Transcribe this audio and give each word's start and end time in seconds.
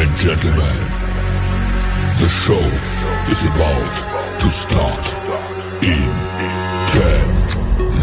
and 0.00 0.16
gentlemen, 0.16 0.76
the 2.20 2.26
show 2.26 2.64
is 3.28 3.44
about 3.44 3.92
to 4.40 4.48
start 4.48 5.12
in 5.82 6.10
10, 6.88 7.46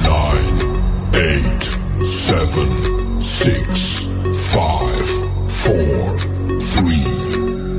9, 0.04 0.76
8, 1.16 2.06
7, 2.06 3.20
6, 3.20 4.06
5, 4.54 5.10
4, 5.52 6.18
3, 6.60 7.04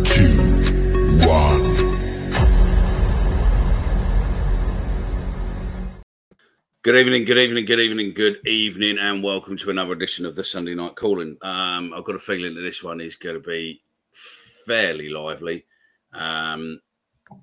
2, 0.02 1.28
1. 1.28 1.74
Good 6.82 6.96
evening, 6.96 7.24
good 7.24 7.38
evening, 7.38 7.66
good 7.66 7.78
evening, 7.78 8.14
good 8.14 8.44
evening, 8.48 8.98
and 8.98 9.22
welcome 9.22 9.56
to 9.58 9.70
another 9.70 9.92
edition 9.92 10.26
of 10.26 10.34
the 10.34 10.42
Sunday 10.42 10.74
Night 10.74 10.96
Calling. 10.96 11.36
Um, 11.40 11.94
I've 11.94 12.02
got 12.02 12.16
a 12.16 12.18
feeling 12.18 12.56
that 12.56 12.62
this 12.62 12.82
one 12.82 13.00
is 13.00 13.14
going 13.14 13.36
to 13.36 13.40
be 13.40 13.80
fairly 14.68 15.08
lively 15.08 15.64
um, 16.12 16.78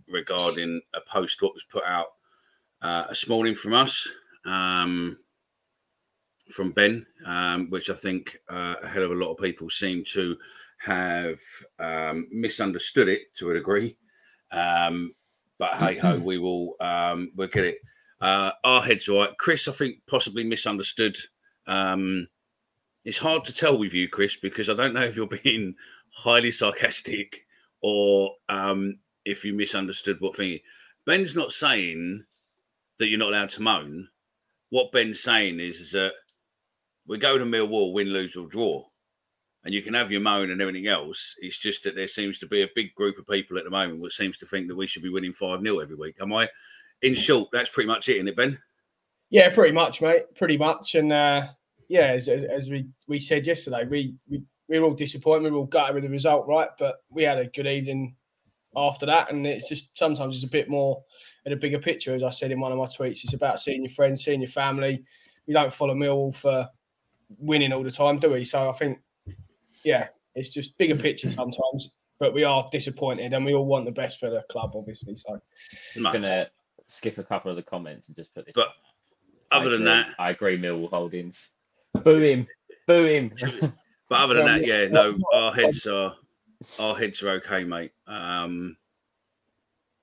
regarding 0.07 0.79
a 0.93 1.01
post 1.11 1.41
what 1.41 1.55
was 1.55 1.63
put 1.63 1.83
out 1.83 2.13
uh, 2.83 3.07
this 3.07 3.27
morning 3.27 3.55
from 3.55 3.73
us, 3.73 4.07
um, 4.45 5.17
from 6.51 6.71
Ben, 6.71 7.03
um, 7.25 7.67
which 7.71 7.89
I 7.89 7.95
think 7.95 8.37
uh, 8.47 8.75
a 8.83 8.87
hell 8.87 9.03
of 9.03 9.11
a 9.11 9.15
lot 9.15 9.31
of 9.31 9.39
people 9.39 9.71
seem 9.71 10.03
to 10.09 10.37
have 10.77 11.39
um, 11.79 12.27
misunderstood 12.31 13.09
it 13.09 13.33
to 13.37 13.49
a 13.49 13.55
degree. 13.55 13.97
Um, 14.51 15.15
but 15.57 15.73
hey 15.75 15.97
ho, 15.97 16.19
we 16.19 16.37
will 16.37 16.75
um, 16.79 17.31
we'll 17.35 17.47
get 17.47 17.65
it. 17.65 17.79
Uh, 18.21 18.51
our 18.63 18.83
heads 18.83 19.07
right. 19.07 19.35
Chris, 19.39 19.67
I 19.67 19.71
think 19.71 19.95
possibly 20.07 20.43
misunderstood. 20.43 21.17
Um, 21.65 22.27
it's 23.03 23.17
hard 23.17 23.45
to 23.45 23.53
tell 23.53 23.79
with 23.79 23.93
you, 23.93 24.09
Chris, 24.09 24.35
because 24.35 24.69
I 24.69 24.75
don't 24.75 24.93
know 24.93 25.03
if 25.03 25.15
you're 25.15 25.27
being 25.43 25.75
highly 26.13 26.51
sarcastic 26.51 27.45
or 27.81 28.31
um, 28.49 28.97
if 29.25 29.43
you 29.43 29.53
misunderstood 29.53 30.17
what 30.19 30.35
thing. 30.35 30.59
Ben's 31.05 31.35
not 31.35 31.51
saying 31.51 32.23
that 32.99 33.07
you're 33.07 33.19
not 33.19 33.29
allowed 33.29 33.49
to 33.49 33.61
moan. 33.61 34.07
What 34.69 34.91
Ben's 34.91 35.19
saying 35.19 35.59
is, 35.59 35.79
is 35.79 35.91
that 35.91 36.13
we 37.07 37.17
go 37.17 37.37
to 37.37 37.45
Millwall, 37.45 37.93
win, 37.93 38.07
lose, 38.07 38.35
or 38.35 38.47
draw. 38.47 38.83
And 39.63 39.73
you 39.73 39.81
can 39.81 39.95
have 39.95 40.11
your 40.11 40.21
moan 40.21 40.51
and 40.51 40.61
everything 40.61 40.87
else. 40.87 41.35
It's 41.39 41.57
just 41.57 41.83
that 41.83 41.95
there 41.95 42.07
seems 42.07 42.37
to 42.39 42.47
be 42.47 42.61
a 42.61 42.69
big 42.75 42.93
group 42.93 43.17
of 43.17 43.27
people 43.27 43.57
at 43.57 43.63
the 43.63 43.71
moment 43.71 43.99
which 43.99 44.15
seems 44.15 44.37
to 44.39 44.45
think 44.45 44.67
that 44.67 44.75
we 44.75 44.85
should 44.85 45.01
be 45.01 45.09
winning 45.09 45.33
5 45.33 45.61
0 45.61 45.79
every 45.79 45.95
week. 45.95 46.15
Am 46.21 46.33
I? 46.33 46.47
In 47.01 47.15
short, 47.15 47.49
that's 47.51 47.69
pretty 47.69 47.87
much 47.87 48.07
it, 48.09 48.15
isn't 48.15 48.27
it, 48.27 48.35
Ben? 48.35 48.57
Yeah, 49.31 49.49
pretty 49.49 49.73
much, 49.73 50.01
mate. 50.01 50.23
Pretty 50.35 50.57
much. 50.57 50.93
And 50.95 51.11
uh, 51.11 51.47
yeah, 51.89 52.07
as, 52.07 52.27
as, 52.27 52.43
as, 52.43 52.69
we, 52.69 52.87
we 53.07 53.17
said 53.17 53.45
yesterday, 53.45 53.85
we, 53.85 54.15
we, 54.29 54.43
we 54.67 54.79
were 54.79 54.85
all 54.85 54.93
disappointed. 54.93 55.43
We 55.43 55.51
were 55.51 55.57
all 55.57 55.65
gutted 55.65 55.95
with 55.95 56.03
the 56.03 56.09
result, 56.09 56.47
right? 56.47 56.69
But 56.79 57.03
we 57.09 57.23
had 57.23 57.37
a 57.37 57.47
good 57.47 57.67
evening 57.67 58.15
after 58.75 59.05
that. 59.05 59.31
And 59.31 59.45
it's 59.45 59.69
just 59.69 59.97
sometimes 59.97 60.35
it's 60.35 60.43
a 60.43 60.49
bit 60.49 60.69
more 60.69 61.03
in 61.45 61.53
a 61.53 61.57
bigger 61.57 61.79
picture, 61.79 62.15
as 62.15 62.23
I 62.23 62.31
said 62.31 62.51
in 62.51 62.59
one 62.59 62.71
of 62.71 62.77
my 62.77 62.85
tweets. 62.85 63.23
It's 63.23 63.33
about 63.33 63.59
seeing 63.59 63.83
your 63.83 63.91
friends, 63.91 64.23
seeing 64.23 64.41
your 64.41 64.49
family. 64.49 65.03
We 65.47 65.53
don't 65.53 65.73
follow 65.73 65.95
Millwall 65.95 66.35
for 66.35 66.67
winning 67.39 67.73
all 67.73 67.83
the 67.83 67.91
time, 67.91 68.17
do 68.17 68.31
we? 68.31 68.45
So 68.45 68.69
I 68.69 68.73
think, 68.73 68.99
yeah, 69.83 70.07
it's 70.33 70.53
just 70.53 70.77
bigger 70.77 70.95
picture 70.95 71.29
sometimes. 71.29 71.95
But 72.17 72.33
we 72.33 72.45
are 72.45 72.65
disappointed, 72.71 73.33
and 73.33 73.43
we 73.43 73.53
all 73.53 73.65
want 73.65 73.83
the 73.83 73.91
best 73.91 74.19
for 74.19 74.29
the 74.29 74.41
club, 74.49 74.71
obviously. 74.73 75.17
So, 75.17 75.37
I'm 75.97 76.03
gonna 76.03 76.47
skip 76.87 77.17
a 77.17 77.23
couple 77.23 77.51
of 77.51 77.57
the 77.57 77.63
comments 77.63 78.07
and 78.07 78.15
just 78.15 78.33
put 78.33 78.45
this. 78.45 78.53
But 78.55 78.69
other 79.51 79.69
than 79.69 79.83
that, 79.83 80.15
I 80.17 80.29
agree. 80.29 80.57
Millwall 80.57 80.89
Holdings, 80.89 81.51
boo 82.05 82.19
him, 82.19 82.47
boo 82.87 83.03
him. 83.03 83.73
But 84.09 84.19
other 84.19 84.35
than 84.35 84.45
that, 84.45 84.65
yeah, 84.65 84.87
no, 84.87 85.17
our 85.33 85.53
heads 85.53 85.87
are 85.87 86.15
our 86.79 86.95
heads 86.95 87.21
are 87.23 87.31
okay, 87.31 87.63
mate. 87.63 87.91
Um, 88.07 88.77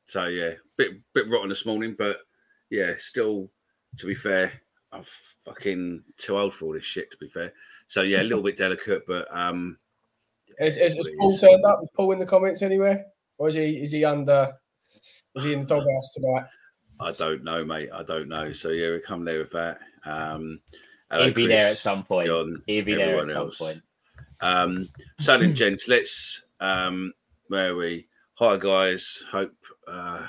so 0.07 0.27
yeah, 0.27 0.53
bit 0.77 0.93
bit 1.15 1.29
rotten 1.29 1.49
this 1.49 1.67
morning, 1.67 1.95
but 1.97 2.19
yeah, 2.71 2.93
still 2.99 3.51
to 3.99 4.07
be 4.07 4.15
fair, 4.15 4.53
I'm 4.93 5.05
fucking 5.45 6.03
too 6.19 6.39
old 6.39 6.55
for 6.55 6.67
all 6.67 6.73
this 6.73 6.85
shit. 6.85 7.11
To 7.11 7.17
be 7.19 7.29
fair, 7.29 7.53
so 7.87 8.03
yeah, 8.03 8.23
a 8.23 8.25
little 8.25 8.43
bit 8.43 8.57
delicate, 8.57 9.05
but 9.07 9.27
um, 9.35 9.79
is, 10.59 10.77
is, 10.77 10.97
is 10.97 11.11
Paul 11.19 11.37
turned 11.37 11.65
up? 11.65 11.81
Is 11.83 11.89
Paul 11.95 12.13
in 12.13 12.19
the 12.19 12.27
comments 12.27 12.63
anywhere, 12.63 13.07
or 13.39 13.49
is 13.49 13.55
he 13.55 13.83
is 13.83 13.93
he 13.93 14.05
under? 14.05 14.53
Is 15.35 15.45
he 15.45 15.53
in 15.55 15.61
the 15.61 15.67
doghouse 15.67 16.15
tonight? 16.15 16.45
I 17.01 17.13
don't 17.13 17.43
know, 17.43 17.65
mate. 17.65 17.89
I 17.93 18.03
don't 18.03 18.29
know. 18.29 18.53
So 18.53 18.69
yeah, 18.69 18.91
we 18.91 19.01
come 19.01 19.25
there 19.25 19.39
with 19.39 19.53
that. 19.53 19.81
Um, 20.05 20.61
hello, 21.11 21.25
He'll 21.25 21.35
be 21.35 21.47
Chris, 21.47 21.61
there 21.61 21.71
at 21.71 21.77
some 21.77 22.05
point. 22.05 22.29
John, 22.29 22.63
He'll 22.67 22.85
be 22.85 22.95
there 22.95 23.21
at 23.21 23.29
some 23.29 23.37
else. 23.37 23.59
point. 23.59 23.83
Um, 24.43 24.89
so 25.21 25.39
then, 25.39 25.55
gents, 25.55 25.87
let's 25.87 26.43
um, 26.61 27.13
where 27.47 27.77
we? 27.77 28.09
Hi 28.35 28.57
guys, 28.57 29.23
hope. 29.31 29.55
Uh, 29.87 30.27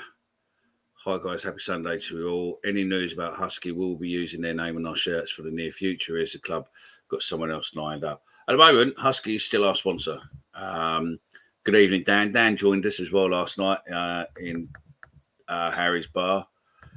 hi 0.94 1.18
guys, 1.18 1.42
happy 1.42 1.58
Sunday 1.58 1.98
to 1.98 2.18
you 2.18 2.28
all. 2.28 2.60
Any 2.64 2.84
news 2.84 3.12
about 3.12 3.34
Huski? 3.34 3.74
We'll 3.74 3.96
be 3.96 4.08
using 4.08 4.40
their 4.40 4.54
name 4.54 4.76
on 4.76 4.86
our 4.86 4.94
shirts 4.94 5.32
for 5.32 5.42
the 5.42 5.50
near 5.50 5.72
future. 5.72 6.16
Is 6.16 6.32
the 6.32 6.38
club 6.38 6.68
got 7.08 7.22
someone 7.22 7.50
else 7.50 7.74
lined 7.74 8.04
up? 8.04 8.22
At 8.48 8.52
the 8.52 8.58
moment, 8.58 8.96
Huski 8.96 9.34
is 9.34 9.44
still 9.44 9.64
our 9.64 9.74
sponsor. 9.74 10.20
Um, 10.54 11.18
good 11.64 11.74
evening, 11.74 12.04
Dan. 12.06 12.30
Dan 12.30 12.56
joined 12.56 12.86
us 12.86 13.00
as 13.00 13.10
well 13.10 13.30
last 13.30 13.58
night 13.58 13.80
uh, 13.92 14.26
in 14.38 14.68
uh, 15.48 15.72
Harry's 15.72 16.06
bar. 16.06 16.46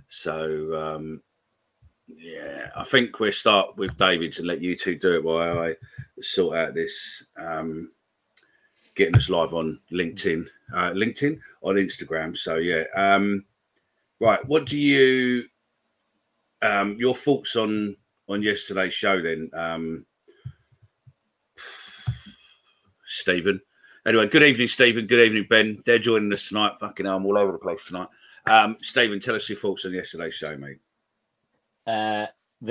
So 0.07 0.95
um, 0.95 1.23
yeah, 2.07 2.69
I 2.75 2.83
think 2.83 3.19
we'll 3.19 3.31
start 3.31 3.75
with 3.77 3.97
David 3.97 4.37
and 4.37 4.47
let 4.47 4.61
you 4.61 4.77
two 4.77 4.95
do 4.95 5.15
it 5.15 5.23
while 5.23 5.59
I 5.59 5.75
sort 6.21 6.57
out 6.57 6.73
this 6.73 7.25
um, 7.37 7.91
getting 8.95 9.15
us 9.15 9.29
live 9.29 9.53
on 9.53 9.79
LinkedIn, 9.91 10.45
uh, 10.73 10.91
LinkedIn 10.91 11.39
on 11.61 11.75
Instagram. 11.75 12.35
So 12.35 12.55
yeah, 12.55 12.83
um, 12.95 13.45
right. 14.19 14.43
What 14.47 14.65
do 14.65 14.77
you 14.77 15.45
um, 16.61 16.95
your 16.97 17.13
thoughts 17.13 17.55
on 17.55 17.95
on 18.29 18.41
yesterday's 18.41 18.93
show 18.93 19.21
then? 19.21 19.49
Um, 19.53 20.05
Stephen. 23.05 23.59
Anyway, 24.05 24.27
good 24.27 24.43
evening, 24.43 24.69
Stephen. 24.69 25.07
Good 25.07 25.19
evening, 25.19 25.47
Ben. 25.49 25.83
They're 25.85 25.99
joining 25.99 26.31
us 26.31 26.47
tonight. 26.47 26.73
Fucking 26.79 27.05
hell, 27.05 27.17
I'm 27.17 27.25
all 27.25 27.37
over 27.37 27.51
the 27.51 27.57
place 27.57 27.83
tonight. 27.85 28.07
Um, 28.45 28.77
Stephen, 28.81 29.19
tell 29.19 29.35
us 29.35 29.49
your 29.49 29.57
thoughts 29.57 29.85
on 29.85 29.91
yesterday's 29.91 30.33
show, 30.33 30.55
mate. 30.55 30.77
Uh, 31.87 32.27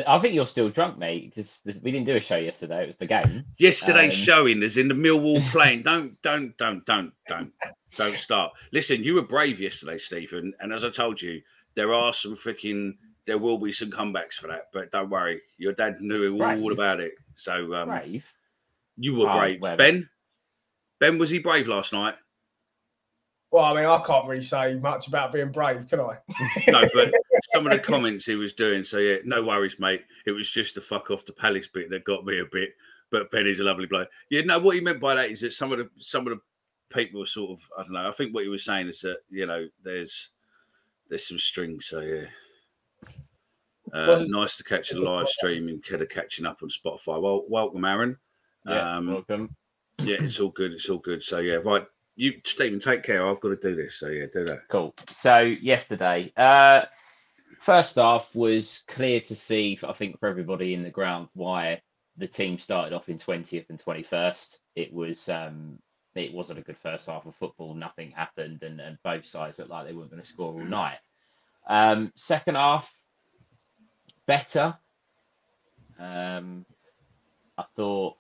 I 0.07 0.19
think 0.19 0.35
you're 0.35 0.47
still 0.47 0.69
drunk, 0.69 0.99
mate, 0.99 1.33
because 1.35 1.63
we 1.83 1.93
didn't 1.93 2.07
do 2.07 2.17
a 2.17 2.21
show 2.21 2.37
yesterday. 2.37 2.83
It 2.83 2.89
was 2.89 2.97
the 2.97 3.07
game. 3.07 3.45
Yesterday's 3.59 4.15
um... 4.15 4.19
showing 4.19 4.63
is 4.63 4.79
in 4.79 4.89
the 4.89 4.95
Millwall 4.95 5.41
playing. 5.51 5.83
don't, 5.83 6.21
don't, 6.23 6.57
don't, 6.59 6.85
don't, 6.85 7.13
don't, 7.29 7.53
don't 7.97 8.17
start. 8.17 8.53
Listen, 8.73 9.05
you 9.05 9.15
were 9.15 9.23
brave 9.23 9.61
yesterday, 9.61 9.97
Stephen, 9.99 10.53
and 10.61 10.73
as 10.73 10.85
I 10.85 10.91
told 10.91 11.23
you, 11.23 11.41
there 11.75 11.95
are 11.95 12.13
some 12.13 12.35
freaking. 12.35 12.95
There 13.27 13.39
will 13.39 13.59
be 13.59 13.73
some 13.73 13.91
comebacks 13.91 14.35
for 14.35 14.47
that, 14.49 14.69
but 14.73 14.93
don't 14.93 15.11
worry. 15.11 15.41
Your 15.59 15.73
dad 15.73 16.01
knew 16.01 16.41
all 16.43 16.73
about 16.73 17.01
it. 17.01 17.15
So 17.35 17.75
um, 17.75 17.89
Brave. 17.89 18.33
you 18.97 19.17
were 19.17 19.29
Oh, 19.29 19.39
brave, 19.39 19.61
well. 19.61 19.77
Ben. 19.77 20.09
Ben 21.01 21.19
was 21.19 21.31
he 21.31 21.41
brave 21.41 21.67
last 21.67 21.93
night? 21.93 22.15
Well, 23.53 23.65
I 23.65 23.75
mean, 23.75 23.85
I 23.85 23.99
can't 24.01 24.27
really 24.29 24.43
say 24.43 24.75
much 24.75 25.07
about 25.09 25.33
being 25.33 25.53
brave, 25.53 25.89
can 25.89 26.01
I? 26.01 26.19
No, 26.69 26.83
but 26.93 27.13
some 27.55 27.67
of 27.67 27.73
the 27.73 27.79
comments 27.79 28.27
he 28.27 28.35
was 28.35 28.53
doing. 28.53 28.83
So 28.85 28.99
yeah, 28.99 29.19
no 29.25 29.43
worries, 29.43 29.79
mate. 29.79 30.03
It 30.27 30.33
was 30.33 30.51
just 30.51 30.75
the 30.75 30.81
fuck 30.81 31.11
off 31.11 31.25
the 31.25 31.33
palace 31.33 31.69
bit 31.69 31.89
that 31.91 32.05
got 32.05 32.25
me 32.25 32.41
a 32.41 32.45
bit. 32.45 32.71
But 33.11 33.31
Benny's 33.31 33.61
a 33.61 33.65
lovely 33.65 33.87
bloke. 33.87 34.09
Yeah, 34.31 34.41
no, 34.43 34.59
what 34.59 34.75
he 34.75 34.81
meant 34.81 35.01
by 35.01 35.15
that 35.15 35.31
is 35.31 35.41
that 35.41 35.53
some 35.53 35.71
of 35.73 35.79
the 35.79 35.89
some 35.99 36.27
of 36.27 36.37
the 36.37 36.41
people 36.95 37.21
were 37.21 37.27
sort 37.27 37.53
of 37.53 37.61
I 37.79 37.83
don't 37.85 37.93
know. 37.93 38.09
I 38.09 38.13
think 38.13 38.35
what 38.35 38.43
he 38.43 38.49
was 38.51 38.65
saying 38.65 38.89
is 38.89 39.01
that 39.03 39.19
you 39.31 39.47
know 39.47 39.69
there's 39.85 40.31
there's 41.09 41.27
some 41.29 41.39
strings. 41.39 41.87
So 41.87 42.01
yeah. 42.01 42.25
Uh, 43.93 44.07
Well, 44.09 44.25
nice 44.29 44.57
to 44.57 44.65
catch 44.65 44.91
a 44.91 44.99
live 44.99 45.29
stream 45.29 45.69
instead 45.69 46.03
of 46.03 46.09
catching 46.09 46.47
up 46.47 46.59
on 46.65 46.69
Spotify. 46.69 47.23
Well, 47.23 47.45
welcome, 47.49 47.85
Aaron. 47.85 48.17
Yeah, 48.67 48.97
Um, 48.97 49.07
welcome. 49.07 49.55
yeah, 49.99 50.17
it's 50.21 50.41
all 50.41 50.51
good. 50.51 50.73
It's 50.73 50.91
all 50.91 50.99
good. 50.99 51.23
So 51.23 51.39
yeah, 51.39 51.61
right. 51.65 51.87
You, 52.17 52.41
Stephen, 52.45 52.81
take 52.81 53.03
care. 53.03 53.27
I've 53.27 53.41
got 53.41 53.51
to 53.51 53.57
do 53.57 53.77
this. 53.77 53.97
So 53.97 54.09
yeah, 54.09 54.27
do 54.33 54.45
that. 54.47 54.69
Cool. 54.69 54.95
So 55.09 55.41
yesterday, 55.41 56.33
uh, 56.37 56.87
first 57.61 57.97
half 57.97 58.35
was 58.35 58.83
clear 58.89 59.21
to 59.21 59.35
see. 59.35 59.79
I 59.87 59.93
think 59.93 60.19
for 60.19 60.29
everybody 60.29 60.73
in 60.73 60.83
the 60.83 60.91
ground 60.91 61.29
why 61.35 61.83
the 62.17 62.27
team 62.27 62.57
started 62.57 62.95
off 62.95 63.11
in 63.11 63.19
twentieth 63.19 63.69
and 63.69 63.79
twenty 63.79 64.03
first. 64.03 64.61
It 64.75 64.93
was 64.93 65.29
um, 65.29 65.79
it 66.15 66.33
wasn't 66.33 66.59
a 66.59 66.63
good 66.63 66.79
first 66.79 67.07
half 67.07 67.27
of 67.27 67.35
football. 67.37 67.75
Nothing 67.75 68.11
happened, 68.11 68.63
and, 68.63 68.81
and 68.81 68.97
both 69.05 69.27
sides 69.27 69.59
looked 69.59 69.71
like 69.71 69.87
they 69.87 69.93
weren't 69.93 70.11
going 70.11 70.23
to 70.23 70.29
score 70.29 70.55
all 70.55 70.61
night. 70.61 70.99
Um, 71.69 72.13
second 72.15 72.55
half, 72.55 72.91
better. 74.27 74.79
Um, 75.99 76.65
I 77.59 77.65
thought 77.75 78.17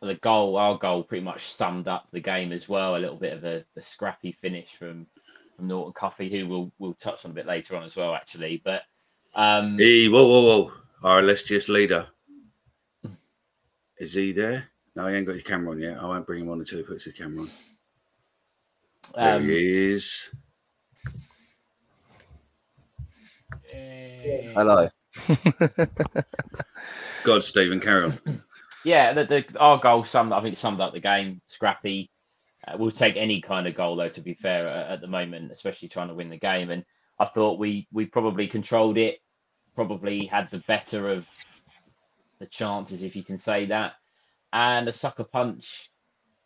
the 0.00 0.14
goal, 0.16 0.56
our 0.56 0.78
goal, 0.78 1.02
pretty 1.02 1.24
much 1.24 1.42
summed 1.52 1.88
up 1.88 2.10
the 2.10 2.20
game 2.20 2.52
as 2.52 2.68
well. 2.68 2.96
A 2.96 2.98
little 2.98 3.16
bit 3.16 3.32
of 3.32 3.44
a, 3.44 3.64
a 3.76 3.82
scrappy 3.82 4.32
finish 4.32 4.70
from 4.72 5.06
from 5.56 5.66
Norton-Cuffy, 5.68 6.30
who 6.30 6.46
we'll 6.46 6.72
we'll 6.78 6.94
touch 6.94 7.24
on 7.24 7.32
a 7.32 7.34
bit 7.34 7.46
later 7.46 7.76
on 7.76 7.82
as 7.82 7.96
well, 7.96 8.14
actually. 8.14 8.62
But 8.64 8.82
um, 9.34 9.76
Hey, 9.78 10.08
whoa, 10.08 10.26
whoa, 10.26 10.42
whoa! 10.42 10.72
Our 11.02 11.20
illustrious 11.20 11.68
leader. 11.68 12.06
Is 13.98 14.14
he 14.14 14.30
there? 14.32 14.68
No, 14.94 15.06
he 15.08 15.16
ain't 15.16 15.26
got 15.26 15.34
his 15.34 15.42
camera 15.42 15.72
on 15.72 15.80
yet. 15.80 15.98
I 15.98 16.04
won't 16.06 16.26
bring 16.26 16.42
him 16.42 16.50
on 16.50 16.60
until 16.60 16.78
he 16.78 16.84
puts 16.84 17.04
his 17.04 17.14
camera 17.14 17.42
on. 17.42 17.48
There 19.16 19.34
um, 19.36 19.48
he 19.48 19.92
is. 19.92 20.30
eh, 23.72 24.52
Hello. 24.54 24.88
God, 27.24 27.42
Stephen, 27.42 27.80
carry 27.80 28.04
on. 28.04 28.42
yeah, 28.84 29.12
the, 29.12 29.24
the 29.24 29.44
our 29.58 29.78
goal 29.78 30.04
summed 30.04 30.32
I 30.32 30.40
think 30.40 30.56
summed 30.56 30.80
up 30.80 30.92
the 30.92 31.00
game. 31.00 31.40
Scrappy. 31.46 32.10
Uh, 32.66 32.76
we'll 32.78 32.90
take 32.90 33.16
any 33.16 33.40
kind 33.40 33.66
of 33.66 33.74
goal 33.74 33.96
though. 33.96 34.08
To 34.08 34.20
be 34.20 34.34
fair, 34.34 34.66
at, 34.66 34.90
at 34.90 35.00
the 35.00 35.06
moment, 35.06 35.52
especially 35.52 35.88
trying 35.88 36.08
to 36.08 36.14
win 36.14 36.30
the 36.30 36.38
game, 36.38 36.70
and 36.70 36.84
I 37.18 37.24
thought 37.24 37.58
we 37.58 37.86
we 37.92 38.06
probably 38.06 38.48
controlled 38.48 38.98
it. 38.98 39.18
Probably 39.74 40.26
had 40.26 40.50
the 40.50 40.58
better 40.66 41.08
of 41.08 41.26
the 42.40 42.46
chances, 42.46 43.02
if 43.02 43.16
you 43.16 43.24
can 43.24 43.36
say 43.36 43.66
that, 43.66 43.94
and 44.52 44.88
a 44.88 44.92
sucker 44.92 45.24
punch 45.24 45.90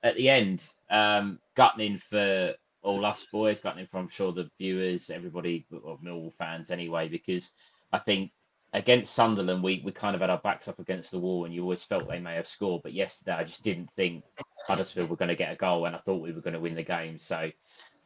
at 0.02 0.16
the 0.16 0.28
end. 0.28 0.64
Um, 0.90 1.38
gutting 1.54 1.98
for 1.98 2.54
all 2.82 3.06
us 3.06 3.26
boys, 3.32 3.60
gutting 3.60 3.86
for 3.86 3.98
I'm 3.98 4.08
sure 4.08 4.32
the 4.32 4.50
viewers, 4.58 5.10
everybody, 5.10 5.66
or 5.82 5.98
Millwall 5.98 6.34
fans 6.34 6.70
anyway, 6.70 7.08
because 7.08 7.52
I 7.92 7.98
think 7.98 8.32
against 8.72 9.14
Sunderland, 9.14 9.62
we, 9.62 9.82
we 9.84 9.92
kind 9.92 10.14
of 10.14 10.20
had 10.20 10.30
our 10.30 10.38
backs 10.38 10.68
up 10.68 10.78
against 10.78 11.10
the 11.10 11.18
wall, 11.18 11.44
and 11.44 11.54
you 11.54 11.62
always 11.62 11.84
felt 11.84 12.08
they 12.08 12.18
may 12.18 12.34
have 12.34 12.46
scored. 12.46 12.82
But 12.82 12.94
yesterday, 12.94 13.32
I 13.32 13.44
just 13.44 13.62
didn't 13.62 13.90
think 13.90 14.24
Huddersfield 14.66 15.10
were 15.10 15.16
going 15.16 15.28
to 15.28 15.36
get 15.36 15.52
a 15.52 15.56
goal, 15.56 15.86
and 15.86 15.94
I 15.94 15.98
thought 15.98 16.22
we 16.22 16.32
were 16.32 16.40
going 16.40 16.54
to 16.54 16.60
win 16.60 16.74
the 16.74 16.82
game. 16.82 17.18
So 17.18 17.50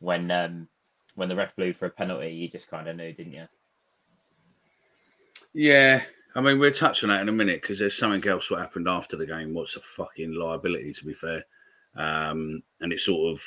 when 0.01 0.31
um, 0.31 0.69
when 1.15 1.29
the 1.29 1.37
ref 1.37 1.55
blew 1.57 1.73
for 1.73 1.87
a 1.87 1.91
penalty, 1.91 2.31
you 2.31 2.49
just 2.49 2.69
kind 2.69 2.89
of 2.89 2.97
knew, 2.97 3.13
didn't 3.13 3.33
you? 3.33 3.47
Yeah, 5.55 6.03
I 6.35 6.41
mean, 6.41 6.59
we'll 6.59 6.73
touch 6.73 7.03
on 7.05 7.11
that 7.11 7.23
in 7.23 7.29
a 7.29 7.33
minute 7.33 7.63
because 7.63 7.79
there's 7.79 7.97
something 7.97 8.29
else 8.29 8.51
what 8.51 8.61
happened 8.61 8.89
after 8.89 9.17
the 9.17 9.27
game. 9.27 9.55
What's 9.55 9.77
a 9.77 9.81
fucking 9.81 10.35
liability, 10.35 10.93
to 10.93 11.05
be 11.05 11.15
fair. 11.15 11.45
Um, 11.95 12.63
and 12.81 12.93
it 12.93 13.01
sort 13.01 13.33
of 13.33 13.43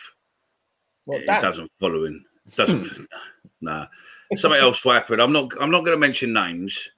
Well, 1.06 1.20
it 1.20 1.26
doesn't 1.26 1.72
follow 1.80 2.06
in. 2.06 2.24
Doesn't 2.56 3.08
nah. 3.62 3.88
Something 4.36 4.62
else 4.62 4.86
will 4.86 4.94
happen. 4.94 5.20
I'm 5.20 5.34
not 5.34 5.52
I'm 5.60 5.72
not 5.72 5.84
gonna 5.84 5.98
mention 5.98 6.34
names 6.34 6.90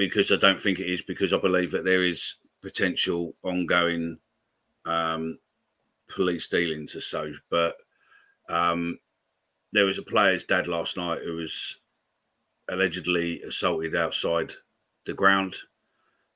because 0.00 0.32
I 0.32 0.36
don't 0.36 0.58
think 0.58 0.78
it 0.78 0.90
is 0.90 1.02
because 1.02 1.34
I 1.34 1.38
believe 1.38 1.72
that 1.72 1.84
there 1.84 2.02
is 2.02 2.36
potential 2.62 3.34
ongoing 3.42 4.16
um 4.86 5.38
police 6.08 6.48
dealings 6.48 6.96
as 6.96 7.04
such. 7.04 7.34
But 7.50 7.76
um 8.48 8.98
there 9.72 9.84
was 9.84 9.98
a 9.98 10.02
player's 10.02 10.44
dad 10.44 10.66
last 10.66 10.96
night 10.96 11.20
who 11.22 11.36
was 11.36 11.76
allegedly 12.70 13.42
assaulted 13.42 13.94
outside 13.94 14.54
the 15.04 15.12
ground 15.12 15.54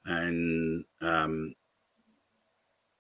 and 0.05 0.85
um 1.01 1.55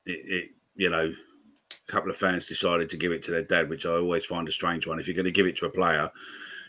it, 0.06 0.20
it 0.36 0.50
you 0.76 0.88
know 0.88 1.12
a 1.12 1.92
couple 1.92 2.08
of 2.10 2.16
fans 2.16 2.46
decided 2.46 2.88
to 2.88 2.96
give 2.96 3.12
it 3.12 3.22
to 3.24 3.32
their 3.32 3.42
dad, 3.42 3.68
which 3.68 3.84
I 3.84 3.90
always 3.90 4.24
find 4.24 4.48
a 4.48 4.52
strange 4.52 4.86
one. 4.86 4.98
If 4.98 5.06
you're 5.08 5.14
going 5.14 5.26
to 5.26 5.30
give 5.30 5.46
it 5.46 5.58
to 5.58 5.66
a 5.66 5.70
player, 5.70 6.10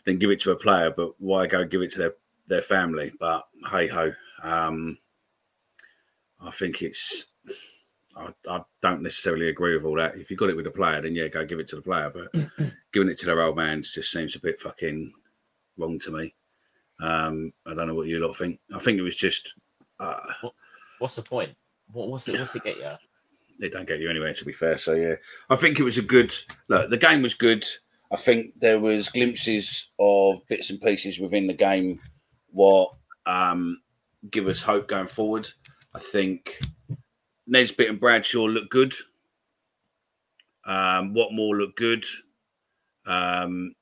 then 0.06 0.20
give 0.20 0.32
it 0.32 0.42
to 0.42 0.52
a 0.52 0.58
player, 0.58 0.92
but 0.92 1.14
why 1.20 1.48
go 1.48 1.64
give 1.64 1.82
it 1.82 1.92
to 1.92 2.00
their, 2.00 2.16
their 2.48 2.62
family? 2.62 3.12
But 3.20 3.46
hey 3.72 3.88
ho, 3.88 4.12
um, 4.44 4.98
I 6.42 6.52
think 6.52 6.82
it's. 6.82 7.28
I, 8.18 8.30
I 8.50 8.62
don't 8.82 9.02
necessarily 9.02 9.50
agree 9.50 9.76
with 9.76 9.86
all 9.86 9.98
that. 9.98 10.16
If 10.16 10.32
you 10.32 10.38
got 10.38 10.50
it 10.50 10.56
with 10.56 10.68
a 10.68 10.72
player, 10.72 11.02
then 11.02 11.16
yeah, 11.16 11.28
go 11.28 11.46
give 11.46 11.60
it 11.60 11.68
to 11.70 11.76
the 11.76 11.82
player. 11.82 12.12
But 12.14 12.42
giving 12.94 13.10
it 13.10 13.20
to 13.20 13.26
their 13.26 13.42
old 13.42 13.58
man 13.58 13.84
just 13.84 14.12
seems 14.12 14.36
a 14.36 14.40
bit 14.40 14.60
fucking 14.60 15.12
wrong 15.78 16.00
to 16.00 16.12
me. 16.12 16.34
Um, 17.02 17.52
I 17.66 17.74
don't 17.74 17.88
know 17.88 17.96
what 17.96 18.08
you 18.08 18.20
lot 18.20 18.38
think. 18.38 18.60
I 18.74 18.80
think 18.80 19.00
it 19.00 19.04
was 19.04 19.18
just. 19.18 19.54
Uh, 20.00 20.20
What's 21.00 21.16
the 21.16 21.24
point? 21.24 21.52
What, 21.92 22.08
what's 22.08 22.28
it? 22.30 22.40
What's 22.40 22.56
it 22.56 22.64
get 22.64 22.78
you? 22.78 22.90
it 23.60 23.72
don't 23.72 23.88
get 23.88 24.00
you 24.00 24.10
anywhere 24.10 24.34
to 24.34 24.46
be 24.46 24.54
fair 24.54 24.78
so 24.78 24.94
yeah 24.94 25.16
i 25.50 25.56
think 25.56 25.80
it 25.80 25.84
was 25.84 25.98
a 25.98 26.02
good 26.02 26.34
look 26.68 26.90
the 26.90 26.98
game 26.98 27.22
was 27.22 27.34
good 27.34 27.64
i 28.12 28.16
think 28.16 28.54
there 28.60 28.80
was 28.80 29.10
glimpses 29.10 29.90
of 30.00 30.46
bits 30.48 30.70
and 30.70 30.82
pieces 30.82 31.20
within 31.20 31.48
the 31.48 31.54
game 31.54 32.00
what 32.56 32.94
um 33.26 33.82
give 34.32 34.48
us 34.48 34.62
hope 34.62 34.88
going 34.88 35.08
forward. 35.08 35.48
I 35.94 36.00
think 36.00 36.60
nisbet 37.48 37.90
and 37.90 38.00
bradshaw 38.00 38.46
look 38.46 38.70
good. 38.70 38.94
Um 40.66 41.14
Watmore 41.14 41.58
look 41.58 41.76
good. 41.76 42.06
Um 43.06 43.76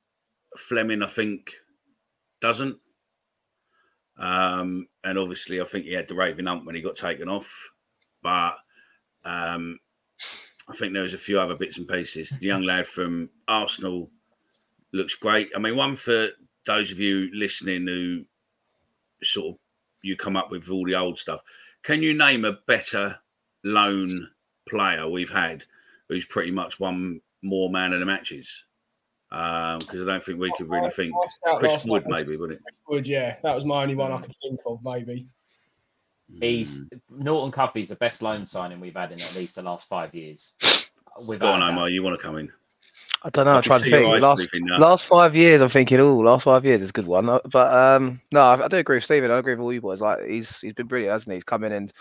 flemming 0.57 1.01
i 1.01 1.07
think 1.07 1.53
doesn't. 2.41 2.77
Um 4.17 4.87
and 5.03 5.17
obviously 5.17 5.61
i 5.61 5.63
think 5.63 5.85
he 5.85 5.93
had 5.93 6.07
the 6.07 6.13
raving 6.13 6.47
ump 6.47 6.65
when 6.65 6.75
he 6.75 6.81
got 6.81 6.95
taken 6.95 7.29
off. 7.29 7.69
But 8.21 8.55
um, 9.25 9.79
I 10.69 10.75
think 10.75 10.93
there 10.93 11.03
was 11.03 11.13
a 11.13 11.17
few 11.17 11.39
other 11.39 11.55
bits 11.55 11.77
and 11.77 11.87
pieces. 11.87 12.29
The 12.29 12.45
young 12.45 12.63
lad 12.63 12.87
from 12.87 13.29
Arsenal 13.47 14.09
looks 14.93 15.15
great. 15.15 15.49
I 15.55 15.59
mean, 15.59 15.75
one 15.75 15.95
for 15.95 16.29
those 16.65 16.91
of 16.91 16.99
you 16.99 17.29
listening 17.33 17.85
who 17.85 18.23
sort 19.31 19.53
of 19.53 19.59
you 20.01 20.15
come 20.15 20.35
up 20.35 20.51
with 20.51 20.69
all 20.69 20.85
the 20.85 20.95
old 20.95 21.17
stuff. 21.17 21.41
Can 21.83 22.01
you 22.01 22.13
name 22.13 22.45
a 22.45 22.53
better 22.67 23.17
loan 23.63 24.29
player 24.67 25.07
we've 25.07 25.29
had 25.29 25.65
who's 26.09 26.25
pretty 26.25 26.51
much 26.51 26.79
won 26.79 27.21
more 27.41 27.69
man 27.69 27.93
of 27.93 27.99
the 27.99 28.05
matches? 28.05 28.65
Because 29.29 30.01
I 30.01 30.05
don't 30.05 30.23
think 30.23 30.39
we 30.39 30.53
could 30.57 30.69
really 30.69 30.91
think. 30.91 31.13
I 31.47 31.57
Chris 31.57 31.85
Wood, 31.85 32.03
maybe, 32.07 32.37
wouldn't 32.37 32.59
it? 32.59 32.65
Wood, 32.87 33.07
yeah, 33.07 33.37
that 33.43 33.55
was 33.55 33.65
my 33.65 33.81
only 33.81 33.95
one 33.95 34.11
I 34.11 34.19
could 34.21 34.35
think 34.41 34.59
of, 34.65 34.79
maybe. 34.83 35.27
He's 36.39 36.79
Mm. 36.79 37.01
Norton-Cuffy's 37.09 37.89
the 37.89 37.95
best 37.95 38.21
loan 38.21 38.45
signing 38.45 38.79
we've 38.79 38.95
had 38.95 39.11
in 39.11 39.21
at 39.21 39.35
least 39.35 39.55
the 39.55 39.61
last 39.61 39.87
five 39.87 40.13
years. 40.15 40.53
Without 41.25 41.47
Go 41.47 41.53
on, 41.53 41.61
a. 41.61 41.67
Omar. 41.67 41.89
You 41.89 42.03
want 42.03 42.19
to 42.19 42.23
come 42.23 42.37
in? 42.37 42.51
I 43.23 43.29
don't 43.29 43.45
know. 43.45 43.51
I 43.51 43.57
I'm 43.57 43.63
trying 43.63 43.81
to 43.81 43.89
think. 43.89 44.21
Last, 44.21 44.49
last 44.77 45.05
five 45.05 45.35
years, 45.35 45.61
I'm 45.61 45.69
thinking, 45.69 45.99
oh, 45.99 46.17
last 46.17 46.43
five 46.43 46.65
years 46.65 46.81
is 46.81 46.89
a 46.89 46.93
good 46.93 47.07
one. 47.07 47.29
Uh, 47.29 47.39
But 47.49 47.73
um, 47.73 48.19
no, 48.31 48.41
I, 48.41 48.65
I 48.65 48.67
do 48.67 48.77
agree 48.77 48.97
with 48.97 49.05
Stephen. 49.05 49.31
I 49.31 49.37
agree 49.37 49.55
with 49.55 49.61
all 49.63 49.71
you 49.73 49.81
boys. 49.81 50.01
Like 50.01 50.25
he's 50.25 50.59
he's 50.59 50.73
been 50.73 50.87
brilliant, 50.87 51.13
hasn't 51.13 51.31
he? 51.31 51.35
He's 51.37 51.43
come 51.43 51.63
in 51.63 51.71
and 51.71 51.93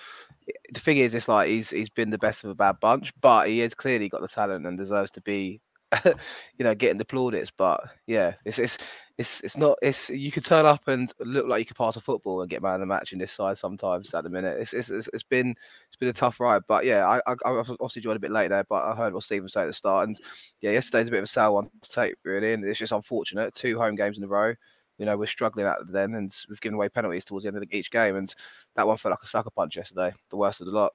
the 0.72 0.80
thing 0.80 0.98
is, 0.98 1.14
it's 1.14 1.28
like 1.28 1.48
he's 1.48 1.70
he's 1.70 1.90
been 1.90 2.10
the 2.10 2.18
best 2.18 2.42
of 2.44 2.50
a 2.50 2.54
bad 2.54 2.80
bunch, 2.80 3.12
but 3.20 3.48
he 3.48 3.60
has 3.60 3.74
clearly 3.74 4.08
got 4.08 4.20
the 4.20 4.28
talent 4.28 4.66
and 4.66 4.76
deserves 4.76 5.10
to 5.12 5.20
be, 5.20 5.60
you 6.04 6.64
know, 6.64 6.74
getting 6.74 6.98
the 6.98 7.04
plaudits. 7.04 7.50
But 7.50 7.82
yeah, 8.06 8.34
it's 8.44 8.58
it's 8.58 8.78
it's 9.18 9.40
it's 9.42 9.56
not. 9.56 9.78
It's 9.82 10.10
you 10.10 10.32
could 10.32 10.44
turn 10.44 10.66
up 10.66 10.88
and 10.88 11.12
look 11.20 11.46
like 11.46 11.60
you 11.60 11.66
could 11.66 11.76
pass 11.76 11.96
a 11.96 12.00
football 12.00 12.40
and 12.40 12.50
get 12.50 12.62
man 12.62 12.74
of 12.74 12.80
the 12.80 12.86
match 12.86 13.12
in 13.12 13.18
this 13.18 13.32
side 13.32 13.58
sometimes 13.58 14.12
at 14.14 14.24
the 14.24 14.30
minute. 14.30 14.58
It's 14.60 14.72
it's 14.72 14.90
it's, 14.90 15.22
been 15.22 15.54
it's 15.88 15.96
been 15.98 16.08
a 16.08 16.12
tough 16.12 16.40
ride, 16.40 16.62
but 16.68 16.84
yeah, 16.84 17.06
I 17.06 17.18
I, 17.30 17.34
I 17.44 17.50
obviously 17.58 18.02
joined 18.02 18.16
a 18.16 18.20
bit 18.20 18.30
late 18.30 18.48
there, 18.48 18.64
but 18.64 18.84
I 18.84 18.94
heard 18.94 19.14
what 19.14 19.22
Stephen 19.22 19.48
said 19.48 19.64
at 19.64 19.66
the 19.66 19.72
start, 19.72 20.08
and 20.08 20.18
yeah, 20.60 20.70
yesterday's 20.70 21.08
a 21.08 21.10
bit 21.10 21.18
of 21.18 21.24
a 21.24 21.28
sour 21.28 21.52
one 21.52 21.70
to 21.82 21.90
take 21.90 22.14
really, 22.24 22.52
and 22.52 22.64
it's 22.64 22.78
just 22.78 22.92
unfortunate. 22.92 23.54
Two 23.54 23.78
home 23.78 23.94
games 23.94 24.18
in 24.18 24.24
a 24.24 24.28
row, 24.28 24.54
you 24.98 25.06
know 25.06 25.16
we're 25.16 25.26
struggling 25.26 25.66
at 25.66 25.78
the 25.86 25.92
then, 25.92 26.14
and 26.14 26.34
we've 26.48 26.60
given 26.60 26.74
away 26.74 26.88
penalties 26.88 27.24
towards 27.24 27.44
the 27.44 27.48
end 27.48 27.56
of 27.56 27.64
each 27.70 27.90
game, 27.90 28.16
and 28.16 28.34
that 28.76 28.86
one 28.86 28.96
felt 28.96 29.12
like 29.12 29.22
a 29.22 29.26
sucker 29.26 29.50
punch 29.50 29.76
yesterday, 29.76 30.12
the 30.30 30.36
worst 30.36 30.60
of 30.60 30.66
the 30.66 30.72
lot. 30.72 30.92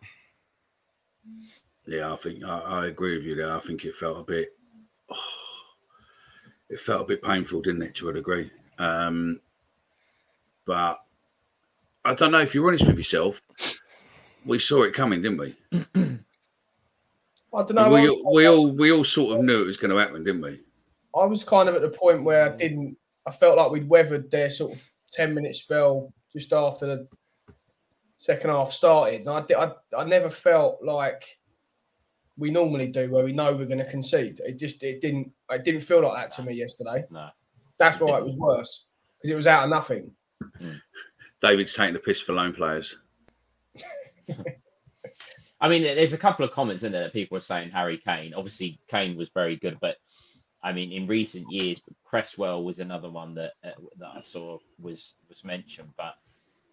Yeah, 1.85 2.11
I 2.11 2.15
think 2.17 2.43
I, 2.43 2.59
I 2.59 2.87
agree 2.87 3.15
with 3.15 3.25
you 3.25 3.35
there. 3.35 3.55
I 3.55 3.59
think 3.59 3.85
it 3.85 3.95
felt 3.95 4.19
a 4.19 4.23
bit, 4.23 4.56
oh, 5.09 5.15
it 6.69 6.79
felt 6.79 7.01
a 7.01 7.05
bit 7.05 7.21
painful, 7.23 7.61
didn't 7.61 7.81
it, 7.83 7.95
to 7.95 8.09
a 8.09 8.13
degree? 8.13 8.51
Um, 8.79 9.39
but 10.65 10.99
I 12.05 12.13
don't 12.13 12.31
know 12.31 12.39
if 12.41 12.53
you're 12.53 12.67
honest 12.67 12.85
with 12.85 12.97
yourself. 12.97 13.41
We 14.45 14.59
saw 14.59 14.83
it 14.83 14.93
coming, 14.93 15.21
didn't 15.21 15.37
we? 15.39 15.55
I 17.53 17.63
don't 17.63 17.75
know. 17.75 17.91
We, 17.91 18.05
was- 18.07 18.23
we 18.33 18.47
all 18.47 18.71
we 18.71 18.91
all 18.91 19.03
sort 19.03 19.37
of 19.37 19.43
knew 19.43 19.61
it 19.61 19.67
was 19.67 19.77
going 19.77 19.91
to 19.91 19.97
happen, 19.97 20.23
didn't 20.23 20.41
we? 20.41 20.59
I 21.19 21.25
was 21.25 21.43
kind 21.43 21.67
of 21.67 21.75
at 21.75 21.81
the 21.81 21.89
point 21.89 22.23
where 22.23 22.51
I 22.53 22.55
didn't. 22.55 22.97
I 23.25 23.31
felt 23.31 23.57
like 23.57 23.71
we'd 23.71 23.89
weathered 23.89 24.29
their 24.29 24.49
sort 24.51 24.73
of 24.73 24.89
ten 25.11 25.33
minute 25.33 25.55
spell 25.55 26.13
just 26.31 26.53
after 26.53 26.85
the 26.85 27.07
second 28.17 28.49
half 28.51 28.71
started, 28.71 29.21
and 29.21 29.29
I, 29.29 29.41
di- 29.41 29.55
I, 29.55 29.71
I 29.97 30.03
never 30.03 30.29
felt 30.29 30.83
like 30.83 31.37
we 32.38 32.51
normally 32.51 32.88
do, 32.88 33.10
where 33.10 33.25
we 33.25 33.34
know 33.34 33.53
we're 33.53 33.65
going 33.65 33.79
to 33.79 33.86
concede. 33.86 34.39
It 34.46 34.60
just 34.60 34.84
it 34.84 35.01
didn't 35.01 35.32
it 35.50 35.63
didn't 35.63 35.82
feel 35.82 36.01
like 36.01 36.15
that 36.15 36.29
to 36.36 36.44
me 36.44 36.53
yesterday. 36.53 37.03
No. 37.10 37.29
That's 37.77 38.00
why 38.00 38.17
it 38.17 38.24
was 38.24 38.36
worse 38.36 38.86
because 39.17 39.32
it 39.32 39.36
was 39.36 39.48
out 39.48 39.63
of 39.63 39.70
nothing. 39.70 40.12
David's 41.41 41.74
taking 41.74 41.94
the 41.94 42.00
piss 42.00 42.22
for 42.22 42.34
lone 42.34 42.53
players. 42.53 42.98
I 45.60 45.70
mean, 45.70 45.82
there's 45.82 46.13
a 46.13 46.17
couple 46.17 46.46
of 46.46 46.51
comments 46.51 46.84
in 46.84 46.91
there 46.91 47.03
that 47.03 47.13
people 47.13 47.38
are 47.38 47.41
saying 47.41 47.72
Harry 47.72 47.98
Kane. 47.98 48.34
Obviously, 48.36 48.79
Kane 48.88 49.17
was 49.17 49.29
very 49.29 49.56
good, 49.56 49.77
but 49.82 49.98
I 50.63 50.72
mean, 50.72 50.91
in 50.91 51.08
recent 51.08 51.51
years, 51.51 51.82
Cresswell 52.03 52.63
was 52.63 52.79
another 52.79 53.10
one 53.10 53.34
that 53.36 53.53
uh, 53.63 53.72
that 53.98 54.10
I 54.15 54.20
saw 54.22 54.60
was 54.79 55.15
was 55.29 55.44
mentioned. 55.44 55.89
But 55.98 56.15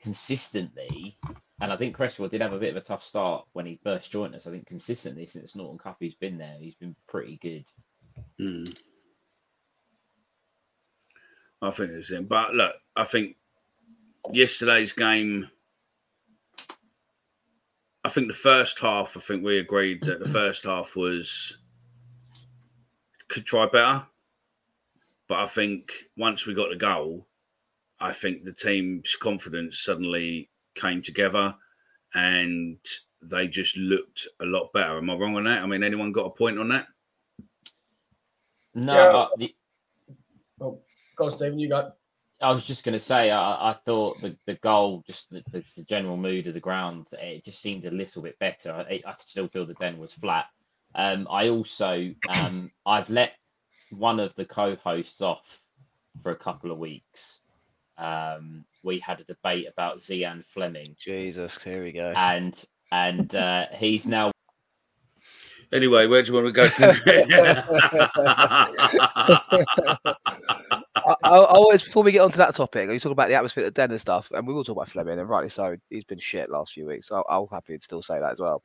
consistently, 0.04 1.16
and 1.62 1.72
I 1.72 1.76
think 1.76 1.94
Cresswell 1.94 2.28
did 2.28 2.42
have 2.42 2.52
a 2.52 2.58
bit 2.58 2.76
of 2.76 2.76
a 2.76 2.86
tough 2.86 3.02
start 3.02 3.46
when 3.54 3.64
he 3.64 3.80
first 3.82 4.12
joined 4.12 4.34
us. 4.34 4.46
I 4.46 4.50
think 4.50 4.66
consistently 4.66 5.24
since 5.24 5.56
Norton-Cuffy, 5.56 6.04
he's 6.04 6.14
been 6.14 6.36
there. 6.36 6.56
He's 6.60 6.74
been 6.74 6.94
pretty 7.08 7.38
good. 7.38 7.64
Hmm. 8.38 8.64
I 11.62 11.70
think 11.70 11.92
it's 11.92 12.10
him. 12.10 12.26
But 12.26 12.54
look, 12.54 12.76
I 12.94 13.04
think 13.04 13.36
yesterday's 14.30 14.92
game. 14.92 15.48
I 18.04 18.10
think 18.10 18.28
the 18.28 18.34
first 18.34 18.78
half. 18.78 19.16
I 19.16 19.20
think 19.20 19.42
we 19.42 19.58
agreed 19.58 20.02
that 20.02 20.20
the 20.20 20.28
first 20.28 20.64
half 20.64 20.94
was 20.94 21.56
could 23.28 23.46
try 23.46 23.66
better. 23.72 24.04
But 25.28 25.38
I 25.38 25.46
think 25.46 25.92
once 26.18 26.44
we 26.44 26.52
got 26.52 26.68
the 26.68 26.76
goal, 26.76 27.26
I 28.04 28.12
think 28.12 28.44
the 28.44 28.52
team's 28.52 29.16
confidence 29.16 29.80
suddenly 29.80 30.50
came 30.74 31.00
together, 31.00 31.54
and 32.12 32.76
they 33.22 33.48
just 33.48 33.78
looked 33.78 34.28
a 34.40 34.44
lot 34.44 34.74
better. 34.74 34.98
Am 34.98 35.08
I 35.08 35.14
wrong 35.14 35.36
on 35.36 35.44
that? 35.44 35.62
I 35.62 35.66
mean, 35.66 35.82
anyone 35.82 36.12
got 36.12 36.26
a 36.26 36.30
point 36.30 36.58
on 36.58 36.68
that? 36.68 36.86
No, 38.74 38.92
Yeah. 38.92 39.16
I, 39.16 39.28
the, 39.38 39.54
Oh, 40.60 40.80
go 41.16 41.24
on, 41.24 41.30
Stephen, 41.30 41.58
you 41.58 41.70
go. 41.70 41.92
I 42.42 42.50
was 42.50 42.66
just 42.66 42.84
going 42.84 42.92
to 42.92 42.98
say, 42.98 43.30
I, 43.30 43.70
I 43.70 43.76
thought 43.86 44.20
the, 44.20 44.36
the 44.44 44.56
goal, 44.56 45.02
just 45.06 45.30
the, 45.30 45.42
the, 45.50 45.64
the 45.74 45.84
general 45.84 46.18
mood 46.18 46.46
of 46.46 46.52
the 46.52 46.60
ground, 46.60 47.06
it 47.12 47.42
just 47.42 47.62
seemed 47.62 47.86
a 47.86 47.90
little 47.90 48.20
bit 48.20 48.38
better. 48.38 48.72
I, 48.72 49.00
I 49.06 49.14
still 49.16 49.48
feel 49.48 49.64
the 49.64 49.72
den 49.74 49.96
was 49.96 50.12
flat. 50.12 50.46
Um, 50.94 51.26
I 51.30 51.48
also, 51.48 52.14
um, 52.28 52.70
I've 52.84 53.08
let 53.08 53.32
one 53.90 54.20
of 54.20 54.34
the 54.34 54.44
co-hosts 54.44 55.22
off 55.22 55.58
for 56.22 56.32
a 56.32 56.36
couple 56.36 56.70
of 56.70 56.76
weeks. 56.78 57.40
Um, 57.96 58.64
we 58.82 58.98
had 58.98 59.20
a 59.20 59.24
debate 59.24 59.66
about 59.68 59.98
Zian 59.98 60.44
Flemming, 60.44 60.96
Jesus, 60.98 61.58
here 61.62 61.82
we 61.82 61.92
go. 61.92 62.12
and 62.16 62.64
and 62.92 63.34
uh, 63.34 63.66
he's 63.76 64.06
now 64.06 64.32
Anyway, 65.72 66.06
where 66.06 66.22
do 66.22 66.30
you 66.30 66.34
want 66.34 66.46
to 66.46 66.52
go? 66.52 66.68
From 66.68 66.84
I, 70.96 71.16
I, 71.24 71.30
I 71.30 71.44
always 71.44 71.82
before 71.82 72.04
we 72.04 72.12
get 72.12 72.20
onto 72.20 72.36
that 72.36 72.54
topic, 72.54 72.88
you 72.88 73.00
talk 73.00 73.12
about 73.12 73.28
the 73.28 73.34
atmosphere 73.34 73.64
at 73.64 73.74
the 73.74 73.80
den 73.80 73.90
and 73.90 74.00
stuff, 74.00 74.30
and 74.32 74.46
we 74.46 74.54
will 74.54 74.62
talk 74.62 74.76
about 74.76 74.90
Flemming, 74.90 75.18
and 75.18 75.28
rightly 75.28 75.48
so. 75.48 75.76
He's 75.90 76.04
been 76.04 76.18
shit 76.18 76.48
last 76.48 76.74
few 76.74 76.86
weeks. 76.86 77.08
So 77.08 77.24
I'll 77.28 77.48
happy 77.48 77.76
to 77.76 77.82
still 77.82 78.02
say 78.02 78.20
that 78.20 78.32
as 78.32 78.38
well. 78.40 78.62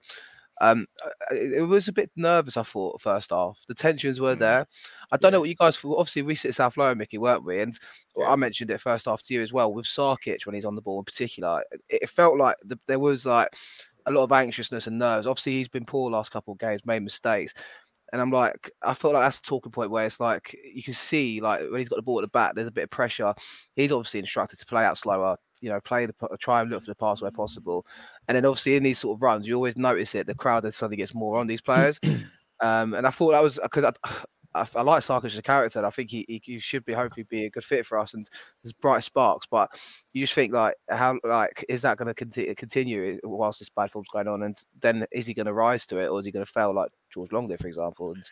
Um, 0.61 0.85
it, 1.31 1.53
it 1.59 1.61
was 1.63 1.87
a 1.87 1.93
bit 1.93 2.11
nervous. 2.15 2.57
I 2.57 2.63
thought 2.63 3.01
first 3.01 3.29
half, 3.31 3.57
the 3.67 3.73
tensions 3.73 4.19
were 4.19 4.35
Mm. 4.35 4.39
there. 4.39 4.67
I 5.11 5.17
don't 5.17 5.31
know 5.31 5.39
what 5.39 5.49
you 5.49 5.55
guys 5.55 5.77
thought. 5.77 5.97
Obviously, 5.97 6.21
we 6.23 6.35
sit 6.35 6.53
South 6.55 6.77
Lower, 6.77 6.95
Mickey, 6.95 7.17
weren't 7.17 7.45
we? 7.45 7.61
And 7.61 7.77
I 8.27 8.35
mentioned 8.35 8.69
it 8.71 8.81
first 8.81 9.05
half 9.05 9.23
to 9.23 9.33
you 9.33 9.41
as 9.41 9.53
well 9.53 9.73
with 9.73 9.85
Sarkic 9.85 10.45
when 10.45 10.55
he's 10.55 10.65
on 10.65 10.75
the 10.75 10.81
ball 10.81 10.99
in 10.99 11.05
particular. 11.05 11.63
It, 11.71 12.01
it 12.03 12.09
felt 12.09 12.37
like 12.37 12.57
the, 12.65 12.77
there 12.87 12.99
was 12.99 13.25
like 13.25 13.49
a 14.05 14.11
lot 14.11 14.23
of 14.23 14.31
anxiousness 14.31 14.87
and 14.87 14.97
nerves. 14.99 15.27
Obviously, 15.27 15.53
he's 15.53 15.67
been 15.67 15.85
poor 15.85 16.11
last 16.11 16.31
couple 16.31 16.53
of 16.53 16.59
games, 16.59 16.85
made 16.85 17.03
mistakes. 17.03 17.53
And 18.11 18.21
I'm 18.21 18.31
like, 18.31 18.71
I 18.81 18.95
feel 18.95 19.13
like 19.13 19.23
that's 19.23 19.37
a 19.37 19.41
talking 19.43 19.71
point 19.71 19.91
where 19.91 20.05
it's 20.05 20.19
like 20.19 20.57
you 20.73 20.81
can 20.81 20.95
see, 20.95 21.41
like 21.41 21.61
when 21.69 21.79
he's 21.79 21.89
got 21.89 21.97
the 21.97 22.01
ball 22.01 22.17
at 22.17 22.23
the 22.23 22.27
back, 22.29 22.55
there's 22.55 22.67
a 22.67 22.71
bit 22.71 22.85
of 22.85 22.89
pressure. 22.89 23.35
He's 23.75 23.91
obviously 23.91 24.19
instructed 24.19 24.57
to 24.57 24.65
play 24.65 24.83
out 24.83 24.97
slower, 24.97 25.37
you 25.61 25.69
know, 25.69 25.79
play 25.81 26.07
the 26.07 26.15
try 26.39 26.61
and 26.61 26.71
look 26.71 26.83
for 26.83 26.89
the 26.91 26.95
pass 26.95 27.21
where 27.21 27.29
possible. 27.29 27.85
And 28.29 28.35
then 28.35 28.45
obviously 28.45 28.75
in 28.75 28.83
these 28.83 28.99
sort 28.99 29.17
of 29.17 29.23
runs, 29.23 29.47
you 29.47 29.55
always 29.55 29.75
notice 29.75 30.13
it. 30.13 30.27
The 30.27 30.35
crowd 30.35 30.63
then 30.63 30.71
suddenly 30.71 30.97
gets 30.97 31.15
more 31.15 31.39
on 31.39 31.47
these 31.47 31.61
players. 31.61 31.99
um, 32.61 32.93
and 32.93 33.07
I 33.07 33.09
thought 33.09 33.31
that 33.31 33.41
was 33.41 33.59
because 33.61 33.85
I, 33.85 33.91
I, 34.53 34.67
I 34.75 34.81
like 34.83 35.01
Sarkic 35.01 35.25
as 35.25 35.37
a 35.39 35.41
character. 35.41 35.79
And 35.79 35.85
I 35.87 35.89
think 35.89 36.11
he, 36.11 36.25
he, 36.27 36.39
he 36.43 36.59
should 36.59 36.85
be 36.85 36.93
hopefully 36.93 37.25
be 37.27 37.45
a 37.45 37.49
good 37.49 37.63
fit 37.63 37.87
for 37.87 37.97
us. 37.97 38.13
And 38.13 38.29
there's 38.63 38.73
bright 38.73 39.03
sparks, 39.03 39.47
but 39.49 39.71
you 40.13 40.21
just 40.21 40.35
think 40.35 40.53
like 40.53 40.75
how 40.89 41.17
like 41.23 41.65
is 41.67 41.81
that 41.81 41.97
going 41.97 42.07
to 42.07 42.13
continue 42.13 42.53
continue 42.53 43.19
whilst 43.23 43.57
this 43.57 43.69
bad 43.69 43.89
form's 43.89 44.09
going 44.13 44.27
on? 44.27 44.43
And 44.43 44.55
then 44.79 45.07
is 45.11 45.25
he 45.25 45.33
going 45.33 45.47
to 45.47 45.53
rise 45.53 45.87
to 45.87 45.97
it, 45.97 46.09
or 46.09 46.19
is 46.19 46.25
he 46.27 46.31
going 46.31 46.45
to 46.45 46.51
fail 46.51 46.71
like 46.71 46.91
George 47.11 47.31
Long 47.31 47.47
did, 47.47 47.59
for 47.59 47.67
example? 47.67 48.11
And 48.11 48.23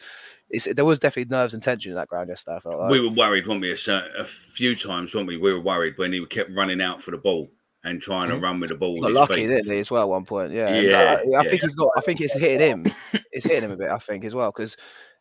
it's, 0.51 0.67
there 0.75 0.85
was 0.85 0.99
definitely 0.99 1.35
nerves 1.35 1.55
and 1.55 1.63
tension 1.63 1.91
in 1.91 1.95
that 1.95 2.07
ground 2.07 2.29
yesterday. 2.29 2.57
I 2.57 2.59
felt 2.59 2.79
like. 2.79 2.91
we 2.91 3.01
were 3.01 3.09
worried, 3.09 3.47
weren't 3.47 3.61
we? 3.61 3.71
A, 3.71 4.11
a 4.19 4.25
few 4.25 4.75
times, 4.75 5.15
weren't 5.15 5.27
we? 5.27 5.37
We 5.37 5.53
were 5.53 5.59
worried 5.59 5.97
when 5.97 6.13
he 6.13 6.23
kept 6.27 6.51
running 6.51 6.81
out 6.81 7.01
for 7.01 7.09
the 7.09 7.17
ball 7.17 7.49
and 7.83 8.01
trying 8.01 8.29
to 8.29 8.37
run 8.37 8.59
with 8.59 8.69
the 8.69 8.75
ball. 8.75 8.95
He 8.95 9.01
with 9.01 9.13
got 9.13 9.29
lucky, 9.29 9.35
feet. 9.35 9.47
didn't 9.47 9.71
he, 9.71 9.79
as 9.79 9.91
well? 9.91 10.03
At 10.03 10.09
one 10.09 10.25
point, 10.25 10.51
yeah. 10.51 10.67
And, 10.67 10.87
Yeah, 10.87 10.97
uh, 10.97 11.17
I, 11.17 11.43
yeah. 11.43 11.49
think 11.49 11.61
he's 11.61 11.75
got. 11.75 11.91
I 11.97 12.01
think 12.01 12.21
it's 12.21 12.33
hitting 12.33 12.59
him. 12.59 12.85
It's 13.31 13.45
hitting 13.45 13.63
him 13.63 13.71
a 13.71 13.77
bit. 13.77 13.89
I 13.89 13.99
think 13.99 14.25
as 14.25 14.33
well 14.33 14.51
because 14.51 14.75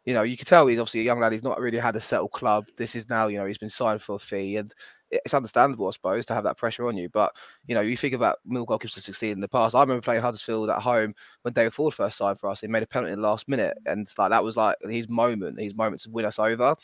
you 0.05 0.15
know 0.15 0.23
you 0.23 0.37
can 0.37 0.47
tell 0.47 0.67
he's 0.67 0.79
obviously 0.79 1.01
a 1.01 1.05
young 1.05 1.21
lad. 1.21 1.33
He's 1.33 1.43
not 1.43 1.61
really 1.61 1.79
had 1.79 1.97
a 1.97 2.01
settled 2.01 2.33
club. 2.33 2.65
This 2.79 2.95
is 2.95 3.09
now 3.09 3.27
you 3.27 3.39
know 3.39 3.45
he's 3.47 3.59
been 3.59 3.69
signed 3.69 4.01
for 4.03 4.17
a 4.17 4.19
fee, 4.19 4.57
and 4.57 4.75
it's 5.11 5.35
understandable, 5.35 5.87
I 5.87 5.91
suppose, 5.93 6.27
to 6.27 6.35
have 6.35 6.45
that 6.45 6.57
pressure 6.57 6.87
on 6.87 6.97
you. 6.97 7.09
But 7.09 7.33
you 7.67 7.75
know, 7.75 7.81
you 7.81 7.97
think 7.97 8.15
about 8.15 8.39
Mill 8.45 8.67
goalkeepers 8.67 8.95
to 8.95 9.01
succeed 9.01 9.33
in 9.33 9.41
the 9.41 9.49
past. 9.49 9.75
I 9.75 9.81
remember 9.81 10.01
playing 10.01 10.23
Huddersfield 10.23 10.71
at 10.71 10.83
home 10.83 11.15
when 11.43 11.55
David 11.55 11.73
Forde 11.75 11.95
first 11.95 12.19
signed 12.19 12.41
for 12.41 12.51
us. 12.51 12.61
He 12.61 12.67
made 12.67 12.83
a 12.83 12.87
penalty 12.87 13.13
in 13.13 13.21
the 13.21 13.29
last 13.29 13.49
minute, 13.49 13.77
and 13.87 14.09
like 14.19 14.31
that 14.31 14.43
was 14.45 14.57
like 14.57 14.77
his 14.89 15.09
moment, 15.09 15.61
his 15.61 15.75
moment 15.75 16.03
to 16.03 16.11
win 16.11 16.25
us 16.25 16.39
over. 16.39 16.75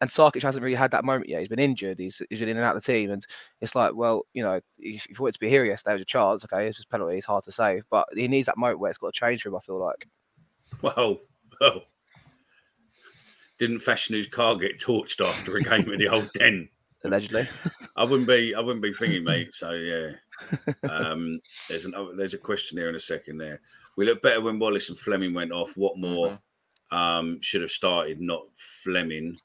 And 0.00 0.08
Sarkic 0.08 0.42
hasn't 0.42 0.64
really 0.64 0.76
had 0.76 0.92
that 0.92 1.04
moment 1.04 1.28
yet. 1.28 1.40
He's 1.40 1.48
been 1.48 1.58
injured. 1.58 1.98
He's, 1.98 2.22
he's 2.30 2.38
been 2.38 2.48
in 2.48 2.56
and 2.56 2.64
out 2.64 2.74
of 2.74 2.82
the 2.82 2.92
team, 2.92 3.10
and 3.10 3.26
it's 3.60 3.74
like, 3.74 3.94
well, 3.94 4.24
you 4.32 4.42
know, 4.42 4.60
if, 4.78 5.06
if 5.06 5.18
you 5.18 5.22
wanted 5.22 5.34
to 5.34 5.40
be 5.40 5.48
here 5.50 5.64
yesterday, 5.64 5.92
there's 5.92 6.02
a 6.02 6.06
chance. 6.06 6.44
Okay, 6.44 6.66
it's 6.66 6.78
just 6.78 6.90
penalty. 6.90 7.18
It's 7.18 7.26
hard 7.26 7.44
to 7.44 7.52
save, 7.52 7.84
but 7.90 8.06
he 8.14 8.26
needs 8.26 8.46
that 8.46 8.56
moment 8.56 8.80
where 8.80 8.90
it's 8.90 8.98
got 8.98 9.12
to 9.12 9.20
change 9.20 9.42
for 9.42 9.50
him. 9.50 9.56
I 9.56 9.60
feel 9.60 9.78
like. 9.78 10.08
Well, 10.80 11.18
well. 11.60 11.82
Didn't 13.58 13.80
Fashanu's 13.80 14.28
car 14.28 14.56
get 14.56 14.80
torched 14.80 15.24
after 15.24 15.56
a 15.56 15.62
game 15.62 15.84
with 15.84 15.98
the 15.98 16.08
old 16.08 16.32
den? 16.32 16.68
Allegedly. 17.04 17.48
I 17.96 18.04
wouldn't 18.04 18.28
be. 18.28 18.54
I 18.54 18.60
wouldn't 18.60 18.82
be 18.82 18.92
thinking, 18.92 19.24
mate. 19.24 19.54
So 19.54 19.72
yeah. 19.72 20.12
Um, 20.88 21.40
there's 21.68 21.84
an 21.84 21.94
there's 22.16 22.34
a 22.34 22.38
question 22.38 22.76
there 22.76 22.88
in 22.88 22.94
a 22.94 23.00
second. 23.00 23.38
There, 23.38 23.60
we 23.96 24.06
look 24.06 24.22
better 24.22 24.40
when 24.40 24.58
Wallace 24.58 24.88
and 24.88 24.98
Flemming 24.98 25.34
went 25.34 25.52
off. 25.52 25.74
Watmore 25.74 26.38
um, 26.90 27.38
should 27.40 27.62
have 27.62 27.70
started? 27.70 28.20
Not 28.20 28.42
Flemming. 28.56 29.36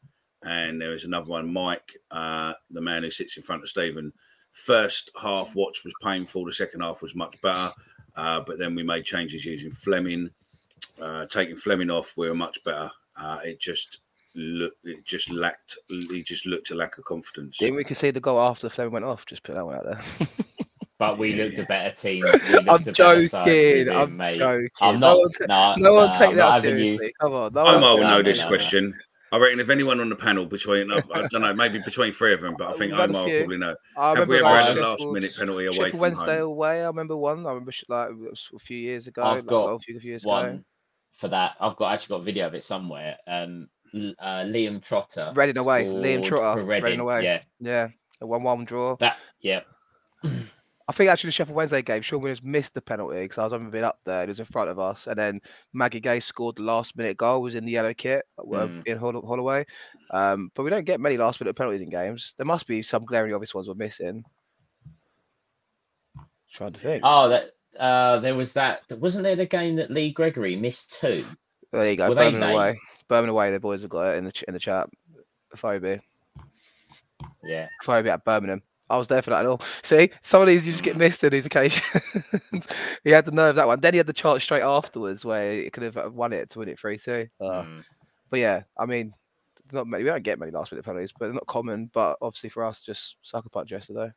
And 0.46 0.80
there 0.80 0.92
was 0.92 1.04
another 1.06 1.30
one, 1.32 1.52
Mike, 1.52 1.92
uh, 2.12 2.54
the 2.70 2.82
man 2.82 3.04
who 3.04 3.10
sits 3.12 3.36
in 3.38 3.44
front 3.44 3.64
of 3.64 3.70
Stephen. 3.70 4.14
First 4.52 5.12
half 5.22 5.56
watch 5.56 5.84
was 5.84 5.94
painful. 6.04 6.46
The 6.46 6.54
second 6.54 6.82
half 6.82 7.02
was 7.02 7.16
much 7.16 7.36
better. 7.42 7.72
Uh, 8.16 8.42
but 8.46 8.58
then 8.60 8.76
we 8.76 8.84
made 8.84 9.04
changes 9.06 9.44
using 9.44 9.72
Flemming. 9.72 10.30
Uh, 11.02 11.26
taking 11.26 11.56
Flemming 11.58 11.90
off, 11.90 12.14
we 12.16 12.30
were 12.30 12.36
much 12.36 12.64
better. 12.64 12.90
Uh, 13.20 13.40
it 13.44 13.60
just 13.60 14.00
looked, 14.36 14.78
it 14.86 15.04
just 15.06 15.30
lacked, 15.32 15.78
he 15.90 16.24
just 16.24 16.46
looked 16.46 16.72
a 16.72 16.76
lack 16.76 16.98
of 16.98 17.04
confidence. 17.06 17.58
Didn't 17.58 17.76
we 17.76 17.84
concede 17.84 18.14
the 18.14 18.22
goal 18.22 18.40
after 18.40 18.70
Flemming 18.70 18.94
went 18.94 19.06
off? 19.06 19.26
Just 19.26 19.44
put 19.44 19.56
that 19.56 19.66
one 19.66 19.76
out 19.76 19.86
there. 19.86 20.28
But 20.98 21.18
we 21.18 21.34
looked 21.34 21.58
a 21.58 21.64
better 21.68 21.94
team. 21.94 22.24
We 22.24 22.32
looked 22.32 22.52
I'm 22.52 22.70
a 22.70 22.80
better 22.80 23.28
side. 23.28 23.46
Joking. 23.46 23.90
I'm 23.94 24.16
mate. 24.16 24.40
joking. 24.40 24.70
I'm 24.80 24.98
No 25.02 25.08
not. 25.10 25.20
one 25.20 25.32
ta- 25.32 25.46
no, 25.50 25.90
no 25.90 25.94
one 25.94 26.10
no, 26.10 26.18
take 26.18 26.30
I'm 26.30 26.36
that 26.38 26.42
not 26.46 26.64
you- 26.64 26.70
seriously. 26.70 27.14
Come 27.20 27.34
on. 27.34 27.54
No 27.54 27.64
one 27.66 27.76
Omar 27.76 27.92
will 27.98 28.04
know 28.04 28.24
this 28.24 28.38
no, 28.40 28.44
no. 28.46 28.48
question. 28.50 28.96
I 29.36 29.38
reckon 29.38 29.60
if 29.60 29.70
anyone 29.70 30.00
on 30.00 30.08
the 30.08 30.16
panel 30.16 30.46
between, 30.46 30.90
I, 30.92 31.02
I 31.14 31.28
don't 31.28 31.42
know, 31.42 31.54
maybe 31.54 31.80
between 31.80 32.14
three 32.14 32.34
of 32.34 32.40
them, 32.40 32.56
but 32.58 32.68
I 32.70 32.72
think 32.78 32.92
We've 32.94 33.02
had 33.02 33.10
a 33.10 33.14
Omar 33.18 33.28
probably 33.28 33.58
know. 33.58 33.76
I 33.98 34.10
Have 34.10 34.14
remember 34.14 34.32
we 34.32 34.38
ever 34.40 34.44
like 34.46 34.66
had 34.68 34.78
a 34.78 34.82
last 34.82 35.06
minute 35.08 35.32
penalty 35.38 35.66
away 35.66 35.74
Sheffield 35.76 35.92
from 35.92 36.00
Wednesday 36.00 36.38
home? 36.38 36.48
away. 36.48 36.82
I 36.82 36.86
remember 36.88 37.18
one. 37.18 37.46
I 37.46 37.50
remember 37.50 37.74
like 37.90 38.10
it 38.12 38.18
was 38.18 38.48
a 38.56 38.60
few 38.60 38.78
years 38.78 39.08
ago. 39.08 39.24
I've 39.24 39.38
like, 39.40 39.46
got 39.48 39.66
well, 39.66 39.76
a 39.76 39.80
few, 39.80 39.98
a 39.98 40.00
few 40.00 40.10
years 40.12 40.24
one 40.24 40.46
ago. 40.46 40.60
for 41.12 41.28
that. 41.28 41.56
I've 41.60 41.76
got 41.76 41.92
actually 41.94 42.16
got 42.16 42.22
a 42.22 42.24
video 42.26 42.48
of 42.48 42.54
it 42.56 42.64
somewhere. 42.64 43.18
Um, 43.28 43.68
uh, 43.94 44.44
Liam 44.46 44.82
Trotter. 44.82 45.34
Reading 45.36 45.58
away. 45.58 45.90
scored 45.90 46.06
Liam 46.06 46.24
Trotter. 46.26 46.62
for 46.62 46.66
Reading 46.66 46.84
Reading. 46.86 47.00
away. 47.02 47.24
Yeah, 47.26 47.42
Yeah. 47.60 47.88
A 48.22 48.26
one-one 48.26 48.64
draw. 48.64 48.96
That 48.98 49.18
yeah. 49.42 49.62
I 50.88 50.92
think 50.94 51.10
actually 51.10 51.30
the 51.30 51.32
Sheffield 51.32 51.56
Wednesday 51.56 51.82
game, 51.82 52.04
Shaun 52.04 52.22
Williams 52.22 52.44
missed 52.44 52.76
the 52.76 52.82
penalty 52.82 53.22
because 53.22 53.40
I 53.40 53.44
was 53.44 53.54
having 53.54 53.72
been 53.72 53.84
up 53.84 54.00
there. 54.06 54.22
It 54.24 54.30
was 54.30 54.40
in 54.40 54.46
front 54.46 54.70
of 54.70 54.78
us, 54.78 55.08
and 55.08 55.18
then 55.18 55.42
Magaye 55.76 56.04
Gueye 56.04 56.22
scored 56.22 56.58
the 56.58 56.62
last 56.62 56.96
minute 56.96 57.18
goal. 57.18 57.42
Was 57.42 57.56
in 57.56 57.66
the 57.66 57.72
yellow 57.72 57.94
kit 57.96 58.24
Mm. 58.40 58.86
in 58.86 58.98
Holl- 58.98 59.26
Holloway. 59.26 59.66
Um, 60.12 60.52
but 60.54 60.62
we 60.62 60.70
don't 60.70 60.86
get 60.86 61.00
many 61.00 61.18
last 61.18 61.42
minute 61.42 61.56
penalties 61.56 61.82
in 61.82 61.90
games. 61.90 62.36
There 62.38 62.46
must 62.46 62.68
be 62.68 62.84
some 62.84 63.04
glaring 63.04 63.34
obvious 63.34 63.56
ones 63.56 63.68
we're 63.68 63.74
missing. 63.74 64.24
Trying 66.54 66.74
to 66.74 66.80
think. 66.80 67.02
Oh, 67.04 67.30
that 67.30 67.52
uh, 67.80 68.20
there 68.20 68.36
was 68.36 68.54
that. 68.54 68.82
Wasn't 68.92 69.24
there 69.24 69.36
the 69.36 69.46
game 69.48 69.76
that 69.78 69.90
Lee 69.92 70.12
Gregory 70.12 70.56
missed 70.56 71.00
two? 71.02 71.26
there 71.72 71.90
you 71.90 71.98
go. 71.98 72.10
were 72.10 72.16
Birmingham 72.16 72.52
away. 72.52 72.78
Birmingham 73.08 73.34
away. 73.36 73.52
The 73.52 73.60
boys 73.60 73.82
have 73.82 73.90
got 73.90 74.14
it 74.14 74.18
in 74.18 74.26
the 74.26 74.32
ch- 74.32 74.44
in 74.48 74.54
the 74.54 74.60
chat. 74.60 74.88
Phoebe. 75.56 76.00
Yeah. 77.44 77.68
Phoebe 77.84 78.10
at 78.10 78.24
Birmingham. 78.24 78.62
I 78.90 78.98
was 78.98 79.08
there 79.08 79.22
for 79.22 79.32
that 79.32 79.40
at 79.42 79.46
all. 79.48 79.62
See, 79.84 80.12
some 80.22 80.42
of 80.42 80.48
these 80.48 80.66
you 80.66 80.74
just 80.74 80.84
Mm. 80.84 80.86
get 80.86 80.98
missed 80.98 81.24
in 81.24 81.32
these 81.32 81.46
occasions. 81.46 81.84
he 83.04 83.10
had 83.12 83.26
the 83.26 83.32
nerve 83.32 83.56
that 83.56 83.68
one. 83.68 83.80
Then 83.82 83.94
he 83.94 83.98
had 83.98 84.08
the 84.08 84.14
chance 84.14 84.44
straight 84.44 84.62
afterwards 84.62 85.26
where 85.26 85.54
he 85.64 85.70
could 85.70 85.84
have 85.84 86.14
won 86.14 86.34
it 86.34 86.50
to 86.52 86.60
win 86.60 86.70
it 86.70 86.80
3 86.80 86.98
2. 86.98 87.28
Uh, 87.42 87.46
Mm. 87.64 87.84
But 88.30 88.40
yeah, 88.40 88.64
I 88.78 88.86
mean, 88.86 89.14
not 89.72 89.88
many, 89.88 90.04
we 90.04 90.10
don't 90.10 90.24
get 90.24 90.40
many 90.40 90.52
last 90.52 90.72
minute 90.72 90.84
penalties, 90.86 91.12
but 91.18 91.26
they're 91.28 91.34
not 91.34 91.48
common. 91.48 91.90
But 91.94 92.18
obviously 92.22 92.50
for 92.50 92.64
us, 92.66 92.82
just 92.82 93.16
sucker 93.24 93.50
punch 93.50 93.72
yesterday. 93.72 94.12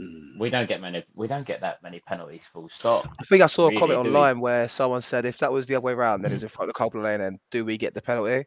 Mm. 0.00 0.38
We 0.38 0.50
don't 0.50 0.68
get 0.68 0.80
many. 0.80 1.04
We 1.14 1.26
don't 1.26 1.46
get 1.46 1.60
that 1.62 1.82
many 1.82 2.00
penalties. 2.00 2.46
Full 2.52 2.68
stop. 2.68 3.08
I 3.18 3.24
think 3.24 3.42
I 3.42 3.46
saw 3.46 3.64
a 3.64 3.68
Really, 3.68 3.78
comment 3.78 3.98
do 3.98 4.02
we? 4.02 4.08
online 4.08 4.40
where 4.40 4.68
someone 4.68 5.00
said 5.02 5.24
if 5.24 5.38
that 5.38 5.50
was 5.52 5.66
the 5.66 5.74
other 5.74 5.82
way 5.82 5.92
around, 5.94 6.22
then 6.22 6.32
it 6.32 6.34
was 6.36 6.42
in 6.42 6.48
front 6.50 6.70
of 6.70 6.92
the 6.92 6.98
lane, 6.98 7.22
and 7.22 7.38
do 7.50 7.64
we 7.64 7.76
get 7.78 7.94
the 7.94 8.02
penalty? 8.02 8.46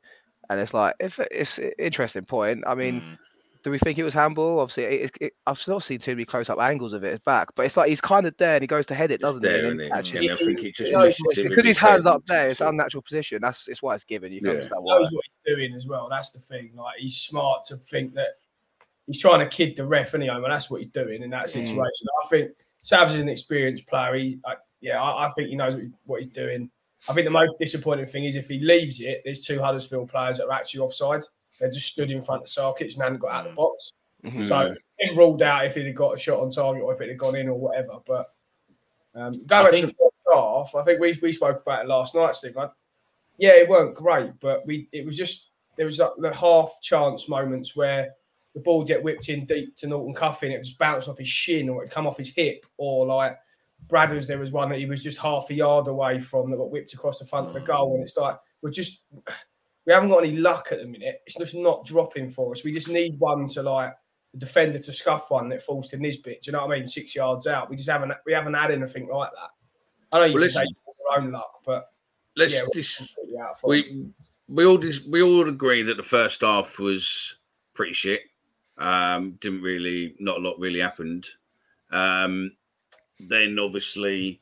And 0.49 0.59
it's 0.59 0.73
like, 0.73 0.95
if 0.99 1.19
it's 1.31 1.57
an 1.59 1.71
interesting 1.79 2.25
point. 2.25 2.63
I 2.67 2.75
mean, 2.75 3.01
Mm. 3.01 3.17
Do 3.63 3.71
we 3.71 3.79
think 3.79 3.97
it 3.97 4.03
was 4.03 4.13
handball? 4.13 4.59
Obviously, 4.59 4.83
it, 4.83 5.01
it, 5.01 5.11
it, 5.21 5.33
I've 5.45 5.61
not 5.67 5.83
seen 5.83 5.99
too 5.99 6.11
many 6.11 6.25
close 6.25 6.49
up 6.49 6.59
angles 6.59 6.93
of 6.93 7.03
it. 7.03 7.23
Back, 7.25 7.49
but 7.55 7.65
it's 7.65 7.75
like 7.75 7.89
he's 7.89 7.99
kind 8.01 8.25
of 8.25 8.35
there 8.37 8.53
and 8.55 8.61
he 8.63 8.67
goes 8.67 8.85
to 8.87 8.95
head 8.95 9.11
it, 9.11 9.19
doesn't 9.19 9.41
there, 9.41 9.57
he? 9.57 9.63
isn't 9.67 9.81
it? 9.81 9.91
actually, 9.93 10.27
Yeah, 10.27 10.33
I 10.33 10.37
think 10.37 10.63
it 10.63 10.75
just 10.75 10.91
Yeah, 10.91 10.97
misses 10.99 11.19
it's 11.37 11.49
because 11.49 11.65
his 11.65 11.77
head 11.77 11.89
hands 11.91 12.05
up 12.05 12.25
there, 12.25 12.49
it's 12.49 12.59
sort 12.59 12.67
of- 12.69 12.73
unnatural 12.75 13.03
position. 13.03 13.39
That's 13.41 13.67
it's 13.67 13.81
why 13.81 13.95
it's 13.95 14.03
given. 14.05 14.31
You 14.31 14.39
can 14.39 14.47
Yeah. 14.47 14.53
understand 14.55 14.83
why. 14.83 14.97
knows 14.99 15.11
what 15.11 15.23
he's 15.45 15.55
doing 15.55 15.73
as 15.73 15.87
well. 15.87 16.07
That's 16.09 16.31
the 16.31 16.39
thing. 16.39 16.71
Like 16.75 16.97
he's 16.99 17.17
smart 17.17 17.63
to 17.65 17.75
think 17.77 18.13
that 18.13 18.29
he's 19.07 19.19
trying 19.19 19.39
to 19.39 19.47
kid 19.47 19.75
the 19.75 19.85
ref 19.85 20.13
anyway, 20.15 20.35
and 20.35 20.45
that's 20.45 20.69
what 20.69 20.81
he's 20.81 20.91
doing 20.91 21.21
in 21.23 21.29
that 21.31 21.45
Mm. 21.47 21.49
situation. 21.49 22.07
I 22.23 22.27
think 22.29 22.51
Sav's 22.81 23.13
is 23.15 23.19
an 23.19 23.27
experienced 23.29 23.87
player. 23.87 24.13
He, 24.15 24.39
I, 24.45 24.55
yeah, 24.81 25.01
I, 25.01 25.25
I 25.25 25.29
think 25.31 25.49
he 25.49 25.55
knows 25.55 25.73
what, 25.75 25.83
he- 25.83 25.91
what 26.05 26.23
he's 26.23 26.31
doing. 26.31 26.69
I 27.07 27.13
think 27.13 27.25
the 27.25 27.31
most 27.31 27.53
disappointing 27.59 28.05
thing 28.05 28.25
is 28.25 28.35
if 28.35 28.47
he 28.47 28.59
leaves 28.59 28.99
it, 29.01 29.21
there's 29.25 29.45
two 29.45 29.59
Huddersfield 29.59 30.09
players 30.09 30.37
that 30.37 30.45
are 30.47 30.51
actually 30.53 30.81
offside. 30.81 31.23
They 31.59 31.67
just 31.67 31.87
stood 31.87 32.11
in 32.11 32.21
front 32.21 32.43
of 32.43 32.47
Sarkic 32.47 32.93
and 32.93 33.03
hadn't 33.03 33.19
got 33.19 33.31
out 33.31 33.47
of 33.47 33.51
the 33.51 33.55
box. 33.55 33.91
Mhm. 34.23 34.47
So 34.47 34.75
it 34.97 35.17
ruled 35.17 35.41
out 35.41 35.65
if 35.65 35.75
he'd 35.75 35.87
have 35.87 35.95
got 35.95 36.13
a 36.13 36.17
shot 36.17 36.39
on 36.39 36.49
target 36.49 36.83
or 36.83 36.93
if 36.93 37.01
it 37.01 37.09
had 37.09 37.17
gone 37.17 37.35
in 37.35 37.47
or 37.47 37.57
whatever. 37.57 37.99
But 38.05 38.33
um, 39.15 39.31
going 39.45 39.65
back 39.65 39.71
to 39.73 39.81
the 39.81 39.87
first 39.87 40.15
half, 40.33 40.75
I 40.75 40.83
think 40.83 40.99
we, 40.99 41.17
we 41.21 41.31
spoke 41.31 41.61
about 41.61 41.85
it 41.85 41.87
last 41.87 42.15
night, 42.15 42.35
Steve. 42.35 42.57
I, 42.57 42.69
yeah, 43.37 43.51
it 43.51 43.69
weren't 43.69 43.95
great, 43.95 44.31
but 44.39 44.65
we 44.65 44.89
it 44.91 45.05
was 45.05 45.17
just 45.17 45.51
there 45.77 45.85
was 45.85 45.99
like 45.99 46.11
the 46.17 46.33
half 46.33 46.73
chance 46.81 47.29
moments 47.29 47.75
where 47.75 48.11
the 48.53 48.59
ball 48.59 48.83
get 48.83 49.01
whipped 49.01 49.29
in 49.29 49.45
deep 49.45 49.75
to 49.77 49.87
Norton 49.87 50.13
Cuffin, 50.13 50.51
it 50.51 50.63
just 50.63 50.77
bounced 50.77 51.07
off 51.07 51.17
his 51.17 51.27
shin 51.27 51.69
or 51.69 51.83
it 51.83 51.91
come 51.91 52.05
off 52.05 52.17
his 52.17 52.33
hip, 52.33 52.65
or 52.77 53.05
like 53.05 53.37
Bradders, 53.87 54.27
there 54.27 54.37
was 54.37 54.51
one 54.51 54.69
that 54.69 54.79
he 54.79 54.85
was 54.85 55.03
just 55.03 55.17
half 55.17 55.49
a 55.49 55.53
yard 55.53 55.87
away 55.87 56.19
from 56.19 56.51
that 56.51 56.57
got 56.57 56.71
whipped 56.71 56.93
across 56.93 57.19
the 57.19 57.25
front 57.25 57.47
of 57.47 57.53
the 57.53 57.61
goal, 57.61 57.93
and 57.93 58.03
it's 58.03 58.17
like 58.17 58.37
we're 58.61 58.69
just 58.69 59.03
we 59.89 59.93
haven't 59.95 60.09
got 60.09 60.23
any 60.23 60.37
luck 60.37 60.67
at 60.71 60.77
the 60.77 60.85
minute. 60.85 61.19
It's 61.25 61.35
just 61.35 61.55
not 61.55 61.83
dropping 61.83 62.29
for 62.29 62.51
us. 62.51 62.63
We 62.63 62.71
just 62.71 62.89
need 62.89 63.17
one 63.17 63.47
to 63.47 63.63
like 63.63 63.91
the 64.33 64.39
defender 64.39 64.77
to 64.77 64.93
scuff 64.93 65.31
one 65.31 65.49
that 65.49 65.63
falls 65.63 65.87
to 65.87 65.97
Nisbet. 65.97 66.43
Do 66.43 66.51
you 66.51 66.51
know 66.51 66.67
what 66.67 66.75
I 66.75 66.77
mean? 66.77 66.87
Six 66.87 67.15
yards 67.15 67.47
out. 67.47 67.71
We 67.71 67.75
just 67.75 67.89
haven't 67.89 68.13
we 68.23 68.31
haven't 68.33 68.53
had 68.53 68.69
anything 68.69 69.07
like 69.07 69.31
that. 69.31 69.49
I 70.15 70.19
know 70.19 70.25
you 70.25 70.35
Well, 70.35 70.47
can 70.47 70.61
take 70.61 70.69
your 70.85 71.17
own 71.19 71.31
luck, 71.31 71.61
but 71.65 71.87
Let's 72.35 72.53
yeah, 72.53 72.61
we're 72.61 72.69
dis- 72.71 72.97
completely 72.97 73.39
out 73.39 73.49
of 73.49 73.57
form. 73.57 73.71
we 73.71 74.05
we 74.47 74.65
all 74.67 74.77
just, 74.77 75.09
we 75.09 75.23
all 75.23 75.49
agree 75.49 75.81
that 75.81 75.97
the 75.97 76.03
first 76.03 76.41
half 76.41 76.77
was 76.77 77.39
pretty 77.73 77.93
shit. 77.93 78.21
Um, 78.77 79.39
didn't 79.41 79.63
really, 79.63 80.13
not 80.19 80.37
a 80.37 80.41
lot 80.41 80.59
really 80.59 80.81
happened. 80.81 81.27
Um, 81.89 82.51
then 83.19 83.57
obviously 83.57 84.39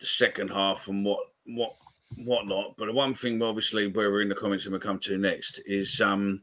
the 0.00 0.06
second 0.06 0.48
half 0.48 0.88
and 0.88 1.04
what 1.04 1.20
what 1.44 1.74
whatnot. 2.18 2.76
But 2.76 2.86
the 2.86 2.92
one 2.92 3.14
thing, 3.14 3.42
obviously, 3.42 3.86
where 3.88 4.10
we're 4.10 4.22
in 4.22 4.28
the 4.28 4.34
comments 4.34 4.64
and 4.64 4.72
we'll 4.72 4.80
come 4.80 4.98
to 5.00 5.18
next 5.18 5.60
is 5.66 6.00
um, 6.00 6.42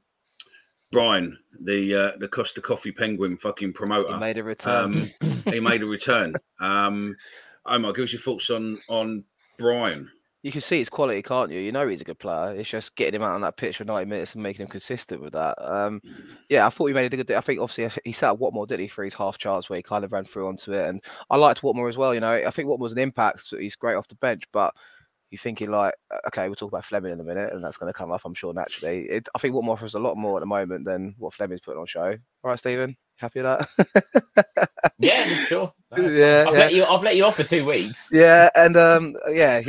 Bryan, 0.91 1.37
the 1.61 1.95
uh, 1.95 2.17
the 2.19 2.27
Costa 2.27 2.61
Coffee 2.61 2.91
Penguin 2.91 3.37
fucking 3.37 3.73
promoter. 3.73 4.13
He 4.13 4.19
made 4.19 4.37
a 4.37 4.43
return. 4.43 5.11
Um, 5.21 5.33
he 5.45 5.59
made 5.61 5.83
a 5.83 5.87
return. 5.87 6.35
Um, 6.59 7.15
Omar, 7.65 7.93
give 7.93 8.03
us 8.03 8.13
your 8.13 8.21
thoughts 8.21 8.49
on 8.49 8.77
on 8.89 9.23
Bryan. 9.57 10.09
you 10.43 10.51
can 10.51 10.61
see 10.61 10.79
his 10.79 10.89
quality, 10.89 11.21
can't 11.21 11.51
you? 11.51 11.59
You 11.59 11.71
know 11.71 11.87
he's 11.87 12.01
a 12.01 12.05
good 12.05 12.19
player. 12.19 12.55
It's 12.55 12.69
just 12.69 12.95
getting 12.95 13.15
him 13.15 13.23
out 13.23 13.35
on 13.35 13.41
that 13.41 13.57
pitch 13.57 13.77
for 13.77 13.85
90 13.85 14.09
minutes 14.09 14.33
and 14.33 14.43
making 14.43 14.63
him 14.65 14.71
consistent 14.71 15.21
with 15.21 15.33
that. 15.33 15.55
Um, 15.59 16.01
yeah, 16.49 16.65
I 16.65 16.69
thought 16.71 16.87
he 16.87 16.93
made 16.93 17.13
a 17.13 17.17
good. 17.17 17.31
I 17.31 17.41
think 17.41 17.61
obviously 17.61 18.01
he 18.03 18.11
sat 18.11 18.35
Watmore, 18.35 18.67
didn't 18.67 18.81
he, 18.81 18.87
for 18.87 19.03
his 19.03 19.13
half 19.13 19.37
chance 19.37 19.69
where 19.69 19.77
he 19.77 19.83
kind 19.83 20.03
of 20.03 20.11
ran 20.11 20.25
through 20.25 20.47
onto 20.47 20.73
it. 20.73 20.89
And 20.89 21.01
I 21.29 21.37
liked 21.37 21.61
Watmore 21.61 21.89
as 21.89 21.97
well. 21.97 22.13
You 22.13 22.19
know, 22.19 22.33
I 22.33 22.49
think 22.51 22.67
Watmore's 22.67 22.91
an 22.91 22.99
impact. 22.99 23.45
So 23.45 23.57
he's 23.57 23.75
great 23.75 23.95
off 23.95 24.07
the 24.09 24.15
bench, 24.15 24.43
but 24.51 24.73
you're 25.31 25.39
thinking 25.39 25.71
like, 25.71 25.95
okay, 26.27 26.47
we'll 26.47 26.55
talk 26.55 26.71
about 26.71 26.85
Flemming 26.85 27.13
in 27.13 27.19
a 27.19 27.23
minute, 27.23 27.53
and 27.53 27.63
that's 27.63 27.77
going 27.77 27.91
to 27.91 27.97
come 27.97 28.11
up, 28.11 28.21
I'm 28.25 28.33
sure, 28.33 28.53
naturally. 28.53 29.05
It, 29.09 29.27
I 29.33 29.39
think 29.39 29.55
Watmore 29.55 29.73
offers 29.73 29.95
a 29.95 29.99
lot 29.99 30.17
more 30.17 30.37
at 30.37 30.41
the 30.41 30.45
moment 30.45 30.85
than 30.85 31.15
what 31.17 31.33
Flemming's 31.33 31.61
putting 31.61 31.79
on 31.79 31.87
show. 31.87 32.17
All 32.43 32.49
right, 32.49 32.59
Stephen, 32.59 32.95
happy 33.15 33.41
with 33.41 33.67
that? 33.85 34.69
Yeah, 35.01 35.25
sure. 35.45 35.73
Yeah, 35.97 36.45
I've 36.47 36.53
yeah. 36.53 36.59
let 36.59 36.73
you. 36.73 36.85
I've 36.85 37.03
let 37.03 37.17
you 37.17 37.25
off 37.25 37.35
for 37.35 37.43
two 37.43 37.65
weeks. 37.65 38.07
Yeah, 38.13 38.49
and 38.55 38.77
um, 38.77 39.17
yeah, 39.29 39.59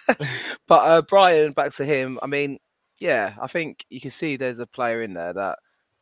but 0.66 0.76
uh, 0.76 1.02
Bryan, 1.02 1.52
back 1.52 1.74
to 1.74 1.84
him. 1.84 2.18
I 2.22 2.26
mean, 2.26 2.58
yeah, 2.98 3.34
I 3.38 3.48
think 3.48 3.84
you 3.90 4.00
can 4.00 4.10
see 4.10 4.36
there's 4.36 4.60
a 4.60 4.66
player 4.66 5.02
in 5.02 5.12
there 5.12 5.34
that 5.34 5.58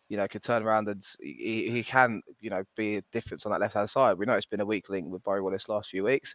you 0.08 0.16
know 0.16 0.28
could 0.28 0.44
turn 0.44 0.62
around 0.62 0.86
and 0.86 1.04
he, 1.20 1.68
he 1.68 1.82
can 1.82 2.22
you 2.38 2.48
know 2.48 2.62
be 2.76 2.98
a 2.98 3.02
difference 3.10 3.44
on 3.44 3.50
that 3.50 3.60
left 3.60 3.74
hand 3.74 3.90
side. 3.90 4.18
We 4.18 4.26
know 4.26 4.34
it's 4.34 4.46
been 4.46 4.60
a 4.60 4.66
weak 4.66 4.88
link 4.88 5.10
with 5.10 5.24
Barry 5.24 5.42
Wallace 5.42 5.68
last 5.68 5.90
few 5.90 6.04
weeks. 6.04 6.32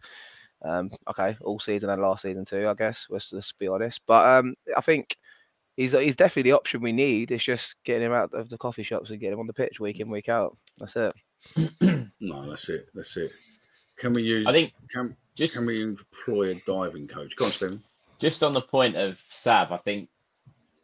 Um, 0.64 0.90
okay, 1.08 1.36
all 1.42 1.60
season 1.60 1.90
and 1.90 2.00
last 2.02 2.22
season 2.22 2.44
too, 2.44 2.68
I 2.68 2.74
guess. 2.74 3.06
Let's 3.10 3.32
let's 3.32 3.52
be 3.52 3.68
honest. 3.68 4.00
But 4.06 4.26
um, 4.26 4.54
I 4.76 4.80
think 4.80 5.16
he's 5.76 5.92
he's 5.92 6.16
definitely 6.16 6.50
the 6.50 6.56
option 6.56 6.80
we 6.80 6.92
need. 6.92 7.30
It's 7.30 7.44
just 7.44 7.76
getting 7.84 8.06
him 8.06 8.12
out 8.12 8.32
of 8.32 8.48
the 8.48 8.58
coffee 8.58 8.82
shops 8.82 9.10
and 9.10 9.20
getting 9.20 9.34
him 9.34 9.40
on 9.40 9.46
the 9.46 9.52
pitch 9.52 9.80
week 9.80 10.00
in 10.00 10.08
week 10.10 10.28
out. 10.28 10.56
That's 10.78 10.96
it. 10.96 11.14
No, 12.18 12.48
that's 12.48 12.68
it. 12.70 12.88
That's 12.94 13.14
it. 13.18 13.30
Can 13.98 14.14
we 14.14 14.22
use? 14.22 14.46
I 14.46 14.52
think 14.52 14.72
can 14.90 15.14
just 15.34 15.52
can 15.52 15.66
we 15.66 15.82
employ 15.82 16.50
a 16.50 16.62
diving 16.66 17.06
coach? 17.06 17.36
Go 17.36 17.44
on, 17.44 17.50
Stephen. 17.52 17.82
just 18.18 18.42
on 18.42 18.52
the 18.52 18.62
point 18.62 18.96
of 18.96 19.22
Sav, 19.28 19.70
I 19.70 19.76
think 19.76 20.08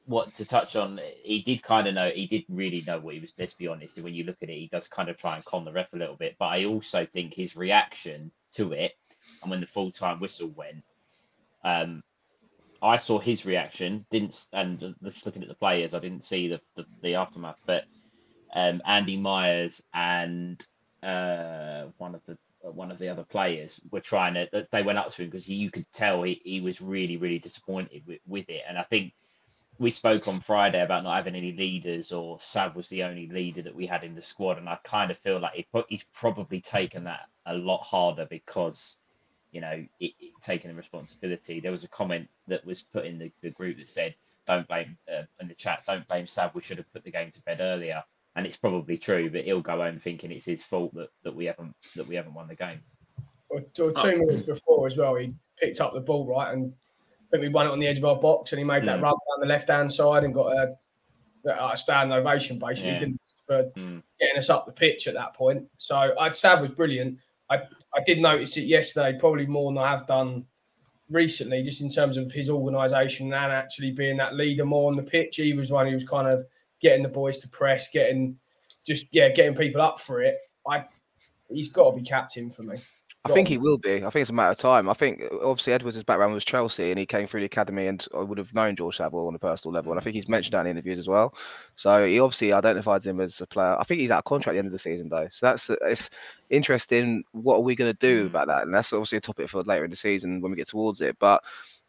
what 0.05 0.35
to 0.35 0.45
touch 0.45 0.77
on, 0.77 1.01
he 1.23 1.41
did 1.43 1.63
kind 1.63 1.87
of 1.87 1.95
know, 1.95 2.11
he 2.11 2.27
did 2.27 2.45
really 2.49 2.83
know 2.87 2.99
what 2.99 3.15
he 3.15 3.21
was. 3.21 3.33
Let's 3.39 3.55
be 3.55 3.67
honest, 3.69 3.97
And 3.97 4.05
when 4.05 4.15
you 4.15 4.25
look 4.25 4.37
at 4.43 4.51
it, 4.51 4.59
he 4.59 4.69
does 4.69 4.89
kind 4.89 5.09
of 5.09 5.17
try 5.17 5.37
and 5.37 5.45
con 5.45 5.65
the 5.65 5.73
ref 5.73 5.93
a 5.93 5.97
little 5.97 6.17
bit. 6.17 6.37
But 6.39 6.47
I 6.47 6.65
also 6.65 7.07
think 7.07 7.35
his 7.35 7.57
reaction 7.57 8.31
to 8.53 8.73
it, 8.73 8.93
and 9.43 9.51
when 9.51 9.61
the 9.61 9.67
full 9.67 9.91
time 9.91 10.21
whistle 10.21 10.49
went, 10.49 10.85
um, 11.65 12.03
I 12.81 12.97
saw 12.97 13.19
his 13.19 13.47
reaction. 13.47 14.07
Didn't 14.11 14.49
and 14.53 14.83
uh, 14.83 14.93
just 15.05 15.27
looking 15.27 15.43
at 15.43 15.49
the 15.49 15.55
players, 15.55 15.95
I 15.95 15.99
didn't 15.99 16.25
see 16.25 16.49
the 16.49 16.61
the, 16.77 16.87
the 17.03 17.15
aftermath. 17.15 17.59
But 17.67 17.85
um, 18.55 18.83
Andy 18.85 19.17
Myers 19.17 19.83
and 19.95 20.65
uh, 21.03 21.87
one 21.99 22.15
of 22.15 22.23
the 22.27 22.37
one 22.71 22.91
of 22.91 22.99
the 22.99 23.09
other 23.09 23.25
players 23.25 23.81
were 23.91 24.01
trying 24.01 24.35
to 24.35 24.67
they 24.71 24.83
went 24.83 24.99
up 24.99 25.11
to 25.11 25.23
him 25.23 25.29
because 25.29 25.49
you 25.49 25.71
could 25.71 25.87
tell 25.93 26.23
he, 26.23 26.41
he 26.45 26.61
was 26.61 26.81
really 26.81 27.17
really 27.17 27.39
disappointed 27.39 28.03
with, 28.07 28.21
with 28.27 28.49
it 28.49 28.63
and 28.69 28.79
i 28.79 28.85
think 28.85 29.13
we 29.79 29.91
spoke 29.91 30.29
on 30.29 30.41
friday 30.41 30.81
about 30.81 31.03
not 31.03 31.17
having 31.17 31.35
any 31.35 31.53
leaders 31.53 32.13
or 32.13 32.39
sav 32.39 32.77
was 32.77 32.89
the 32.89 33.03
only 33.03 33.27
leader 33.29 33.63
that 33.63 33.75
we 33.75 33.87
had 33.87 34.05
in 34.05 34.15
the 34.15 34.23
squad 34.23 34.59
and 34.59 34.69
i 34.69 34.79
kind 34.85 35.11
of 35.11 35.19
feel 35.19 35.41
like 35.41 35.55
he, 35.55 35.67
pro- 35.73 35.85
he's 35.89 36.05
probably 36.15 36.61
taken 36.61 37.05
that 37.05 37.29
a 37.47 37.55
lot 37.55 37.83
harder 37.83 38.27
because 38.27 38.99
you 39.53 39.61
know 39.61 39.85
it, 40.01 40.13
it, 40.19 40.33
taking 40.43 40.71
the 40.71 40.77
responsibility 40.77 41.61
there 41.61 41.71
was 41.71 41.85
a 41.85 41.89
comment 41.89 42.29
that 42.49 42.65
was 42.65 42.83
put 42.83 43.05
in 43.07 43.19
the, 43.19 43.31
the 43.43 43.51
group 43.51 43.77
that 43.79 43.89
said 43.89 44.15
don't 44.47 44.67
blame 44.67 44.97
uh, 45.13 45.23
in 45.41 45.47
the 45.49 45.55
chat 45.55 45.83
don't 45.87 46.07
blame 46.09 46.27
sav 46.27 46.55
we 46.55 46.61
should 46.61 46.79
have 46.79 46.93
put 46.93 47.05
the 47.05 47.11
game 47.11 47.31
to 47.31 47.41
bed 47.43 47.61
earlier 47.61 48.03
and 48.35 48.47
it's 48.47 48.57
probably 48.57 48.97
true, 48.97 49.29
but 49.31 49.45
he'll 49.45 49.61
go 49.61 49.77
home 49.83 49.99
thinking 49.99 50.33
it's 50.33 50.47
his 50.47 50.65
fault 50.65 50.95
that, 50.95 51.11
that 51.23 51.35
we 51.35 51.45
haven't 51.45 51.75
that 51.97 52.09
we 52.09 52.15
haven't 52.15 52.33
won 52.33 52.49
the 52.49 52.55
game. 52.55 52.81
or, 53.51 53.61
or 53.61 53.93
two 53.93 54.19
minutes 54.19 54.45
before 54.45 54.87
as 54.87 54.97
well, 54.97 55.17
he 55.17 55.35
picked 55.61 55.81
up 55.83 55.93
the 55.93 56.01
ball 56.01 56.27
right, 56.27 56.53
and 56.55 56.73
I 57.05 57.25
think 57.31 57.43
we 57.43 57.49
won 57.51 57.67
it 57.67 57.71
on 57.73 57.79
the 57.79 57.87
edge 57.87 57.99
of 57.99 58.07
our 58.07 58.17
box, 58.17 58.53
and 58.53 58.59
he 58.59 58.65
made 58.65 58.85
that 58.87 59.01
Mm. 59.01 59.03
run 59.03 59.13
down 59.13 59.41
the 59.41 59.47
left 59.47 59.69
hand 59.69 59.93
side 59.93 60.25
and 60.25 60.33
got 60.33 60.53
a, 60.55 60.75
a 61.45 61.77
standing 61.77 62.17
ovation 62.17 62.59
basically, 62.59 62.93
Yeah. 62.93 62.99
didn't 63.01 63.21
for 63.47 63.65
Mm. 63.77 64.03
getting 64.19 64.39
us 64.39 64.49
up 64.49 64.65
the 64.65 64.73
pitch 64.73 65.07
at 65.09 65.15
that 65.15 65.35
point. 65.35 65.69
So 65.77 66.15
I'd 66.19 66.35
Sav 66.35 66.63
was 66.63 66.71
brilliant. 66.71 67.19
I 67.53 67.63
I 67.95 68.03
did 68.05 68.21
notice 68.21 68.57
it 68.57 68.63
yesterday, 68.65 69.17
probably 69.19 69.47
more 69.47 69.71
than 69.71 69.83
I 69.83 69.91
have 69.91 70.07
done 70.07 70.47
recently, 71.11 71.63
just 71.63 71.81
in 71.81 71.89
terms 71.89 72.17
of 72.17 72.33
his 72.33 72.49
organisation 72.49 73.33
and 73.33 73.53
actually 73.53 73.93
being 73.93 74.17
that 74.17 74.35
leader 74.35 74.65
more 74.65 74.91
on 74.91 74.97
the 74.97 75.03
pitch. 75.03 75.37
He 75.37 75.53
was 75.53 75.71
one 75.71 75.87
who 75.87 75.93
was 75.93 76.09
kind 76.09 76.29
of 76.29 76.45
getting 76.81 77.03
the 77.03 77.09
boys 77.09 77.39
to 77.39 77.49
press, 77.49 77.91
getting 77.91 78.37
just 78.87 79.15
yeah, 79.15 79.29
getting 79.29 79.55
people 79.55 79.83
up 79.83 80.01
for 80.01 80.23
it. 80.23 80.37
I 80.67 80.85
he's 81.49 81.71
got 81.71 81.91
to 81.91 81.97
be 81.97 82.03
captain 82.03 82.51
for 82.51 82.63
me. 82.63 82.77
I 83.25 83.33
think 83.33 83.47
he 83.47 83.57
will 83.57 83.79
be. 83.79 83.97
I 83.99 84.11
think 84.11 84.23
it's 84.23 84.31
a 84.31 84.33
matter 84.33 84.51
of 84.51 84.59
time. 84.59 84.89
I 84.89 84.95
think 84.95 85.23
obviously 85.45 85.73
Edwards' 85.73 86.03
background 86.03 86.35
was 86.35 86.45
Chelsea, 86.45 86.91
and 86.91 86.99
he 86.99 87.07
came 87.07 87.29
through 87.29 87.41
the 87.41 87.47
academy, 87.47 87.87
and 87.87 88.05
I 88.17 88.21
would 88.21 88.37
have 88.37 88.53
known 88.53 88.75
George 88.75 88.97
Saville 88.97 89.29
on 89.29 89.35
a 89.35 89.39
personal 89.39 89.73
level. 89.73 89.93
And 89.93 90.01
I 90.01 90.03
think 90.03 90.17
he's 90.17 90.29
mentioned 90.29 90.55
that 90.55 90.67
in 90.67 90.73
interviews 90.73 90.99
as 90.99 91.07
well. 91.07 91.33
So 91.77 92.05
he 92.05 92.19
obviously 92.19 92.53
identifies 92.53 93.07
him 93.07 93.21
as 93.21 93.41
a 93.41 93.47
player. 93.47 93.77
I 93.79 93.85
think 93.85 94.01
he's 94.01 94.11
out 94.11 94.19
of 94.19 94.25
contract 94.25 94.49
at 94.49 94.53
the 94.55 94.59
end 94.59 94.67
of 94.67 94.73
the 94.73 94.79
season, 94.79 95.09
though. 95.09 95.29
So 95.31 95.47
that's 95.47 95.71
it's 95.83 96.11
interesting. 96.51 97.23
What 97.31 97.57
are 97.57 97.61
we 97.61 97.77
going 97.77 97.93
to 97.93 97.99
do 97.99 98.23
hmm. 98.23 98.27
about 98.27 98.49
that? 98.49 98.63
And 98.63 98.75
that's 98.75 98.93
obviously 98.93 99.19
a 99.19 99.21
topic 99.21 99.49
for 99.49 99.63
later 99.63 99.85
in 99.85 99.91
the 99.91 99.97
season 99.97 100.41
when 100.41 100.51
we 100.51 100.57
get 100.57 100.69
towards 100.69 101.01
it. 101.01 101.17
But 101.21 101.45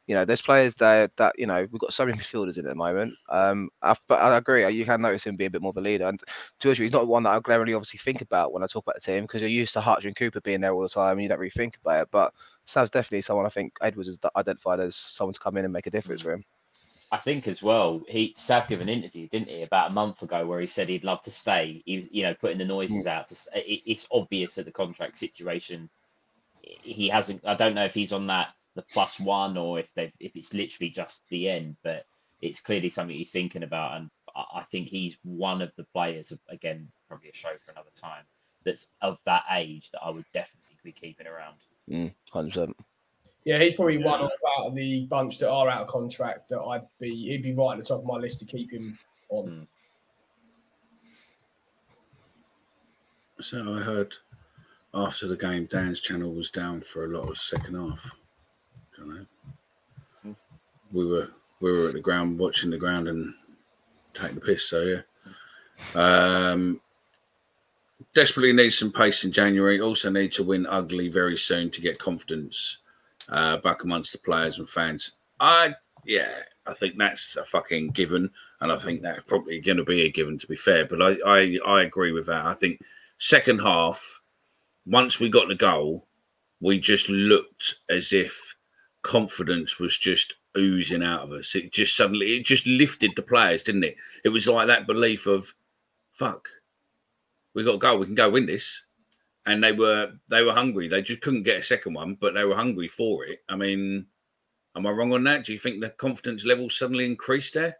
you 0.08 0.16
know, 0.16 0.26
there's 0.26 0.42
players 0.42 0.74
there 0.76 1.10
that 1.16 1.34
you 1.38 1.46
know 1.46 1.66
we've 1.72 1.80
got 1.80 1.94
so 1.94 2.06
many 2.06 2.18
midfielders 2.18 2.58
in 2.58 2.66
at 2.66 2.70
the 2.70 2.76
moment. 2.76 3.13
Um, 3.30 3.70
I, 3.82 3.96
but 4.08 4.20
I 4.22 4.38
agree, 4.38 4.68
you 4.70 4.86
can 4.86 5.02
notice 5.02 5.26
him 5.26 5.38
being 5.38 5.48
a 5.48 5.52
bit 5.52 5.62
more 5.62 5.70
of 5.70 5.78
a 5.78 5.82
leader. 5.82 6.06
And 6.06 6.22
to 6.60 6.70
be 6.70 6.84
he's 6.84 6.92
not 6.92 7.08
one 7.08 7.24
that 7.24 7.34
I 7.34 7.39
glaringly 7.39 7.74
obviously 7.74 8.00
think 8.00 8.22
about 8.22 8.52
when 8.52 8.63
I 8.63 8.68
talk 8.68 8.84
about 8.86 8.96
the 8.96 9.02
team 9.02 9.24
because 9.24 9.42
you're 9.42 9.50
used 9.50 9.74
to 9.74 9.82
Hutch 9.82 10.06
and 10.06 10.16
Cooper 10.16 10.42
being 10.42 10.62
there 10.62 10.74
all 10.74 10.82
the 10.82 10.89
time, 10.89 11.13
and 11.13 11.24
you 11.24 11.30
don't 11.30 11.39
really 11.39 11.52
think 11.52 11.78
about 11.78 12.04
it. 12.04 12.08
But 12.12 12.34
Sav's 12.66 12.92
definitely 12.92 13.22
someone 13.22 13.46
I 13.46 13.50
think 13.50 13.74
Edwards 13.82 14.10
has 14.10 14.20
identified 14.36 14.80
as 14.80 14.96
someone 14.96 15.34
to 15.34 15.39
come 15.39 15.58
in 15.58 15.66
and 15.66 15.74
make 15.74 15.88
a 15.88 15.92
difference 15.92 16.22
for 16.22 16.34
him. 16.34 16.44
I 17.13 17.18
think 17.18 17.48
as 17.48 17.62
well, 17.62 18.02
he 18.10 18.34
Sav 18.36 18.68
gave 18.68 18.82
an 18.82 18.89
interview, 18.89 19.30
didn't 19.30 19.50
he, 19.50 19.62
about 19.62 19.92
a 19.92 19.94
month 19.94 20.24
ago, 20.24 20.48
where 20.48 20.60
he 20.60 20.66
said 20.66 20.89
he'd 20.89 21.04
love 21.04 21.22
to 21.22 21.32
stay. 21.32 21.84
He 21.86 21.98
was, 21.98 22.06
you 22.10 22.24
know, 22.24 22.34
putting 22.34 22.58
the 22.58 22.66
noises 22.66 23.06
mm. 23.06 23.08
out. 23.08 23.28
To, 23.30 23.36
it, 23.54 23.84
it's 23.86 24.08
obvious 24.12 24.56
that 24.56 24.66
the 24.66 24.72
contract 24.72 25.20
situation, 25.20 25.89
he 26.62 27.08
hasn't. 27.08 27.46
I 27.46 27.54
don't 27.54 27.76
know 27.76 27.86
if 27.86 27.94
he's 27.94 28.13
on 28.13 28.28
that 28.28 28.48
the 28.75 28.81
plus 28.81 29.19
one 29.19 29.57
or 29.57 29.79
if 29.79 29.88
they 29.95 30.12
if 30.19 30.36
it's 30.36 30.53
literally 30.53 30.89
just 30.89 31.23
the 31.29 31.49
end. 31.49 31.75
But 31.83 32.05
it's 32.41 32.62
clearly 32.62 32.89
something 32.89 33.15
he's 33.15 33.31
thinking 33.31 33.63
about, 33.63 33.97
and 33.97 34.09
I 34.36 34.63
think 34.71 34.88
he's 34.88 35.17
one 35.23 35.62
of 35.62 35.71
the 35.77 35.86
players. 35.86 36.33
Again, 36.49 36.89
probably 37.07 37.29
a 37.29 37.36
show 37.36 37.53
for 37.65 37.71
another 37.71 37.91
time. 37.95 38.23
That's 38.63 38.88
of 39.01 39.17
that 39.25 39.43
age 39.51 39.91
that 39.91 40.01
I 40.03 40.09
would 40.09 40.25
definitely 40.33 40.77
be 40.83 40.91
keeping 40.91 41.27
around. 41.27 41.55
Mm, 41.89 42.13
hundred 42.31 42.51
mm, 42.51 42.53
percent. 42.53 42.77
Yeah, 43.45 43.59
he's 43.59 43.75
probably 43.75 43.97
one 43.97 44.21
of 44.21 44.31
out 44.57 44.67
of 44.67 44.75
the 44.75 45.05
bunch 45.05 45.38
that 45.39 45.49
are 45.49 45.69
out 45.69 45.81
of 45.81 45.88
contract 45.88 46.49
that 46.49 46.62
I'd 46.62 46.88
be 46.99 47.29
he'd 47.29 47.43
be 47.43 47.53
right 47.53 47.73
at 47.73 47.79
the 47.79 47.86
top 47.86 47.99
of 47.99 48.05
my 48.05 48.17
list 48.17 48.39
to 48.39 48.45
keep 48.45 48.71
him 48.71 48.97
on. 49.29 49.47
Mm. 49.47 49.67
So 53.41 53.73
I 53.73 53.81
heard 53.81 54.15
after 54.93 55.27
the 55.27 55.36
game, 55.36 55.67
Dan's 55.69 55.99
channel 55.99 56.31
was 56.33 56.49
down 56.49 56.79
for 56.79 57.05
a 57.05 57.17
lot 57.17 57.29
of 57.29 57.38
second 57.38 57.75
half 57.75 58.15
don't 59.04 59.16
know. 59.16 59.26
Hmm. 60.22 60.32
We 60.92 61.06
were 61.06 61.30
we 61.60 61.72
were 61.72 61.88
at 61.88 61.94
the 61.94 62.00
ground 62.00 62.39
watching 62.39 62.70
the 62.70 62.78
ground 62.78 63.08
and 63.08 63.34
take 64.13 64.34
the 64.34 64.42
piss. 64.42 64.66
So 64.70 64.82
yeah. 64.82 65.02
Um, 65.96 66.80
desperately 68.13 68.54
need 68.54 68.72
some 68.72 68.92
pace 68.92 69.24
in 69.24 69.32
January. 69.32 69.82
Also 69.82 70.10
need 70.10 70.32
to 70.34 70.44
win 70.44 70.66
ugly 70.68 71.10
very 71.10 71.38
soon 71.38 71.70
to 71.72 71.82
get 71.82 72.00
confidence 72.00 72.78
uh, 73.30 73.58
back 73.58 73.84
amongst 73.84 74.12
the 74.12 74.20
players 74.20 74.60
and 74.60 74.70
fans. 74.70 75.13
I 75.39 75.76
yeah, 76.06 76.30
I 76.66 76.74
think 76.74 76.98
that's 76.98 77.38
a 77.38 77.46
fucking 77.46 77.89
given, 77.89 78.30
and 78.62 78.72
I 78.72 78.78
think 78.78 79.02
that's 79.02 79.22
probably 79.26 79.60
going 79.60 79.78
to 79.78 79.84
be 79.84 80.04
a 80.04 80.12
given. 80.12 80.38
To 80.38 80.48
be 80.48 80.56
fair, 80.56 80.86
but 80.86 81.02
I, 81.02 81.18
I 81.26 81.58
I 81.66 81.82
agree 81.84 82.12
with 82.12 82.28
that. 82.28 82.46
I 82.46 82.54
think 82.54 82.82
second 83.18 83.60
half, 83.60 84.22
once 84.86 85.20
we 85.20 85.30
got 85.30 85.48
the 85.48 85.56
goal, 85.56 86.06
we 86.62 86.80
just 86.80 87.10
looked 87.10 87.76
as 87.89 88.13
if 88.13 88.53
confidence 89.04 89.80
was 89.80 89.98
just 89.98 90.36
oozing 90.58 91.04
out 91.04 91.22
of 91.22 91.32
us. 91.32 91.56
It 91.56 91.72
just 91.72 91.96
suddenly 91.96 92.38
it 92.38 92.46
just 92.46 92.66
lifted 92.66 93.12
the 93.16 93.22
players, 93.22 93.63
didn't 93.63 93.84
it? 93.84 93.96
It 94.24 94.30
was 94.30 94.48
like 94.48 94.68
that 94.68 94.88
belief 94.88 95.28
of 95.28 95.54
fuck, 96.13 96.48
we 97.54 97.63
got 97.63 97.74
to 97.74 97.78
go, 97.78 97.98
we 97.98 98.06
can 98.06 98.16
go 98.16 98.30
win 98.30 98.46
this. 98.46 98.84
And 99.46 99.63
they 99.63 99.74
were 99.74 100.13
they 100.30 100.44
were 100.44 100.54
hungry. 100.54 100.88
They 100.88 101.02
just 101.02 101.22
couldn't 101.22 101.44
get 101.44 101.60
a 101.60 101.63
second 101.63 101.94
one, 101.94 102.16
but 102.20 102.34
they 102.34 102.46
were 102.46 102.56
hungry 102.56 102.88
for 102.88 103.26
it. 103.26 103.39
I 103.50 103.58
mean, 103.58 104.06
am 104.76 104.88
I 104.88 104.92
wrong 104.92 105.12
on 105.12 105.26
that? 105.26 105.46
Do 105.46 105.52
you 105.52 105.60
think 105.60 105.82
the 105.82 105.89
confidence 105.89 106.46
level 106.46 106.70
suddenly 106.70 107.06
increased 107.06 107.56
there? 107.56 107.76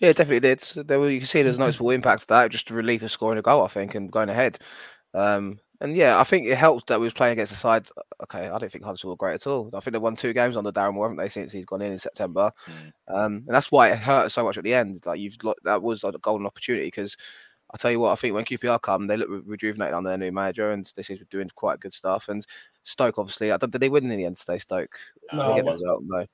Yeah, 0.00 0.10
definitely 0.10 0.40
did. 0.40 0.86
There 0.86 0.98
were, 0.98 1.10
you 1.10 1.20
can 1.20 1.28
see 1.28 1.42
there's 1.42 1.56
a 1.56 1.60
noticeable 1.60 1.90
impact 1.90 2.22
to 2.22 2.28
that, 2.28 2.50
just 2.50 2.68
the 2.68 2.74
relief 2.74 3.02
of 3.02 3.10
scoring 3.10 3.38
a 3.38 3.42
goal, 3.42 3.64
I 3.64 3.68
think, 3.68 3.94
and 3.94 4.10
going 4.10 4.28
ahead. 4.28 4.58
Um, 5.14 5.58
and 5.80 5.96
yeah, 5.96 6.18
I 6.18 6.24
think 6.24 6.46
it 6.46 6.56
helped 6.56 6.88
that 6.88 6.98
we 6.98 7.06
was 7.06 7.14
playing 7.14 7.34
against 7.34 7.52
a 7.52 7.56
side. 7.56 7.88
Okay, 8.24 8.48
I 8.48 8.58
don't 8.58 8.70
think 8.70 8.84
Huddersfield 8.84 9.12
were 9.12 9.16
great 9.16 9.34
at 9.34 9.46
all. 9.46 9.70
I 9.72 9.80
think 9.80 9.92
they 9.92 9.98
won 9.98 10.16
two 10.16 10.32
games 10.32 10.56
under 10.56 10.72
Darren 10.72 10.94
Moore, 10.94 11.06
haven't 11.06 11.18
they, 11.18 11.28
since 11.28 11.52
he's 11.52 11.66
gone 11.66 11.82
in 11.82 11.92
in 11.92 11.98
September? 11.98 12.50
Mm. 12.66 12.92
Um, 13.14 13.32
and 13.46 13.54
that's 13.54 13.70
why 13.70 13.90
it 13.90 13.98
hurt 13.98 14.32
so 14.32 14.44
much 14.44 14.58
at 14.58 14.64
the 14.64 14.74
end. 14.74 15.00
Like 15.06 15.20
you've 15.20 15.38
got 15.38 15.56
that 15.64 15.82
was 15.82 16.02
like 16.02 16.14
a 16.14 16.18
golden 16.18 16.46
opportunity 16.46 16.88
because 16.88 17.16
I 17.72 17.76
tell 17.76 17.92
you 17.92 18.00
what, 18.00 18.12
I 18.12 18.16
think 18.16 18.34
when 18.34 18.44
QPR 18.44 18.82
come, 18.82 19.06
they 19.06 19.16
look 19.16 19.28
rejuvenated 19.44 19.94
on 19.94 20.02
their 20.02 20.18
new 20.18 20.32
manager, 20.32 20.72
and 20.72 20.90
they 20.96 21.02
seem 21.02 21.18
to 21.18 21.24
be 21.24 21.28
doing 21.30 21.50
quite 21.54 21.80
good 21.80 21.94
stuff. 21.94 22.28
And 22.28 22.44
Stoke, 22.82 23.18
obviously, 23.18 23.52
I 23.52 23.56
don't, 23.56 23.70
did 23.70 23.80
they 23.80 23.88
win 23.88 24.10
in 24.10 24.18
the 24.18 24.24
end 24.24 24.38
today? 24.38 24.58
Stoke, 24.58 24.90
no, 25.32 25.60
result, 25.60 26.02
no. 26.04 26.26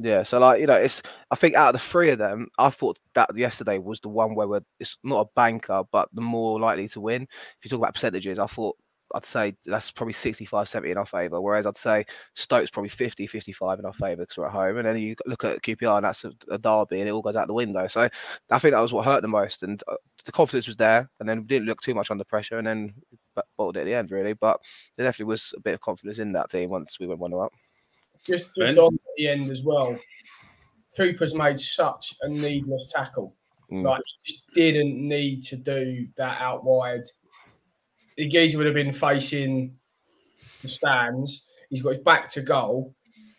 Yeah, 0.00 0.22
so 0.22 0.38
like 0.38 0.60
you 0.60 0.66
know, 0.66 0.74
it's 0.74 1.02
I 1.30 1.36
think 1.36 1.54
out 1.54 1.74
of 1.74 1.80
the 1.80 1.86
three 1.86 2.10
of 2.10 2.18
them, 2.18 2.48
I 2.56 2.70
thought 2.70 2.98
that 3.14 3.36
yesterday 3.36 3.78
was 3.78 4.00
the 4.00 4.08
one 4.08 4.34
where 4.34 4.60
it's 4.78 4.96
not 5.02 5.26
a 5.26 5.30
banker, 5.34 5.82
but 5.90 6.08
the 6.12 6.20
more 6.20 6.60
likely 6.60 6.88
to 6.88 7.00
win. 7.00 7.22
If 7.22 7.64
you 7.64 7.70
talk 7.70 7.78
about 7.78 7.94
percentages, 7.94 8.38
I 8.38 8.46
thought 8.46 8.76
I'd 9.14 9.24
say 9.24 9.56
that's 9.64 9.90
probably 9.90 10.12
65 10.12 10.68
70 10.68 10.92
in 10.92 10.98
our 10.98 11.06
favour. 11.06 11.40
Whereas 11.40 11.66
I'd 11.66 11.78
say 11.78 12.04
Stoke's 12.34 12.70
probably 12.70 12.90
50 12.90 13.26
55 13.26 13.78
in 13.78 13.84
our 13.84 13.92
favour 13.92 14.22
because 14.22 14.36
we're 14.36 14.46
at 14.46 14.52
home. 14.52 14.76
And 14.78 14.86
then 14.86 14.98
you 14.98 15.16
look 15.26 15.44
at 15.44 15.62
QPR 15.62 15.96
and 15.96 16.04
that's 16.04 16.24
a, 16.24 16.32
a, 16.50 16.58
derby 16.58 17.00
and 17.00 17.08
it 17.08 17.12
all 17.12 17.22
goes 17.22 17.36
out 17.36 17.46
the 17.46 17.54
window. 17.54 17.86
So 17.88 18.08
I 18.50 18.58
think 18.58 18.74
that 18.74 18.80
was 18.80 18.92
what 18.92 19.04
hurt 19.04 19.22
the 19.22 19.28
most. 19.28 19.62
And 19.62 19.82
uh, 19.88 19.96
the 20.24 20.32
confidence 20.32 20.66
was 20.66 20.76
there. 20.76 21.08
And 21.20 21.28
then 21.28 21.40
we 21.40 21.46
didn't 21.46 21.66
look 21.66 21.80
too 21.80 21.94
much 21.94 22.10
under 22.10 22.24
pressure. 22.24 22.58
And 22.58 22.66
then 22.66 22.94
bottled 23.56 23.76
it 23.76 23.80
at 23.80 23.86
the 23.86 23.94
end, 23.94 24.10
really. 24.10 24.34
But 24.34 24.60
there 24.96 25.06
definitely 25.06 25.30
was 25.30 25.54
a 25.56 25.60
bit 25.60 25.74
of 25.74 25.80
confidence 25.80 26.18
in 26.18 26.32
that 26.32 26.50
team 26.50 26.70
once 26.70 26.98
we 27.00 27.06
went 27.06 27.20
1 27.20 27.32
up. 27.34 27.52
Just, 28.26 28.46
just 28.56 28.78
on 28.78 28.98
the 29.16 29.28
end 29.28 29.50
as 29.50 29.62
well, 29.62 29.98
Cooper's 30.96 31.34
made 31.34 31.58
such 31.58 32.14
a 32.22 32.28
needless 32.28 32.92
tackle. 32.94 33.34
Mm. 33.70 33.84
Like, 33.84 34.02
just 34.24 34.44
didn't 34.54 34.96
need 34.96 35.44
to 35.44 35.56
do 35.56 36.08
that 36.16 36.40
out 36.40 36.64
wide 36.64 37.04
the 38.18 38.26
geezer 38.26 38.58
would 38.58 38.66
have 38.66 38.74
been 38.74 38.92
facing 38.92 39.74
the 40.60 40.68
stands. 40.68 41.48
He's 41.70 41.80
got 41.80 41.90
his 41.90 41.98
back 41.98 42.28
to 42.32 42.42
goal. 42.42 42.94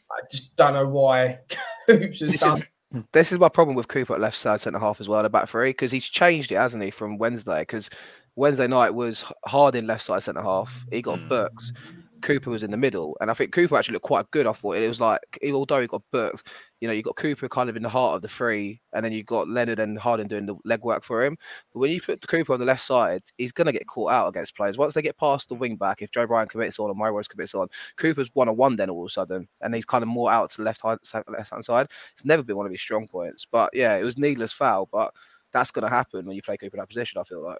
I 0.09 0.21
just 0.31 0.55
don't 0.55 0.73
know 0.73 0.87
why 0.87 1.39
Coops 1.85 2.21
has 2.21 2.31
this 2.31 2.41
done. 2.41 2.65
Is, 2.93 3.03
this 3.11 3.31
is 3.31 3.39
my 3.39 3.49
problem 3.49 3.75
with 3.75 3.89
Cooper 3.89 4.15
at 4.15 4.21
left 4.21 4.37
side 4.37 4.61
centre 4.61 4.79
half 4.79 4.99
as 4.99 5.07
well, 5.07 5.21
the 5.21 5.29
back 5.29 5.49
three, 5.49 5.71
because 5.71 5.91
he's 5.91 6.05
changed 6.05 6.51
it, 6.51 6.55
hasn't 6.55 6.83
he, 6.83 6.89
from 6.89 7.17
Wednesday? 7.17 7.59
Because 7.59 7.89
Wednesday 8.35 8.67
night 8.67 8.95
was 8.95 9.25
hard 9.45 9.75
in 9.75 9.85
left 9.85 10.03
side 10.03 10.23
centre 10.23 10.41
half. 10.41 10.85
He 10.89 11.01
got 11.01 11.19
mm. 11.19 11.29
booked. 11.29 11.73
Cooper 12.21 12.49
was 12.49 12.63
in 12.63 12.71
the 12.71 12.77
middle, 12.77 13.17
and 13.21 13.29
I 13.29 13.33
think 13.33 13.51
Cooper 13.51 13.77
actually 13.77 13.93
looked 13.93 14.05
quite 14.05 14.29
good. 14.31 14.47
I 14.47 14.53
thought 14.53 14.77
it 14.77 14.87
was 14.87 14.99
like, 14.99 15.21
although 15.51 15.81
he 15.81 15.87
got 15.87 16.03
booked, 16.11 16.47
you 16.81 16.87
know, 16.87 16.93
you 16.93 17.01
got 17.01 17.15
Cooper 17.15 17.49
kind 17.49 17.69
of 17.69 17.75
in 17.75 17.83
the 17.83 17.89
heart 17.89 18.15
of 18.15 18.21
the 18.21 18.27
three, 18.27 18.81
and 18.93 19.03
then 19.03 19.11
you 19.11 19.23
got 19.23 19.49
Leonard 19.49 19.79
and 19.79 19.97
Harding 19.97 20.27
doing 20.27 20.45
the 20.45 20.55
legwork 20.67 21.03
for 21.03 21.23
him. 21.23 21.37
But 21.73 21.79
when 21.79 21.91
you 21.91 22.01
put 22.01 22.25
Cooper 22.27 22.53
on 22.53 22.59
the 22.59 22.65
left 22.65 22.83
side, 22.83 23.23
he's 23.37 23.51
going 23.51 23.67
to 23.67 23.73
get 23.73 23.87
caught 23.87 24.11
out 24.11 24.27
against 24.27 24.55
players. 24.55 24.77
Once 24.77 24.93
they 24.93 25.01
get 25.01 25.17
past 25.17 25.49
the 25.49 25.55
wing 25.55 25.75
back, 25.75 26.01
if 26.01 26.11
Joe 26.11 26.27
Bryan 26.27 26.47
commits 26.47 26.79
on 26.79 26.89
or 26.89 26.95
Murray 26.95 27.23
commits 27.29 27.55
on, 27.55 27.67
Cooper's 27.97 28.29
one 28.33 28.49
on 28.49 28.57
one 28.57 28.75
then 28.75 28.89
all 28.89 29.03
of 29.03 29.07
a 29.07 29.11
sudden, 29.11 29.47
and 29.61 29.75
he's 29.75 29.85
kind 29.85 30.01
of 30.01 30.07
more 30.07 30.31
out 30.31 30.51
to 30.51 30.57
the 30.57 30.63
left 30.63 30.81
hand 30.81 30.99
left 31.27 31.51
hand 31.51 31.65
side. 31.65 31.87
It's 32.13 32.25
never 32.25 32.43
been 32.43 32.57
one 32.57 32.65
of 32.65 32.71
his 32.71 32.81
strong 32.81 33.07
points. 33.07 33.45
But 33.49 33.71
yeah, 33.73 33.95
it 33.97 34.03
was 34.03 34.17
needless 34.17 34.53
foul, 34.53 34.87
but 34.91 35.13
that's 35.51 35.71
going 35.71 35.83
to 35.83 35.95
happen 35.95 36.25
when 36.25 36.35
you 36.35 36.41
play 36.41 36.57
Cooper 36.57 36.77
in 36.77 36.81
that 36.81 36.89
position. 36.89 37.19
I 37.19 37.23
feel 37.23 37.43
like 37.43 37.59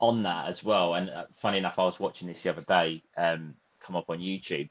on 0.00 0.22
that 0.22 0.48
as 0.48 0.64
well. 0.64 0.94
And 0.94 1.10
uh, 1.10 1.26
funny 1.34 1.58
enough, 1.58 1.78
I 1.78 1.84
was 1.84 2.00
watching 2.00 2.26
this 2.26 2.42
the 2.42 2.50
other 2.50 2.62
day. 2.62 3.02
Um, 3.16 3.54
come 3.80 3.96
up 3.96 4.08
on 4.08 4.18
YouTube 4.18 4.68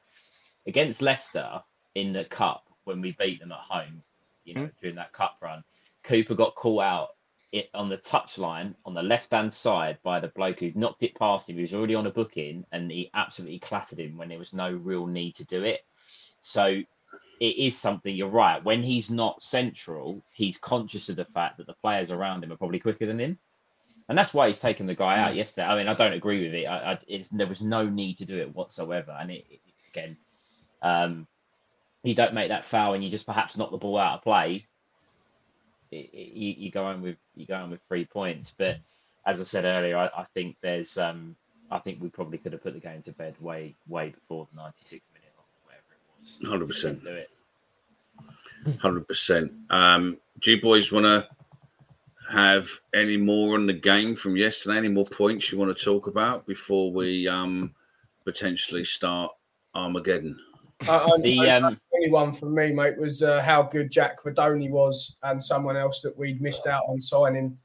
against 0.68 1.02
Leicester 1.02 1.62
in 1.96 2.14
the 2.14 2.26
cup 2.26 2.66
when 2.84 3.02
we 3.02 3.16
beat 3.20 3.40
them 3.40 3.52
at 3.52 3.60
home. 3.60 4.04
You 4.46 4.54
know, 4.56 4.62
mm. 4.62 4.72
during 4.82 4.96
that 4.96 5.14
cup 5.14 5.38
run, 5.42 5.64
Cooper 6.04 6.36
got 6.36 6.56
caught 6.56 6.84
out 6.84 7.10
it 7.52 7.70
on 7.74 7.90
the 7.90 7.98
touchline 7.98 8.76
on 8.86 8.94
the 8.94 9.02
left 9.02 9.32
hand 9.32 9.52
side 9.52 9.98
by 10.04 10.20
the 10.20 10.28
bloke 10.30 10.60
who 10.60 10.72
knocked 10.76 11.04
it 11.04 11.16
past 11.16 11.50
him. 11.50 11.56
He 11.56 11.62
was 11.62 11.74
already 11.74 11.96
on 11.96 12.06
a 12.06 12.12
booking 12.12 12.66
and 12.72 12.92
he 12.92 13.10
absolutely 13.14 13.60
clattered 13.60 14.00
him 14.00 14.18
when 14.18 14.30
there 14.30 14.38
was 14.38 14.54
no 14.54 14.72
real 14.72 15.08
need 15.08 15.36
to 15.36 15.46
do 15.46 15.64
it. 15.64 15.82
So 16.42 16.66
it 17.40 17.56
is 17.58 17.78
something 17.78 18.16
you're 18.16 18.28
right. 18.28 18.64
When 18.64 18.84
he's 18.84 19.10
not 19.10 19.42
central, 19.42 20.24
he's 20.32 20.58
conscious 20.58 21.10
of 21.10 21.16
the 21.16 21.26
fact 21.26 21.58
that 21.58 21.68
the 21.68 21.74
players 21.74 22.12
around 22.12 22.44
him 22.44 22.52
are 22.52 22.58
probably 22.58 22.80
quicker 22.80 23.08
than 23.08 23.20
him 23.20 23.40
and 24.10 24.18
that's 24.18 24.34
why 24.34 24.48
he's 24.48 24.60
taken 24.60 24.88
the 24.88 24.96
guy 24.96 25.20
out 25.20 25.34
mm. 25.34 25.38
yesterday. 25.38 25.68
I 25.68 25.78
mean, 25.78 25.88
I 25.88 25.94
don't 25.94 26.14
agree 26.14 26.44
with 26.44 26.56
it. 26.56 26.66
I, 26.66 26.94
I, 26.94 27.24
there 27.32 27.48
was 27.48 27.62
no 27.62 27.88
need 27.88 28.18
to 28.18 28.26
do 28.26 28.38
it 28.38 28.54
whatsoever. 28.56 29.16
And 29.18 29.30
it, 29.30 29.46
it, 29.50 29.60
again, 29.94 30.18
um, 30.82 31.28
you 32.04 32.16
don't 32.16 32.34
make 32.34 32.50
that 32.50 32.66
foul 32.66 32.96
and 32.96 33.04
you 33.04 33.12
just 33.12 33.28
perhaps 33.28 33.56
knock 33.56 33.70
the 33.70 33.78
ball 33.78 34.00
out 34.00 34.18
of 34.18 34.24
play. 34.24 34.66
It, 35.92 36.12
you, 36.12 36.56
you 36.58 36.72
go 36.72 36.86
on 36.86 37.04
with 37.04 37.18
you 37.36 37.46
go 37.46 37.56
on 37.56 37.70
with 37.70 37.82
three 37.88 38.04
points. 38.04 38.54
But 38.58 38.78
as 39.28 39.40
I 39.40 39.44
said 39.44 39.66
earlier, 39.66 39.96
I, 39.96 40.06
I 40.08 40.26
think 40.34 40.56
there's 40.62 40.98
um, 40.98 41.36
I 41.70 41.78
think 41.78 42.02
we 42.02 42.10
probably 42.10 42.40
could 42.40 42.54
have 42.54 42.64
put 42.64 42.74
the 42.74 42.80
game 42.80 43.04
to 43.04 43.12
bed 43.12 43.36
way 43.40 43.76
way 43.88 44.10
before 44.10 44.48
the 44.52 44.60
96th 44.60 45.02
minute 45.14 45.34
or 45.38 45.46
whatever 45.66 45.84
it 45.92 46.20
was. 46.20 46.50
Hundred 46.50 46.68
percent. 46.68 47.04
Do 47.04 47.10
it. 47.12 47.30
Hundred 48.80 49.08
percent. 49.08 49.52
Um, 49.70 50.18
do 50.42 50.52
you 50.52 50.62
boys 50.62 50.92
want 50.92 51.06
to 51.06 51.28
have 52.30 52.70
any 52.94 53.18
more 53.18 53.56
on 53.56 53.66
the 53.66 53.74
game 53.74 54.16
from 54.16 54.38
yesterday? 54.38 54.78
Any 54.78 54.90
more 54.90 55.06
points 55.06 55.52
you 55.52 55.58
want 55.58 55.76
to 55.76 55.84
talk 55.84 56.08
about 56.08 56.46
before 56.46 56.92
we 56.92 57.28
um, 57.28 57.74
potentially 58.24 58.86
start 58.86 59.32
Armageddon? 59.76 60.40
Uh, 60.88 61.18
The, 61.18 61.40
and 61.40 61.66
um, 61.66 61.74
the 61.74 61.98
only 61.98 62.12
one 62.12 62.32
from 62.32 62.54
me, 62.54 62.72
mate, 62.72 62.98
was 62.98 63.24
uh, 63.24 63.42
how 63.42 63.64
good 63.64 63.92
Jack 63.92 64.22
Rudoni 64.22 64.70
was, 64.70 65.18
and 65.24 65.44
someone 65.44 65.76
else 65.76 66.02
that 66.02 66.18
we'd 66.18 66.42
missed 66.42 66.68
out 66.68 66.84
on 66.88 67.02
signing. 67.02 67.58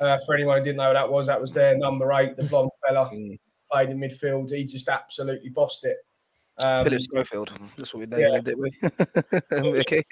Uh, 0.00 0.16
for 0.24 0.34
anyone 0.34 0.58
who 0.58 0.64
didn't 0.64 0.76
know 0.78 0.88
who 0.88 0.94
that 0.94 1.10
was, 1.10 1.26
that 1.26 1.40
was 1.40 1.52
their 1.52 1.76
number 1.76 2.12
eight, 2.12 2.36
the 2.36 2.44
blonde 2.44 2.70
fella, 2.86 3.10
played 3.70 3.90
in 3.90 3.98
midfield. 3.98 4.50
He 4.50 4.64
just 4.64 4.88
absolutely 4.88 5.50
bossed 5.50 5.84
it. 5.84 5.98
Um, 6.60 6.84
Philip 6.84 7.00
Schofield. 7.00 7.52
That's 7.76 7.94
what 7.94 8.00
we 8.00 8.06
named 8.06 8.22
yeah. 8.22 8.36
him, 8.36 8.44
didn't 8.44 8.60
we? 8.60 9.70
Mickey. 9.72 10.04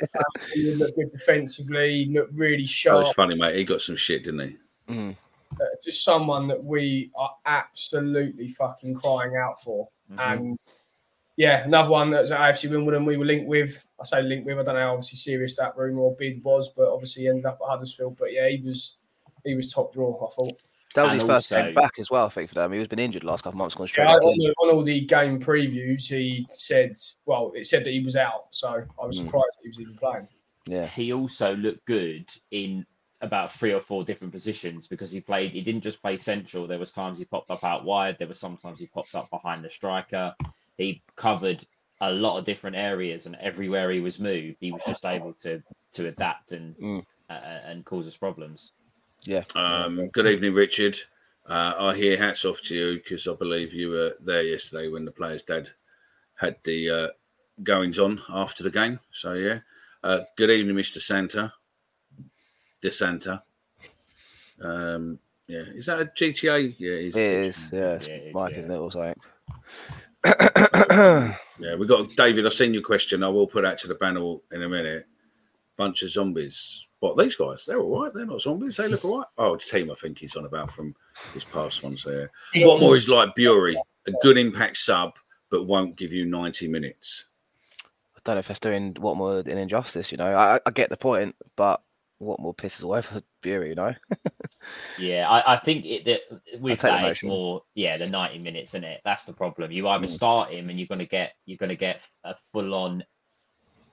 he 0.54 0.74
looked 0.74 0.96
good 0.96 1.11
defensively, 1.11 2.04
he 2.04 2.12
looked 2.12 2.38
really 2.38 2.66
sharp. 2.66 3.06
it's 3.06 3.14
funny, 3.14 3.35
mate. 3.35 3.56
He 3.56 3.64
got 3.64 3.80
some 3.80 3.96
shit, 3.96 4.24
didn't 4.24 4.40
he? 4.48 4.92
Mm. 4.92 5.16
uh, 5.61 5.64
just 5.82 6.04
someone 6.04 6.46
that 6.46 6.62
we 6.62 7.11
are 7.16 7.35
absolutely 7.44 8.48
fucking 8.48 8.94
crying 8.94 9.37
out 9.37 9.61
for. 9.61 9.88
And 10.18 10.56
yeah, 11.37 11.64
another 11.64 11.90
one 11.90 12.11
that's 12.11 12.30
at 12.30 12.40
AFC 12.40 12.70
Wimbledon 12.70 13.04
we 13.04 13.16
were 13.16 13.24
linked 13.24 13.48
with. 13.48 13.85
I 14.00 14.04
say 14.04 14.22
linked 14.22 14.46
with. 14.46 14.59
I 14.59 14.62
don't 14.62 14.74
know 14.74 14.80
how 14.80 14.92
obviously 14.92 15.18
serious 15.18 15.56
that 15.56 15.76
rumor 15.76 16.02
or 16.02 16.14
bid 16.16 16.42
was, 16.44 16.70
but 16.70 16.92
obviously 16.92 17.22
he 17.22 17.28
ended 17.28 17.44
up 17.44 17.59
at 17.61 17.68
Huddersfield. 17.68 18.16
But 18.16 18.32
yeah, 18.32 18.48
he 18.48 18.62
was 18.64 18.96
he 19.44 19.54
was 19.54 19.72
top 19.72 19.92
draw. 19.92 20.14
I 20.26 20.30
thought. 20.30 20.62
That 20.96 21.02
was 21.04 21.12
And 21.12 21.20
his 21.20 21.28
first 21.28 21.52
also- 21.52 21.64
game 21.66 21.74
back 21.74 21.98
as 21.98 22.11
well, 22.11 22.26
I 22.26 22.28
think, 22.30 22.48
for 22.48 22.54
them. 22.56 22.72
He 22.72 22.78
was 22.78 22.88
been 22.88 22.98
injured 22.98 23.22
last 23.22 23.44
couple 23.44 23.56
of 23.56 23.59
months, 23.59 23.74
gone 23.76 23.87
straight 23.87 24.04
Yeah, 24.06 24.14
on, 24.14 24.38
the- 24.38 24.54
on 24.62 24.74
all 24.74 24.82
the 24.82 25.02
game 25.02 25.38
previews, 25.38 26.09
he 26.09 26.46
said, 26.50 26.96
well, 27.26 27.52
it 27.54 27.66
said 27.66 27.85
that 27.85 27.90
he 27.92 28.00
was 28.00 28.16
out, 28.16 28.46
so 28.50 28.82
I 29.00 29.06
was 29.06 29.20
Mm. 29.20 29.24
surprised 29.24 29.59
that 29.59 29.62
he 29.62 29.68
was 29.68 29.80
even 29.80 29.96
playing. 29.96 30.26
Yeah. 30.68 30.87
he 30.87 31.12
also 31.12 31.54
looked 31.54 31.85
good 31.85 32.28
in 32.50 32.85
about 33.20 33.52
three 33.52 33.72
or 33.72 33.80
four 33.80 34.02
different 34.04 34.32
positions 34.32 34.88
because 34.88 35.12
he 35.12 35.20
played 35.20 35.52
he 35.52 35.61
didn't 35.62 35.80
just 35.82 36.02
play 36.02 36.16
central 36.16 36.66
there 36.66 36.78
was 36.78 36.90
times 36.92 37.18
he 37.18 37.24
popped 37.24 37.50
up 37.52 37.62
out 37.62 37.85
wide 37.85 38.18
there 38.18 38.26
was 38.28 38.38
sometimes 38.40 38.78
he 38.80 38.87
popped 38.88 39.14
up 39.14 39.30
behind 39.30 39.64
the 39.64 39.70
striker 39.70 40.35
he 40.76 41.00
covered 41.14 41.64
a 42.02 42.12
lot 42.12 42.37
of 42.37 42.44
different 42.44 42.74
areas 42.76 43.24
and 43.26 43.37
everywhere 43.37 43.90
he 43.92 44.00
was 44.00 44.18
moved 44.18 44.56
he 44.61 44.70
was 44.72 44.82
just 44.87 45.04
able 45.06 45.32
to 45.32 45.62
to 45.92 46.09
adapt 46.09 46.50
and 46.52 46.76
Mm. 46.78 47.04
uh, 47.30 47.32
and 47.32 47.85
cause 47.87 48.06
us 48.09 48.16
problems 48.16 48.72
Yeah. 49.27 49.43
Um, 49.57 50.09
good 50.12 50.27
evening, 50.29 50.55
Richard. 50.55 50.97
Uh, 51.49 51.75
I 51.79 51.97
hear 51.97 52.17
hats 52.17 52.45
off 52.45 52.62
to 52.62 52.75
you 52.75 52.95
because 52.95 53.27
I 53.27 53.35
believe 53.35 53.75
you 53.75 53.91
were 53.91 54.15
there 54.21 54.43
yesterday 54.43 54.89
when 54.89 55.05
the 55.05 55.11
players' 55.11 55.43
dad 55.43 55.71
had 56.37 56.57
the 56.65 56.91
uh, 56.91 57.09
goings 57.62 57.99
on 57.99 58.23
after 58.29 58.62
the 58.62 58.71
game. 58.71 59.01
So 59.12 59.33
yeah. 59.33 59.61
Uh, 60.03 60.21
good 60.37 60.51
evening, 60.51 60.77
Mr. 60.77 61.01
Santa. 61.01 61.53
De 62.81 62.91
Santa. 62.91 63.43
Um, 64.61 65.19
yeah, 65.49 65.62
is 65.75 65.87
that 65.87 66.01
a 66.01 66.05
GTA? 66.07 66.77
Yeah, 66.79 66.93
It 66.93 67.03
he's. 67.03 67.17
Yeah. 67.73 67.93
It's 67.95 68.07
Yeah, 68.07 68.15
it 68.15 68.27
is, 68.29 68.35
Mike, 68.35 68.53
yeah. 68.53 68.59
isn't 68.59 68.71
it, 68.71 68.77
or 68.77 68.93
something? 68.93 69.15
Yeah, 71.59 71.75
we 71.77 71.87
got 71.87 72.15
David. 72.17 72.45
I've 72.45 72.53
seen 72.53 72.75
your 72.75 72.83
question. 72.83 73.23
I 73.23 73.29
will 73.29 73.47
put 73.47 73.62
that 73.62 73.79
to 73.79 73.89
the 73.89 73.95
panel 73.95 74.43
in 74.53 74.62
a 74.62 74.69
minute. 74.69 75.07
Bunch 75.77 76.03
of 76.03 76.11
zombies. 76.11 76.86
What 77.00 77.16
these 77.16 77.37
guys? 77.37 77.64
They're 77.66 77.80
all 77.80 78.02
right. 78.02 78.12
They're 78.14 78.26
not 78.26 78.40
zombies. 78.40 78.76
They 78.76 78.88
look 78.88 79.04
all 79.04 79.18
right. 79.18 79.26
Oh, 79.38 79.54
it's 79.54 79.70
team. 79.70 79.90
I 79.90 79.94
think 79.94 80.18
he's 80.18 80.37
on 80.37 80.46
about 80.46 80.70
from 80.70 80.94
his 81.35 81.44
past 81.44 81.82
ones 81.82 82.04
there. 82.04 82.30
Watmore 82.54 82.96
is 82.96 83.09
like 83.09 83.35
Bury, 83.35 83.76
a 84.06 84.12
good 84.22 84.38
impact 84.38 84.78
sub, 84.78 85.14
but 85.50 85.66
won't 85.66 85.96
give 85.96 86.12
you 86.12 86.24
ninety 86.24 86.68
minutes. 86.68 87.26
I 88.16 88.20
don't 88.24 88.37
know 88.37 88.40
if 88.40 88.48
that's 88.48 88.61
doing 88.61 88.94
Watmore 88.94 89.46
an 89.46 89.59
injustice, 89.59 90.11
you 90.11 90.18
know. 90.18 90.35
I, 90.35 90.59
I 90.64 90.70
get 90.70 90.88
the 90.90 90.96
point, 90.96 91.37
but 91.54 91.82
Watmore 92.20 92.56
pisses 92.56 92.82
away 92.82 93.02
for 93.02 93.22
Bury, 93.42 93.68
you 93.68 93.74
know. 93.74 93.94
yeah 94.98 95.28
i, 95.30 95.54
I 95.54 95.59
think 95.59 95.85
it 95.85 96.04
that 96.06 96.22
with 96.61 96.80
that 96.80 97.04
it's 97.04 97.22
more 97.22 97.62
yeah 97.74 97.96
the 97.96 98.09
90 98.09 98.40
minutes 98.40 98.74
in 98.74 98.82
it 98.82 99.00
that's 99.04 99.22
the 99.24 99.32
problem 99.32 99.70
you 99.70 99.87
either 99.87 100.06
Mm. 100.06 100.11
start 100.11 100.50
him 100.50 100.68
and 100.68 100.78
you're 100.78 100.88
going 100.88 100.98
to 100.98 101.06
get 101.06 101.35
you're 101.44 101.59
going 101.59 101.68
to 101.70 101.76
get 101.76 102.06
a 102.24 102.35
full-on 102.52 103.04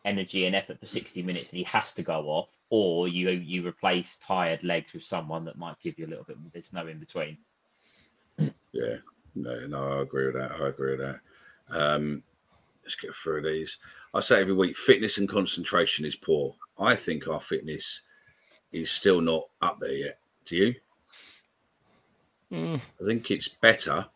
energy 0.05 0.45
and 0.45 0.55
effort 0.55 0.79
for 0.79 0.85
60 0.85 1.21
minutes 1.21 1.51
and 1.51 1.57
he 1.57 1.63
has 1.65 1.93
to 1.93 2.01
go 2.01 2.21
off 2.27 2.49
or 2.75 3.07
you 3.07 3.29
you 3.29 3.67
replace 3.67 4.17
tired 4.17 4.63
legs 4.63 4.93
with 4.93 5.03
someone 5.03 5.45
that 5.45 5.59
might 5.59 5.79
give 5.79 5.99
you 5.99 6.07
a 6.07 6.09
little 6.09 6.23
bit 6.23 6.35
there's 6.51 6.73
no 6.73 6.87
in 6.87 6.97
between 6.97 7.37
Yeah, 8.73 8.95
no, 9.35 9.67
no, 9.67 9.99
I 9.99 10.01
agree 10.01 10.25
with 10.25 10.35
that. 10.35 10.51
I 10.51 10.67
agree 10.67 10.97
with 10.97 11.01
that. 11.01 11.19
Um, 11.69 12.23
let's 12.83 12.95
get 12.95 13.13
through 13.13 13.43
these. 13.43 13.77
I 14.13 14.19
say 14.19 14.41
every 14.41 14.55
week, 14.55 14.75
fitness 14.75 15.19
and 15.19 15.29
concentration 15.29 16.05
is 16.05 16.15
poor. 16.15 16.55
I 16.79 16.95
think 16.95 17.27
our 17.27 17.39
fitness 17.39 18.01
is 18.71 18.89
still 18.89 19.21
not 19.21 19.47
up 19.61 19.79
there 19.79 19.93
yet. 19.93 20.17
Do 20.45 20.55
you? 20.55 20.75
Mm. 22.51 22.81
I 23.01 23.05
think 23.05 23.29
it's 23.29 23.47
better, 23.47 24.07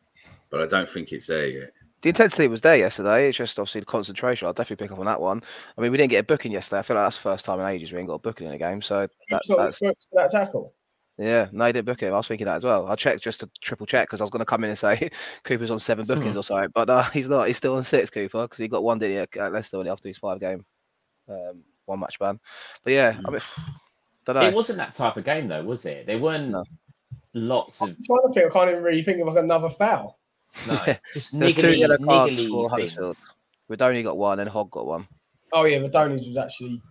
but 0.50 0.62
I 0.62 0.66
don't 0.66 0.90
think 0.90 1.12
it's 1.12 1.28
there 1.28 1.48
yet. 1.48 1.74
The 2.08 2.12
intensity 2.12 2.48
was 2.48 2.62
there 2.62 2.78
yesterday. 2.78 3.28
It's 3.28 3.38
just 3.38 3.60
obviously 3.60 3.82
the 3.82 3.86
concentration. 3.86 4.48
I'll 4.48 4.54
definitely 4.54 4.82
pick 4.86 4.94
up 4.94 5.00
on 5.00 5.08
that 5.08 5.20
one. 5.20 5.44
I 5.78 5.82
mean, 5.82 5.92
we 5.92 5.98
didn't 5.98 6.12
get 6.12 6.20
a 6.20 6.24
booking 6.24 6.54
yesterday. 6.54 6.80
I 6.80 6.82
feel 6.84 6.96
like 6.96 7.04
that's 7.04 7.18
the 7.18 7.24
first 7.24 7.44
time 7.44 7.60
in 7.60 7.66
ages 7.66 7.92
we 7.92 8.00
ain't 8.00 8.08
got 8.08 8.14
a 8.14 8.20
booking 8.20 8.48
in 8.48 8.54
a 8.54 8.58
game. 8.58 8.82
So 8.82 9.10
that, 9.30 9.42
that's 9.46 9.78
for 9.80 9.92
that 10.14 10.32
tackle. 10.32 10.74
yeah, 11.18 11.50
no, 11.52 11.66
he 11.66 11.74
didn't 11.74 11.86
book 11.86 12.00
him. 12.00 12.14
I 12.14 12.16
was 12.16 12.26
thinking 12.30 12.46
that 12.46 12.56
as 12.56 12.64
well. 12.64 12.88
I 12.88 12.96
checked 12.96 13.22
just 13.24 13.42
to 13.42 13.50
triple 13.60 13.86
check 13.86 14.08
because 14.08 14.22
I 14.22 14.24
was 14.24 14.32
going 14.32 14.40
to 14.40 14.46
come 14.46 14.64
in 14.64 14.70
and 14.70 14.80
say 14.80 15.10
Cooper's 15.44 15.70
on 15.70 15.80
seven 15.80 16.06
bookings 16.06 16.38
or 16.38 16.44
something, 16.44 16.72
but 16.74 16.90
uh, 16.90 17.04
he's 17.10 17.28
not. 17.28 17.48
He's 17.48 17.58
still 17.58 17.76
on 17.76 17.84
six, 17.84 18.10
Cooper, 18.10 18.44
because 18.44 18.58
he 18.58 18.70
got 18.70 18.86
one 18.86 19.00
did 19.00 19.10
he 19.10 19.18
at 19.18 19.36
at 19.36 19.52
Leicester 19.52 19.76
only 19.76 19.90
after 19.90 20.08
his 20.08 20.18
five 20.18 20.40
game, 20.40 20.66
um, 21.28 21.62
one 21.88 22.00
match 22.00 22.18
ban. 22.20 22.40
But 22.86 22.94
yeah, 22.94 23.20
I 23.26 23.32
mean, 23.32 23.42
don't 24.26 24.38
know. 24.38 24.44
it 24.44 24.56
wasn't 24.56 24.78
that 24.78 24.94
type 24.94 25.18
of 25.18 25.26
game 25.26 25.50
though 25.50 25.62
was 25.62 25.86
it 25.86 26.06
there 26.08 26.20
weren't 26.20 26.52
No. 26.52 26.64
lots 27.34 27.82
of 27.82 27.90
I'm 27.90 27.98
trying 28.02 28.28
to 28.30 28.34
think, 28.34 28.46
I 28.46 28.50
can't 28.60 28.72
even 28.72 28.84
really 28.84 29.04
think 29.04 29.20
of 29.20 29.28
like 29.28 29.44
another 29.44 29.68
foul. 29.68 30.17
No 30.66 30.84
just 31.14 31.38
There's 31.38 31.54
two 31.56 31.74
yellow 31.74 31.98
cards 31.98 32.42
for 32.48 32.70
Huddersfield. 32.70 33.16
things 33.18 33.32
We'd 33.68 33.82
only 33.82 34.02
got 34.02 34.18
one, 34.18 34.40
and 34.40 34.50
Hogg 34.50 34.72
got 34.72 34.86
one. 34.86 35.08
Oh 35.52 35.66
yeah, 35.66 35.80
Rudoni's 35.80 36.28
was 36.28 36.38
actually 36.38 36.82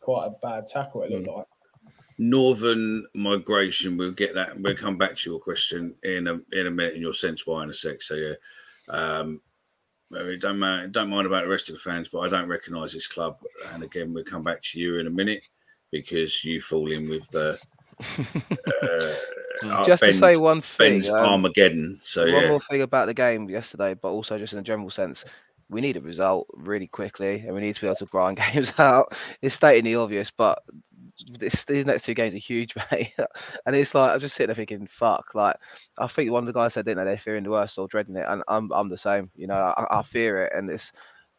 quite 0.00 0.26
a 0.26 0.30
bad 0.42 0.66
tackle. 0.66 1.02
It 1.02 1.10
looked 1.10 1.26
Mm. 1.26 1.36
like. 1.36 1.46
Northern 2.20 3.06
migration. 3.14 3.96
We'll 3.96 4.10
get 4.10 4.34
that. 4.34 4.60
We'll 4.60 4.76
come 4.76 4.98
back 4.98 5.14
to 5.16 5.30
your 5.30 5.38
question 5.38 5.94
in 6.02 6.26
a 6.26 6.40
in 6.52 6.66
a 6.66 6.70
minute 6.70 6.94
in 6.94 7.00
your 7.00 7.14
sense 7.14 7.46
why 7.46 7.62
in 7.62 7.70
a 7.70 7.74
sec. 7.74 8.02
So 8.02 8.14
yeah, 8.14 8.34
um, 8.88 9.40
don't 10.10 10.58
mind, 10.58 10.92
don't 10.92 11.10
mind 11.10 11.26
about 11.26 11.44
the 11.44 11.50
rest 11.50 11.68
of 11.68 11.76
the 11.76 11.80
fans, 11.80 12.08
but 12.08 12.20
I 12.20 12.28
don't 12.28 12.48
recognise 12.48 12.92
this 12.92 13.06
club. 13.06 13.38
And 13.72 13.84
again, 13.84 14.12
we'll 14.12 14.24
come 14.24 14.42
back 14.42 14.60
to 14.62 14.80
you 14.80 14.98
in 14.98 15.06
a 15.06 15.10
minute 15.10 15.44
because 15.92 16.44
you 16.44 16.60
fall 16.60 16.90
in 16.90 17.08
with 17.08 17.28
the 17.30 17.58
uh, 19.62 19.84
just 19.86 20.02
to 20.02 20.12
say 20.12 20.36
one 20.36 20.60
thing, 20.60 21.00
Ben's 21.00 21.08
um, 21.08 21.16
Armageddon. 21.16 22.00
So 22.02 22.22
one 22.22 22.42
yeah, 22.42 22.48
more 22.48 22.60
thing 22.60 22.82
about 22.82 23.06
the 23.06 23.14
game 23.14 23.48
yesterday, 23.48 23.94
but 23.94 24.10
also 24.10 24.38
just 24.38 24.52
in 24.52 24.58
a 24.58 24.62
general 24.62 24.90
sense, 24.90 25.24
we 25.70 25.80
need 25.80 25.96
a 25.96 26.00
result 26.00 26.46
really 26.54 26.86
quickly, 26.86 27.40
and 27.40 27.54
we 27.54 27.60
need 27.60 27.74
to 27.74 27.80
be 27.80 27.86
able 27.86 27.96
to 27.96 28.06
grind 28.06 28.36
games 28.52 28.72
out. 28.78 29.14
It's 29.42 29.54
stating 29.54 29.84
the 29.84 29.96
obvious, 29.96 30.30
but 30.30 30.62
this, 31.38 31.64
these 31.64 31.84
next 31.86 32.04
two 32.04 32.14
games 32.14 32.34
are 32.34 32.38
huge, 32.38 32.74
mate. 32.92 33.14
and 33.66 33.76
it's 33.76 33.94
like 33.94 34.12
I'm 34.12 34.20
just 34.20 34.34
sitting 34.34 34.48
there 34.48 34.56
thinking, 34.56 34.86
"Fuck!" 34.86 35.34
Like 35.34 35.56
I 35.98 36.06
think 36.06 36.30
one 36.30 36.44
of 36.44 36.46
the 36.46 36.58
guys 36.58 36.74
said, 36.74 36.86
"Didn't 36.86 37.04
they? 37.04 37.10
They're 37.10 37.18
fearing 37.18 37.44
the 37.44 37.50
worst 37.50 37.78
or 37.78 37.88
dreading 37.88 38.16
it," 38.16 38.26
and 38.28 38.42
I'm 38.48 38.72
I'm 38.72 38.88
the 38.88 38.98
same. 38.98 39.30
You 39.36 39.46
know, 39.46 39.54
I, 39.54 39.98
I 39.98 40.02
fear 40.02 40.44
it, 40.44 40.52
and 40.54 40.70
it's. 40.70 40.92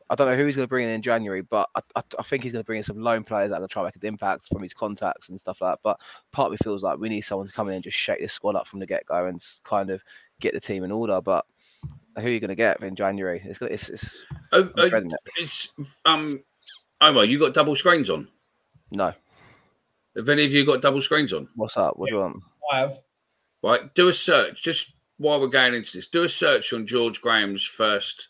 I 0.10 0.16
don't 0.16 0.28
know 0.28 0.36
who 0.36 0.46
he's 0.46 0.56
going 0.56 0.66
to 0.66 0.70
bring 0.70 0.86
in 0.86 0.92
in 0.92 1.02
January, 1.02 1.42
but 1.42 1.70
I, 1.76 1.82
I, 1.96 2.02
I 2.18 2.24
think 2.24 2.44
he's 2.44 2.52
going 2.52 2.64
to 2.64 2.66
bring 2.66 2.78
in 2.80 2.84
some 2.84 3.00
loan 3.00 3.24
players 3.24 3.50
that 3.50 3.56
are 3.56 3.60
going 3.60 3.70
to 3.70 3.74
try 3.74 3.84
make 3.84 3.96
an 3.96 4.06
impact 4.06 4.48
from 4.48 4.64
his 4.64 4.74
contacts 4.74 5.30
and 5.30 5.40
stuff 5.40 5.62
like 5.62 5.74
that. 5.74 5.80
But 5.84 6.00
part 6.32 6.48
of 6.48 6.52
me 6.52 6.58
feels 6.64 6.82
like 6.82 6.98
we 6.98 7.10
need 7.10 7.22
someone 7.22 7.46
to 7.48 7.54
come 7.54 7.68
in 7.68 7.76
and 7.76 7.84
just 7.84 7.98
shake 7.98 8.20
this 8.20 8.34
squad 8.34 8.56
up 8.56 8.68
from 8.68 8.80
the 8.80 8.88
get 8.88 9.06
go 9.06 9.28
and 9.28 9.44
kind 9.64 9.92
of 9.92 10.02
get 10.40 10.54
the 10.54 10.60
team 10.60 10.84
in 10.84 10.92
order. 10.92 11.22
But 11.22 11.46
who 12.18 12.26
are 12.26 12.30
you 12.30 12.40
going 12.40 12.50
to 12.50 12.56
get 12.56 12.82
in 12.82 12.96
January? 12.96 13.42
It's 13.46 13.60
gonna- 13.60 13.72
it's, 13.72 13.90
it's 13.90 14.18
oh, 14.52 14.64
I'm 14.64 14.74
oh, 14.78 14.90
dreading 14.90 15.12
it. 15.12 15.20
it's 15.38 15.70
um, 16.06 16.44
Omar, 17.02 17.26
you 17.26 17.38
got 17.40 17.54
double 17.54 17.76
screens 17.76 18.10
on. 18.10 18.28
No, 18.92 19.14
Have 20.16 20.30
any 20.30 20.44
of 20.46 20.52
you 20.52 20.66
got 20.66 20.82
double 20.82 21.02
screens 21.02 21.32
on? 21.34 21.48
what's 21.56 21.78
up? 21.78 21.98
What 21.98 22.10
do 22.10 22.16
you 22.16 22.22
want? 22.22 22.42
I 22.74 22.80
have. 22.80 23.00
Right, 23.62 23.94
do 23.94 24.08
a 24.08 24.14
search 24.14 24.64
just 24.64 24.94
while 25.18 25.40
we're 25.40 25.48
going 25.48 25.76
into 25.76 25.98
this. 25.98 26.08
Do 26.08 26.24
a 26.24 26.30
search 26.30 26.74
on 26.74 26.88
George 26.88 27.22
Graham's 27.22 27.64
first 27.64 28.30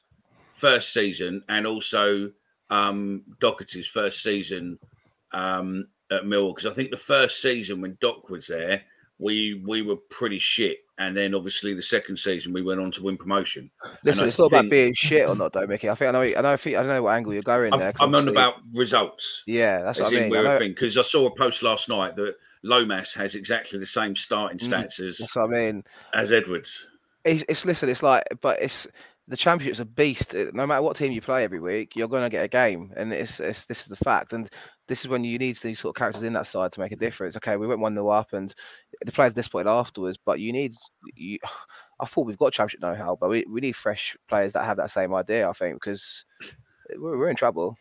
first 0.59 0.93
season 0.93 1.43
and 1.49 1.65
also 1.65 2.31
um, 2.69 3.23
Doherty's 3.39 3.87
first 3.87 4.21
season 4.21 4.77
um, 5.31 5.87
at 6.11 6.23
Millwall 6.23 6.55
because 6.55 6.71
I 6.71 6.75
think 6.75 6.91
the 6.91 6.97
first 6.97 7.41
season 7.41 7.81
when 7.81 7.97
Doc 8.01 8.29
was 8.29 8.47
there, 8.47 8.81
we 9.17 9.61
we 9.67 9.81
were 9.81 9.97
pretty 10.09 10.39
shit, 10.39 10.77
and 10.97 11.15
then 11.15 11.35
obviously 11.35 11.73
the 11.73 11.81
second 11.81 12.17
season 12.17 12.53
we 12.53 12.61
went 12.61 12.79
on 12.79 12.89
to 12.91 13.03
win 13.03 13.17
promotion. 13.17 13.69
Listen, 14.03 14.27
it's 14.27 14.39
not 14.39 14.45
about 14.51 14.69
being 14.69 14.93
shit 14.93 15.27
or 15.27 15.35
not, 15.35 15.51
though, 15.51 15.67
Mickey. 15.67 15.89
I 15.89 15.95
think 15.95 16.09
I 16.09 16.11
know. 16.11 16.21
I 16.21 16.41
know. 16.41 16.53
I 16.53 16.57
think 16.57 16.77
I 16.77 16.79
don't 16.79 16.87
know 16.87 17.03
what 17.03 17.15
angle 17.15 17.33
you're 17.33 17.41
going 17.43 17.73
I'm, 17.73 17.79
there. 17.79 17.93
I'm 17.99 18.15
on 18.15 18.27
about 18.29 18.55
results. 18.73 19.43
Yeah, 19.45 19.81
that's 19.81 19.99
what 19.99 20.13
I 20.13 20.15
mean. 20.15 20.23
I 20.25 20.29
we're 20.29 20.45
a 20.45 20.49
know- 20.49 20.57
thing 20.57 20.69
because 20.71 20.97
I 20.97 21.01
saw 21.01 21.25
a 21.27 21.35
post 21.35 21.63
last 21.63 21.89
night 21.89 22.15
that 22.15 22.35
Lomas 22.63 23.13
has 23.15 23.35
exactly 23.35 23.77
the 23.77 23.85
same 23.85 24.15
starting 24.15 24.57
Mm, 24.57 24.69
stats 24.69 24.99
as 25.01 25.17
That's 25.17 25.35
what 25.35 25.45
I 25.45 25.47
mean. 25.47 25.83
as 26.13 26.31
Edwards. 26.31 26.87
It's, 27.25 27.43
it's 27.49 27.65
listen. 27.65 27.89
It's 27.89 28.01
like, 28.03 28.23
but 28.41 28.61
it's 28.61 28.87
the 29.29 29.37
championship's 29.37 29.79
a 29.79 29.85
beast. 29.85 30.33
Uh, 30.35 30.47
No 30.53 30.65
matter 30.67 30.81
what 30.81 30.97
team 30.97 31.11
you 31.13 31.21
play 31.21 31.43
every 31.43 31.59
week, 31.59 31.95
you're 31.95 32.07
going 32.07 32.23
to 32.23 32.29
get 32.29 32.43
a 32.43 32.47
game, 32.49 32.91
and 32.97 33.13
it's, 33.13 33.39
it's 33.39 33.63
this 33.65 33.81
is 33.81 33.87
the 33.87 33.95
fact. 33.95 34.33
And 34.33 34.49
this 34.87 35.01
is 35.01 35.07
when 35.07 35.23
you 35.23 35.37
need 35.37 35.55
these 35.57 35.79
sort 35.79 35.95
of 35.95 35.99
characters 35.99 36.23
in 36.23 36.33
that 36.33 36.47
side 36.47 36.71
to 36.73 36.79
make 36.79 36.91
a 36.91 36.95
difference. 36.97 37.37
Okay, 37.37 37.55
we 37.55 37.67
went 37.67 37.79
one 37.79 37.93
0 37.93 38.07
up, 38.09 38.33
and 38.33 38.53
the 39.05 39.11
players 39.11 39.33
disappointed 39.35 39.69
afterwards, 39.69 40.17
but 40.25 40.39
you 40.39 40.51
need 40.51 40.73
you. 41.15 41.37
I 42.01 42.05
thought 42.05 42.25
we've 42.25 42.37
got 42.37 42.53
championship 42.53 42.79
know-how, 42.81 43.17
but 43.19 43.29
we, 43.29 43.45
we 43.49 43.59
need 43.59 43.75
fresh 43.75 44.15
players 44.29 44.53
that 44.53 44.63
have 44.63 44.77
that 44.77 44.89
same 44.89 45.13
idea. 45.13 45.49
I 45.49 45.51
think 45.53 45.75
because 45.75 46.23
we're, 46.97 47.17
we're 47.17 47.29
in 47.29 47.35
trouble. 47.35 47.75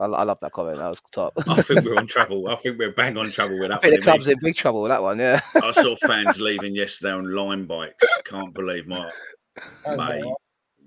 I, 0.00 0.06
I 0.06 0.22
love 0.22 0.38
that 0.40 0.52
comment. 0.52 0.78
That 0.78 0.88
was 0.88 1.02
top. 1.12 1.34
I 1.46 1.60
think 1.60 1.84
we're 1.84 1.96
on 1.96 2.06
trouble. 2.06 2.48
I 2.48 2.56
think 2.56 2.78
we're 2.78 2.92
bang 2.92 3.18
on 3.18 3.30
trouble 3.30 3.58
with 3.60 3.70
I 3.70 3.74
that. 3.74 3.82
think 3.82 3.96
the 3.96 4.00
club's 4.00 4.26
innit? 4.28 4.32
in 4.32 4.38
big 4.40 4.56
trouble 4.56 4.80
with 4.82 4.90
that 4.90 5.02
one. 5.02 5.18
Yeah. 5.18 5.40
I 5.62 5.70
saw 5.72 5.94
fans 6.06 6.40
leaving 6.40 6.74
yesterday 6.74 7.12
on 7.12 7.34
Lime 7.34 7.66
bikes. 7.66 8.06
Can't 8.24 8.54
believe 8.54 8.86
my 8.86 9.10
mate. 9.96 10.24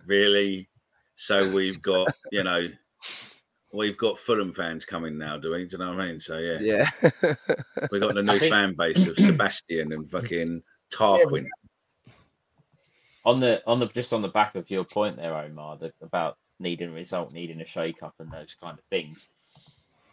Really? 0.07 0.67
So 1.15 1.51
we've 1.51 1.81
got, 1.81 2.07
you 2.31 2.43
know, 2.43 2.67
we've 3.73 3.97
got 3.97 4.17
Fulham 4.17 4.53
fans 4.53 4.85
coming 4.85 5.17
now, 5.17 5.37
do 5.37 5.51
we? 5.51 5.65
Do 5.65 5.73
you 5.73 5.77
know 5.79 5.91
what 5.93 6.01
I 6.01 6.07
mean? 6.07 6.19
So 6.19 6.37
yeah, 6.37 6.57
Yeah. 6.61 6.89
we've 7.91 8.01
got 8.01 8.15
the 8.15 8.23
new 8.23 8.39
think- 8.39 8.51
fan 8.53 8.73
base 8.77 9.05
of 9.07 9.15
Sebastian 9.17 9.91
and 9.93 10.09
fucking 10.09 10.63
Tarquin. 10.91 11.45
on 13.25 13.39
the 13.39 13.61
on 13.67 13.79
the 13.79 13.87
just 13.87 14.13
on 14.13 14.21
the 14.21 14.27
back 14.29 14.55
of 14.55 14.69
your 14.69 14.83
point 14.85 15.17
there, 15.17 15.35
Omar, 15.35 15.77
that 15.77 15.93
about 16.01 16.37
needing 16.59 16.89
a 16.89 16.93
result, 16.93 17.31
needing 17.33 17.61
a 17.61 17.65
shake 17.65 18.01
up, 18.03 18.13
and 18.19 18.31
those 18.31 18.55
kind 18.55 18.77
of 18.77 18.83
things. 18.85 19.27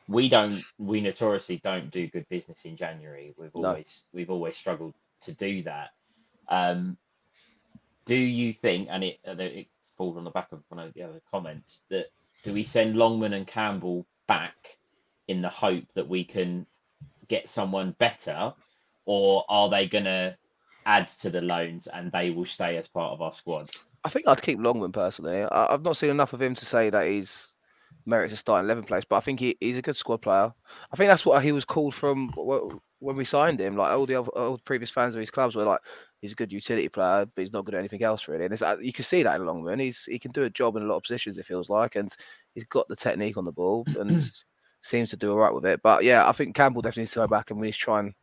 We 0.09 0.29
don't. 0.29 0.61
We 0.79 1.01
notoriously 1.01 1.61
don't 1.65 1.91
do 1.91 2.09
good 2.09 2.29
business 2.29 2.65
in 2.67 2.77
January. 2.77 3.33
We've 3.39 3.55
No. 3.55 3.69
always 3.69 4.05
we've 4.13 4.31
always 4.31 4.57
struggled 4.57 4.95
to 5.23 5.33
do 5.35 5.63
that. 5.63 5.91
Um, 6.49 6.99
do 8.05 8.17
you 8.17 8.53
think, 8.53 8.89
and 8.91 9.03
it 9.05 9.19
uh, 9.27 9.35
it 9.39 9.69
falls 9.97 10.17
on 10.17 10.25
the 10.25 10.31
back 10.31 10.49
of 10.53 10.63
one 10.69 10.85
of 10.87 10.95
the 10.95 11.03
other 11.03 11.21
comments, 11.31 11.83
that 11.91 12.07
do 12.43 12.53
we 12.53 12.63
send 12.63 12.97
Longman 12.97 13.33
and 13.33 13.47
Campbell 13.47 14.07
back 14.29 14.55
in 15.29 15.41
the 15.41 15.49
hope 15.49 15.85
that 15.95 16.09
we 16.09 16.25
can 16.25 16.67
get 17.29 17.49
someone 17.49 17.95
better, 17.99 18.53
or 19.07 19.45
are 19.49 19.71
they 19.71 19.89
going 19.89 20.05
to 20.05 20.37
add 20.87 21.09
to 21.09 21.31
the 21.31 21.41
loans 21.41 21.87
and 21.87 22.13
they 22.13 22.31
will 22.31 22.45
stay 22.45 22.77
as 22.77 22.89
part 22.89 23.13
of 23.13 23.23
our 23.23 23.33
squad? 23.33 23.71
I 24.05 24.11
think 24.11 24.29
I'd 24.29 24.43
keep 24.43 24.59
Longman 24.59 24.93
personally. 24.93 25.43
I, 25.43 25.73
I've 25.73 25.83
not 25.83 25.97
seen 25.97 26.11
enough 26.11 26.35
of 26.35 26.43
him 26.43 26.55
to 26.55 26.67
say 26.67 26.91
that 26.91 27.09
he's 27.09 27.54
merits 28.07 28.33
a 28.33 28.37
starting 28.37 28.67
eleven 28.67 28.85
place, 28.85 29.05
but 29.05 29.17
I 29.17 29.21
think 29.21 29.41
he, 29.41 29.57
he's 29.61 29.79
a 29.79 29.83
good 29.83 29.97
squad 29.97 30.19
player. 30.19 30.53
I 30.93 30.97
think 30.97 31.09
that's 31.09 31.27
what 31.27 31.43
he 31.43 31.53
was 31.53 31.65
called 31.65 31.95
from 31.95 32.31
when 33.01 33.17
we 33.17 33.25
signed 33.25 33.61
him. 33.61 33.77
Like 33.77 33.93
all 33.93 34.07
the 34.07 34.17
other, 34.17 34.29
all 34.31 34.57
the 34.57 34.63
previous 34.63 34.91
fans 34.91 35.15
of 35.15 35.21
his 35.21 35.31
clubs 35.31 35.55
were 35.55 35.65
like, 35.65 35.81
he's 36.21 36.33
a 36.33 36.37
good 36.37 36.53
utility 36.53 36.89
player, 36.89 37.27
but 37.27 37.43
he's 37.43 37.53
not 37.53 37.65
good 37.65 37.75
at 37.75 37.81
anything 37.81 38.03
else 38.03 38.29
really. 38.29 38.45
And 38.45 38.53
it's, 38.53 38.63
uh, 38.63 38.77
you 38.81 38.93
can 38.93 39.05
see 39.05 39.23
that 39.23 39.35
in 39.35 39.45
the 39.45 39.53
Longman. 39.53 39.79
He's 39.79 40.05
he 40.05 40.19
can 40.19 40.33
do 40.33 40.45
a 40.45 40.51
job 40.51 40.77
in 40.77 40.83
a 40.83 40.87
lot 40.87 40.97
of 40.97 41.03
positions. 41.03 41.39
It 41.39 41.47
feels 41.47 41.69
like, 41.69 41.97
and 41.97 42.15
he's 42.55 42.65
got 42.65 42.89
the 42.89 42.97
technique 42.97 43.37
on 43.37 43.45
the 43.45 43.53
ball 43.53 43.85
and 43.99 44.31
seems 44.83 45.11
to 45.11 45.17
do 45.17 45.33
all 45.33 45.39
right 45.39 45.55
with 45.55 45.67
it. 45.67 45.81
But 45.83 46.05
yeah, 46.05 46.29
I 46.29 46.33
think 46.33 46.55
Campbell 46.55 46.83
definitely 46.83 47.03
needs 47.03 47.13
to 47.13 47.21
go 47.21 47.27
back 47.27 47.51
and 47.51 47.61
we 47.61 47.69
need 47.69 47.75
to 47.75 47.79
try 47.79 48.01
and 48.01 48.15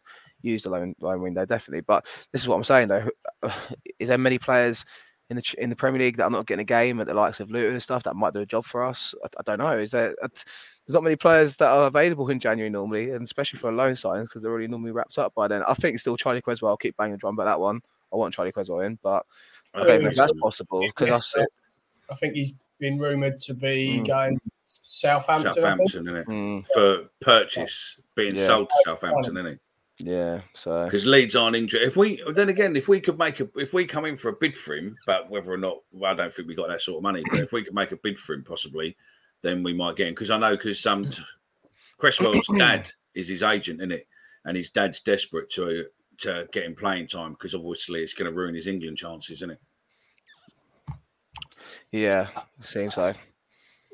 use 0.41 0.63
the 0.63 0.69
loan 0.69 0.95
loan 0.99 1.21
window 1.21 1.45
definitely. 1.45 1.81
But 1.81 2.05
this 2.31 2.41
is 2.41 2.47
what 2.47 2.55
I'm 2.55 2.63
saying 2.63 2.87
though: 2.87 3.07
is 3.99 4.09
there 4.09 4.17
many 4.17 4.39
players? 4.39 4.85
In 5.31 5.37
the 5.37 5.55
in 5.59 5.69
the 5.69 5.77
Premier 5.77 6.01
League 6.01 6.17
that 6.17 6.25
are 6.25 6.29
not 6.29 6.45
getting 6.45 6.61
a 6.63 6.65
game 6.65 6.99
at 6.99 7.07
the 7.07 7.13
likes 7.13 7.39
of 7.39 7.49
Luton 7.49 7.71
and 7.71 7.81
stuff 7.81 8.03
that 8.03 8.17
might 8.17 8.33
do 8.33 8.41
a 8.41 8.45
job 8.45 8.65
for 8.65 8.83
us. 8.83 9.15
I, 9.23 9.27
I 9.39 9.43
don't 9.45 9.59
know. 9.59 9.79
Is 9.79 9.91
there? 9.91 10.11
uh, 10.21 10.27
There's 10.27 10.93
not 10.93 11.03
many 11.03 11.15
players 11.15 11.55
that 11.55 11.69
are 11.71 11.87
available 11.87 12.27
in 12.29 12.37
January 12.37 12.69
normally, 12.69 13.11
and 13.11 13.23
especially 13.23 13.57
for 13.57 13.69
a 13.69 13.73
loan 13.73 13.95
signing 13.95 14.25
because 14.25 14.41
they're 14.41 14.51
already 14.51 14.67
normally 14.67 14.91
wrapped 14.91 15.17
up 15.17 15.33
by 15.33 15.47
then. 15.47 15.63
I 15.65 15.73
think 15.75 15.99
still 15.99 16.17
Charlie 16.17 16.41
Cresswell. 16.41 16.71
I'll 16.71 16.75
keep 16.75 16.97
banging 16.97 17.13
the 17.13 17.17
drum 17.17 17.35
about 17.35 17.45
that 17.45 17.61
one. 17.61 17.79
I 18.11 18.17
want 18.17 18.33
Charlie 18.33 18.51
Cresswell 18.51 18.81
in, 18.81 18.99
but 19.01 19.25
I 19.73 19.83
I 19.83 19.85
don't 19.85 20.01
know 20.03 20.09
if 20.09 20.17
that's 20.17 20.33
possible 20.41 20.87
because 20.87 21.07
Yes, 21.07 21.33
I 21.37 21.45
I 22.11 22.15
think 22.15 22.33
he's 22.33 22.57
been 22.77 22.99
rumoured 22.99 23.37
to 23.37 23.53
be 23.53 24.01
Mm. 24.01 24.07
going 24.07 24.41
Southampton. 24.65 25.47
I 25.49 25.53
think. 25.77 25.91
Southampton, 25.91 26.03
innit? 26.03 26.25
Mm, 26.25 26.65
For 26.73 27.09
purchase, 27.21 27.95
being 28.15 28.35
Yeah. 28.35 28.47
sold 28.47 28.69
to 28.69 28.75
Southampton, 28.83 29.35
innit? 29.35 29.59
Yeah. 30.03 30.41
So 30.53 30.85
Because 30.85 31.05
Leeds 31.05 31.35
aren't 31.35 31.55
injured. 31.55 31.83
If 31.83 31.95
we 31.95 32.21
then 32.33 32.49
again, 32.49 32.75
if 32.75 32.87
we 32.87 32.99
could 32.99 33.17
make 33.17 33.39
a, 33.39 33.47
if 33.55 33.73
we 33.73 33.85
come 33.85 34.05
in 34.05 34.17
for 34.17 34.29
a 34.29 34.33
bid 34.33 34.57
for 34.57 34.75
him, 34.75 34.95
but 35.05 35.29
whether 35.29 35.51
or 35.51 35.57
not, 35.57 35.77
well, 35.91 36.11
I 36.11 36.15
don't 36.15 36.33
think 36.33 36.47
we 36.47 36.55
got 36.55 36.67
that 36.69 36.81
sort 36.81 36.97
of 36.97 37.03
money. 37.03 37.23
But 37.29 37.39
if 37.39 37.51
we 37.51 37.63
could 37.63 37.73
make 37.73 37.91
a 37.91 37.97
bid 37.97 38.17
for 38.17 38.33
him, 38.33 38.43
possibly, 38.43 38.95
then 39.41 39.63
we 39.63 39.73
might 39.73 39.95
get 39.95 40.07
him. 40.07 40.13
Because 40.13 40.31
I 40.31 40.37
know 40.37 40.51
because 40.51 40.85
um, 40.85 41.09
Cresswell's 41.97 42.47
dad 42.57 42.91
is 43.13 43.27
his 43.27 43.43
agent, 43.43 43.79
isn't 43.79 43.91
it? 43.91 44.07
And 44.45 44.57
his 44.57 44.71
dad's 44.71 44.99
desperate 45.01 45.49
to 45.51 45.85
to 46.19 46.47
get 46.51 46.65
him 46.65 46.75
playing 46.75 47.07
time 47.07 47.31
because 47.33 47.55
obviously 47.55 48.01
it's 48.01 48.13
going 48.13 48.29
to 48.29 48.35
ruin 48.35 48.55
his 48.55 48.67
England 48.67 48.97
chances, 48.97 49.37
isn't 49.39 49.51
it? 49.51 49.59
yeah, 51.91 52.27
seems 52.61 52.95
so. 52.95 53.13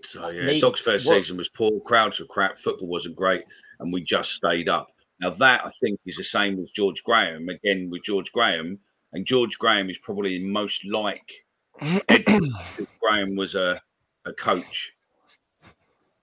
So 0.04 0.30
yeah, 0.30 0.44
Leeds- 0.44 0.62
Dog's 0.62 0.82
first 0.82 1.08
what- 1.08 1.16
season 1.16 1.38
was 1.38 1.50
poor. 1.50 1.80
Crowds 1.82 2.20
were 2.20 2.26
crap. 2.26 2.58
Football 2.58 2.88
wasn't 2.88 3.16
great, 3.16 3.44
and 3.80 3.92
we 3.92 4.04
just 4.04 4.32
stayed 4.32 4.70
up. 4.70 4.92
Now 5.20 5.32
that 5.32 5.66
I 5.66 5.72
think 5.82 6.00
is 6.06 6.18
the 6.18 6.24
same 6.24 6.58
with 6.58 6.74
George 6.74 7.04
Graham. 7.04 7.50
Again 7.50 7.90
with 7.90 8.04
George 8.04 8.32
Graham, 8.32 8.80
and 9.14 9.26
George 9.26 9.58
Graham 9.58 9.90
is 9.90 9.98
probably 9.98 10.40
most 10.40 10.86
like 10.86 11.46
Graham 11.80 13.36
was 13.36 13.56
a 13.56 13.82
a 14.26 14.34
coach 14.34 14.94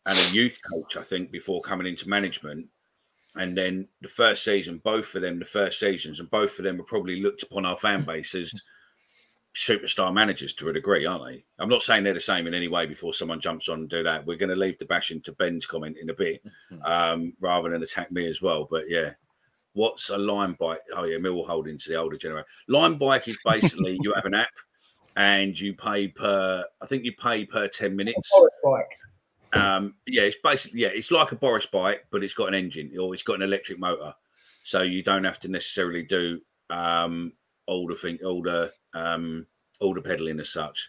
and 0.06 0.18
a 0.18 0.30
youth 0.30 0.58
coach, 0.70 0.96
I 0.96 1.02
think, 1.02 1.30
before 1.30 1.62
coming 1.62 1.86
into 1.86 2.08
management. 2.08 2.66
And 3.36 3.56
then 3.56 3.88
the 4.02 4.08
first 4.08 4.44
season, 4.44 4.80
both 4.84 5.14
of 5.14 5.22
them, 5.22 5.38
the 5.38 5.44
first 5.44 5.80
seasons, 5.80 6.20
and 6.20 6.30
both 6.30 6.58
of 6.58 6.64
them 6.64 6.78
were 6.78 6.84
probably 6.84 7.20
looked 7.20 7.42
upon 7.42 7.64
our 7.64 7.76
fan 7.76 8.04
base 8.04 8.34
as 8.34 8.52
superstar 9.54 10.12
managers 10.12 10.52
to 10.54 10.68
a 10.68 10.72
degree, 10.72 11.06
aren't 11.06 11.26
they? 11.26 11.44
I'm 11.58 11.68
not 11.68 11.82
saying 11.82 12.04
they're 12.04 12.14
the 12.14 12.20
same 12.20 12.46
in 12.46 12.54
any 12.54 12.68
way 12.68 12.86
before 12.86 13.14
someone 13.14 13.40
jumps 13.40 13.68
on 13.68 13.80
and 13.80 13.88
do 13.88 14.02
that. 14.02 14.26
We're 14.26 14.36
going 14.36 14.50
to 14.50 14.56
leave 14.56 14.78
the 14.78 14.84
bashing 14.84 15.20
to 15.22 15.32
Ben's 15.32 15.66
comment 15.66 15.96
in 16.00 16.10
a 16.10 16.14
bit 16.14 16.42
um, 16.84 17.32
rather 17.40 17.70
than 17.70 17.82
attack 17.82 18.10
me 18.10 18.26
as 18.28 18.42
well. 18.42 18.66
But 18.68 18.84
yeah, 18.88 19.10
what's 19.74 20.10
a 20.10 20.18
Lime 20.18 20.56
bike? 20.58 20.80
Oh, 20.96 21.04
yeah, 21.04 21.18
Mill 21.18 21.44
holding 21.44 21.78
to 21.78 21.88
the 21.88 21.96
older 21.96 22.16
generation. 22.16 22.46
Lime 22.68 22.98
bike 22.98 23.28
is 23.28 23.38
basically 23.44 23.98
you 24.02 24.12
have 24.14 24.26
an 24.26 24.34
app 24.34 24.52
and 25.16 25.58
you 25.58 25.74
pay 25.74 26.08
per, 26.08 26.64
I 26.82 26.86
think 26.86 27.04
you 27.04 27.12
pay 27.12 27.44
per 27.44 27.68
10 27.68 27.94
minutes. 27.94 28.30
Boris 28.36 28.58
bike. 28.64 28.98
Um, 29.54 29.94
yeah, 30.06 30.22
it's 30.22 30.36
basically 30.42 30.80
yeah, 30.80 30.88
it's 30.88 31.12
like 31.12 31.30
a 31.30 31.36
Boris 31.36 31.66
bike, 31.66 32.06
but 32.10 32.24
it's 32.24 32.34
got 32.34 32.48
an 32.48 32.54
engine 32.54 32.90
or 32.98 33.14
it's 33.14 33.22
got 33.22 33.36
an 33.36 33.42
electric 33.42 33.78
motor, 33.78 34.12
so 34.64 34.82
you 34.82 35.00
don't 35.04 35.22
have 35.22 35.38
to 35.40 35.48
necessarily 35.48 36.02
do 36.02 36.40
um, 36.70 37.32
all 37.68 37.86
the 37.86 37.94
thing, 37.94 38.18
all 38.24 38.42
the 38.42 38.72
um, 38.94 39.46
all 39.80 39.94
the 39.94 40.00
pedaling 40.00 40.40
as 40.40 40.50
such. 40.50 40.88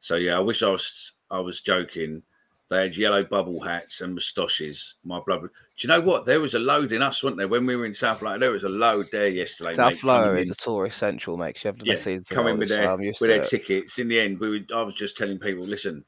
So 0.00 0.16
yeah, 0.16 0.36
I 0.36 0.40
wish 0.40 0.62
I 0.62 0.68
was 0.68 1.12
I 1.30 1.40
was 1.40 1.60
joking. 1.60 2.22
They 2.70 2.82
had 2.82 2.96
yellow 2.96 3.22
bubble 3.22 3.60
hats 3.60 4.00
and 4.00 4.14
moustaches. 4.14 4.94
My 5.04 5.20
blood. 5.20 5.42
Do 5.42 5.48
you 5.78 5.88
know 5.88 6.00
what? 6.00 6.24
There 6.24 6.40
was 6.40 6.54
a 6.54 6.58
load 6.58 6.92
in 6.92 7.02
us, 7.02 7.22
wasn't 7.22 7.38
there? 7.38 7.48
When 7.48 7.66
we 7.66 7.76
were 7.76 7.86
in 7.86 7.94
South 7.94 8.22
London, 8.22 8.40
there 8.40 8.50
was 8.50 8.64
a 8.64 8.68
load 8.68 9.06
there 9.12 9.28
yesterday. 9.28 9.74
South 9.74 9.92
mate, 9.92 10.00
coming 10.00 10.16
Lower 10.16 10.36
in 10.36 10.42
is 10.44 10.50
a 10.50 10.54
tourist 10.54 10.98
central, 10.98 11.36
mate. 11.36 11.62
You 11.62 11.68
have 11.68 11.78
yeah, 11.78 11.92
never 11.92 12.02
seen 12.02 12.22
coming 12.24 12.58
with 12.58 12.70
their, 12.70 12.96
with 12.96 13.18
their 13.20 13.42
it. 13.42 13.48
tickets. 13.48 13.98
In 13.98 14.08
the 14.08 14.18
end, 14.18 14.40
we 14.40 14.50
would, 14.50 14.72
I 14.72 14.82
was 14.82 14.94
just 14.94 15.16
telling 15.16 15.38
people, 15.38 15.64
listen, 15.64 16.04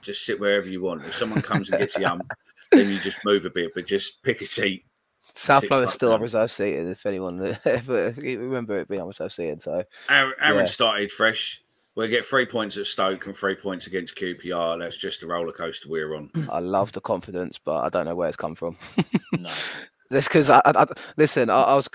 just 0.00 0.24
sit 0.24 0.40
wherever 0.40 0.66
you 0.66 0.80
want. 0.80 1.04
If 1.04 1.16
someone 1.16 1.42
comes 1.42 1.70
and 1.70 1.78
gets 1.78 1.96
you 1.98 2.06
um, 2.06 2.22
then 2.70 2.88
you 2.88 2.98
just 2.98 3.18
move 3.24 3.44
a 3.44 3.50
bit, 3.50 3.72
but 3.74 3.86
just 3.86 4.22
pick 4.22 4.40
a 4.40 4.46
seat. 4.46 4.84
South 5.34 5.62
sit 5.62 5.70
Lower 5.70 5.80
front 5.80 5.90
is 5.90 5.94
still 5.94 6.12
on 6.12 6.20
reserve 6.20 6.50
seated. 6.50 6.88
If 6.88 7.06
anyone 7.06 7.56
ever 7.64 8.14
remember 8.16 8.78
it 8.78 8.88
being 8.88 9.00
on 9.00 9.08
reserve 9.08 9.32
seated, 9.32 9.62
so 9.62 9.82
Aaron, 10.08 10.34
Aaron 10.40 10.58
Yeah. 10.60 10.64
started 10.66 11.10
fresh. 11.10 11.60
We'll 11.94 12.08
get 12.08 12.24
three 12.24 12.46
points 12.46 12.78
at 12.78 12.86
Stoke 12.86 13.26
and 13.26 13.36
three 13.36 13.54
points 13.54 13.86
against 13.86 14.16
QPR. 14.16 14.78
That's 14.78 14.96
just 14.96 15.22
a 15.22 15.26
roller 15.26 15.52
coaster 15.52 15.90
we're 15.90 16.14
on. 16.16 16.30
I 16.50 16.58
love 16.60 16.92
the 16.92 17.00
confidence, 17.02 17.58
but 17.62 17.84
I 17.84 17.88
don't 17.90 18.06
know 18.06 18.14
where 18.14 18.28
it's 18.28 18.36
come 18.36 18.54
from. 18.54 18.76
No. 19.32 19.50
That's 20.10 20.28
because 20.28 20.50
I, 20.50 20.60
I, 20.64 20.72
I 20.82 20.86
listen. 21.16 21.48
I, 21.48 21.62
I 21.62 21.74
was, 21.74 21.88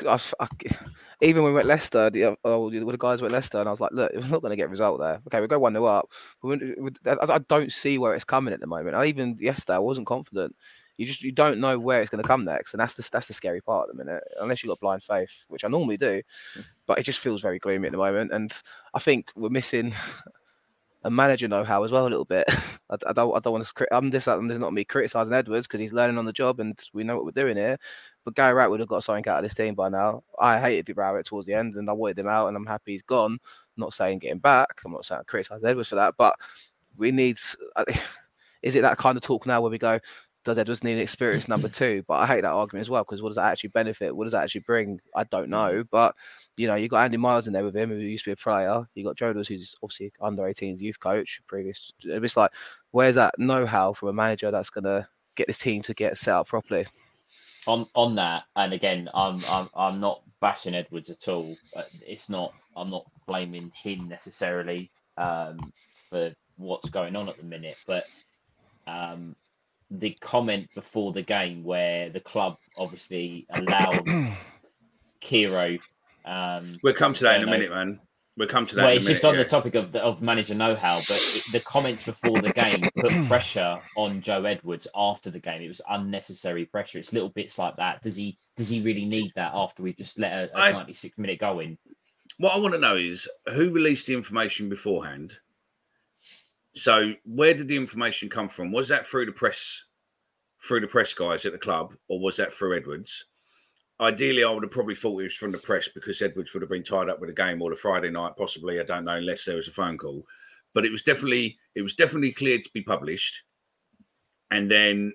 even 1.22 1.44
when 1.44 1.52
we 1.52 1.56
went 1.56 1.68
Leicester, 1.68 2.10
the, 2.10 2.36
oh, 2.44 2.70
the 2.72 2.80
the 2.80 2.98
guys 2.98 3.22
went 3.22 3.32
Leicester, 3.32 3.60
and 3.60 3.68
I 3.68 3.72
was 3.72 3.80
like, 3.80 3.92
look, 3.92 4.12
we're 4.14 4.22
not 4.22 4.42
going 4.42 4.50
to 4.50 4.56
get 4.56 4.66
a 4.66 4.70
result 4.70 5.00
there. 5.00 5.20
Okay, 5.28 5.40
we 5.40 5.48
go 5.48 5.60
one 5.60 5.74
0 5.74 5.86
up. 5.86 6.10
We, 6.42 6.58
we, 6.80 6.92
I, 7.06 7.16
I 7.22 7.38
don't 7.40 7.72
see 7.72 8.00
where 8.00 8.16
it's 8.16 8.24
coming 8.24 8.56
at 8.56 8.60
the 8.60 8.66
moment. 8.68 8.96
I 8.96 9.06
even 9.06 9.38
yesterday 9.40 9.76
I 9.76 9.80
wasn't 9.80 10.08
confident. 10.08 10.56
You 10.98 11.06
just 11.06 11.22
you 11.22 11.32
don't 11.32 11.60
know 11.60 11.78
where 11.78 12.02
it's 12.02 12.10
going 12.10 12.22
to 12.22 12.28
come 12.28 12.44
next, 12.44 12.74
and 12.74 12.82
that's 12.82 12.96
the 12.96 13.08
that's 13.12 13.28
the 13.28 13.34
scary 13.34 13.62
part 13.62 13.90
at 13.90 13.96
the 13.96 14.04
minute. 14.04 14.24
Unless 14.40 14.64
you've 14.64 14.70
got 14.70 14.80
blind 14.80 15.04
faith, 15.04 15.30
which 15.48 15.64
I 15.64 15.68
normally 15.68 15.98
do, 15.98 16.22
hmm. 16.56 16.62
but 16.86 17.00
it 17.00 17.04
just 17.04 17.20
feels 17.20 17.42
very 17.42 17.60
gloomy 17.60 17.88
at 17.88 17.92
the 17.92 17.98
moment. 17.98 18.32
And 18.32 18.52
I 18.94 19.00
think 19.00 19.30
we're 19.36 19.50
missing 19.50 19.94
a 21.04 21.10
manager 21.10 21.48
know-how 21.48 21.84
as 21.84 21.92
well 21.92 22.08
a 22.08 22.10
little 22.10 22.26
bit. 22.26 22.46
I, 22.90 22.96
I 23.08 23.14
don't 23.14 23.36
I 23.36 23.40
don't 23.40 23.54
want 23.54 23.66
to. 23.66 23.74
Crit- 23.74 23.90
I'm 23.92 24.12
just 24.12 24.28
I'm 24.28 24.50
just 24.50 24.60
not 24.60 24.74
me 24.74 24.84
criticizing 24.84 25.34
Edwards 25.34 25.68
because 25.68 25.80
he's 25.80 25.94
learning 25.94 26.18
on 26.18 26.26
the 26.26 26.34
job 26.34 26.60
and 26.60 26.80
we 26.94 27.04
know 27.04 27.16
what 27.16 27.26
we're 27.26 27.32
doing 27.32 27.58
here. 27.58 27.78
But 28.26 28.36
Gary 28.36 28.54
Rowett 28.54 28.72
would 28.72 28.80
have 28.80 28.90
got 28.90 29.04
something 29.04 29.28
out 29.28 29.38
of 29.38 29.44
this 29.44 29.54
team 29.54 29.74
by 29.76 29.90
now. 29.90 30.24
I 30.40 30.60
hated 30.60 30.98
Rowett 30.98 31.26
towards 31.26 31.48
the 31.48 31.54
end 31.54 31.76
and 31.76 31.90
I 31.90 31.94
wanted 31.94 32.20
him 32.20 32.28
out 32.28 32.48
and 32.48 32.58
I'm 32.58 32.66
happy 32.66 32.94
he's 32.94 33.04
gone. 33.04 33.40
not 33.78 33.94
saying 33.94 34.20
getting 34.20 34.40
back. 34.40 34.82
I'm 34.84 34.92
not 34.92 35.06
saying 35.06 35.22
I 35.22 35.24
criticise 35.24 35.64
Edwards 35.64 35.90
for 35.90 35.96
that, 35.96 36.16
but 36.18 36.36
we 36.98 37.12
need. 37.12 37.38
Is 38.64 38.76
it 38.76 38.82
that 38.82 38.98
kind 38.98 39.16
of 39.16 39.24
talk 39.24 39.46
now 39.46 39.62
where 39.62 39.72
we 39.72 39.78
go? 39.78 40.00
Does 40.48 40.58
Edwards 40.58 40.82
need 40.82 40.94
an 40.94 41.00
experienced 41.00 41.50
number 41.50 41.68
two? 41.68 42.04
But 42.08 42.16
I 42.16 42.26
hate 42.26 42.42
that 42.42 42.54
argument 42.54 42.82
as 42.82 42.90
well 42.90 43.04
because 43.04 43.22
what 43.22 43.30
does 43.30 43.36
that 43.36 43.52
actually 43.52 43.72
benefit? 43.72 44.16
What 44.16 44.24
does 44.24 44.32
that 44.32 44.44
actually 44.44 44.62
bring? 44.62 45.02
I 45.14 45.26
don't 45.26 45.50
know. 45.50 45.84
But 45.92 46.16
you 46.56 46.68
know, 46.68 46.76
you 46.76 46.88
got 46.88 47.04
Andy 47.04 47.18
Miles 47.18 47.48
in 47.48 47.54
there 47.54 47.66
with 47.66 47.76
him, 47.76 47.90
who 47.90 47.98
used 47.98 48.24
to 48.24 48.30
be 48.30 48.34
a 48.34 48.38
player. 48.38 48.88
You 48.96 49.04
got 49.04 49.18
Joe 49.18 49.30
Edwards, 49.30 49.50
who's 49.50 49.76
obviously 49.84 50.14
under 50.22 50.44
18s 50.44 50.80
youth 50.80 51.00
coach, 51.02 51.42
previous. 51.48 51.92
It's 52.02 52.38
like, 52.38 52.52
where's 52.92 53.16
that 53.16 53.38
know-how 53.38 53.94
from 53.94 54.08
a 54.08 54.14
manager 54.14 54.50
that's 54.50 54.70
gonna 54.70 55.08
get 55.36 55.48
this 55.48 55.58
team 55.58 55.82
to 55.84 55.94
get 55.94 56.18
set 56.18 56.34
up 56.34 56.48
properly? 56.48 56.88
On 57.68 57.86
on 57.94 58.16
that, 58.16 58.44
and 58.56 58.72
again, 58.72 59.10
I'm 59.14 59.44
I'm 59.50 59.70
I'm 59.76 60.00
not 60.00 60.22
bashing 60.40 60.76
Edwards 60.76 61.10
at 61.10 61.28
all. 61.28 61.58
It's 62.08 62.30
not. 62.30 62.54
I'm 62.78 62.90
not 62.90 63.06
blaming 63.28 63.72
him 63.84 64.08
necessarily 64.08 64.92
um, 65.18 65.74
for 66.10 66.34
what's 66.56 66.90
going 66.90 67.18
on 67.18 67.28
at 67.28 67.38
the 67.38 67.44
minute, 67.44 67.78
but 67.86 68.06
um, 68.88 69.36
the 69.90 70.12
comment 70.20 70.70
before 70.76 71.14
the 71.14 71.22
game 71.22 71.64
where 71.64 72.10
the 72.10 72.20
club 72.20 72.58
obviously 72.78 73.48
allowed 73.50 74.06
Kiro. 75.22 75.80
Um, 76.26 76.78
we'll 76.84 76.94
come 76.94 77.14
to 77.14 77.24
that 77.24 77.42
in 77.42 77.48
a 77.48 77.52
minute, 77.52 77.70
man. 77.70 78.00
We'll 78.38 78.48
come 78.48 78.68
to 78.68 78.76
that. 78.76 78.84
Well, 78.84 78.96
it's 78.96 79.06
just 79.06 79.24
minute, 79.24 79.34
on 79.34 79.38
yeah. 79.38 79.44
the 79.44 79.50
topic 79.50 79.76
of 79.76 79.92
the, 79.92 80.04
of 80.04 80.22
manager 80.22 80.54
know-how, 80.54 81.00
but 81.08 81.18
it, 81.18 81.44
the 81.52 81.60
comments 81.62 82.04
before 82.04 82.40
the 82.40 82.52
game 82.52 82.88
put 82.96 83.12
pressure 83.28 83.80
on 83.96 84.22
Joe 84.22 84.46
Edwards 84.46 84.88
after 84.94 85.32
the 85.32 85.40
game. 85.40 85.62
It 85.62 85.70
was 85.70 85.82
unnecessary 85.90 86.66
pressure. 86.66 87.00
It's 87.00 87.14
little 87.14 87.30
bits 87.30 87.58
like 87.58 87.78
that. 87.78 88.04
Does 88.04 88.16
he 88.16 88.38
does 88.56 88.70
he 88.70 88.82
really 88.82 89.06
need 89.06 89.32
that 89.36 89.54
after 89.56 89.82
we've 89.82 89.98
just 89.98 90.20
let 90.20 90.32
a, 90.34 90.56
a 90.56 90.60
I- 90.60 90.72
96 90.72 91.18
minute 91.18 91.40
go 91.40 91.60
in? 91.62 91.78
What 92.38 92.54
I 92.54 92.60
want 92.60 92.74
to 92.76 92.80
know 92.80 92.96
is 92.96 93.28
who 93.54 93.72
released 93.72 94.06
the 94.06 94.14
information 94.14 94.70
beforehand. 94.70 95.40
So 96.78 97.14
where 97.26 97.56
did 97.56 97.68
the 97.68 97.76
information 97.76 98.30
come 98.30 98.48
from? 98.48 98.72
Was 98.72 98.88
that 98.90 99.06
through 99.06 99.26
the 99.26 99.32
press, 99.32 99.84
through 100.62 100.82
the 100.82 100.88
press 100.88 101.12
guys 101.14 101.46
at 101.46 101.52
the 101.52 101.58
club, 101.58 101.96
or 102.08 102.20
was 102.20 102.38
that 102.38 102.54
through 102.54 102.78
Edwards? 102.78 103.26
Ideally, 104.00 104.44
I 104.44 104.52
would 104.52 104.62
have 104.62 104.72
probably 104.72 104.94
thought 104.94 105.20
it 105.20 105.24
was 105.24 105.34
from 105.34 105.52
the 105.52 105.58
press 105.58 105.88
because 105.88 106.22
Edwards 106.22 106.54
would 106.54 106.62
have 106.62 106.70
been 106.70 106.84
tied 106.84 107.10
up 107.10 107.20
with 107.20 107.32
a 107.32 107.34
game 107.34 107.64
or 107.64 107.72
the 107.72 107.76
Friday 107.76 108.12
night, 108.12 108.34
possibly. 108.38 108.80
I 108.80 108.84
don't 108.84 109.06
know, 109.06 109.16
unless 109.16 109.44
there 109.44 109.56
was 109.56 109.68
a 109.68 109.72
phone 109.72 109.98
call. 109.98 110.24
But 110.76 110.86
it 110.86 110.92
was 110.92 111.02
definitely 111.02 111.58
it 111.74 111.82
was 111.82 111.96
definitely 111.96 112.32
cleared 112.32 112.64
to 112.64 112.70
be 112.74 112.84
published, 112.84 113.42
and 114.52 114.70
then 114.70 115.14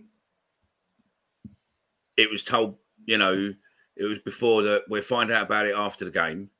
it 2.16 2.28
was 2.28 2.42
told. 2.42 2.76
You 3.06 3.18
know, 3.18 3.54
it 3.96 4.04
was 4.04 4.18
before 4.20 4.62
that 4.62 4.82
we'll 4.88 5.02
find 5.02 5.30
out 5.30 5.46
about 5.46 5.66
it 5.66 5.76
after 5.76 6.04
the 6.04 6.10
game. 6.10 6.50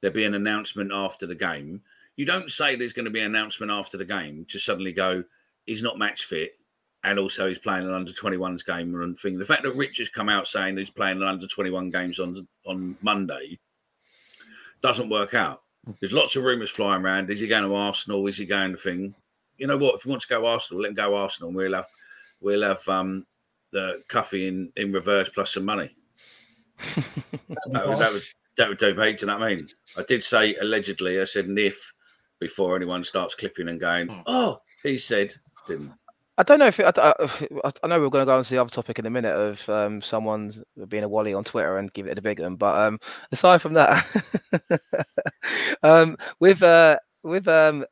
There'd 0.00 0.12
be 0.12 0.24
an 0.24 0.34
announcement 0.34 0.92
after 0.92 1.26
the 1.26 1.34
game. 1.34 1.80
You 2.20 2.26
don't 2.26 2.50
say 2.50 2.76
there's 2.76 2.92
going 2.92 3.06
to 3.06 3.10
be 3.10 3.20
an 3.20 3.34
announcement 3.34 3.72
after 3.72 3.96
the 3.96 4.04
game 4.04 4.44
to 4.50 4.58
suddenly 4.58 4.92
go, 4.92 5.24
he's 5.64 5.82
not 5.82 5.96
match 5.96 6.26
fit, 6.26 6.50
and 7.02 7.18
also 7.18 7.48
he's 7.48 7.58
playing 7.58 7.86
an 7.86 7.94
under 7.94 8.12
21s 8.12 8.62
game 8.62 8.94
and 8.94 9.18
thing. 9.18 9.38
The 9.38 9.44
fact 9.46 9.62
that 9.62 9.74
Rich 9.74 9.96
has 10.00 10.10
come 10.10 10.28
out 10.28 10.46
saying 10.46 10.76
he's 10.76 10.90
playing 10.90 11.16
an 11.16 11.26
under 11.26 11.46
21 11.46 11.88
games 11.88 12.18
on 12.18 12.46
on 12.66 12.94
Monday 13.00 13.58
doesn't 14.82 15.08
work 15.08 15.32
out. 15.32 15.62
There's 15.98 16.12
lots 16.12 16.36
of 16.36 16.44
rumours 16.44 16.68
flying 16.68 17.02
around. 17.02 17.30
Is 17.30 17.40
he 17.40 17.48
going 17.48 17.62
to 17.62 17.74
Arsenal? 17.74 18.26
Is 18.26 18.36
he 18.36 18.44
going 18.44 18.72
to 18.72 18.76
thing? 18.76 19.14
You 19.56 19.66
know 19.66 19.78
what? 19.78 19.94
If 19.94 20.02
he 20.02 20.10
wants 20.10 20.26
to 20.26 20.34
go 20.34 20.44
Arsenal, 20.44 20.82
let 20.82 20.90
him 20.90 20.96
go 20.96 21.16
Arsenal. 21.16 21.54
We'll 21.54 21.72
have 21.72 21.88
we'll 22.42 22.64
have 22.64 22.86
um, 22.86 23.24
the 23.70 24.02
Cuffy 24.08 24.46
in, 24.46 24.70
in 24.76 24.92
reverse 24.92 25.30
plus 25.30 25.54
some 25.54 25.64
money. 25.64 25.90
That 27.72 27.88
would, 27.88 27.98
that 27.98 28.12
would 28.12 28.22
that 28.58 28.68
would 28.68 28.78
do, 28.78 28.94
me. 28.94 29.14
Do 29.14 29.22
you 29.22 29.26
know 29.28 29.38
what 29.38 29.48
I 29.48 29.54
mean? 29.54 29.68
I 29.96 30.02
did 30.02 30.22
say 30.22 30.54
allegedly. 30.56 31.18
I 31.18 31.24
said 31.24 31.46
if 31.48 31.92
before 32.40 32.76
anyone 32.76 33.04
starts 33.04 33.34
clipping 33.34 33.68
and 33.68 33.80
going, 33.80 34.22
oh, 34.26 34.60
he 34.82 34.98
said, 34.98 35.34
didn't. 35.68 35.92
I 36.38 36.42
don't 36.42 36.58
know 36.58 36.68
if 36.68 36.80
it, 36.80 36.98
I, 36.98 37.14
I, 37.18 37.70
I 37.82 37.86
know 37.86 38.00
we're 38.00 38.08
going 38.08 38.22
to 38.22 38.26
go 38.26 38.38
on 38.38 38.42
to 38.42 38.50
the 38.50 38.56
other 38.56 38.70
topic 38.70 38.98
in 38.98 39.04
a 39.04 39.10
minute 39.10 39.34
of 39.34 39.68
um, 39.68 40.00
someone 40.00 40.50
being 40.88 41.04
a 41.04 41.08
wally 41.08 41.34
on 41.34 41.44
Twitter 41.44 41.76
and 41.76 41.92
give 41.92 42.06
it 42.06 42.16
a 42.16 42.22
big 42.22 42.40
one, 42.40 42.56
but 42.56 42.78
um, 42.78 42.98
aside 43.30 43.60
from 43.60 43.74
that, 43.74 44.06
um, 45.82 46.16
with 46.38 46.62
uh, 46.62 46.98
with 47.22 47.46
um, 47.46 47.84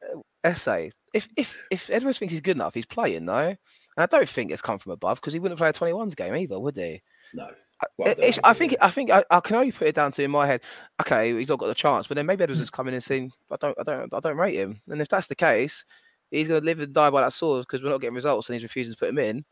Esse, 0.45 0.93
if 1.13 1.29
if 1.37 1.55
if 1.71 1.91
Edwards 1.91 2.19
thinks 2.19 2.33
he's 2.33 2.41
good 2.41 2.57
enough, 2.57 2.73
he's 2.73 2.87
playing 2.87 3.27
though, 3.27 3.49
and 3.49 3.59
I 3.99 4.07
don't 4.07 4.29
think 4.29 4.51
it's 4.51 4.63
come 4.63 4.79
from 4.79 4.93
above 4.93 5.21
because 5.21 5.35
he 5.35 5.41
wouldn't 5.41 5.59
play 5.59 5.69
a 5.69 5.73
21s 5.75 6.17
game 6.17 6.35
either, 6.35 6.59
would 6.59 6.77
he? 6.77 7.03
No. 7.35 7.51
I, 7.81 8.09
it's- 8.11 8.39
I 8.45 8.53
think 8.55 8.75
I 8.81 8.91
think 8.91 9.11
I, 9.11 9.25
I 9.31 9.41
can 9.41 9.57
only 9.57 9.71
put 9.73 9.87
it 9.89 9.95
down 9.95 10.11
to 10.13 10.23
in 10.23 10.31
my 10.31 10.47
head. 10.47 10.61
Okay, 11.01 11.37
he's 11.39 11.49
not 11.49 11.59
got 11.61 11.67
the 11.69 11.75
chance, 11.75 12.07
but 12.07 12.17
then 12.17 12.27
maybe 12.27 12.43
Edwards 12.43 12.61
has 12.61 12.71
come 12.71 12.89
in 12.89 12.95
and 12.95 13.03
seen 13.03 13.33
I 13.51 13.57
don't 13.61 13.79
I 13.79 13.83
don't 13.85 14.13
I 14.13 14.21
don't 14.21 14.37
rate 14.37 14.57
him, 14.57 14.81
and 14.89 15.01
if 15.01 15.09
that's 15.09 15.29
the 15.29 15.35
case, 15.37 15.85
he's 16.31 16.49
going 16.49 16.61
to 16.61 16.65
live 16.67 16.81
and 16.81 16.93
die 16.93 17.11
by 17.11 17.21
that 17.21 17.33
sword 17.33 17.67
because 17.67 17.83
we're 17.83 17.91
not 17.91 18.01
getting 18.01 18.15
results 18.17 18.49
and 18.49 18.55
he's 18.55 18.63
refusing 18.65 18.93
to 18.93 18.99
put 18.99 19.11
him 19.11 19.19
in. 19.19 19.45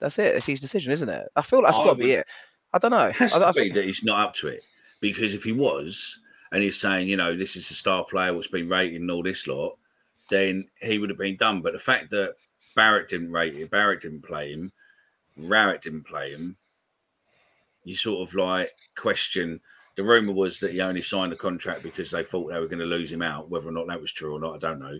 That's 0.00 0.18
it. 0.18 0.34
It's 0.36 0.46
his 0.46 0.60
decision, 0.60 0.92
isn't 0.92 1.08
it? 1.08 1.28
I 1.36 1.42
feel 1.42 1.62
that's 1.62 1.78
I 1.78 1.84
got 1.84 1.90
to 1.98 2.02
be 2.02 2.12
it. 2.12 2.26
I 2.72 2.78
don't 2.78 2.90
know. 2.90 3.06
It 3.06 3.16
has 3.16 3.34
I, 3.34 3.38
to 3.38 3.46
I 3.48 3.52
be 3.52 3.60
think- 3.60 3.74
that 3.74 3.84
he's 3.84 4.02
not 4.04 4.28
up 4.28 4.34
to 4.36 4.48
it. 4.48 4.60
Because 5.00 5.34
if 5.34 5.44
he 5.44 5.52
was, 5.52 6.18
and 6.50 6.62
he's 6.62 6.80
saying, 6.80 7.08
you 7.08 7.16
know, 7.16 7.36
this 7.36 7.56
is 7.56 7.70
a 7.70 7.74
star 7.74 8.04
player 8.04 8.32
what's 8.32 8.48
been 8.48 8.68
rated 8.70 9.00
and 9.02 9.10
all 9.10 9.22
this 9.22 9.46
lot, 9.46 9.76
then 10.30 10.66
he 10.80 10.98
would 10.98 11.10
have 11.10 11.18
been 11.18 11.36
done. 11.36 11.60
But 11.60 11.74
the 11.74 11.78
fact 11.78 12.10
that 12.10 12.34
Barrett 12.74 13.10
didn't 13.10 13.30
rate 13.30 13.54
it, 13.54 13.70
Barrett 13.70 14.00
didn't 14.00 14.22
play 14.22 14.52
him, 14.52 14.72
Rowett 15.36 15.82
didn't 15.82 16.04
play 16.06 16.30
him, 16.30 16.56
you 17.84 17.94
sort 17.94 18.28
of 18.28 18.34
like 18.34 18.72
question. 18.96 19.60
The 19.96 20.02
rumor 20.02 20.32
was 20.32 20.58
that 20.60 20.72
he 20.72 20.80
only 20.80 21.02
signed 21.02 21.30
the 21.30 21.36
contract 21.36 21.82
because 21.82 22.10
they 22.10 22.24
thought 22.24 22.50
they 22.50 22.58
were 22.58 22.66
going 22.66 22.80
to 22.80 22.84
lose 22.84 23.12
him 23.12 23.22
out. 23.22 23.48
Whether 23.48 23.68
or 23.68 23.72
not 23.72 23.86
that 23.88 24.00
was 24.00 24.12
true 24.12 24.34
or 24.34 24.40
not, 24.40 24.56
I 24.56 24.58
don't 24.58 24.80
know. 24.80 24.98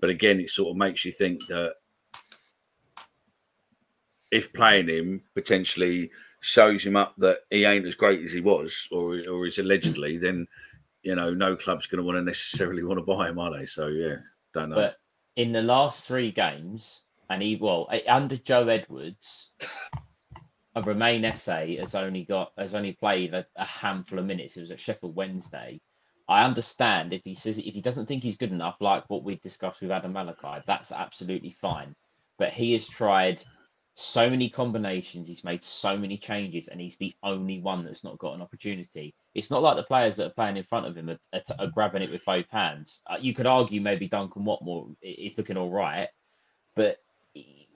But 0.00 0.10
again, 0.10 0.40
it 0.40 0.50
sort 0.50 0.70
of 0.70 0.76
makes 0.76 1.04
you 1.04 1.12
think 1.12 1.40
that 1.48 1.76
if 4.30 4.52
playing 4.52 4.88
him 4.88 5.22
potentially 5.34 6.10
shows 6.40 6.84
him 6.84 6.96
up 6.96 7.14
that 7.16 7.38
he 7.50 7.64
ain't 7.64 7.86
as 7.86 7.94
great 7.94 8.22
as 8.22 8.32
he 8.32 8.40
was, 8.40 8.86
or 8.90 9.18
or 9.30 9.46
is 9.46 9.58
allegedly, 9.58 10.16
hmm. 10.16 10.22
then 10.22 10.46
you 11.02 11.14
know 11.14 11.32
no 11.32 11.56
club's 11.56 11.86
going 11.86 11.98
to 11.98 12.04
want 12.04 12.16
to 12.16 12.22
necessarily 12.22 12.82
want 12.82 12.98
to 12.98 13.04
buy 13.04 13.28
him, 13.28 13.38
are 13.38 13.56
they? 13.56 13.64
So 13.64 13.86
yeah, 13.86 14.16
don't 14.52 14.70
know. 14.70 14.76
But 14.76 14.96
in 15.36 15.52
the 15.52 15.62
last 15.62 16.06
three 16.06 16.30
games, 16.30 17.02
and 17.30 17.40
he 17.40 17.56
well 17.56 17.88
under 18.08 18.36
Joe 18.36 18.68
Edwards, 18.68 19.50
a 20.74 20.82
Romain 20.82 21.24
Esse 21.24 21.78
has 21.78 21.94
only 21.94 22.24
got 22.24 22.52
has 22.58 22.74
only 22.74 22.92
played 22.92 23.34
a, 23.34 23.46
a 23.56 23.64
handful 23.64 24.18
of 24.18 24.26
minutes. 24.26 24.56
It 24.56 24.62
was 24.62 24.70
at 24.70 24.80
Sheffield 24.80 25.14
Wednesday. 25.14 25.80
I 26.28 26.44
understand 26.44 27.12
if 27.12 27.22
he 27.24 27.34
says 27.34 27.58
if 27.58 27.74
he 27.74 27.80
doesn't 27.80 28.06
think 28.06 28.22
he's 28.22 28.38
good 28.38 28.52
enough, 28.52 28.76
like 28.80 29.08
what 29.08 29.24
we 29.24 29.36
discussed 29.36 29.82
with 29.82 29.90
Adam 29.90 30.12
Malachi, 30.12 30.62
that's 30.66 30.90
absolutely 30.90 31.52
fine. 31.60 31.94
But 32.38 32.52
he 32.52 32.72
has 32.72 32.88
tried 32.88 33.42
so 33.92 34.28
many 34.28 34.48
combinations, 34.48 35.28
he's 35.28 35.44
made 35.44 35.62
so 35.62 35.96
many 35.96 36.16
changes, 36.16 36.66
and 36.68 36.80
he's 36.80 36.96
the 36.96 37.14
only 37.22 37.60
one 37.60 37.84
that's 37.84 38.02
not 38.02 38.18
got 38.18 38.34
an 38.34 38.42
opportunity. 38.42 39.14
It's 39.34 39.50
not 39.50 39.62
like 39.62 39.76
the 39.76 39.84
players 39.84 40.16
that 40.16 40.26
are 40.26 40.34
playing 40.34 40.56
in 40.56 40.64
front 40.64 40.86
of 40.86 40.96
him 40.96 41.10
are, 41.10 41.18
are, 41.32 41.42
are 41.60 41.66
grabbing 41.68 42.02
it 42.02 42.10
with 42.10 42.24
both 42.24 42.50
hands. 42.50 43.02
Uh, 43.06 43.18
you 43.20 43.34
could 43.34 43.46
argue 43.46 43.80
maybe 43.80 44.08
Duncan 44.08 44.44
Watmore 44.44 44.96
is 45.00 45.38
looking 45.38 45.56
all 45.56 45.70
right, 45.70 46.08
but 46.74 46.96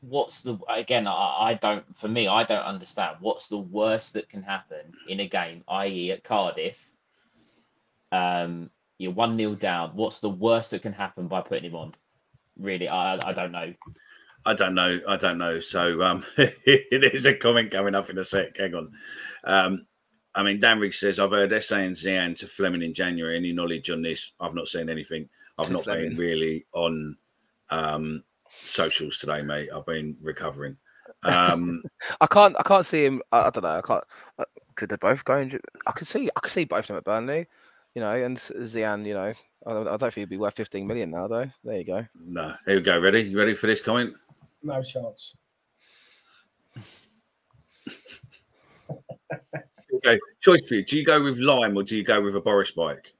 what's 0.01 0.40
the 0.40 0.59
again? 0.68 1.07
I, 1.07 1.51
I 1.51 1.55
don't. 1.61 1.84
For 1.99 2.09
me, 2.09 2.28
I 2.28 2.44
don't 2.44 2.62
understand 2.64 3.16
what's 3.20 3.49
the 3.49 3.59
worst 3.59 4.12
that 4.14 4.28
can 4.28 4.42
happen 4.42 4.92
in 5.09 5.20
a 5.20 5.28
game, 5.28 5.64
i.e., 5.68 6.12
at 6.12 6.24
Cardiff. 6.24 6.78
Um, 8.12 8.70
you're 8.99 9.12
one 9.12 9.36
nil 9.36 9.55
down. 9.55 9.90
What's 9.94 10.20
the 10.20 10.30
worst 10.30 10.70
that 10.72 10.82
can 10.82 10.92
happen 10.92 11.28
by 11.28 11.40
putting 11.40 11.64
him 11.70 11.76
on? 11.76 11.94
Really, 12.59 12.88
I 12.88 13.14
I 13.14 13.32
don't 13.32 13.53
know. 13.53 13.72
I 14.46 14.55
don't 14.55 14.74
know. 14.74 15.01
I 15.07 15.16
don't 15.16 15.38
know. 15.38 15.61
So 15.61 16.03
um, 16.03 16.24
there's 16.36 17.26
a 17.26 17.34
comment 17.34 17.70
coming 17.70 17.94
up 17.94 18.09
in 18.11 18.18
a 18.18 18.24
sec. 18.24 18.57
Hang 18.57 18.74
on. 18.74 18.92
Um, 19.44 19.86
I 20.34 20.42
mean, 20.42 20.61
Dan 20.61 20.78
Riggs 20.78 21.01
says, 21.01 21.18
I've 21.18 21.32
heard 21.32 21.53
Esse 21.53 21.72
and 21.72 21.96
Zian 21.96 22.38
to 22.38 22.46
Flemming 22.46 22.82
in 22.82 22.94
January. 22.94 23.36
Any 23.36 23.53
knowledge 23.53 23.90
on 23.90 24.03
this? 24.03 24.32
I've 24.38 24.55
not 24.55 24.68
seen 24.68 24.88
anything. 24.88 25.28
I've 25.59 25.66
To 25.66 25.72
not 25.72 25.84
Flemming. 25.84 26.11
been 26.11 26.18
really 26.18 26.66
on 26.72 27.16
um, 27.70 28.22
socials 28.65 29.19
today, 29.19 29.43
mate. 29.43 29.69
I've 29.75 29.87
been 29.87 30.17
recovering. 30.23 30.77
Um, 31.25 31.83
I 32.21 32.27
can't. 32.27 32.55
I 32.61 32.63
can't 32.63 32.87
see 32.87 33.05
him. 33.05 33.23
I, 33.33 33.47
I 33.47 33.51
don't 33.51 33.65
know. 33.65 33.79
I 33.79 33.81
can't. 33.81 34.05
Uh, 34.39 34.45
could 34.77 34.91
they 34.91 34.97
both 34.97 35.25
go? 35.25 35.39
In, 35.39 35.59
I 35.87 35.91
could 35.93 36.07
see. 36.07 36.29
I 36.37 36.41
could 36.41 36.53
see 36.53 36.65
both 36.65 36.81
of 36.81 36.87
them 36.89 36.97
at 36.99 37.05
Burnley. 37.05 37.47
You 37.95 38.03
know, 38.03 38.11
and 38.11 38.37
Zian. 38.37 39.05
You 39.05 39.15
know, 39.15 39.33
I, 39.67 39.73
don't- 39.73 39.89
I 39.89 39.91
don't 39.97 40.01
think 40.01 40.15
he'd 40.15 40.29
be 40.29 40.37
worth 40.37 40.55
15 40.55 40.87
million 40.87 41.11
now, 41.11 41.27
though. 41.27 41.47
There 41.65 41.77
you 41.79 41.85
go. 41.85 42.07
no, 42.15 42.55
here 42.67 42.77
we 42.77 42.83
go. 42.83 43.01
Ready? 43.01 43.23
You 43.23 43.39
ready 43.39 43.55
for 43.55 43.67
this 43.67 43.81
comment? 43.81 44.15
No 44.63 44.81
chance. 44.83 45.37
Okay, 49.95 50.21
choice 50.41 50.61
for 50.69 50.75
you. 50.75 50.85
Do 50.85 50.97
you 50.97 51.05
go 51.05 51.21
with 51.21 51.39
lime 51.39 51.77
or 51.77 51.83
do 51.83 51.97
you 51.97 52.05
go 52.05 52.21
with 52.21 52.37
a 52.37 52.41
Boris 52.41 52.71
bike? 52.71 53.13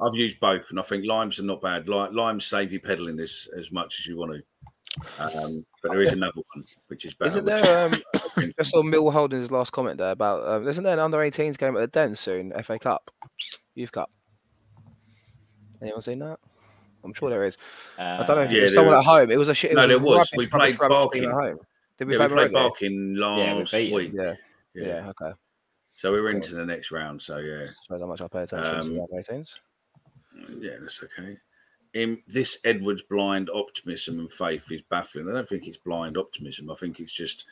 I've 0.00 0.14
used 0.14 0.38
both, 0.40 0.66
and 0.70 0.78
I 0.78 0.82
think 0.82 1.06
limes 1.06 1.38
are 1.40 1.44
not 1.44 1.62
bad. 1.62 1.88
Li- 1.88 2.10
limes 2.12 2.44
save 2.46 2.72
you 2.72 2.80
pedaling 2.80 3.18
as, 3.20 3.48
as 3.58 3.72
much 3.72 3.98
as 3.98 4.06
you 4.06 4.16
want 4.18 4.32
to. 4.32 4.42
Um, 5.18 5.64
but 5.82 5.92
there 5.92 6.02
is 6.02 6.12
another 6.12 6.40
one 6.54 6.64
which 6.88 7.04
is 7.04 7.14
better. 7.14 7.30
Isn't 7.30 7.44
there? 7.44 7.88
Um, 8.36 8.52
I 8.58 8.62
saw 8.62 8.82
Mill 8.82 9.10
Holding's 9.10 9.50
last 9.50 9.72
comment 9.72 9.96
there 9.98 10.10
about. 10.10 10.46
Um, 10.46 10.68
isn't 10.68 10.84
there 10.84 10.92
an 10.92 10.98
under 10.98 11.18
18s 11.18 11.56
game 11.56 11.76
at 11.76 11.80
the 11.80 11.86
Den 11.86 12.14
soon? 12.16 12.52
FA 12.62 12.78
Cup, 12.78 13.10
Youth 13.74 13.92
Cup. 13.92 14.10
Anyone 15.80 16.02
seen 16.02 16.18
that? 16.18 16.38
I'm 17.04 17.14
sure 17.14 17.30
there 17.30 17.44
is. 17.44 17.56
Uh, 17.98 18.02
I 18.02 18.24
don't 18.24 18.36
know 18.36 18.42
if 18.42 18.50
Yeah, 18.50 18.62
was 18.64 18.72
there 18.74 18.80
someone 18.80 18.96
was. 18.96 19.06
at 19.06 19.10
home. 19.10 19.30
It 19.30 19.38
was 19.38 19.48
a 19.48 19.54
shit. 19.54 19.72
No, 19.74 19.82
was 19.82 19.88
there 19.88 19.98
was. 19.98 20.30
We 20.36 20.46
played 20.46 20.76
Barking. 20.78 21.24
at 21.24 21.30
home. 21.30 21.58
Did 21.98 22.08
we 22.08 22.14
yeah, 22.14 22.18
play 22.18 22.26
we 22.28 22.34
played? 22.34 22.52
Barking 22.52 23.16
Yeah, 23.18 23.54
we 23.54 23.58
last 23.60 23.72
week. 23.72 24.12
Yeah, 24.14 24.34
Yeah. 24.74 24.86
yeah, 24.86 25.12
okay. 25.20 25.34
So 25.94 26.12
we 26.12 26.20
were 26.20 26.30
into 26.30 26.54
the 26.54 26.64
next 26.66 26.90
round. 26.90 27.22
So 27.22 27.38
yeah, 27.38 27.66
Shows 27.88 28.00
how 28.00 28.06
much 28.06 28.20
I 28.20 28.28
pay 28.28 28.42
attention 28.42 28.74
Um, 28.74 28.82
to 28.88 28.94
the 28.94 29.02
other 29.02 29.22
18s. 29.40 29.48
Yeah, 30.60 30.76
that's 30.80 31.02
okay. 31.02 31.36
In 31.94 32.18
this 32.26 32.58
Edwards 32.64 33.02
blind 33.02 33.48
optimism 33.50 34.18
and 34.18 34.30
faith 34.30 34.70
is 34.70 34.82
baffling. 34.90 35.28
I 35.28 35.32
don't 35.32 35.48
think 35.48 35.66
it's 35.66 35.78
blind 35.78 36.16
optimism. 36.16 36.70
I 36.70 36.74
think 36.74 37.00
it's 37.00 37.12
just. 37.12 37.44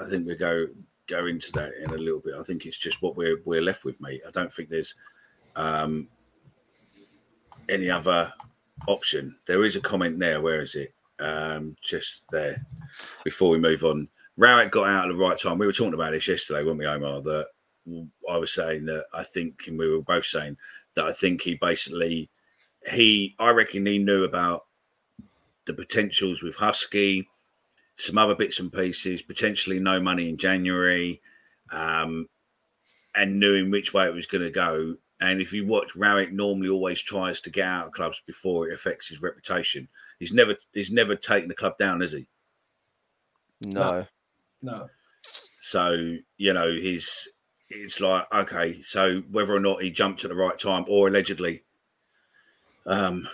I 0.00 0.08
think 0.08 0.26
we 0.26 0.34
go 0.34 0.66
go 1.06 1.26
into 1.26 1.52
that 1.52 1.72
in 1.82 1.90
a 1.90 1.98
little 1.98 2.20
bit. 2.20 2.34
I 2.38 2.42
think 2.42 2.66
it's 2.66 2.78
just 2.78 3.02
what 3.02 3.16
we're 3.16 3.38
we're 3.44 3.62
left 3.62 3.84
with, 3.84 4.00
mate. 4.00 4.22
I 4.26 4.30
don't 4.30 4.52
think 4.52 4.68
there's 4.68 4.94
um, 5.56 6.08
any 7.68 7.90
other 7.90 8.32
option. 8.88 9.36
There 9.46 9.64
is 9.64 9.76
a 9.76 9.80
comment 9.80 10.18
there. 10.18 10.40
Where 10.40 10.60
is 10.60 10.74
it? 10.74 10.92
Um, 11.20 11.76
just 11.82 12.24
there. 12.32 12.64
Before 13.22 13.50
we 13.50 13.58
move 13.58 13.84
on, 13.84 14.08
Rowett 14.36 14.72
got 14.72 14.88
out 14.88 15.08
at 15.08 15.14
the 15.14 15.22
right 15.22 15.38
time. 15.38 15.58
We 15.58 15.66
were 15.66 15.72
talking 15.72 15.94
about 15.94 16.12
this 16.12 16.26
yesterday, 16.26 16.64
weren't 16.64 16.78
we, 16.78 16.86
Omar? 16.86 17.22
That 17.22 17.48
I 18.28 18.36
was 18.36 18.52
saying 18.52 18.86
that 18.86 19.06
I 19.12 19.22
think, 19.22 19.64
and 19.68 19.78
we 19.78 19.88
were 19.88 20.02
both 20.02 20.24
saying 20.24 20.56
that 20.96 21.04
I 21.04 21.12
think 21.12 21.42
he 21.42 21.54
basically 21.54 22.30
he 22.90 23.34
I 23.38 23.50
reckon 23.50 23.86
he 23.86 23.98
knew 23.98 24.24
about 24.24 24.66
the 25.66 25.74
potentials 25.74 26.42
with 26.42 26.56
Huski, 26.56 27.26
some 27.96 28.18
other 28.18 28.34
bits 28.34 28.60
and 28.60 28.72
pieces, 28.72 29.22
potentially 29.22 29.80
no 29.80 30.00
money 30.00 30.28
in 30.28 30.36
January, 30.36 31.22
um, 31.70 32.28
and 33.14 33.40
knew 33.40 33.54
in 33.54 33.70
which 33.70 33.94
way 33.94 34.06
it 34.06 34.14
was 34.14 34.26
going 34.26 34.44
to 34.44 34.50
go. 34.50 34.96
And 35.20 35.40
if 35.40 35.52
you 35.52 35.66
watch, 35.66 35.96
Rowett 35.96 36.32
normally 36.32 36.68
always 36.68 37.00
tries 37.00 37.40
to 37.42 37.50
get 37.50 37.66
out 37.66 37.86
of 37.86 37.92
clubs 37.92 38.20
before 38.26 38.68
it 38.68 38.74
affects 38.74 39.08
his 39.08 39.22
reputation. 39.22 39.88
He's 40.18 40.32
never 40.32 40.56
he's 40.72 40.90
never 40.90 41.16
taken 41.16 41.48
the 41.48 41.54
club 41.54 41.78
down, 41.78 42.02
is 42.02 42.12
he? 42.12 42.26
No. 43.62 44.06
No. 44.60 44.88
So 45.60 46.16
you 46.36 46.52
know 46.52 46.70
he's 46.70 47.28
it's 47.70 48.00
like 48.00 48.26
okay, 48.32 48.80
so 48.82 49.22
whether 49.30 49.54
or 49.54 49.60
not 49.60 49.82
he 49.82 49.90
jumped 49.90 50.24
at 50.24 50.30
the 50.30 50.36
right 50.36 50.58
time 50.58 50.84
or 50.88 51.08
allegedly 51.08 51.62
um 52.86 53.26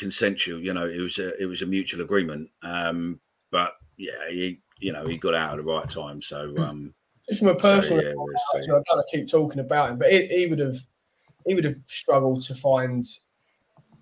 consensual, 0.00 0.60
you 0.60 0.72
know, 0.72 0.86
it 0.86 0.98
was 0.98 1.18
a 1.18 1.40
it 1.40 1.46
was 1.46 1.62
a 1.62 1.66
mutual 1.66 2.02
agreement. 2.02 2.48
Um, 2.62 3.20
but 3.50 3.74
yeah, 3.96 4.28
he 4.30 4.60
you 4.78 4.92
know 4.92 5.06
he 5.06 5.16
got 5.16 5.34
out 5.34 5.52
at 5.52 5.56
the 5.64 5.70
right 5.70 5.88
time. 5.88 6.22
So 6.22 6.56
um, 6.58 6.94
Just 7.28 7.40
from 7.40 7.48
a 7.48 7.52
so, 7.52 7.58
personal, 7.58 8.02
yeah, 8.02 8.12
we'll 8.14 8.34
I 8.54 8.60
see. 8.60 8.66
don't 8.66 8.86
keep 9.10 9.30
talking 9.30 9.60
about 9.60 9.90
him, 9.90 9.98
but 9.98 10.10
he, 10.10 10.26
he 10.26 10.46
would 10.46 10.58
have 10.58 10.76
he 11.46 11.54
would 11.54 11.64
have 11.64 11.76
struggled 11.86 12.42
to 12.42 12.54
find 12.54 13.04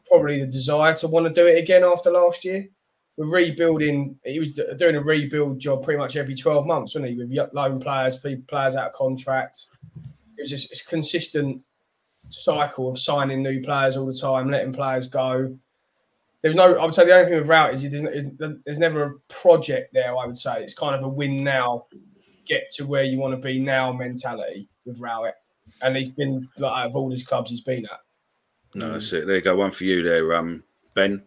probably 0.06 0.40
the 0.40 0.46
desire 0.46 0.94
to 0.94 1.08
want 1.08 1.26
to 1.26 1.32
do 1.32 1.46
it 1.46 1.58
again 1.58 1.84
after 1.84 2.10
last 2.10 2.44
year. 2.44 2.68
With 3.18 3.28
rebuilding, 3.28 4.18
he 4.24 4.38
was 4.38 4.52
doing 4.52 4.96
a 4.96 5.02
rebuild 5.02 5.58
job 5.58 5.82
pretty 5.82 5.98
much 5.98 6.16
every 6.16 6.34
twelve 6.34 6.66
months, 6.66 6.94
wasn't 6.94 7.12
he? 7.12 7.18
With 7.18 7.52
loan 7.52 7.80
players, 7.80 8.16
players 8.16 8.74
out 8.76 8.86
of 8.86 8.92
contract. 8.94 9.66
It 10.36 10.42
was 10.42 10.50
just 10.50 10.72
a 10.72 10.88
consistent 10.88 11.60
cycle 12.30 12.88
of 12.88 12.98
signing 12.98 13.42
new 13.42 13.60
players 13.60 13.96
all 13.96 14.06
the 14.06 14.14
time, 14.14 14.50
letting 14.50 14.72
players 14.72 15.08
go. 15.08 15.58
There's 16.42 16.54
no, 16.54 16.78
I 16.78 16.84
would 16.84 16.94
say 16.94 17.04
the 17.04 17.16
only 17.16 17.28
thing 17.28 17.40
with 17.40 17.48
Rowett 17.48 17.74
is, 17.74 17.82
is 17.82 18.30
there's 18.64 18.78
never 18.78 19.02
a 19.02 19.18
project 19.28 19.92
there. 19.92 20.16
I 20.16 20.24
would 20.24 20.36
say 20.36 20.62
it's 20.62 20.74
kind 20.74 20.94
of 20.94 21.02
a 21.02 21.08
win 21.08 21.42
now, 21.42 21.86
get 22.46 22.70
to 22.76 22.86
where 22.86 23.02
you 23.02 23.18
want 23.18 23.34
to 23.34 23.44
be 23.44 23.58
now 23.58 23.92
mentality 23.92 24.68
with 24.86 25.00
Rowett. 25.00 25.34
And 25.82 25.96
he's 25.96 26.10
been 26.10 26.48
like 26.58 26.72
out 26.72 26.86
of 26.86 26.94
all 26.94 27.10
his 27.10 27.26
clubs 27.26 27.50
he's 27.50 27.62
been 27.62 27.84
at. 27.86 28.00
No, 28.76 28.92
that's 28.92 29.12
it. 29.12 29.26
There 29.26 29.34
you 29.34 29.42
go. 29.42 29.56
One 29.56 29.72
for 29.72 29.82
you 29.82 30.04
there, 30.04 30.32
um, 30.34 30.62
Ben. 30.94 31.24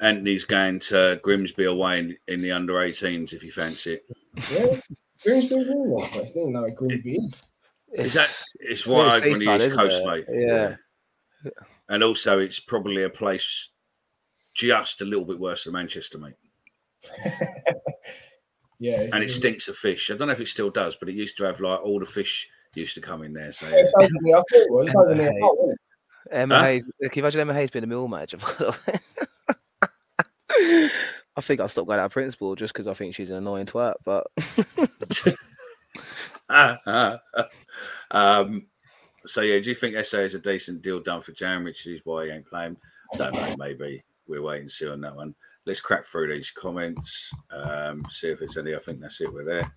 Anthony's 0.00 0.44
going 0.44 0.78
to 0.80 1.18
Grimsby 1.22 1.64
away 1.64 1.98
in, 1.98 2.16
in 2.28 2.42
the 2.42 2.52
under 2.52 2.74
18s 2.74 3.32
if 3.32 3.42
you 3.42 3.50
fancy 3.50 3.94
it. 3.94 4.04
Yeah, 4.52 4.80
Grimsby 5.22 5.56
really 5.56 6.00
nice. 6.00 6.14
I 6.16 6.18
didn't 6.26 6.52
know 6.52 6.62
where 6.62 6.70
Grimsby 6.70 7.16
is. 7.16 7.40
Is 7.94 8.14
that 8.14 8.24
it's 8.24 8.54
it's 8.60 8.86
right 8.86 9.22
near 9.22 9.32
over 9.32 9.32
on 9.32 9.58
the 9.58 9.66
east 9.66 9.76
coast, 9.76 10.02
it? 10.04 10.06
mate. 10.06 10.24
Yeah. 10.46 10.76
And 11.88 12.04
also, 12.04 12.38
it's 12.38 12.60
probably 12.60 13.02
a 13.02 13.10
place 13.10 13.70
just 14.54 15.00
a 15.00 15.04
little 15.04 15.24
bit 15.24 15.38
worse 15.38 15.64
than 15.64 15.72
Manchester, 15.72 16.18
mate. 16.18 16.34
Yeah, 18.80 19.08
And 19.12 19.24
it 19.24 19.30
stinks 19.32 19.66
of 19.66 19.76
fish. 19.76 20.08
I 20.10 20.16
don't 20.16 20.28
know 20.28 20.34
if 20.34 20.40
it 20.40 20.46
still 20.46 20.70
does, 20.70 20.94
but 20.94 21.08
it 21.08 21.16
used 21.16 21.36
to 21.38 21.44
have 21.44 21.60
like 21.60 21.80
all 21.80 21.98
the 21.98 22.06
fish 22.06 22.48
used 22.76 22.94
to 22.94 23.00
come 23.00 23.24
in 23.24 23.32
there. 23.32 23.50
So 23.50 23.66
It's 23.68 23.92
over 23.98 24.08
near, 24.22 24.36
I 24.36 24.38
thought 24.38 24.46
it 24.52 24.70
was. 24.70 24.86
It's 24.86 24.96
over 24.96 25.14
near 25.16 25.32
Hull, 25.40 25.56
isn't 25.64 25.72
it? 25.72 25.78
Emma 26.30 26.56
Huh? 26.58 26.64
Hayes. 26.64 26.92
Can 27.02 27.10
you 27.14 27.22
imagine 27.22 27.40
Emma 27.40 27.54
Hayes 27.54 27.70
being 27.70 27.82
a 27.82 27.88
mill 27.88 28.06
manager? 28.06 28.38
I 31.38 31.40
think 31.40 31.60
I'll 31.60 31.68
stop 31.68 31.86
going 31.86 32.00
out 32.00 32.06
of 32.06 32.12
principal 32.12 32.56
just 32.56 32.74
because 32.74 32.88
I 32.88 32.94
think 32.94 33.14
she's 33.14 33.30
an 33.30 33.36
annoying 33.36 33.66
twat. 33.66 33.94
But 34.04 34.26
um, 38.10 38.66
so 39.24 39.42
yeah, 39.42 39.60
do 39.60 39.68
you 39.68 39.76
think 39.76 39.94
Esse 39.94 40.14
is 40.14 40.34
a 40.34 40.40
decent 40.40 40.82
deal 40.82 40.98
done 40.98 41.22
for 41.22 41.30
Jan, 41.30 41.62
which 41.62 41.86
is 41.86 42.00
why 42.02 42.24
he 42.24 42.32
ain't 42.32 42.48
playing? 42.48 42.76
Don't 43.16 43.32
know, 43.32 43.54
maybe 43.56 44.02
we're 44.26 44.42
waiting 44.42 44.66
to 44.66 44.74
see 44.74 44.88
on 44.88 45.00
that 45.02 45.14
one. 45.14 45.32
Let's 45.64 45.80
crack 45.80 46.04
through 46.06 46.34
these 46.34 46.50
comments, 46.50 47.30
um, 47.52 48.02
see 48.10 48.30
if 48.30 48.40
there's 48.40 48.56
any. 48.56 48.74
I 48.74 48.80
think 48.80 48.98
that's 48.98 49.20
it. 49.20 49.32
We're 49.32 49.44
there. 49.44 49.72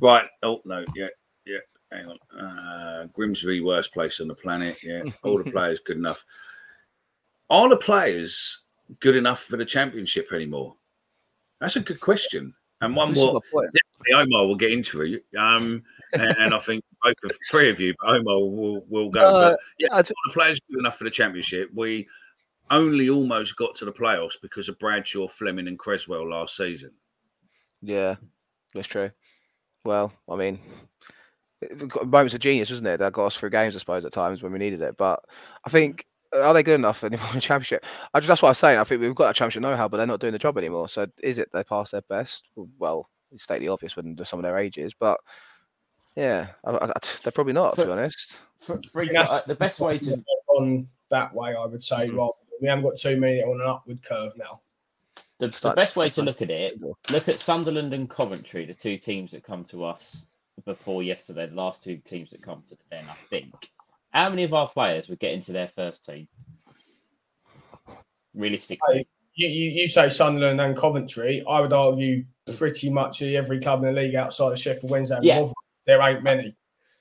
Right. 0.00 0.26
Oh 0.42 0.60
no, 0.64 0.84
yeah, 0.96 1.06
yeah. 1.46 1.58
Hang 1.92 2.06
on. 2.06 2.40
Uh, 2.40 3.06
Grimsby, 3.12 3.60
worst 3.60 3.94
place 3.94 4.20
on 4.20 4.26
the 4.26 4.34
planet. 4.34 4.78
Yeah, 4.82 5.04
all 5.22 5.38
the 5.40 5.50
players 5.52 5.78
good 5.78 5.96
enough. 5.96 6.24
Are 7.50 7.68
the 7.68 7.76
players 7.76 8.62
good 8.98 9.14
enough 9.14 9.44
for 9.44 9.56
the 9.56 9.64
championship 9.64 10.32
anymore? 10.32 10.74
That's 11.60 11.76
a 11.76 11.80
good 11.80 12.00
question, 12.00 12.54
and 12.80 12.94
one 12.94 13.10
this 13.10 13.18
more. 13.18 13.40
Omar 14.14 14.46
will 14.46 14.56
get 14.56 14.72
into 14.72 15.02
it. 15.02 15.24
Um, 15.36 15.82
and, 16.12 16.36
and 16.38 16.54
I 16.54 16.58
think 16.58 16.84
both 17.02 17.16
of 17.24 17.32
three 17.50 17.68
of 17.68 17.80
you, 17.80 17.94
but 18.00 18.14
Omar 18.14 18.38
will, 18.38 18.84
will 18.88 19.10
go. 19.10 19.26
Uh, 19.28 19.50
but 19.50 19.60
yeah, 19.78 19.88
I 19.92 20.02
d- 20.02 20.10
all 20.10 20.30
the 20.32 20.40
players 20.40 20.60
good 20.70 20.78
enough 20.78 20.96
for 20.96 21.04
the 21.04 21.10
championship. 21.10 21.70
We 21.74 22.06
only 22.70 23.10
almost 23.10 23.56
got 23.56 23.74
to 23.76 23.84
the 23.84 23.92
playoffs 23.92 24.36
because 24.40 24.68
of 24.68 24.78
Bradshaw, 24.78 25.26
Flemming, 25.28 25.68
and 25.68 25.78
Cresswell 25.78 26.28
last 26.30 26.56
season. 26.56 26.92
Yeah, 27.82 28.16
that's 28.74 28.88
true. 28.88 29.10
Well, 29.84 30.12
I 30.28 30.36
mean, 30.36 30.58
moments 32.04 32.34
of 32.34 32.40
genius, 32.40 32.70
wasn't 32.70 32.88
it? 32.88 32.98
That 32.98 33.12
got 33.12 33.26
us 33.26 33.36
through 33.36 33.50
games, 33.50 33.74
I 33.74 33.78
suppose, 33.78 34.04
at 34.04 34.12
times 34.12 34.42
when 34.42 34.52
we 34.52 34.58
needed 34.58 34.82
it. 34.82 34.96
But 34.96 35.24
I 35.64 35.70
think 35.70 36.06
are 36.32 36.54
they 36.54 36.62
good 36.62 36.74
enough 36.74 37.04
anymore 37.04 37.28
in 37.28 37.36
the 37.36 37.40
championship? 37.40 37.84
I 38.14 38.20
just, 38.20 38.28
that's 38.28 38.42
what 38.42 38.48
I'm 38.48 38.54
saying. 38.54 38.78
I 38.78 38.84
think 38.84 39.00
we've 39.00 39.14
got 39.14 39.30
a 39.30 39.34
championship 39.34 39.62
know-how, 39.62 39.88
but 39.88 39.96
they're 39.96 40.06
not 40.06 40.20
doing 40.20 40.32
the 40.32 40.38
job 40.38 40.58
anymore. 40.58 40.88
So 40.88 41.06
is 41.22 41.38
it 41.38 41.48
they 41.52 41.64
pass 41.64 41.90
their 41.90 42.02
best? 42.02 42.48
Well, 42.78 43.08
it's 43.32 43.44
state 43.44 43.60
the 43.60 43.68
obvious 43.68 43.96
when 43.96 44.14
there's 44.14 44.28
some 44.28 44.38
of 44.38 44.42
their 44.42 44.58
ages, 44.58 44.94
but 44.98 45.18
yeah, 46.16 46.48
I, 46.64 46.70
I, 46.72 46.92
they're 47.22 47.32
probably 47.32 47.52
not 47.52 47.74
to 47.76 47.84
be 47.84 47.92
honest. 47.92 48.38
For, 48.60 48.80
for 48.92 49.02
example, 49.02 49.36
uh, 49.36 49.42
the 49.46 49.54
best 49.54 49.80
way 49.80 49.98
to 49.98 50.22
on 50.48 50.88
that 51.10 51.32
way, 51.34 51.54
I 51.54 51.64
would 51.64 51.82
say. 51.82 52.08
Rather, 52.08 52.32
than- 52.38 52.48
we 52.60 52.68
haven't 52.68 52.84
got 52.84 52.96
too 52.96 53.16
many 53.16 53.42
on 53.42 53.60
an 53.60 53.66
upward 53.66 54.02
curve 54.02 54.32
now. 54.36 54.60
the, 55.38 55.48
the 55.48 55.72
best 55.74 55.94
way 55.94 56.10
to 56.10 56.22
look 56.22 56.42
at 56.42 56.50
it, 56.50 56.80
look 57.10 57.28
at 57.28 57.38
Sunderland 57.38 57.94
and 57.94 58.10
Coventry, 58.10 58.66
the 58.66 58.74
two 58.74 58.96
teams 58.96 59.30
that 59.30 59.44
come 59.44 59.64
to 59.66 59.84
us 59.84 60.26
before 60.64 61.02
yesterday, 61.02 61.46
the 61.46 61.54
last 61.54 61.84
two 61.84 61.98
teams 61.98 62.30
that 62.30 62.42
come 62.42 62.62
to 62.68 62.74
the 62.74 62.82
den, 62.90 63.04
I 63.08 63.14
think. 63.30 63.70
How 64.10 64.30
many 64.30 64.44
of 64.44 64.54
our 64.54 64.68
players 64.68 65.08
would 65.08 65.18
get 65.18 65.32
into 65.32 65.52
their 65.52 65.68
first 65.68 66.04
team? 66.04 66.28
Realistically. 68.34 69.06
You, 69.34 69.48
you, 69.48 69.70
you 69.70 69.88
say 69.88 70.08
Sunderland 70.08 70.60
and 70.60 70.76
Coventry. 70.76 71.44
I 71.48 71.60
would 71.60 71.72
argue 71.72 72.24
pretty 72.56 72.90
much 72.90 73.22
every 73.22 73.60
club 73.60 73.84
in 73.84 73.94
the 73.94 74.00
league 74.00 74.14
outside 74.14 74.52
of 74.52 74.58
Sheffield 74.58 74.90
Wednesday. 74.90 75.18
Yeah. 75.22 75.36
Rotherham, 75.36 75.54
There 75.86 76.00
ain't 76.02 76.22
many. 76.22 76.56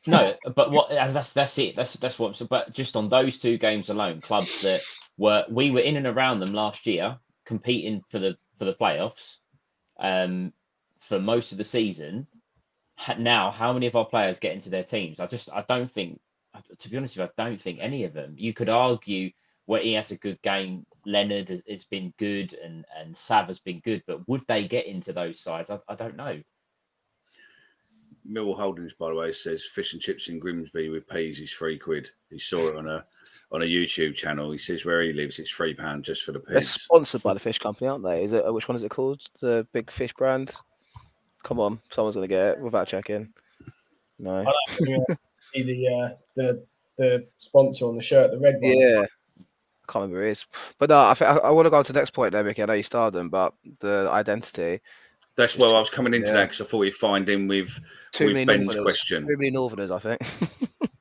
No, 0.06 0.34
but 0.56 0.72
what 0.72 0.90
that's 0.90 1.34
that's 1.34 1.58
it. 1.58 1.76
That's 1.76 1.94
that's 1.96 2.18
what. 2.18 2.40
But 2.50 2.72
just 2.72 2.96
on 2.96 3.08
those 3.08 3.40
two 3.40 3.58
games 3.58 3.90
alone, 3.90 4.22
clubs 4.22 4.62
that 4.62 4.82
were 5.18 5.46
we 5.50 5.72
were 5.72 5.82
in 5.82 5.98
and 5.98 6.08
around 6.08 6.40
them 6.40 6.54
last 6.54 6.86
year, 6.86 7.18
competing 7.46 8.02
for 8.10 8.20
the 8.20 8.38
for 8.58 8.66
the 8.66 8.74
playoffs, 8.74 9.38
um, 10.00 10.54
for 11.02 11.20
most 11.20 11.52
of 11.52 11.58
the 11.58 11.64
season. 11.64 12.28
Now, 13.18 13.52
how 13.52 13.74
many 13.74 13.88
of 13.88 13.96
our 13.96 14.06
players 14.06 14.40
get 14.40 14.54
into 14.54 14.70
their 14.70 14.84
teams? 14.84 15.20
I 15.20 15.28
just 15.28 15.52
I 15.52 15.64
don't 15.68 15.92
think. 15.92 16.20
To 16.80 16.90
be 16.90 16.98
honest 16.98 17.18
with 17.18 17.30
you, 17.38 17.44
I 17.44 17.44
don't 17.50 17.62
think 17.62 17.80
any 17.82 18.04
of 18.04 18.14
them. 18.14 18.36
You 18.38 18.54
could 18.54 18.70
argue 18.70 19.32
where 19.66 19.82
he 19.82 19.94
has 19.94 20.12
a 20.12 20.18
good 20.18 20.42
game. 20.42 20.86
Leonard 21.06 21.50
has, 21.50 21.64
has 21.70 21.86
been 21.86 22.14
good, 22.18 22.54
and 22.64 22.86
and 22.98 23.16
Sav 23.16 23.48
has 23.48 23.60
been 23.60 23.80
good, 23.80 24.04
but 24.08 24.28
would 24.28 24.46
they 24.48 24.68
get 24.68 24.86
into 24.86 25.14
those 25.14 25.40
sides? 25.40 25.70
I, 25.70 25.80
I 25.88 25.96
don't 25.96 26.18
know. 26.18 26.42
Mill 28.26 28.54
Holdings, 28.54 28.94
by 29.00 29.10
the 29.10 29.16
way, 29.16 29.32
says 29.32 29.64
fish 29.64 29.94
and 29.94 30.02
chips 30.02 30.28
in 30.28 30.38
Grimsby 30.40 30.90
with 30.90 31.08
peas 31.08 31.40
is 31.40 31.52
three 31.54 31.80
quid. 31.80 32.10
He 32.30 32.38
saw 32.38 32.68
it 32.68 32.76
on 32.76 32.88
a 32.88 33.06
on 33.52 33.62
a 33.62 33.66
YouTube 33.66 34.16
channel. 34.16 34.52
He 34.52 34.58
says 34.58 34.84
where 34.84 35.02
he 35.02 35.14
lives, 35.14 35.40
it's 35.40 35.50
three 35.52 35.74
pound 35.74 36.04
just 36.04 36.24
for 36.24 36.34
the 36.34 36.40
They're 36.40 36.60
peas. 36.60 36.72
sponsored 36.72 37.24
by 37.24 37.34
the 37.34 37.40
fish 37.40 37.60
company, 37.60 37.88
aren't 37.88 38.04
they? 38.04 38.24
Is 38.24 38.34
it 38.34 38.54
which 38.54 38.68
one 38.68 38.76
is 38.76 38.84
it 38.84 38.92
called? 38.92 39.22
The 39.40 39.66
big 39.72 39.90
fish 39.90 40.14
brand. 40.14 40.54
Come 41.44 41.60
on, 41.60 41.80
someone's 41.90 42.16
gonna 42.16 42.28
get 42.28 42.58
it 42.58 42.60
without 42.60 42.88
checking. 42.88 43.30
No. 44.20 44.46
I 45.58 45.64
don't 45.64 45.68
think 45.68 45.78
see 45.78 45.86
the 45.86 45.94
uh, 45.94 46.10
the 46.36 46.66
the 46.98 47.28
sponsor 47.38 47.86
on 47.86 47.96
the 47.96 48.02
shirt, 48.02 48.32
the 48.32 48.40
red 48.40 48.56
one. 48.62 48.78
Yeah. 48.80 49.06
I 49.40 49.92
can't 49.94 50.02
remember 50.04 50.22
who 50.22 50.28
it 50.28 50.32
is. 50.32 50.46
But 50.80 50.90
no, 50.90 51.00
I, 51.00 51.14
think, 51.14 51.30
I, 51.30 51.36
I 51.38 51.50
want 51.52 51.66
to 51.66 51.70
go 51.70 51.78
on 51.78 51.84
to 51.86 51.94
the 51.94 52.00
next 52.00 52.10
point 52.10 52.34
there, 52.34 52.44
Mickey. 52.44 52.62
I 52.62 52.66
know 52.66 52.74
you 52.74 52.84
started 52.84 53.18
them, 53.18 53.30
but 53.30 53.54
the 53.80 54.10
identity. 54.12 54.82
That's 55.38 55.56
well, 55.58 55.76
I 55.76 55.80
was 55.80 55.90
coming 55.90 56.14
into 56.14 56.28
Yeah. 56.28 56.34
that 56.34 56.46
because 56.50 56.62
I 56.62 56.66
thought 56.66 56.82
you'd 56.84 56.94
find 56.96 57.30
in 57.30 57.48
with, 57.48 57.80
Too 58.12 58.26
with 58.26 58.34
many 58.34 58.46
Ben's 58.46 58.66
Northerners. 58.66 58.84
question. 58.84 59.28
Too 59.28 59.38
many 59.38 59.52
Northerners, 59.52 59.92
I 59.92 60.00
think. 60.00 60.22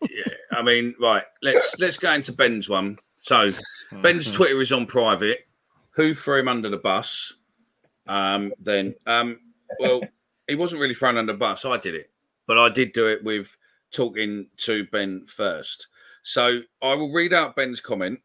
Yeah, 0.09 0.33
I 0.53 0.63
mean, 0.63 0.95
right. 1.01 1.25
Let's 1.43 1.75
let's 1.79 1.99
go 1.99 2.13
into 2.13 2.33
Ben's 2.33 2.69
one. 2.69 2.97
So 3.17 3.51
Hmm. 3.91 4.03
Ben's 4.03 4.31
Twitter 4.33 4.61
is 4.61 4.73
on 4.73 4.87
private. 4.87 5.47
Who 5.91 6.15
threw 6.15 6.41
him 6.41 6.49
under 6.49 6.69
the 6.69 6.77
bus? 6.79 7.35
Um, 8.07 8.53
then, 8.63 8.95
um, 9.07 9.41
well, 9.81 10.01
he 10.49 10.55
wasn't 10.55 10.81
really 10.81 10.95
thrown 10.95 11.17
under 11.17 11.33
the 11.33 11.39
bus. 11.39 11.65
I 11.65 11.77
did 11.77 11.95
it, 11.95 12.11
but 12.47 12.59
I 12.59 12.69
did 12.69 12.93
do 12.93 13.09
it 13.09 13.23
with 13.25 13.57
talking 13.93 14.47
to 14.59 14.85
Ben 14.93 15.25
first. 15.27 15.89
So 16.23 16.61
I 16.83 16.95
will 16.95 17.13
read 17.13 17.33
out 17.33 17.57
Ben's 17.57 17.81
comment, 17.81 18.21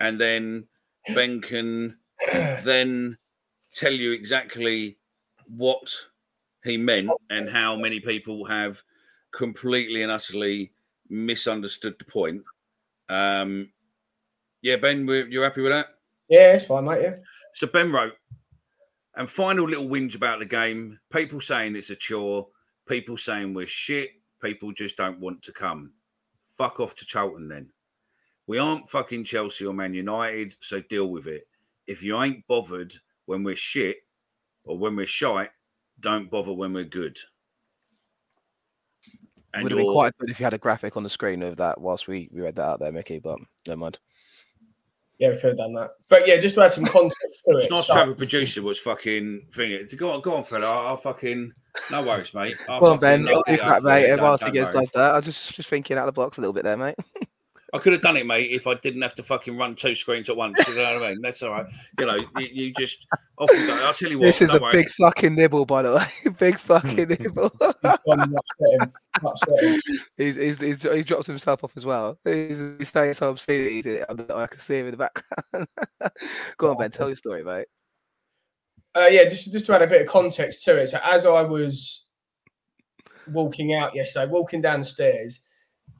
and 0.00 0.20
then 0.20 0.66
Ben 1.14 1.40
can 1.40 1.96
then 2.32 3.16
tell 3.74 3.92
you 3.92 4.12
exactly 4.12 4.96
what 5.56 5.92
he 6.64 6.76
meant 6.76 7.10
and 7.30 7.48
how 7.48 7.76
many 7.76 8.00
people 8.00 8.44
have 8.44 8.82
completely 9.32 10.02
and 10.02 10.12
utterly 10.12 10.72
misunderstood 11.08 11.94
the 11.98 12.04
point. 12.04 12.42
Um, 13.08 13.70
yeah, 14.62 14.76
Ben, 14.76 15.06
you're 15.06 15.44
happy 15.44 15.62
with 15.62 15.72
that? 15.72 15.88
Yeah, 16.28 16.52
it's 16.52 16.66
fine, 16.66 16.84
mate. 16.84 17.02
Yeah. 17.02 17.14
So 17.54 17.66
Ben 17.66 17.90
wrote, 17.90 18.12
and 19.16 19.28
final 19.28 19.68
little 19.68 19.88
whinge 19.88 20.14
about 20.14 20.38
the 20.38 20.44
game. 20.44 20.98
People 21.12 21.40
saying 21.40 21.74
it's 21.74 21.90
a 21.90 21.96
chore. 21.96 22.48
People 22.86 23.16
saying 23.16 23.54
we're 23.54 23.66
shit. 23.66 24.10
People 24.42 24.72
just 24.72 24.96
don't 24.96 25.20
want 25.20 25.42
to 25.42 25.52
come. 25.52 25.92
Fuck 26.46 26.80
off 26.80 26.94
to 26.96 27.06
Charlton 27.06 27.48
then. 27.48 27.70
We 28.46 28.58
aren't 28.58 28.88
fucking 28.88 29.24
Chelsea 29.24 29.64
or 29.64 29.72
Man 29.72 29.94
United, 29.94 30.56
so 30.60 30.80
deal 30.80 31.06
with 31.06 31.26
it. 31.26 31.46
If 31.86 32.02
you 32.02 32.20
ain't 32.20 32.46
bothered 32.46 32.94
when 33.26 33.44
we're 33.44 33.56
shit 33.56 33.98
or 34.64 34.78
when 34.78 34.96
we're 34.96 35.06
shite, 35.06 35.50
don't 36.00 36.30
bother 36.30 36.52
when 36.52 36.72
we're 36.72 36.84
good. 36.84 37.18
And 39.52 39.64
Would 39.64 39.72
have 39.72 39.78
been 39.78 39.92
quite 39.92 40.16
good 40.18 40.30
if 40.30 40.38
you 40.38 40.44
had 40.44 40.54
a 40.54 40.58
graphic 40.58 40.96
on 40.96 41.02
the 41.02 41.10
screen 41.10 41.42
of 41.42 41.56
that 41.56 41.80
whilst 41.80 42.06
we, 42.06 42.28
we 42.32 42.40
read 42.40 42.56
that 42.56 42.66
out 42.66 42.80
there, 42.80 42.92
Mickey, 42.92 43.18
but 43.18 43.38
never 43.66 43.78
mind. 43.78 43.98
Yeah, 45.20 45.28
we 45.30 45.34
could 45.36 45.50
have 45.50 45.56
done 45.58 45.74
that. 45.74 45.90
But 46.08 46.26
yeah, 46.26 46.38
just 46.38 46.54
to 46.56 46.62
add 46.62 46.72
some 46.72 46.86
context 46.86 47.44
to 47.46 47.56
it. 47.56 47.64
It's 47.64 47.70
nice 47.70 47.86
so- 47.86 47.92
to 47.94 47.98
have 48.00 48.08
a 48.08 48.14
producer 48.14 48.62
was 48.62 48.78
fucking 48.78 49.42
thing. 49.54 49.86
Go 49.96 50.10
on, 50.10 50.22
go 50.22 50.34
on, 50.34 50.42
fella. 50.44 50.66
I'll, 50.66 50.86
I'll 50.88 50.96
fucking 50.96 51.52
no 51.92 52.02
worries, 52.02 52.34
mate. 52.34 52.56
I'll 52.68 52.80
Well, 52.80 52.96
Ben, 52.96 53.26
fucking- 53.26 53.54
you 53.54 53.60
yeah, 53.60 53.66
crap, 53.68 53.82
mate. 53.84 54.00
don't- 54.00 54.10
Everyone 54.10 54.30
else 54.32 54.40
don't 54.40 54.52
gets 54.52 54.74
worry. 54.74 54.84
does 54.86 54.90
that. 54.94 55.00
Uh, 55.10 55.12
I 55.12 55.16
was 55.16 55.24
just 55.26 55.54
just 55.54 55.68
thinking 55.68 55.96
out 55.98 56.08
of 56.08 56.14
the 56.14 56.20
box 56.20 56.38
a 56.38 56.40
little 56.40 56.54
bit 56.54 56.64
there, 56.64 56.76
mate. 56.76 56.96
I 57.72 57.78
could 57.78 57.92
have 57.92 58.02
done 58.02 58.16
it, 58.16 58.26
mate, 58.26 58.50
if 58.50 58.66
I 58.66 58.74
didn't 58.74 59.02
have 59.02 59.14
to 59.16 59.22
fucking 59.22 59.56
run 59.56 59.74
two 59.76 59.94
screens 59.94 60.28
at 60.28 60.36
once. 60.36 60.58
You 60.66 60.74
know 60.74 60.94
what 60.94 61.02
I 61.04 61.08
mean? 61.10 61.22
That's 61.22 61.42
all 61.42 61.50
right. 61.50 61.66
You 61.98 62.06
know, 62.06 62.16
you, 62.38 62.48
you 62.52 62.72
just 62.72 63.06
off 63.38 63.50
you 63.52 63.66
go. 63.66 63.74
I'll 63.74 63.94
tell 63.94 64.10
you 64.10 64.18
what. 64.18 64.24
This 64.24 64.42
is 64.42 64.50
a 64.50 64.58
worry. 64.58 64.72
big 64.72 64.90
fucking 64.90 65.34
nibble, 65.34 65.66
by 65.66 65.82
the 65.82 65.94
way. 65.94 66.30
big 66.38 66.58
fucking 66.58 67.08
nibble. 67.08 67.52
He's 67.82 67.94
gone 68.06 68.34
upset. 68.34 68.90
Upset 69.24 69.64
him. 69.64 69.80
he's, 70.16 70.36
he's, 70.36 70.60
he's, 70.60 70.82
he's 70.82 71.04
dropped 71.04 71.26
himself 71.26 71.62
off 71.62 71.72
as 71.76 71.86
well. 71.86 72.18
He's, 72.24 72.58
he's 72.78 72.88
saying 72.88 73.14
so 73.14 73.30
obscene. 73.30 73.68
He's, 73.68 73.86
I 73.86 74.46
can 74.46 74.60
see 74.60 74.78
him 74.78 74.86
in 74.86 74.92
the 74.92 74.96
background. 74.96 75.68
Go 76.58 76.70
on, 76.70 76.78
Ben. 76.78 76.90
Tell 76.90 77.08
your 77.08 77.16
story, 77.16 77.44
mate. 77.44 77.66
Uh, 78.96 79.06
yeah, 79.08 79.22
just 79.22 79.52
just 79.52 79.66
to 79.66 79.74
add 79.74 79.82
a 79.82 79.86
bit 79.86 80.02
of 80.02 80.08
context 80.08 80.64
to 80.64 80.76
it. 80.76 80.88
So 80.88 80.98
as 81.04 81.24
I 81.24 81.42
was 81.42 82.06
walking 83.28 83.74
out 83.74 83.94
yesterday, 83.94 84.30
walking 84.30 84.60
down 84.60 84.80
the 84.80 84.84
stairs, 84.84 85.42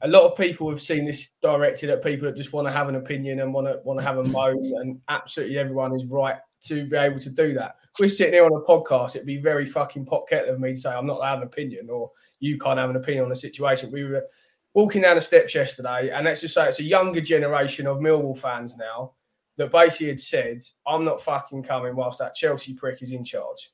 a 0.03 0.07
lot 0.07 0.23
of 0.23 0.37
people 0.37 0.69
have 0.69 0.81
seen 0.81 1.05
this 1.05 1.31
directed 1.41 1.89
at 1.89 2.03
people 2.03 2.27
that 2.27 2.35
just 2.35 2.53
want 2.53 2.67
to 2.67 2.73
have 2.73 2.89
an 2.89 2.95
opinion 2.95 3.39
and 3.39 3.53
want 3.53 3.67
to 3.67 3.79
want 3.83 3.99
to 3.99 4.05
have 4.05 4.17
a 4.17 4.23
moan, 4.23 4.73
and 4.77 4.99
absolutely 5.09 5.57
everyone 5.57 5.93
is 5.93 6.05
right 6.07 6.37
to 6.61 6.87
be 6.87 6.95
able 6.95 7.19
to 7.19 7.29
do 7.29 7.53
that. 7.53 7.75
If 7.93 7.99
we're 7.99 8.09
sitting 8.09 8.33
here 8.33 8.45
on 8.45 8.51
a 8.53 8.61
podcast, 8.61 9.15
it'd 9.15 9.25
be 9.27 9.37
very 9.37 9.65
fucking 9.65 10.05
pot 10.05 10.27
kettle 10.29 10.53
of 10.53 10.59
me 10.59 10.71
to 10.71 10.77
say 10.77 10.91
I'm 10.91 11.07
not 11.07 11.17
allowed 11.17 11.39
an 11.39 11.43
opinion 11.43 11.89
or 11.89 12.11
you 12.39 12.57
can't 12.57 12.79
have 12.79 12.89
an 12.89 12.95
opinion 12.95 13.23
on 13.23 13.29
the 13.29 13.35
situation. 13.35 13.91
We 13.91 14.03
were 14.03 14.25
walking 14.73 15.01
down 15.01 15.15
the 15.15 15.21
steps 15.21 15.53
yesterday, 15.53 16.09
and 16.11 16.25
let's 16.25 16.41
just 16.41 16.53
say 16.53 16.67
it's 16.67 16.79
a 16.79 16.83
younger 16.83 17.21
generation 17.21 17.87
of 17.87 17.97
Millwall 17.97 18.37
fans 18.37 18.77
now 18.77 19.13
that 19.57 19.71
basically 19.71 20.07
had 20.07 20.19
said, 20.19 20.57
I'm 20.87 21.03
not 21.03 21.21
fucking 21.21 21.63
coming 21.63 21.95
whilst 21.95 22.19
that 22.19 22.35
Chelsea 22.35 22.73
prick 22.73 23.01
is 23.01 23.11
in 23.11 23.23
charge. 23.23 23.71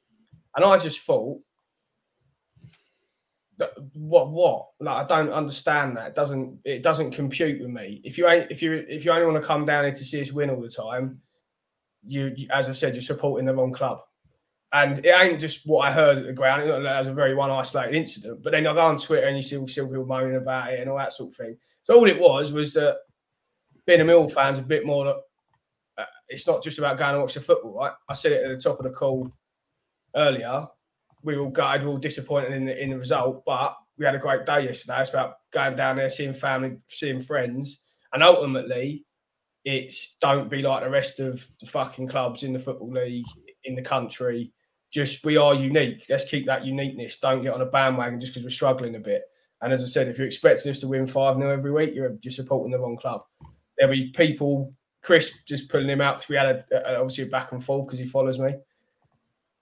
And 0.55 0.65
I 0.65 0.77
just 0.79 1.01
thought, 1.01 1.39
what 3.93 4.31
what? 4.31 4.67
Like 4.79 5.05
I 5.05 5.07
don't 5.07 5.33
understand 5.33 5.97
that. 5.97 6.09
It 6.09 6.15
doesn't 6.15 6.59
it 6.63 6.83
doesn't 6.83 7.11
compute 7.11 7.61
with 7.61 7.69
me. 7.69 8.01
If 8.03 8.17
you 8.17 8.27
ain't 8.27 8.51
if 8.51 8.61
you 8.61 8.85
if 8.87 9.03
you 9.03 9.11
only 9.11 9.25
want 9.25 9.41
to 9.41 9.47
come 9.47 9.65
down 9.65 9.83
here 9.83 9.93
to 9.93 10.05
see 10.05 10.21
us 10.21 10.31
win 10.31 10.49
all 10.49 10.61
the 10.61 10.69
time, 10.69 11.19
you, 12.05 12.33
you 12.35 12.47
as 12.51 12.69
I 12.69 12.71
said, 12.71 12.93
you're 12.93 13.01
supporting 13.01 13.47
the 13.47 13.55
wrong 13.55 13.73
club. 13.73 13.99
And 14.73 15.03
it 15.05 15.15
ain't 15.17 15.39
just 15.39 15.65
what 15.65 15.87
I 15.87 15.91
heard 15.91 16.17
at 16.17 16.25
the 16.25 16.33
ground. 16.33 16.63
It 16.63 16.71
was 16.71 17.07
a 17.07 17.13
very 17.13 17.33
one 17.33 17.49
isolated 17.49 17.95
incident. 17.95 18.43
But 18.43 18.51
then 18.51 18.67
I 18.67 18.73
go 18.73 18.85
on 18.85 18.97
Twitter 18.97 19.25
and 19.25 19.37
you 19.37 19.41
see 19.41 19.57
all 19.57 19.65
people 19.65 20.05
moaning 20.05 20.35
about 20.35 20.73
it 20.73 20.81
and 20.81 20.89
all 20.89 20.97
that 20.97 21.13
sort 21.13 21.31
of 21.31 21.37
thing. 21.37 21.57
So 21.83 21.95
all 21.95 22.07
it 22.07 22.19
was 22.19 22.51
was 22.51 22.73
that 22.73 22.97
being 23.85 24.01
a 24.01 24.05
Mill 24.05 24.27
fan's 24.27 24.59
a 24.59 24.61
bit 24.61 24.85
more. 24.85 25.05
like, 25.05 25.15
Uh, 25.97 26.05
it's 26.27 26.45
not 26.45 26.61
just 26.61 26.79
about 26.79 26.97
going 26.97 27.13
and 27.13 27.21
watch 27.21 27.35
the 27.35 27.41
football, 27.41 27.79
right? 27.79 27.93
I 28.09 28.13
said 28.13 28.33
it 28.33 28.43
at 28.43 28.49
the 28.49 28.57
top 28.57 28.77
of 28.77 28.83
the 28.83 28.91
call 28.91 29.31
earlier. 30.15 30.67
We 31.27 31.35
were 31.35 31.43
all 31.43 31.49
gutted, 31.49 31.81
we 31.81 31.87
were 31.87 31.93
all 31.95 31.99
disappointed 31.99 32.53
in 32.53 32.63
the 32.63 32.81
in 32.81 32.91
the 32.91 32.97
result, 32.97 33.43
but 33.45 33.75
we 33.97 34.05
had 34.05 34.15
a 34.15 34.19
great 34.19 34.45
day 34.45 34.63
yesterday. 34.63 35.01
It's 35.01 35.09
about 35.09 35.33
going 35.51 35.75
down 35.75 35.97
there, 35.97 36.09
seeing 36.09 36.33
family, 36.33 36.77
seeing 36.87 37.19
friends, 37.19 37.83
and 38.13 38.23
ultimately, 38.23 39.03
it's 39.65 40.15
don't 40.21 40.49
be 40.49 40.61
like 40.61 40.83
the 40.83 40.89
rest 40.89 41.19
of 41.19 41.45
the 41.59 41.65
fucking 41.65 42.07
clubs 42.07 42.43
in 42.43 42.53
the 42.53 42.59
football 42.59 42.91
league 42.91 43.25
in 43.65 43.75
the 43.75 43.81
country. 43.81 44.53
Just 44.89 45.25
we 45.25 45.35
are 45.35 45.53
unique. 45.53 46.05
Let's 46.09 46.23
keep 46.23 46.45
that 46.45 46.63
uniqueness. 46.63 47.19
Don't 47.19 47.41
get 47.41 47.53
on 47.53 47.59
a 47.59 47.65
bandwagon 47.65 48.21
just 48.21 48.33
because 48.33 48.45
we're 48.45 48.49
struggling 48.49 48.95
a 48.95 48.99
bit. 48.99 49.23
And 49.61 49.73
as 49.73 49.83
I 49.83 49.87
said, 49.87 50.07
if 50.07 50.17
you're 50.17 50.27
expecting 50.27 50.71
us 50.71 50.79
to 50.79 50.87
win 50.87 51.05
5 51.05 51.35
0 51.35 51.51
every 51.51 51.71
week, 51.71 51.93
you're, 51.93 52.17
you're 52.21 52.31
supporting 52.31 52.71
the 52.71 52.79
wrong 52.79 52.95
club. 52.95 53.23
There'll 53.77 53.93
be 53.93 54.11
people, 54.11 54.73
Chris 55.03 55.43
just 55.47 55.69
pulling 55.69 55.89
him 55.89 55.99
out 55.99 56.19
because 56.19 56.29
we 56.29 56.35
had 56.37 56.63
a, 56.71 56.93
a, 56.93 56.99
obviously 57.01 57.25
a 57.25 57.27
back 57.27 57.51
and 57.51 57.63
forth 57.63 57.87
because 57.87 57.99
he 57.99 58.05
follows 58.05 58.39
me. 58.39 58.55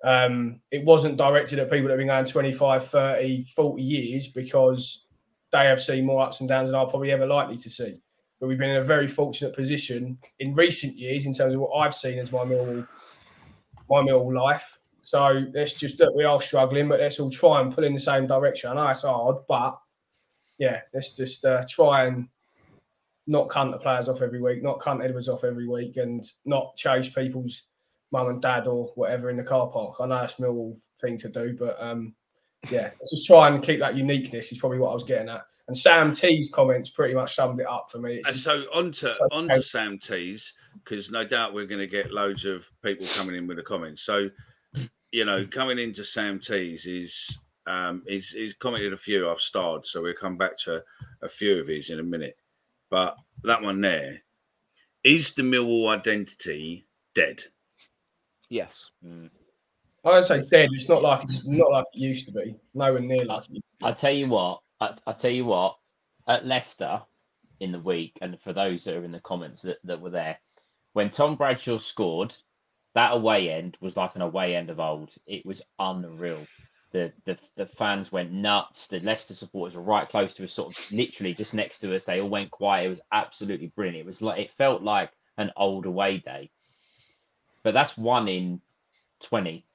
Um, 0.04 0.60
it 0.72 0.84
wasn't 0.84 1.18
directed 1.18 1.60
at 1.60 1.72
people 1.72 1.88
that 1.88 1.94
have 1.94 2.00
been 2.00 2.08
going 2.08 2.26
25, 2.26 2.88
30, 2.88 3.44
40 3.44 3.82
years 3.82 4.28
because 4.28 5.08
they 5.52 5.66
have 5.66 5.82
seen 5.82 6.06
more 6.06 6.24
ups 6.24 6.42
and 6.42 6.50
downs 6.50 6.70
than 6.70 6.76
I'll 6.76 6.88
probably 6.88 7.12
ever 7.12 7.26
likely 7.26 7.58
to 7.58 7.70
see. 7.70 7.98
But 8.40 8.48
we've 8.48 8.58
been 8.58 8.72
in 8.72 8.78
a 8.78 8.84
very 8.84 9.08
fortunate 9.08 9.56
position 9.56 10.18
in 10.40 10.54
recent 10.54 10.98
years 10.98 11.26
in 11.26 11.34
terms 11.34 11.56
of 11.56 11.62
what 11.62 11.74
I've 11.78 11.96
seen 11.96 12.20
as 12.20 12.32
my 12.32 12.40
Millwall, 12.40 12.88
my 13.90 14.02
Millwall 14.02 14.36
life. 14.36 14.80
So 15.02 15.46
let's 15.54 15.76
just 15.76 16.00
look, 16.00 16.16
we 16.16 16.24
are 16.24 16.42
struggling, 16.42 16.90
but 16.90 17.00
let's 17.00 17.20
all 17.20 17.30
try 17.30 17.62
and 17.62 17.74
pull 17.74 17.84
in 17.84 17.94
the 17.94 18.00
same 18.00 18.28
direction. 18.28 18.72
I 18.72 18.76
know 18.76 18.90
it's 18.90 19.04
hard, 19.04 19.38
but 19.48 19.80
yeah, 20.58 20.82
let's 20.94 21.16
just 21.16 21.46
uh, 21.46 21.64
try 21.70 22.06
and 22.06 22.28
not 23.28 23.48
cunt 23.48 23.72
the 23.72 23.78
players 23.78 24.10
off 24.10 24.22
every 24.22 24.42
week, 24.42 24.64
not 24.64 24.80
cunt 24.80 25.04
Edwards 25.04 25.30
off 25.30 25.44
every 25.44 25.68
week, 25.68 25.98
and 25.98 26.26
not 26.46 26.76
chase 26.76 27.10
people's 27.10 27.64
mum 28.12 28.28
and 28.28 28.42
dad 28.42 28.68
or 28.68 28.92
whatever 28.96 29.30
in 29.30 29.38
the 29.38 29.44
car 29.44 29.68
park. 29.70 29.96
I 30.00 30.08
know 30.08 30.24
it's 30.24 30.40
a 30.40 30.42
Millwall 30.42 30.78
thing 31.00 31.18
to 31.18 31.30
do, 31.30 31.56
but 31.58 31.76
um, 31.82 32.16
yeah, 32.70 32.92
just 33.10 33.28
try 33.28 33.48
and 33.50 33.64
keep 33.64 33.80
that 33.80 33.96
uniqueness. 33.96 34.52
Is 34.52 34.58
probably 34.58 34.80
what 34.80 34.92
I 34.92 34.94
was 34.94 35.04
getting 35.04 35.30
at. 35.30 35.44
And 35.68 35.76
Sam 35.78 36.12
T's 36.12 36.52
comments 36.54 36.90
pretty 36.90 37.16
much 37.16 37.36
summed 37.36 37.60
it 37.60 37.68
up 37.68 37.88
for 37.92 37.98
me. 37.98 38.18
It's 38.18 38.28
And 38.30 38.38
so 38.38 38.66
onto 38.74 39.12
so- 39.14 39.28
onto 39.32 39.62
Sam 39.62 39.98
T's 40.00 40.54
because 40.84 41.10
no 41.10 41.24
doubt 41.26 41.54
we're 41.54 41.66
going 41.66 41.80
to 41.80 41.88
get 41.88 42.12
loads 42.12 42.46
of 42.46 42.70
people 42.84 43.08
coming 43.16 43.36
in 43.36 43.48
with 43.48 43.58
the 43.58 43.64
comments. 43.64 44.04
So 44.04 44.30
you 45.12 45.24
know, 45.26 45.48
coming 45.48 45.80
into 45.80 46.04
Sam 46.04 46.40
T's 46.40 46.86
is 46.86 47.40
um, 47.68 48.04
he's, 48.06 48.30
he's 48.32 48.54
commented 48.54 48.92
a 48.94 48.98
few 48.98 49.30
I've 49.30 49.40
starred, 49.40 49.86
so 49.86 50.02
we'll 50.02 50.14
come 50.14 50.38
back 50.38 50.58
to 50.66 50.84
a 51.22 51.30
few 51.30 51.58
of 51.60 51.68
his 51.68 51.90
in 51.90 52.00
a 52.00 52.04
minute. 52.04 52.38
But 52.90 53.16
that 53.44 53.62
one 53.62 53.80
there 53.82 54.22
is 55.04 55.32
the 55.32 55.42
Millwall 55.44 55.88
identity 55.90 56.86
dead. 57.14 57.44
Yes. 58.50 58.86
Mm. 59.06 59.30
I 60.06 60.12
would 60.12 60.26
say 60.26 60.46
dead. 60.52 60.70
It's 60.72 60.88
not 60.88 61.02
like 61.02 61.24
it's 61.24 61.48
not 61.48 61.72
like 61.72 61.86
it 61.94 62.00
used 62.00 62.28
to 62.28 62.32
be. 62.32 62.56
Nowhere 62.74 63.02
near 63.02 63.26
like 63.26 63.46
it 63.46 63.54
used 63.54 63.72
to 63.72 63.78
be. 63.80 63.86
I 63.86 63.92
tell 63.92 64.14
you 64.14 64.30
what, 64.30 64.60
I, 64.80 64.94
I 65.08 65.14
tell 65.14 65.32
you 65.32 65.46
what, 65.46 65.78
at 66.28 66.46
Leicester 66.46 67.02
in 67.60 67.72
the 67.72 67.80
week, 67.80 68.18
and 68.22 68.40
for 68.40 68.54
those 68.54 68.84
that 68.84 68.98
are 68.98 69.04
in 69.04 69.12
the 69.12 69.20
comments 69.20 69.64
that, 69.64 69.78
that 69.84 70.02
were 70.02 70.12
there, 70.12 70.38
when 70.94 71.10
Tom 71.10 71.36
Bradshaw 71.36 71.78
scored, 71.78 72.36
that 72.94 73.14
away 73.14 73.52
end 73.52 73.78
was 73.82 73.98
like 73.98 74.16
an 74.16 74.22
away 74.22 74.56
end 74.56 74.70
of 74.70 74.80
old. 74.80 75.12
It 75.26 75.46
was 75.46 75.64
unreal. 75.80 76.46
The, 76.92 77.12
the 77.26 77.38
the 77.56 77.66
fans 77.66 78.12
went 78.12 78.32
nuts. 78.32 78.88
The 78.88 79.00
Leicester 79.00 79.34
supporters 79.34 79.76
were 79.76 79.82
right 79.82 80.08
close 80.08 80.36
to 80.36 80.44
us, 80.44 80.54
sort 80.54 80.78
of 80.78 80.92
literally 80.92 81.34
just 81.34 81.54
next 81.54 81.80
to 81.80 81.96
us. 81.96 82.06
They 82.06 82.22
all 82.22 82.30
went 82.30 82.52
quiet. 82.52 82.86
It 82.86 82.90
was 82.90 83.02
absolutely 83.12 83.68
brilliant. 83.76 84.00
It 84.00 84.06
was 84.06 84.22
like 84.22 84.40
it 84.40 84.52
felt 84.52 84.84
like 84.84 85.12
an 85.38 85.52
old 85.58 85.88
away 85.88 86.20
day. 86.20 86.52
But 87.66 87.76
that's 87.76 87.98
one 87.98 88.30
in 88.30 88.62
twenty 89.22 89.66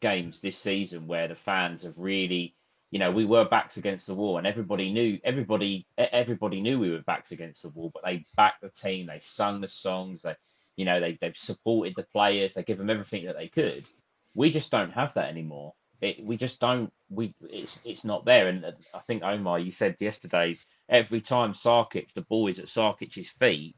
games 0.00 0.40
this 0.40 0.58
season 0.58 1.06
where 1.08 1.28
the 1.28 1.36
fans 1.36 1.82
have 1.82 1.94
really 1.98 2.54
you 2.92 3.00
know, 3.00 3.12
we 3.12 3.26
were 3.26 3.44
backs 3.44 3.76
against 3.78 4.08
the 4.08 4.14
wall, 4.14 4.38
and 4.38 4.48
everybody 4.48 4.92
knew 4.92 5.20
everybody 5.24 5.86
everybody 5.98 6.62
knew 6.62 6.80
we 6.80 6.90
were 6.90 7.02
backs 7.02 7.32
against 7.32 7.62
the 7.62 7.70
wall, 7.70 7.90
but 7.94 8.04
they 8.04 8.24
backed 8.36 8.62
the 8.62 8.70
team, 8.70 9.06
they 9.06 9.20
sung 9.20 9.60
the 9.60 9.68
songs, 9.68 10.22
they 10.22 10.36
you 10.78 10.86
know 10.86 11.00
they 11.00 11.18
they've 11.20 11.36
supported 11.36 11.94
the 11.96 12.06
players, 12.14 12.54
they 12.54 12.64
give 12.64 12.78
them 12.78 12.90
everything 12.90 13.26
that 13.26 13.36
they 13.36 13.48
could. 13.48 13.86
We 14.34 14.50
just 14.50 14.72
don't 14.72 14.92
have 14.92 15.14
that 15.14 15.28
anymore. 15.28 15.74
It, 16.00 16.24
we 16.24 16.38
just 16.38 16.60
don't. 16.60 16.92
We 17.10 17.34
it's 17.50 17.82
it's 17.84 18.06
not 18.06 18.24
there. 18.24 18.48
And 18.48 18.64
uh, 18.64 18.72
I 18.94 19.00
think 19.00 19.22
Omar, 19.24 19.58
you 19.60 19.72
said 19.72 19.98
yesterday, 20.00 20.58
every 20.88 21.20
time 21.20 21.54
Sarkic, 21.54 22.14
the 22.14 22.22
ball 22.22 22.48
is 22.48 22.60
at 22.60 22.66
Sarkic's 22.66 23.30
feet, 23.30 23.76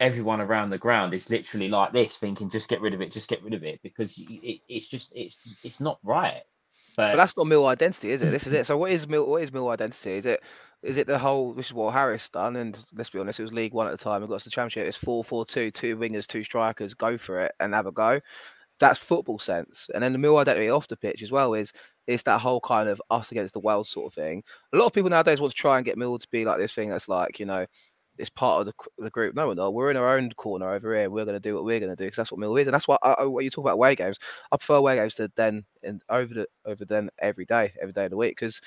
everyone 0.00 0.40
around 0.40 0.70
the 0.70 0.78
ground 0.78 1.14
is 1.14 1.30
literally 1.30 1.68
like 1.68 1.92
this, 1.92 2.16
thinking, 2.16 2.50
"Just 2.50 2.68
get 2.68 2.80
rid 2.80 2.94
of 2.94 3.00
it, 3.00 3.12
just 3.12 3.28
get 3.28 3.42
rid 3.42 3.54
of 3.54 3.64
it," 3.64 3.80
because 3.82 4.16
it, 4.18 4.60
it's 4.68 4.88
just 4.88 5.12
it's 5.14 5.56
it's 5.62 5.80
not 5.80 5.98
right. 6.02 6.42
But, 6.96 7.12
but 7.12 7.16
that's 7.16 7.36
not 7.36 7.46
Mill 7.46 7.66
identity, 7.66 8.10
is 8.10 8.22
it? 8.22 8.30
This 8.30 8.46
is 8.46 8.52
it. 8.52 8.66
So 8.66 8.76
what 8.76 8.90
is 8.90 9.06
Mill? 9.06 9.26
What 9.26 9.42
is 9.42 9.52
Mill 9.52 9.68
identity? 9.68 10.12
Is 10.12 10.26
it 10.26 10.42
is 10.82 10.96
it 10.96 11.06
the 11.06 11.18
whole? 11.18 11.52
This 11.52 11.66
is 11.66 11.74
what 11.74 11.92
Harris 11.92 12.28
done, 12.28 12.56
and 12.56 12.78
let's 12.94 13.10
be 13.10 13.18
honest, 13.18 13.40
it 13.40 13.44
was 13.44 13.52
League 13.52 13.74
One 13.74 13.86
at 13.86 13.90
the 13.90 14.02
time. 14.02 14.22
We 14.22 14.28
got 14.28 14.40
to 14.40 14.44
the 14.44 14.50
Championship. 14.50 14.88
It's 14.88 14.96
four 14.96 15.24
four 15.24 15.44
two, 15.44 15.70
two 15.70 15.96
wingers, 15.96 16.26
two 16.26 16.44
strikers. 16.44 16.94
Go 16.94 17.18
for 17.18 17.40
it 17.40 17.52
and 17.60 17.74
have 17.74 17.86
a 17.86 17.92
go. 17.92 18.20
That's 18.78 18.98
football 18.98 19.38
sense. 19.38 19.88
And 19.94 20.02
then 20.02 20.12
the 20.12 20.18
Mill 20.18 20.36
identity 20.36 20.68
off 20.68 20.86
the 20.86 20.96
pitch 20.96 21.22
as 21.22 21.32
well 21.32 21.54
is 21.54 21.72
it's 22.06 22.22
that 22.24 22.40
whole 22.40 22.60
kind 22.60 22.88
of 22.88 23.00
us 23.10 23.32
against 23.32 23.54
the 23.54 23.60
world 23.60 23.88
sort 23.88 24.06
of 24.06 24.14
thing. 24.14 24.42
A 24.72 24.76
lot 24.76 24.86
of 24.86 24.92
people 24.92 25.10
nowadays 25.10 25.40
want 25.40 25.52
to 25.52 25.58
try 25.58 25.76
and 25.76 25.84
get 25.84 25.96
Mill 25.96 26.18
to 26.18 26.28
be 26.30 26.44
like 26.44 26.58
this 26.58 26.72
thing 26.72 26.90
that's 26.90 27.08
like 27.08 27.40
you 27.40 27.46
know 27.46 27.66
it's 28.18 28.30
part 28.30 28.60
of 28.60 28.66
the, 28.66 29.02
the 29.04 29.10
group. 29.10 29.34
No, 29.34 29.48
we're 29.48 29.54
not. 29.54 29.74
We're 29.74 29.90
in 29.90 29.96
our 29.96 30.16
own 30.16 30.30
corner 30.32 30.70
over 30.70 30.94
here. 30.94 31.10
We're 31.10 31.24
going 31.24 31.36
to 31.36 31.40
do 31.40 31.54
what 31.54 31.64
we're 31.64 31.80
going 31.80 31.90
to 31.90 31.96
do 31.96 32.04
because 32.04 32.16
that's 32.16 32.32
what 32.32 32.40
Mill 32.40 32.56
is, 32.56 32.66
and 32.66 32.74
that's 32.74 32.88
what 32.88 33.00
I, 33.02 33.24
what 33.24 33.44
you 33.44 33.50
talk 33.50 33.64
about 33.64 33.74
away 33.74 33.94
games. 33.94 34.18
I 34.52 34.56
prefer 34.56 34.76
away 34.76 34.96
games 34.96 35.14
to 35.16 35.30
then 35.36 35.64
and 35.82 36.02
over 36.08 36.34
the 36.34 36.46
over 36.64 36.84
then 36.84 37.10
every 37.18 37.44
day, 37.44 37.72
every 37.80 37.92
day 37.92 38.04
of 38.04 38.10
the 38.10 38.16
week 38.16 38.36
because 38.38 38.60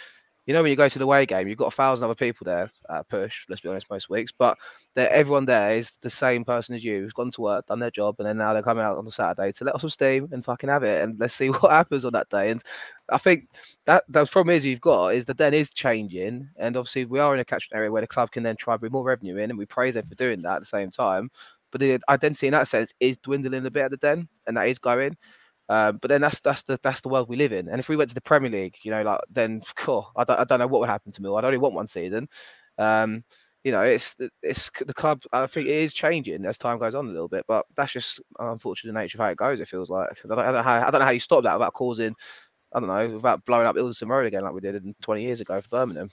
you 0.49 0.53
know 0.53 0.63
when 0.63 0.71
you 0.71 0.75
go 0.75 0.89
to 0.89 0.97
the 0.97 1.05
away 1.05 1.27
game, 1.27 1.47
you've 1.47 1.59
got 1.59 1.67
a 1.67 1.75
thousand 1.75 2.05
other 2.05 2.15
people 2.15 2.43
there 2.43 2.71
at 2.89 3.07
push. 3.07 3.45
Let's 3.47 3.61
be 3.61 3.69
honest, 3.69 3.87
most 3.87 4.09
weeks, 4.09 4.31
but 4.35 4.57
everyone 4.95 5.45
there 5.45 5.73
is 5.73 5.91
the 6.01 6.09
same 6.09 6.43
person 6.43 6.73
as 6.73 6.83
you 6.83 7.01
who's 7.01 7.13
gone 7.13 7.29
to 7.33 7.41
work, 7.41 7.67
done 7.67 7.77
their 7.77 7.91
job, 7.91 8.15
and 8.17 8.27
then 8.27 8.37
now 8.37 8.53
they're 8.53 8.63
coming 8.63 8.83
out 8.83 8.97
on 8.97 9.05
the 9.05 9.11
Saturday 9.11 9.51
to 9.51 9.63
let 9.63 9.75
off 9.75 9.81
some 9.81 9.91
steam 9.91 10.27
and 10.31 10.43
fucking 10.43 10.67
have 10.67 10.81
it, 10.81 11.03
and 11.03 11.19
let's 11.19 11.35
see 11.35 11.49
what 11.49 11.71
happens 11.71 12.03
on 12.03 12.13
that 12.13 12.29
day. 12.29 12.49
And 12.49 12.63
I 13.09 13.19
think 13.19 13.47
that 13.85 14.05
the 14.09 14.25
problem 14.25 14.55
is 14.55 14.65
you've 14.65 14.81
got 14.81 15.09
is 15.09 15.25
the 15.25 15.35
den 15.35 15.53
is 15.53 15.69
changing, 15.69 16.49
and 16.57 16.75
obviously 16.75 17.05
we 17.05 17.19
are 17.19 17.35
in 17.35 17.39
a 17.39 17.45
catchment 17.45 17.77
area 17.77 17.91
where 17.91 18.01
the 18.01 18.07
club 18.07 18.31
can 18.31 18.41
then 18.41 18.55
try 18.55 18.73
to 18.73 18.79
bring 18.79 18.91
more 18.91 19.03
revenue 19.03 19.37
in, 19.37 19.51
and 19.51 19.59
we 19.59 19.67
praise 19.67 19.93
them 19.93 20.07
for 20.09 20.15
doing 20.15 20.41
that 20.41 20.55
at 20.55 20.59
the 20.61 20.65
same 20.65 20.89
time. 20.89 21.29
But 21.69 21.79
the 21.79 21.99
identity 22.09 22.47
in 22.47 22.53
that 22.53 22.67
sense 22.67 22.91
is 22.99 23.17
dwindling 23.17 23.67
a 23.67 23.69
bit 23.69 23.83
at 23.83 23.91
the 23.91 23.97
den, 23.97 24.27
and 24.47 24.57
that 24.57 24.67
is 24.67 24.79
going. 24.79 25.15
Um, 25.69 25.97
but 25.97 26.09
then 26.09 26.19
that's 26.19 26.39
that's 26.39 26.63
the 26.63 26.79
that's 26.81 27.01
the 27.01 27.09
world 27.09 27.29
we 27.29 27.35
live 27.35 27.53
in. 27.53 27.69
And 27.69 27.79
if 27.79 27.89
we 27.89 27.95
went 27.95 28.09
to 28.09 28.15
the 28.15 28.21
Premier 28.21 28.49
League, 28.49 28.75
you 28.81 28.89
know, 28.91 29.03
like 29.03 29.21
then, 29.29 29.61
cool, 29.75 30.11
I 30.15 30.23
don't 30.23 30.39
I 30.39 30.43
don't 30.43 30.59
know 30.59 30.67
what 30.67 30.81
would 30.81 30.89
happen 30.89 31.11
to 31.11 31.21
me. 31.21 31.29
I'd 31.33 31.45
only 31.45 31.59
want 31.59 31.75
one 31.75 31.87
season. 31.87 32.27
Um, 32.79 33.23
you 33.63 33.71
know, 33.71 33.81
it's 33.83 34.15
it's 34.41 34.71
the 34.85 34.93
club. 34.93 35.21
I 35.31 35.45
think 35.45 35.67
it 35.67 35.75
is 35.75 35.93
changing 35.93 36.45
as 36.45 36.57
time 36.57 36.79
goes 36.79 36.95
on 36.95 37.05
a 37.07 37.11
little 37.11 37.27
bit, 37.27 37.45
but 37.47 37.65
that's 37.75 37.91
just 37.91 38.19
unfortunate 38.39 38.93
nature 38.93 39.17
of 39.17 39.21
how 39.21 39.29
it 39.29 39.37
goes. 39.37 39.59
It 39.59 39.67
feels 39.67 39.89
like 39.89 40.09
I 40.25 40.27
don't, 40.27 40.39
I 40.39 40.45
don't 40.45 40.53
know 40.55 40.63
how 40.63 40.87
I 40.87 40.91
don't 40.91 40.99
know 40.99 41.05
how 41.05 41.11
you 41.11 41.19
stop 41.19 41.43
that 41.43 41.55
without 41.59 41.73
causing. 41.73 42.15
I 42.73 42.79
don't 42.79 42.89
know, 42.89 43.15
without 43.15 43.45
blowing 43.45 43.67
up 43.67 43.75
Ilderton 43.75 44.07
Road 44.09 44.27
again 44.27 44.43
like 44.43 44.53
we 44.53 44.61
did 44.61 44.75
in 44.75 44.95
20 45.01 45.23
years 45.23 45.39
ago 45.41 45.59
for 45.61 45.67
Birmingham. 45.69 46.09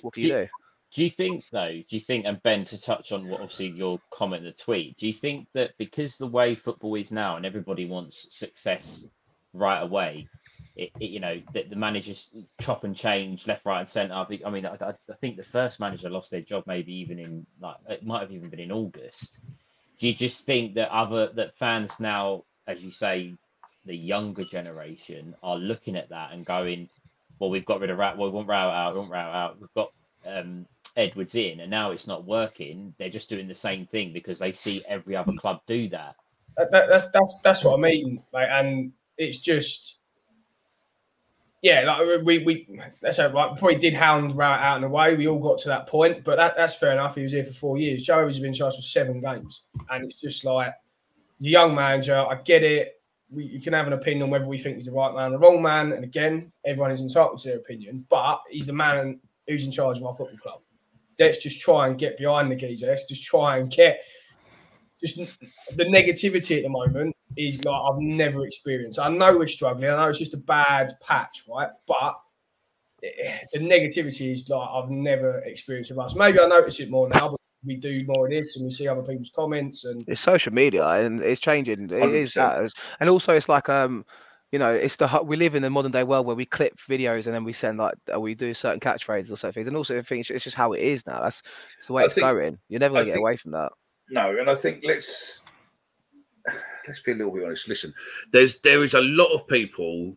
What 0.00 0.14
can 0.14 0.22
you 0.22 0.28
do? 0.28 0.48
Do 0.94 1.04
you 1.04 1.10
think 1.10 1.44
though? 1.52 1.68
Do 1.68 1.84
you 1.90 2.00
think, 2.00 2.24
and 2.24 2.42
Ben, 2.42 2.64
to 2.66 2.80
touch 2.80 3.12
on 3.12 3.28
what 3.28 3.40
obviously 3.40 3.68
your 3.68 4.00
comment, 4.10 4.44
the 4.44 4.52
tweet, 4.52 4.96
do 4.96 5.06
you 5.06 5.12
think 5.12 5.48
that 5.54 5.72
because 5.78 6.16
the 6.16 6.26
way 6.26 6.54
football 6.54 6.94
is 6.94 7.12
now, 7.12 7.36
and 7.36 7.44
everybody 7.44 7.86
wants 7.86 8.26
success 8.30 9.04
right 9.52 9.80
away, 9.80 10.28
it, 10.76 10.90
it, 10.98 11.10
you 11.10 11.20
know 11.20 11.42
that 11.52 11.68
the 11.68 11.76
managers 11.76 12.30
chop 12.60 12.84
and 12.84 12.96
change 12.96 13.46
left, 13.46 13.66
right, 13.66 13.80
and 13.80 13.88
centre. 13.88 14.14
I 14.14 14.50
mean, 14.50 14.64
I, 14.64 14.76
I, 14.80 14.94
think 15.20 15.36
the 15.36 15.42
first 15.42 15.80
manager 15.80 16.08
lost 16.08 16.30
their 16.30 16.40
job 16.40 16.64
maybe 16.66 16.94
even 17.00 17.18
in 17.18 17.46
like 17.60 17.76
it 17.88 18.06
might 18.06 18.20
have 18.20 18.32
even 18.32 18.48
been 18.48 18.60
in 18.60 18.72
August. 18.72 19.40
Do 19.98 20.06
you 20.06 20.14
just 20.14 20.46
think 20.46 20.74
that 20.74 20.90
other 20.94 21.30
that 21.34 21.58
fans 21.58 21.98
now, 21.98 22.44
as 22.66 22.82
you 22.82 22.92
say, 22.92 23.34
the 23.84 23.96
younger 23.96 24.44
generation 24.44 25.34
are 25.42 25.56
looking 25.56 25.96
at 25.96 26.10
that 26.10 26.32
and 26.32 26.46
going, 26.46 26.88
well, 27.38 27.50
we've 27.50 27.66
got 27.66 27.80
rid 27.80 27.90
of 27.90 27.98
Rowett, 27.98 28.16
well, 28.16 28.28
we 28.28 28.36
want 28.36 28.48
Row 28.48 28.56
out, 28.56 28.94
we 28.94 29.00
want 29.00 29.12
Row 29.12 29.18
out, 29.18 29.60
we've 29.60 29.74
got 29.74 29.92
um, 30.26 30.66
Edwards 30.98 31.36
in, 31.36 31.60
and 31.60 31.70
now 31.70 31.92
it's 31.92 32.08
not 32.08 32.24
working. 32.24 32.92
They're 32.98 33.08
just 33.08 33.30
doing 33.30 33.46
the 33.46 33.54
same 33.54 33.86
thing 33.86 34.12
because 34.12 34.38
they 34.38 34.50
see 34.50 34.84
every 34.88 35.14
other 35.14 35.32
club 35.38 35.60
do 35.64 35.88
that. 35.90 36.16
Uh, 36.58 36.64
that, 36.72 36.88
that 36.90 37.12
that's 37.12 37.40
that's 37.44 37.64
what 37.64 37.78
I 37.78 37.80
mean, 37.80 38.22
like, 38.32 38.48
and 38.50 38.92
it's 39.16 39.38
just. 39.38 39.94
Yeah, 41.62 41.82
like 41.82 42.24
we 42.24 42.38
we 42.38 42.80
that's 43.00 43.18
right. 43.18 43.32
Probably 43.32 43.76
did 43.76 43.94
hound 43.94 44.36
right 44.36 44.60
out 44.60 44.76
and 44.76 44.84
away. 44.84 45.16
We 45.16 45.26
all 45.26 45.40
got 45.40 45.58
to 45.58 45.68
that 45.68 45.88
point, 45.88 46.22
but 46.22 46.36
that, 46.36 46.56
that's 46.56 46.74
fair 46.74 46.92
enough. 46.92 47.16
He 47.16 47.24
was 47.24 47.32
here 47.32 47.42
for 47.42 47.52
four 47.52 47.78
years. 47.78 48.04
Joe 48.04 48.26
has 48.26 48.38
been 48.38 48.52
charged 48.52 48.76
for 48.76 48.82
seven 48.82 49.20
games, 49.20 49.62
and 49.90 50.04
it's 50.04 50.20
just 50.20 50.44
like 50.44 50.72
the 51.40 51.48
young 51.48 51.74
manager. 51.74 52.16
I 52.16 52.36
get 52.42 52.62
it. 52.62 53.00
We, 53.30 53.44
you 53.44 53.60
can 53.60 53.72
have 53.72 53.88
an 53.88 53.92
opinion 53.92 54.22
on 54.22 54.30
whether 54.30 54.46
we 54.46 54.56
think 54.56 54.76
he's 54.76 54.86
the 54.86 54.92
right 54.92 55.12
man, 55.12 55.30
or 55.30 55.32
the 55.32 55.38
wrong 55.38 55.60
man, 55.60 55.92
and 55.92 56.04
again, 56.04 56.52
everyone 56.64 56.92
is 56.92 57.00
entitled 57.00 57.40
to 57.40 57.48
their 57.48 57.58
opinion. 57.58 58.06
But 58.08 58.40
he's 58.48 58.68
the 58.68 58.72
man 58.72 59.18
who's 59.48 59.64
in 59.64 59.72
charge 59.72 59.98
of 59.98 60.04
our 60.04 60.14
football 60.14 60.38
club 60.38 60.60
let's 61.18 61.42
just 61.42 61.60
try 61.60 61.86
and 61.86 61.98
get 61.98 62.18
behind 62.18 62.50
the 62.50 62.56
geezer. 62.56 62.86
Let's 62.86 63.06
just 63.06 63.24
try 63.24 63.58
and 63.58 63.70
get 63.70 64.00
just 65.00 65.16
the 65.76 65.84
negativity 65.84 66.56
at 66.56 66.64
the 66.64 66.68
moment 66.68 67.14
is 67.36 67.64
like 67.64 67.80
I've 67.80 68.00
never 68.00 68.44
experienced. 68.44 68.98
I 68.98 69.08
know 69.08 69.36
we're 69.38 69.46
struggling. 69.46 69.90
I 69.90 69.96
know 69.96 70.08
it's 70.08 70.18
just 70.18 70.34
a 70.34 70.38
bad 70.38 70.92
patch, 71.00 71.44
right? 71.48 71.70
But 71.86 72.14
the 73.00 73.58
negativity 73.60 74.32
is 74.32 74.48
like 74.48 74.68
I've 74.68 74.90
never 74.90 75.38
experienced 75.40 75.90
with 75.90 76.00
us. 76.00 76.16
Maybe 76.16 76.40
I 76.40 76.46
notice 76.46 76.80
it 76.80 76.90
more 76.90 77.08
now, 77.08 77.28
but 77.30 77.40
we 77.64 77.76
do 77.76 78.04
more 78.06 78.26
of 78.26 78.32
this 78.32 78.56
and 78.56 78.64
we 78.64 78.70
see 78.70 78.88
other 78.88 79.02
people's 79.02 79.30
comments 79.30 79.84
and 79.84 80.04
it's 80.08 80.20
social 80.20 80.52
media 80.52 80.84
and 80.86 81.22
it's 81.22 81.40
changing. 81.40 81.84
It 81.84 81.90
100%. 81.90 82.14
is 82.14 82.34
that, 82.34 82.72
and 83.00 83.10
also 83.10 83.34
it's 83.34 83.48
like 83.48 83.68
um 83.68 84.04
you 84.52 84.58
know, 84.58 84.72
it's 84.72 84.96
the 84.96 85.20
we 85.24 85.36
live 85.36 85.54
in 85.54 85.62
the 85.62 85.70
modern 85.70 85.92
day 85.92 86.04
world 86.04 86.26
where 86.26 86.36
we 86.36 86.46
clip 86.46 86.78
videos 86.88 87.26
and 87.26 87.34
then 87.34 87.44
we 87.44 87.52
send 87.52 87.78
like 87.78 87.94
uh, 88.14 88.18
we 88.18 88.34
do 88.34 88.54
certain 88.54 88.80
catchphrases 88.80 89.30
or 89.30 89.36
certain 89.36 89.52
things, 89.52 89.68
and 89.68 89.76
also 89.76 89.98
I 89.98 90.02
think 90.02 90.28
it's 90.30 90.44
just 90.44 90.56
how 90.56 90.72
it 90.72 90.80
is 90.80 91.06
now. 91.06 91.20
That's, 91.22 91.42
that's 91.76 91.86
the 91.88 91.92
way 91.92 92.02
I 92.02 92.06
it's 92.06 92.14
think, 92.14 92.24
going. 92.24 92.58
You're 92.68 92.80
never 92.80 92.94
gonna 92.94 93.02
I 93.02 93.04
get 93.06 93.12
think, 93.12 93.22
away 93.22 93.36
from 93.36 93.52
that. 93.52 93.72
No, 94.10 94.38
and 94.38 94.48
I 94.48 94.54
think 94.54 94.82
let's 94.84 95.42
let's 96.86 97.00
be 97.00 97.12
a 97.12 97.14
little 97.14 97.32
bit 97.32 97.44
honest. 97.44 97.68
Listen, 97.68 97.92
there's 98.32 98.58
there 98.60 98.82
is 98.84 98.94
a 98.94 99.02
lot 99.02 99.34
of 99.34 99.46
people 99.46 100.16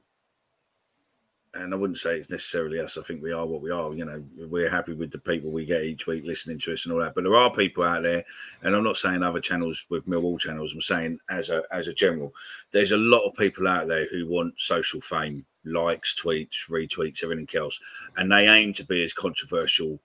and 1.54 1.74
I 1.74 1.78
wouldn't 1.78 2.00
say 2.00 2.18
it's 2.18 2.30
necessarily 2.30 2.80
us. 2.80 2.98
I 2.98 3.02
think 3.02 3.22
we 3.22 3.34
are 3.34 3.46
what 3.46 3.62
we 3.62 3.72
are. 3.72 3.94
You 3.94 4.06
know, 4.06 4.24
we're 4.38 4.70
happy 4.70 4.94
with 4.94 5.12
the 5.12 5.18
people 5.18 5.52
we 5.52 5.66
get 5.66 5.84
each 5.84 6.08
week 6.08 6.24
listening 6.26 6.60
to 6.60 6.74
us 6.74 6.86
and 6.86 6.94
all 6.94 7.00
that. 7.02 7.14
But 7.14 7.26
there 7.26 7.36
are 7.36 7.54
people 7.54 7.84
out 7.84 8.04
there, 8.04 8.24
and 8.64 8.76
I'm 8.76 8.84
not 8.84 8.98
saying 8.98 9.22
other 9.22 9.42
channels 9.42 9.86
with 9.90 10.08
Millwall 10.08 10.40
channels. 10.40 10.74
I'm 10.74 10.82
saying 10.82 11.20
as 11.30 11.50
a 11.50 11.64
as 11.72 11.88
a 11.88 11.94
general, 11.94 12.34
there's 12.72 12.94
a 12.94 12.98
lot 12.98 13.28
of 13.28 13.36
people 13.36 13.68
out 13.68 13.88
there 13.88 14.08
who 14.12 14.28
want 14.28 14.60
social 14.60 15.02
fame, 15.02 15.46
likes, 15.66 16.16
tweets, 16.20 16.70
retweets, 16.70 17.24
everything 17.24 17.50
else, 17.56 17.80
and 18.16 18.32
they 18.32 18.48
aim 18.48 18.74
to 18.74 18.86
be 18.86 19.04
as 19.04 19.14
controversial 19.14 20.00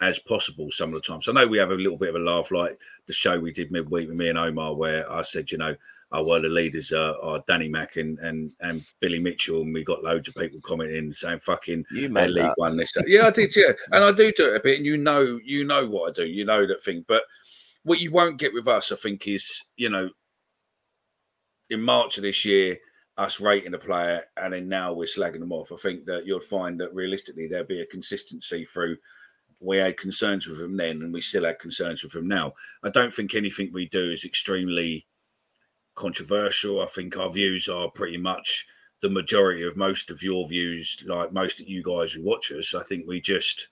as 0.00 0.18
possible 0.18 0.70
some 0.70 0.94
of 0.94 1.02
the 1.02 1.06
time. 1.06 1.22
So 1.22 1.32
I 1.32 1.34
know 1.34 1.46
we 1.46 1.58
have 1.58 1.70
a 1.70 1.74
little 1.74 1.96
bit 1.96 2.10
of 2.10 2.16
a 2.16 2.18
laugh, 2.18 2.50
like 2.50 2.78
the 3.06 3.12
show 3.12 3.38
we 3.38 3.52
did 3.52 3.70
midweek 3.70 4.08
with 4.08 4.16
me 4.16 4.28
and 4.28 4.38
Omar, 4.38 4.74
where 4.74 5.10
I 5.10 5.22
said, 5.22 5.50
you 5.50 5.58
know, 5.58 5.74
Uh, 6.12 6.20
oh, 6.20 6.22
well, 6.22 6.42
the 6.42 6.48
leaders 6.48 6.92
are, 6.92 7.16
are 7.20 7.42
Danny 7.48 7.68
Mack 7.68 7.96
and, 7.96 8.18
and 8.20 8.52
and 8.60 8.84
Billy 9.00 9.18
Mitchell, 9.18 9.62
and 9.62 9.74
we 9.74 9.84
got 9.84 10.04
loads 10.04 10.28
of 10.28 10.34
people 10.34 10.60
commenting 10.60 11.12
saying 11.12 11.40
fucking 11.40 11.84
you 11.90 12.08
made 12.08 12.30
League 12.30 12.52
One 12.56 12.76
this. 12.76 12.92
That. 12.92 13.08
Yeah, 13.08 13.26
I 13.26 13.30
did, 13.30 13.54
yeah, 13.56 13.72
and 13.90 14.04
I 14.04 14.12
do 14.12 14.32
do 14.36 14.52
it 14.52 14.56
a 14.56 14.60
bit, 14.60 14.76
and 14.76 14.86
you 14.86 14.96
know, 14.96 15.38
you 15.44 15.64
know 15.64 15.86
what 15.86 16.10
I 16.10 16.12
do, 16.12 16.26
you 16.26 16.44
know 16.44 16.66
that 16.66 16.84
thing. 16.84 17.04
But 17.08 17.22
what 17.82 17.98
you 17.98 18.12
won't 18.12 18.38
get 18.38 18.54
with 18.54 18.68
us, 18.68 18.92
I 18.92 18.96
think, 18.96 19.26
is 19.26 19.62
you 19.76 19.88
know, 19.88 20.08
in 21.70 21.82
March 21.82 22.18
of 22.18 22.22
this 22.22 22.44
year, 22.44 22.78
us 23.18 23.40
rating 23.40 23.74
a 23.74 23.78
player, 23.78 24.22
and 24.36 24.52
then 24.52 24.68
now 24.68 24.92
we're 24.92 25.06
slagging 25.06 25.40
them 25.40 25.52
off. 25.52 25.72
I 25.72 25.76
think 25.76 26.04
that 26.06 26.24
you'll 26.24 26.40
find 26.40 26.78
that 26.80 26.94
realistically 26.94 27.48
there'll 27.48 27.66
be 27.66 27.80
a 27.80 27.86
consistency 27.86 28.64
through 28.64 28.96
we 29.58 29.78
had 29.78 29.96
concerns 29.96 30.46
with 30.46 30.60
him 30.60 30.76
then 30.76 31.02
and 31.02 31.12
we 31.12 31.20
still 31.22 31.44
had 31.44 31.58
concerns 31.58 32.02
with 32.02 32.14
him 32.14 32.28
now. 32.28 32.52
I 32.82 32.90
don't 32.90 33.12
think 33.12 33.34
anything 33.34 33.70
we 33.72 33.88
do 33.88 34.12
is 34.12 34.24
extremely 34.24 35.06
controversial. 35.96 36.80
I 36.80 36.86
think 36.86 37.16
our 37.16 37.30
views 37.30 37.68
are 37.68 37.90
pretty 37.90 38.16
much 38.18 38.66
the 39.02 39.10
majority 39.10 39.64
of 39.64 39.76
most 39.76 40.10
of 40.10 40.22
your 40.22 40.46
views, 40.46 41.02
like 41.06 41.32
most 41.32 41.60
of 41.60 41.68
you 41.68 41.82
guys 41.82 42.12
who 42.12 42.22
watch 42.22 42.52
us. 42.52 42.74
I 42.74 42.82
think 42.82 43.06
we 43.06 43.20
just 43.20 43.68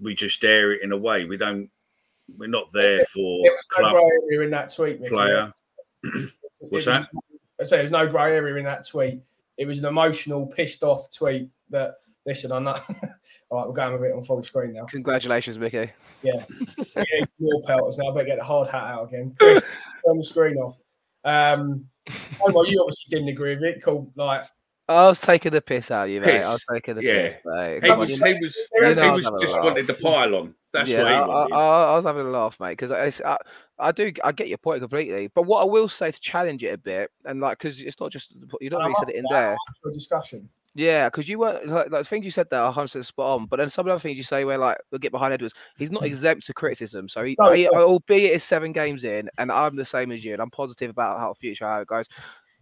we 0.00 0.14
just 0.14 0.42
air 0.44 0.72
it 0.72 0.82
in 0.82 0.92
a 0.92 0.96
way. 0.96 1.24
We 1.24 1.36
don't 1.36 1.70
we're 2.36 2.48
not 2.48 2.72
there 2.72 3.04
for 3.06 3.42
there 3.44 3.52
was 3.52 3.66
club 3.66 3.92
no 3.92 4.10
area 4.24 4.40
in 4.44 4.50
that 4.50 4.74
tweet, 4.74 5.00
Mickey. 5.00 5.14
player. 5.14 5.52
What's 6.58 6.86
that? 6.86 7.08
I 7.60 7.64
say 7.64 7.76
there's 7.78 7.90
no 7.90 8.08
grey 8.08 8.34
area 8.34 8.56
in 8.56 8.64
that 8.64 8.86
tweet. 8.86 9.20
It 9.56 9.66
was 9.66 9.78
an 9.78 9.84
emotional, 9.84 10.46
pissed 10.46 10.82
off 10.82 11.14
tweet 11.14 11.48
that 11.70 11.96
listen, 12.26 12.50
I'm 12.50 12.64
not 12.64 12.82
all 13.50 13.58
right, 13.58 13.68
we're 13.68 13.74
going 13.74 13.92
with 13.92 14.10
it 14.10 14.14
on 14.14 14.24
full 14.24 14.42
screen 14.42 14.72
now. 14.72 14.84
Congratulations, 14.86 15.58
Mickey. 15.58 15.90
Yeah. 16.22 16.44
yeah 16.96 17.24
more 17.38 17.62
pelters 17.62 17.98
now. 17.98 18.10
I 18.10 18.14
better 18.14 18.26
get 18.26 18.38
the 18.38 18.44
hard 18.44 18.68
hat 18.68 18.84
out 18.84 19.08
again. 19.08 19.34
Chris, 19.38 19.64
turn 20.06 20.16
the 20.16 20.24
screen 20.24 20.56
off. 20.56 20.78
Um, 21.24 21.86
oh, 22.40 22.52
well, 22.52 22.66
you 22.66 22.80
obviously 22.80 23.10
didn't 23.10 23.28
agree 23.28 23.54
with 23.54 23.64
it. 23.64 23.82
Called 23.82 24.12
like 24.16 24.42
I 24.88 25.04
was 25.04 25.20
taking 25.20 25.52
the 25.52 25.62
piss 25.62 25.90
out 25.90 26.04
of 26.04 26.10
you, 26.10 26.20
mate. 26.20 26.42
I 26.42 26.52
was 26.52 26.64
taking 26.70 26.96
the 26.96 27.02
Yeah. 27.04 27.28
piss, 27.28 27.38
mate. 27.44 27.74
He 27.76 27.80
Come 27.88 27.90
on, 27.92 27.98
was, 28.00 28.10
you 28.10 28.16
he 28.24 28.32
know- 28.34 28.38
was, 28.42 28.56
you 28.74 28.80
know 28.82 28.92
he 28.92 29.00
I 29.00 29.12
was 29.12 29.30
just 29.40 29.54
laugh. 29.54 29.64
wanted 29.64 29.86
the 29.86 29.94
pile 29.94 30.34
on. 30.34 30.54
That's 30.74 30.90
yeah, 30.90 31.02
what 31.02 31.08
he 31.08 31.14
I, 31.14 31.26
wanted. 31.26 31.54
I, 31.54 31.82
I 31.92 31.96
was 31.96 32.04
having 32.04 32.26
a 32.26 32.30
laugh, 32.30 32.58
mate, 32.60 32.76
because 32.76 32.90
I, 33.24 33.38
I 33.78 33.92
do 33.92 34.12
I 34.22 34.32
get 34.32 34.48
your 34.48 34.58
point 34.58 34.80
completely. 34.80 35.28
But 35.28 35.42
what 35.42 35.62
I 35.62 35.64
will 35.64 35.88
say 35.88 36.10
to 36.10 36.20
challenge 36.20 36.62
it 36.64 36.74
a 36.74 36.78
bit, 36.78 37.10
and 37.24 37.40
like, 37.40 37.58
because 37.58 37.80
it's 37.80 37.98
not 38.00 38.10
just 38.10 38.34
you 38.60 38.68
don't 38.68 38.80
I'm 38.82 38.88
really 38.88 38.96
said 38.98 39.08
it 39.08 39.14
in 39.14 39.24
that. 39.30 39.30
there. 39.30 39.56
For 39.82 39.90
discussion. 39.92 40.48
Yeah, 40.76 41.08
because 41.08 41.28
you 41.28 41.38
weren't 41.38 41.68
like, 41.68 41.90
like 41.90 42.02
the 42.02 42.08
things 42.08 42.24
you 42.24 42.30
said 42.32 42.48
there 42.50 42.60
are 42.60 42.66
100 42.66 43.04
spot 43.04 43.40
on, 43.40 43.46
but 43.46 43.58
then 43.58 43.70
some 43.70 43.82
of 43.82 43.86
the 43.86 43.92
other 43.92 44.00
things 44.00 44.16
you 44.16 44.24
say 44.24 44.44
where 44.44 44.58
like 44.58 44.76
we'll 44.90 44.98
get 44.98 45.12
behind 45.12 45.32
Edwards, 45.32 45.54
he's 45.78 45.90
not 45.92 46.02
exempt 46.02 46.46
to 46.46 46.52
criticism. 46.54 47.08
So 47.08 47.22
he, 47.24 47.36
No, 47.40 47.52
he- 47.52 47.64
sure. 47.64 47.80
albeit 47.80 48.32
it's 48.34 48.44
seven 48.44 48.72
games 48.72 49.04
in, 49.04 49.30
and 49.38 49.52
I'm 49.52 49.76
the 49.76 49.84
same 49.84 50.10
as 50.10 50.24
you, 50.24 50.32
and 50.32 50.42
I'm 50.42 50.50
positive 50.50 50.90
about 50.90 51.20
how 51.20 51.32
future 51.34 51.64
how 51.66 51.80
it 51.80 51.86
goes, 51.86 52.06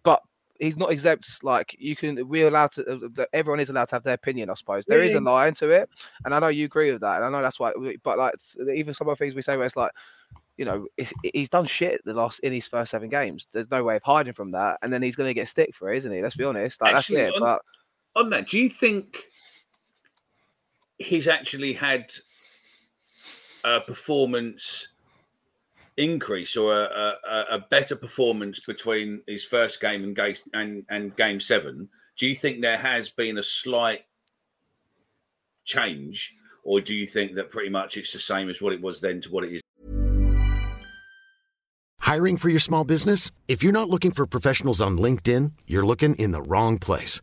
but 0.02 0.20
he's 0.60 0.76
not 0.76 0.92
exempt. 0.92 1.42
Like 1.42 1.74
you 1.78 1.96
can, 1.96 2.28
we're 2.28 2.48
allowed 2.48 2.72
to. 2.72 3.10
uh, 3.18 3.24
Everyone 3.32 3.60
is 3.60 3.70
allowed 3.70 3.88
to 3.88 3.94
have 3.96 4.02
their 4.04 4.12
opinion, 4.14 4.50
I 4.50 4.54
suppose. 4.54 4.84
There 4.86 4.98
is 5.02 5.14
a 5.14 5.20
line 5.20 5.54
to 5.54 5.70
it, 5.70 5.88
and 6.26 6.34
I 6.34 6.38
know 6.38 6.48
you 6.48 6.66
agree 6.66 6.92
with 6.92 7.00
that, 7.00 7.16
and 7.16 7.24
I 7.24 7.30
know 7.30 7.40
that's 7.40 7.58
why. 7.58 7.72
we- 7.78 7.96
But 8.04 8.18
like 8.18 8.34
even 8.74 8.92
some 8.92 9.08
of 9.08 9.16
the 9.16 9.24
things 9.24 9.34
we 9.34 9.42
say 9.42 9.56
where 9.56 9.66
it's 9.66 9.76
like. 9.76 9.90
You 10.58 10.66
know, 10.66 10.86
he's 11.32 11.48
done 11.48 11.64
shit 11.64 12.02
the 12.04 12.12
last 12.12 12.38
in 12.40 12.52
his 12.52 12.66
first 12.66 12.90
seven 12.90 13.08
games. 13.08 13.46
There's 13.52 13.70
no 13.70 13.82
way 13.82 13.96
of 13.96 14.02
hiding 14.02 14.34
from 14.34 14.50
that, 14.52 14.78
and 14.82 14.92
then 14.92 15.02
he's 15.02 15.16
going 15.16 15.28
to 15.30 15.34
get 15.34 15.48
stick 15.48 15.74
for 15.74 15.90
it, 15.90 15.96
isn't 15.96 16.12
he? 16.12 16.20
Let's 16.22 16.36
be 16.36 16.44
honest. 16.44 16.80
Like 16.82 16.94
Actually, 16.94 17.22
that's 17.22 17.36
it. 17.36 17.40
But 17.40 17.62
on 18.14 18.30
that, 18.30 18.48
do 18.48 18.58
you 18.58 18.68
think 18.68 19.24
he's 20.98 21.28
actually 21.28 21.72
had 21.72 22.12
a 23.64 23.80
performance 23.80 24.88
increase 25.96 26.56
or 26.56 26.82
a, 26.82 27.14
a, 27.28 27.44
a- 27.50 27.66
better 27.70 27.94
performance 27.96 28.60
between 28.60 29.20
his 29.26 29.44
first 29.44 29.80
game 29.80 30.04
and 30.04 30.16
game 30.16 30.34
and, 30.54 30.84
and 30.88 31.16
game 31.16 31.40
seven? 31.40 31.88
Do 32.18 32.26
you 32.26 32.34
think 32.34 32.60
there 32.60 32.78
has 32.78 33.08
been 33.08 33.38
a 33.38 33.42
slight 33.42 34.00
change, 35.64 36.34
or 36.64 36.80
do 36.80 36.94
you 36.94 37.06
think 37.06 37.34
that 37.34 37.50
pretty 37.50 37.70
much 37.70 37.96
it's 37.96 38.12
the 38.12 38.18
same 38.18 38.48
as 38.50 38.60
what 38.60 38.72
it 38.72 38.80
was 38.80 39.00
then 39.00 39.20
to 39.22 39.30
what 39.30 39.44
it 39.44 39.54
is? 39.54 39.62
Hiring 42.00 42.36
for 42.36 42.48
your 42.48 42.60
small 42.60 42.84
business? 42.84 43.30
If 43.48 43.62
you're 43.62 43.72
not 43.72 43.88
looking 43.88 44.10
for 44.10 44.26
professionals 44.26 44.82
on 44.82 44.98
LinkedIn, 44.98 45.52
you're 45.66 45.86
looking 45.86 46.14
in 46.16 46.32
the 46.32 46.42
wrong 46.42 46.78
place. 46.78 47.22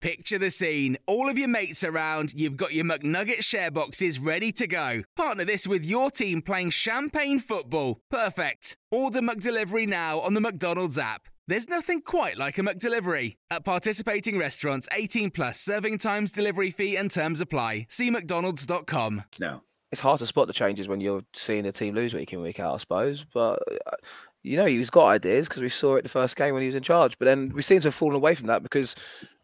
Picture 0.00 0.38
the 0.38 0.50
scene. 0.50 0.96
All 1.06 1.28
of 1.28 1.36
your 1.36 1.48
mates 1.48 1.84
around, 1.84 2.32
you've 2.32 2.56
got 2.56 2.72
your 2.72 2.86
McNugget 2.86 3.42
share 3.42 3.70
boxes 3.70 4.18
ready 4.18 4.50
to 4.52 4.66
go. 4.66 5.02
Partner 5.14 5.44
this 5.44 5.66
with 5.66 5.84
your 5.84 6.10
team 6.10 6.40
playing 6.40 6.70
champagne 6.70 7.38
football. 7.38 8.00
Perfect. 8.10 8.78
Order 8.90 9.20
McDelivery 9.20 9.86
now 9.86 10.20
on 10.20 10.32
the 10.32 10.40
McDonald's 10.40 10.98
app. 10.98 11.28
There's 11.46 11.68
nothing 11.68 12.00
quite 12.00 12.38
like 12.38 12.56
a 12.56 12.62
McDelivery. 12.62 13.36
At 13.50 13.66
participating 13.66 14.38
restaurants, 14.38 14.88
18 14.92 15.32
plus 15.32 15.60
serving 15.60 15.98
times, 15.98 16.32
delivery 16.32 16.70
fee, 16.70 16.96
and 16.96 17.10
terms 17.10 17.42
apply. 17.42 17.86
See 17.90 18.10
McDonald's.com. 18.10 19.24
No. 19.38 19.60
it's 19.92 20.00
hard 20.00 20.20
to 20.20 20.26
spot 20.26 20.46
the 20.46 20.54
changes 20.54 20.88
when 20.88 21.02
you're 21.02 21.24
seeing 21.36 21.66
a 21.66 21.72
team 21.72 21.94
lose 21.94 22.14
week 22.14 22.32
in 22.32 22.40
week 22.40 22.58
out, 22.58 22.74
I 22.74 22.78
suppose. 22.78 23.26
But 23.34 23.58
uh, 23.86 23.96
you 24.42 24.56
know, 24.56 24.64
he's 24.64 24.88
got 24.88 25.08
ideas 25.08 25.46
because 25.48 25.60
we 25.60 25.68
saw 25.68 25.96
it 25.96 26.02
the 26.02 26.08
first 26.08 26.36
game 26.36 26.54
when 26.54 26.62
he 26.62 26.68
was 26.68 26.76
in 26.76 26.82
charge. 26.82 27.18
But 27.18 27.26
then 27.26 27.52
we 27.54 27.60
seem 27.60 27.80
to 27.80 27.88
have 27.88 27.94
fallen 27.94 28.16
away 28.16 28.34
from 28.34 28.46
that 28.46 28.62
because 28.62 28.94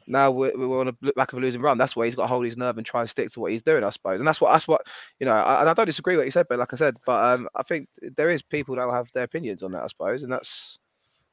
now 0.06 0.30
we 0.30 0.50
we 0.50 0.66
want 0.66 0.88
to 0.88 0.96
look 1.02 1.14
back 1.16 1.32
of 1.32 1.38
a 1.38 1.42
losing 1.42 1.60
run. 1.60 1.78
That's 1.78 1.96
why 1.96 2.06
he's 2.06 2.14
got 2.14 2.22
to 2.22 2.28
hold 2.28 2.44
his 2.44 2.56
nerve 2.56 2.76
and 2.76 2.86
try 2.86 3.00
and 3.00 3.10
stick 3.10 3.30
to 3.32 3.40
what 3.40 3.52
he's 3.52 3.62
doing, 3.62 3.84
I 3.84 3.90
suppose. 3.90 4.20
And 4.20 4.26
that's 4.26 4.40
what 4.40 4.52
that's 4.52 4.68
what 4.68 4.82
you 5.20 5.26
know. 5.26 5.32
I, 5.32 5.60
and 5.60 5.68
I 5.68 5.74
don't 5.74 5.86
disagree 5.86 6.14
with 6.14 6.20
what 6.20 6.26
you 6.26 6.30
said, 6.30 6.46
but 6.48 6.58
like 6.58 6.72
I 6.72 6.76
said, 6.76 6.96
but 7.04 7.24
um, 7.24 7.48
I 7.54 7.62
think 7.62 7.88
there 8.16 8.30
is 8.30 8.42
people 8.42 8.76
that 8.76 8.86
will 8.86 8.94
have 8.94 9.10
their 9.12 9.24
opinions 9.24 9.62
on 9.62 9.72
that, 9.72 9.82
I 9.82 9.86
suppose, 9.88 10.22
and 10.22 10.32
that's 10.32 10.78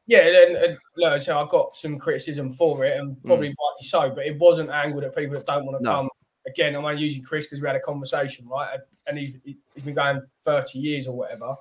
Yeah, 0.07 0.21
and, 0.27 0.57
and 0.57 1.21
so 1.21 1.39
I 1.39 1.47
got 1.47 1.75
some 1.75 1.97
criticism 1.97 2.49
for 2.49 2.85
it, 2.85 2.97
and 2.97 3.21
probably 3.23 3.47
rightly 3.47 3.81
so. 3.81 4.09
But 4.09 4.25
it 4.25 4.37
wasn't 4.37 4.69
angled 4.69 5.03
at 5.03 5.15
people 5.15 5.35
that 5.35 5.45
don't 5.45 5.65
want 5.65 5.77
to 5.77 5.83
No. 5.83 5.91
come. 5.91 6.09
Again, 6.45 6.75
I'm 6.75 6.83
only 6.83 7.01
using 7.01 7.23
Chris 7.23 7.45
because 7.45 7.61
we 7.61 7.67
had 7.67 7.77
a 7.77 7.79
conversation, 7.79 8.45
right? 8.49 8.77
And 9.07 9.17
he's, 9.17 9.35
he's 9.45 9.83
been 9.83 9.93
going 9.95 10.21
30 10.43 10.77
years 10.77 11.07
or 11.07 11.15
whatever. 11.15 11.55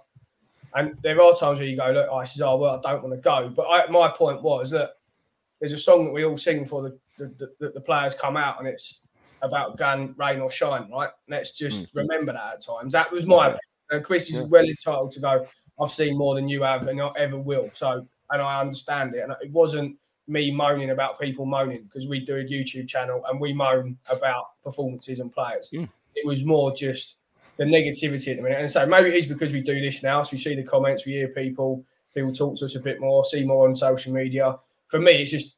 And 0.74 0.96
there 1.02 1.20
are 1.20 1.36
times 1.36 1.60
where 1.60 1.68
you 1.68 1.76
go, 1.76 1.90
look, 1.90 2.10
I 2.10 2.24
says, 2.24 2.42
oh 2.42 2.56
well, 2.56 2.82
I 2.84 2.90
don't 2.90 3.02
want 3.02 3.14
to 3.14 3.20
go. 3.20 3.48
But 3.48 3.66
I, 3.68 3.86
my 3.90 4.08
point 4.08 4.42
was 4.42 4.70
that 4.70 4.94
there's 5.62 5.72
a 5.72 5.78
song 5.78 6.06
that 6.06 6.12
we 6.12 6.24
all 6.24 6.36
sing 6.36 6.64
before 6.64 6.82
the 6.82 6.98
the, 7.18 7.48
the, 7.60 7.70
the 7.70 7.80
players 7.80 8.16
come 8.16 8.36
out, 8.36 8.58
and 8.58 8.66
it's 8.66 9.06
about 9.42 9.78
gun, 9.78 10.12
rain 10.18 10.40
or 10.40 10.50
shine, 10.50 10.90
right? 10.90 11.10
Let's 11.28 11.52
just 11.52 11.94
mm. 11.94 11.98
remember 11.98 12.32
that 12.32 12.54
at 12.54 12.64
times. 12.64 12.92
That 12.92 13.12
was 13.12 13.26
my 13.26 13.46
opinion. 13.46 13.60
And 13.90 14.04
Chris 14.04 14.32
is 14.32 14.42
well 14.48 14.64
entitled 14.64 15.12
to 15.12 15.20
go. 15.20 15.46
I've 15.80 15.90
seen 15.90 16.18
more 16.18 16.34
than 16.34 16.48
you 16.48 16.62
have, 16.62 16.88
and 16.88 17.00
I 17.00 17.10
ever 17.16 17.38
will. 17.38 17.70
So, 17.70 18.06
and 18.30 18.42
I 18.42 18.60
understand 18.60 19.14
it. 19.14 19.20
And 19.20 19.34
it 19.40 19.52
wasn't 19.52 19.96
me 20.26 20.50
moaning 20.50 20.90
about 20.90 21.20
people 21.20 21.46
moaning 21.46 21.84
because 21.84 22.08
we 22.08 22.24
do 22.24 22.36
a 22.36 22.44
YouTube 22.44 22.88
channel 22.88 23.24
and 23.28 23.40
we 23.40 23.52
moan 23.52 23.96
about 24.08 24.46
performances 24.64 25.20
and 25.20 25.32
players. 25.32 25.70
Mm. 25.70 25.88
It 26.16 26.26
was 26.26 26.44
more 26.44 26.74
just 26.74 27.18
the 27.56 27.64
negativity 27.64 28.30
at 28.32 28.36
the 28.36 28.42
minute. 28.42 28.60
And 28.60 28.70
so 28.70 28.84
maybe 28.86 29.10
it 29.10 29.14
is 29.14 29.26
because 29.26 29.52
we 29.52 29.60
do 29.60 29.80
this 29.80 30.02
now. 30.02 30.22
So 30.22 30.30
we 30.32 30.38
see 30.38 30.54
the 30.54 30.64
comments, 30.64 31.06
we 31.06 31.12
hear 31.12 31.28
people, 31.28 31.84
people 32.14 32.32
talk 32.32 32.56
to 32.58 32.64
us 32.64 32.76
a 32.76 32.80
bit 32.80 33.00
more, 33.00 33.24
see 33.24 33.44
more 33.44 33.68
on 33.68 33.76
social 33.76 34.12
media. 34.12 34.58
For 34.92 35.00
me, 35.00 35.22
it's 35.22 35.30
just, 35.30 35.56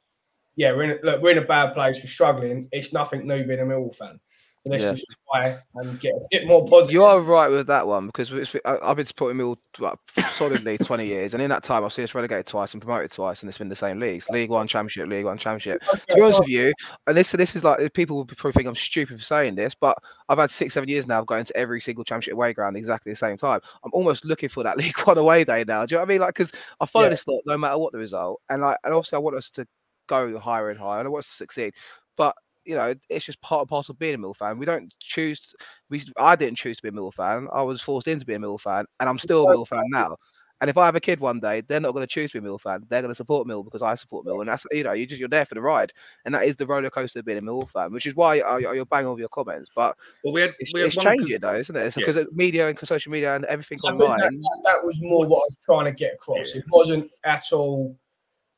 yeah, 0.55 0.70
we're 0.70 0.85
in 0.85 0.91
a, 0.93 0.99
look, 1.03 1.20
we're 1.20 1.32
in 1.32 1.39
a 1.39 1.47
bad 1.47 1.74
place. 1.74 1.99
We're 1.99 2.07
struggling. 2.07 2.68
It's 2.70 2.93
nothing 2.93 3.26
new 3.26 3.45
being 3.45 3.59
a 3.59 3.64
Millwall 3.64 3.93
fan. 3.93 4.20
So 4.67 4.71
let's 4.71 4.85
Yeah. 4.85 4.95
try 5.31 5.59
and 5.75 6.01
get 6.01 6.12
a 6.15 6.27
bit 6.31 6.47
more 6.47 6.67
positive. 6.67 6.95
You 6.95 7.05
are 7.05 7.21
right 7.21 7.49
with 7.51 7.67
that 7.67 7.87
one 7.87 8.07
because 8.07 8.33
it's, 8.33 8.55
I- 8.65 8.79
I've 8.83 8.97
been 8.97 9.05
supporting 9.05 9.37
Mill 9.37 9.59
like, 9.79 9.99
solidly 10.33 10.79
20 10.79 11.07
years, 11.07 11.35
and 11.35 11.43
in 11.43 11.51
that 11.51 11.62
time 11.62 11.85
I've 11.85 11.93
seen 11.93 12.05
us 12.05 12.15
relegated 12.15 12.47
twice 12.47 12.73
and 12.73 12.83
promoted 12.83 13.11
twice, 13.12 13.43
and 13.43 13.49
it's 13.51 13.59
been 13.59 13.69
the 13.69 13.77
same 13.77 14.01
leagues: 14.01 14.27
League 14.31 14.49
One, 14.49 14.67
Championship, 14.67 15.07
League 15.09 15.27
One, 15.27 15.37
Championship. 15.37 15.83
To 16.09 16.15
be 16.15 16.23
honest 16.23 16.41
with 16.41 16.49
you, 16.49 16.73
and 17.07 17.15
this 17.15 17.31
this 17.33 17.55
is 17.55 17.62
like 17.62 17.93
people 17.93 18.17
will 18.17 18.25
probably 18.25 18.53
think 18.53 18.67
I'm 18.67 18.75
stupid 18.75 19.19
for 19.19 19.25
saying 19.25 19.55
this, 19.57 19.75
but 19.75 19.99
I've 20.31 20.39
had 20.39 20.51
six, 20.51 20.73
seven 20.73 20.89
years 20.89 21.07
now 21.07 21.21
of 21.21 21.27
going 21.27 21.45
to 21.45 21.55
every 21.57 21.81
single 21.83 22.03
Championship 22.05 22.33
away 22.33 22.55
ground 22.55 22.79
exactly 22.79 23.12
the 23.12 23.17
same 23.17 23.37
time. 23.37 23.61
I'm 23.85 23.91
almost 23.93 24.25
looking 24.25 24.49
for 24.49 24.62
that 24.62 24.77
League 24.79 24.97
One 25.01 25.19
away 25.19 25.45
day 25.45 25.65
now. 25.69 25.85
Do 25.85 25.95
you 25.95 25.99
know 25.99 26.03
what 26.05 26.09
I 26.09 26.12
mean? 26.15 26.21
Like 26.23 26.35
because 26.35 26.53
I 26.81 26.87
follow 26.87 27.05
Yeah. 27.05 27.11
this 27.11 27.27
lot 27.27 27.43
no 27.45 27.59
matter 27.59 27.77
what 27.77 27.93
the 27.93 27.99
result, 27.99 28.41
and 28.49 28.62
like 28.62 28.79
and 28.83 28.95
obviously 28.95 29.17
I 29.17 29.21
want 29.21 29.37
us 29.37 29.51
to 29.51 29.67
go 30.07 30.39
higher 30.39 30.71
and 30.71 30.79
higher, 30.81 31.01
and 31.01 31.07
I 31.07 31.11
want 31.11 31.25
us 31.25 31.31
to 31.31 31.37
succeed, 31.37 31.75
but 32.17 32.35
you 32.65 32.75
know, 32.75 32.95
it's 33.09 33.25
just 33.25 33.41
part 33.41 33.61
and 33.61 33.69
parcel 33.69 33.93
of 33.93 33.99
being 33.99 34.15
a 34.15 34.19
Mill 34.19 34.35
fan. 34.35 34.59
We 34.59 34.67
don't 34.67 34.93
choose. 35.01 35.55
We 35.91 36.03
I 36.19 36.37
didn't 36.37 36.59
choose 36.59 36.77
to 36.79 36.83
be 36.83 36.89
a 36.89 36.93
Mill 36.93 37.11
fan. 37.11 37.49
I 37.53 37.62
was 37.62 37.81
forced 37.81 38.09
into 38.09 38.27
being 38.27 38.39
a 38.39 38.41
Mill 38.41 38.59
fan, 38.59 38.87
and 39.01 39.09
I'm 39.09 39.19
still 39.19 39.47
a 39.47 39.51
Mill 39.51 39.67
fan 39.67 39.85
now. 39.89 40.17
And 40.61 40.71
if 40.71 40.79
I 40.79 40.87
have 40.87 40.95
a 40.95 41.01
kid 41.01 41.21
one 41.21 41.41
day, 41.41 41.61
they're 41.61 41.81
not 41.81 41.93
going 41.93 42.07
to 42.07 42.12
choose 42.12 42.31
to 42.31 42.41
be 42.41 42.45
a 42.45 42.49
Mill 42.49 42.59
fan. 42.59 42.85
They're 42.89 43.03
going 43.03 43.11
to 43.11 43.15
support 43.15 43.47
Mill 43.47 43.62
because 43.62 43.83
I 43.83 43.95
support 43.97 44.25
Mill, 44.25 44.41
and 44.41 44.49
that's 44.49 44.65
you 44.73 44.85
know, 44.85 44.93
you 44.93 45.07
just 45.07 45.19
you're 45.19 45.29
there 45.29 45.45
for 45.45 45.55
the 45.55 45.61
ride, 45.61 45.93
and 46.25 46.35
that 46.35 46.45
is 46.45 46.57
the 46.57 46.67
roller 46.67 46.91
coaster 46.91 47.19
of 47.19 47.27
being 47.27 47.39
a 47.39 47.43
Mill 47.43 47.69
fan, 47.73 47.93
which 47.93 48.07
is 48.07 48.15
why 48.15 48.39
I, 48.41 48.59
you're 48.59 48.87
bang 48.87 49.07
over 49.07 49.19
your 49.19 49.29
comments. 49.29 49.71
But 49.75 49.97
well, 50.23 50.33
we 50.33 50.41
had 50.41 50.55
it's, 50.59 50.73
we 50.73 50.81
had 50.81 50.87
it's 50.87 50.97
changing 50.97 51.41
though, 51.41 51.57
isn't 51.57 51.77
it? 51.77 51.87
It's 51.87 51.97
Yeah. 51.97 52.07
because 52.07 52.27
media 52.33 52.69
and 52.69 52.79
social 52.83 53.12
media 53.12 53.35
and 53.35 53.45
everything 53.47 53.79
I 53.85 53.89
online. 53.89 54.21
that, 54.21 54.31
that, 54.31 54.61
that 54.65 54.85
was 54.85 55.01
more 55.03 55.27
what 55.27 55.39
I 55.39 55.49
was 55.49 55.57
trying 55.62 55.85
to 55.87 55.93
get 55.93 56.15
across. 56.15 56.55
It 56.55 56.65
wasn't 56.71 57.11
at 57.25 57.45
all 57.53 57.99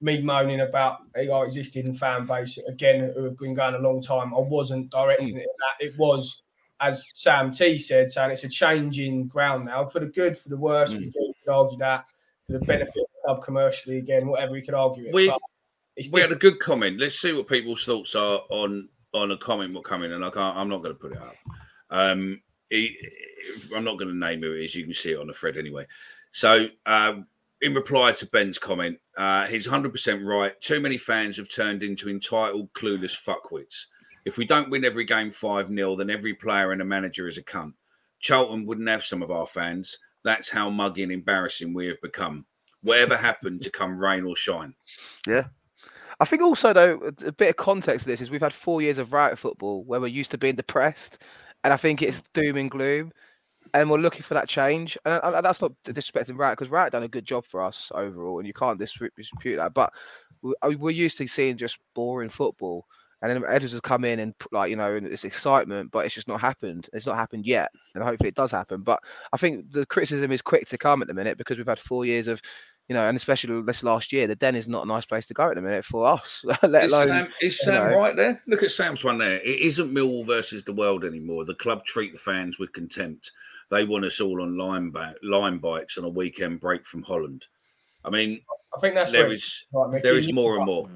me 0.00 0.20
moaning 0.22 0.60
about 0.60 0.98
our 1.30 1.46
existing 1.46 1.94
fan 1.94 2.26
base 2.26 2.58
again 2.68 3.12
who 3.14 3.24
have 3.24 3.38
been 3.38 3.54
going 3.54 3.74
a 3.74 3.78
long 3.78 4.00
time. 4.00 4.34
I 4.34 4.38
wasn't 4.38 4.90
directing 4.90 5.36
it 5.38 5.46
that. 5.58 5.86
It 5.86 5.94
was, 5.98 6.42
as 6.80 7.06
Sam 7.14 7.50
T 7.50 7.78
said, 7.78 8.10
saying 8.10 8.30
it's 8.32 8.44
a 8.44 8.48
changing 8.48 9.28
ground 9.28 9.66
now 9.66 9.86
for 9.86 10.00
the 10.00 10.08
good, 10.08 10.36
for 10.36 10.48
the 10.50 10.56
worse. 10.56 10.94
We 10.94 11.10
could 11.10 11.52
argue 11.52 11.78
that 11.78 12.04
for 12.46 12.52
the 12.54 12.58
benefit 12.60 12.88
of 12.96 13.06
the 13.14 13.20
club 13.26 13.42
commercially 13.44 13.98
again, 13.98 14.26
whatever 14.26 14.52
we 14.52 14.62
could 14.62 14.74
argue 14.74 15.06
it. 15.06 15.14
We- 15.14 15.32
it's 15.96 16.10
we 16.10 16.20
had 16.20 16.30
a 16.30 16.36
good 16.36 16.58
comment. 16.60 17.00
Let's 17.00 17.18
see 17.18 17.32
what 17.32 17.48
people's 17.48 17.82
thoughts 17.84 18.14
are 18.14 18.40
on 18.50 18.88
on 19.14 19.30
a 19.30 19.38
comment 19.38 19.72
what 19.72 19.84
coming, 19.84 20.12
and 20.12 20.22
I 20.22 20.28
can't. 20.28 20.54
I'm 20.54 20.68
not 20.68 20.82
going 20.82 20.94
to 20.94 21.00
put 21.00 21.12
it 21.12 21.18
up. 21.18 21.34
Um, 21.88 22.42
he, 22.68 22.98
I'm 23.74 23.82
not 23.82 23.96
going 23.98 24.08
to 24.10 24.14
name 24.14 24.42
who 24.42 24.52
it 24.52 24.64
is. 24.66 24.74
You 24.74 24.84
can 24.84 24.92
see 24.92 25.12
it 25.12 25.18
on 25.18 25.26
the 25.26 25.32
thread 25.32 25.56
anyway. 25.56 25.86
So, 26.32 26.66
um, 26.84 27.26
in 27.66 27.74
reply 27.74 28.12
to 28.12 28.26
Ben's 28.26 28.60
comment, 28.60 28.96
uh, 29.18 29.44
he's 29.46 29.66
100 29.66 29.90
percent 29.90 30.24
right. 30.24 30.58
Too 30.60 30.80
many 30.80 30.96
fans 30.96 31.36
have 31.36 31.48
turned 31.48 31.82
into 31.82 32.08
entitled, 32.08 32.72
clueless 32.74 33.16
fuckwits. 33.16 33.86
If 34.24 34.36
we 34.36 34.44
don't 34.44 34.70
win 34.70 34.84
every 34.84 35.04
game 35.04 35.32
five 35.32 35.68
0 35.68 35.96
then 35.96 36.08
every 36.08 36.34
player 36.34 36.70
and 36.70 36.80
a 36.80 36.84
manager 36.84 37.26
is 37.26 37.38
a 37.38 37.42
cunt. 37.42 37.72
Charlton 38.20 38.66
wouldn't 38.66 38.88
have 38.88 39.04
some 39.04 39.20
of 39.20 39.32
our 39.32 39.48
fans. 39.48 39.98
That's 40.22 40.48
how 40.48 40.70
muggy 40.70 41.02
and 41.02 41.10
embarrassing 41.10 41.74
we 41.74 41.88
have 41.88 42.00
become. 42.02 42.46
Whatever 42.82 43.16
happened 43.16 43.62
to 43.62 43.70
come 43.70 43.98
rain 43.98 44.24
or 44.24 44.36
shine. 44.36 44.74
Yeah. 45.26 45.46
I 46.20 46.24
think 46.24 46.42
also 46.42 46.72
though 46.72 47.12
a 47.26 47.32
bit 47.32 47.50
of 47.50 47.56
context 47.56 48.04
to 48.04 48.10
this 48.10 48.20
is 48.20 48.30
we've 48.30 48.40
had 48.40 48.52
four 48.52 48.80
years 48.80 48.98
of 48.98 49.12
right 49.12 49.36
football 49.36 49.82
where 49.84 50.00
we're 50.00 50.06
used 50.06 50.30
to 50.30 50.38
being 50.38 50.54
depressed, 50.54 51.18
and 51.64 51.74
I 51.74 51.76
think 51.76 52.00
it's 52.00 52.22
doom 52.32 52.56
and 52.56 52.70
gloom, 52.70 53.12
and 53.76 53.90
we're 53.90 53.98
looking 53.98 54.22
for 54.22 54.34
that 54.34 54.48
change. 54.48 54.96
And, 55.04 55.22
uh, 55.22 55.32
and 55.36 55.44
that's 55.44 55.60
not 55.60 55.72
disrespecting 55.84 56.38
Rowett 56.38 56.56
because 56.56 56.70
Rowett 56.70 56.92
done 56.92 57.02
a 57.02 57.08
good 57.08 57.24
job 57.24 57.44
for 57.44 57.62
us 57.62 57.92
overall, 57.94 58.38
and 58.38 58.46
you 58.46 58.54
can't 58.54 58.78
dispute 58.78 59.12
that. 59.56 59.74
But 59.74 59.92
uh, 60.62 60.72
we're 60.78 60.90
used 60.90 61.18
to 61.18 61.26
seeing 61.26 61.56
just 61.56 61.78
boring 61.94 62.30
football, 62.30 62.86
and 63.22 63.30
then 63.30 63.42
Edwards 63.48 63.72
has 63.72 63.80
come 63.80 64.04
in 64.04 64.18
and 64.18 64.34
like 64.52 64.70
you 64.70 64.76
know, 64.76 64.94
and 64.94 65.06
it's 65.06 65.24
excitement, 65.24 65.90
but 65.90 66.04
it's 66.04 66.14
just 66.14 66.28
not 66.28 66.40
happened. 66.40 66.88
It's 66.92 67.06
not 67.06 67.16
happened 67.16 67.46
yet, 67.46 67.70
and 67.94 68.02
hopefully 68.02 68.28
it 68.28 68.34
does 68.34 68.52
happen. 68.52 68.82
But 68.82 69.00
I 69.32 69.36
think 69.36 69.70
the 69.72 69.86
criticism 69.86 70.32
is 70.32 70.42
quick 70.42 70.66
to 70.68 70.78
come 70.78 71.02
at 71.02 71.08
the 71.08 71.14
minute 71.14 71.38
because 71.38 71.58
we've 71.58 71.66
had 71.66 71.78
four 71.78 72.04
years 72.04 72.28
of, 72.28 72.40
you 72.88 72.94
know, 72.94 73.06
and 73.06 73.16
especially 73.16 73.62
this 73.62 73.82
last 73.82 74.12
year, 74.12 74.26
the 74.26 74.36
Den 74.36 74.54
is 74.54 74.68
not 74.68 74.84
a 74.84 74.88
nice 74.88 75.04
place 75.04 75.26
to 75.26 75.34
go 75.34 75.48
at 75.48 75.54
the 75.54 75.62
minute 75.62 75.84
for 75.84 76.06
us. 76.06 76.44
let 76.62 76.84
is 76.84 76.92
alone, 76.92 77.08
Sam, 77.08 77.28
is 77.42 77.60
Sam 77.60 77.90
know. 77.90 77.96
right 77.96 78.16
there? 78.16 78.42
Look 78.46 78.62
at 78.62 78.70
Sam's 78.70 79.04
one 79.04 79.18
there. 79.18 79.40
It 79.40 79.60
isn't 79.60 79.92
Millwall 79.92 80.24
versus 80.24 80.64
the 80.64 80.72
world 80.72 81.04
anymore. 81.04 81.44
The 81.44 81.54
club 81.54 81.84
treat 81.84 82.12
the 82.12 82.18
fans 82.18 82.58
with 82.58 82.72
contempt. 82.72 83.32
They 83.70 83.84
want 83.84 84.04
us 84.04 84.20
all 84.20 84.42
on 84.42 84.56
line, 84.56 84.90
back, 84.90 85.16
Lime 85.22 85.58
bikes 85.58 85.98
on 85.98 86.04
a 86.04 86.08
weekend 86.08 86.60
break 86.60 86.86
from 86.86 87.02
Holland. 87.02 87.46
I 88.04 88.10
mean, 88.10 88.40
I 88.76 88.80
think 88.80 88.94
that's 88.94 89.10
there 89.10 89.32
is 89.32 89.64
right, 89.72 90.02
there 90.02 90.16
is 90.16 90.32
more 90.32 90.56
and 90.56 90.66
more 90.66 90.88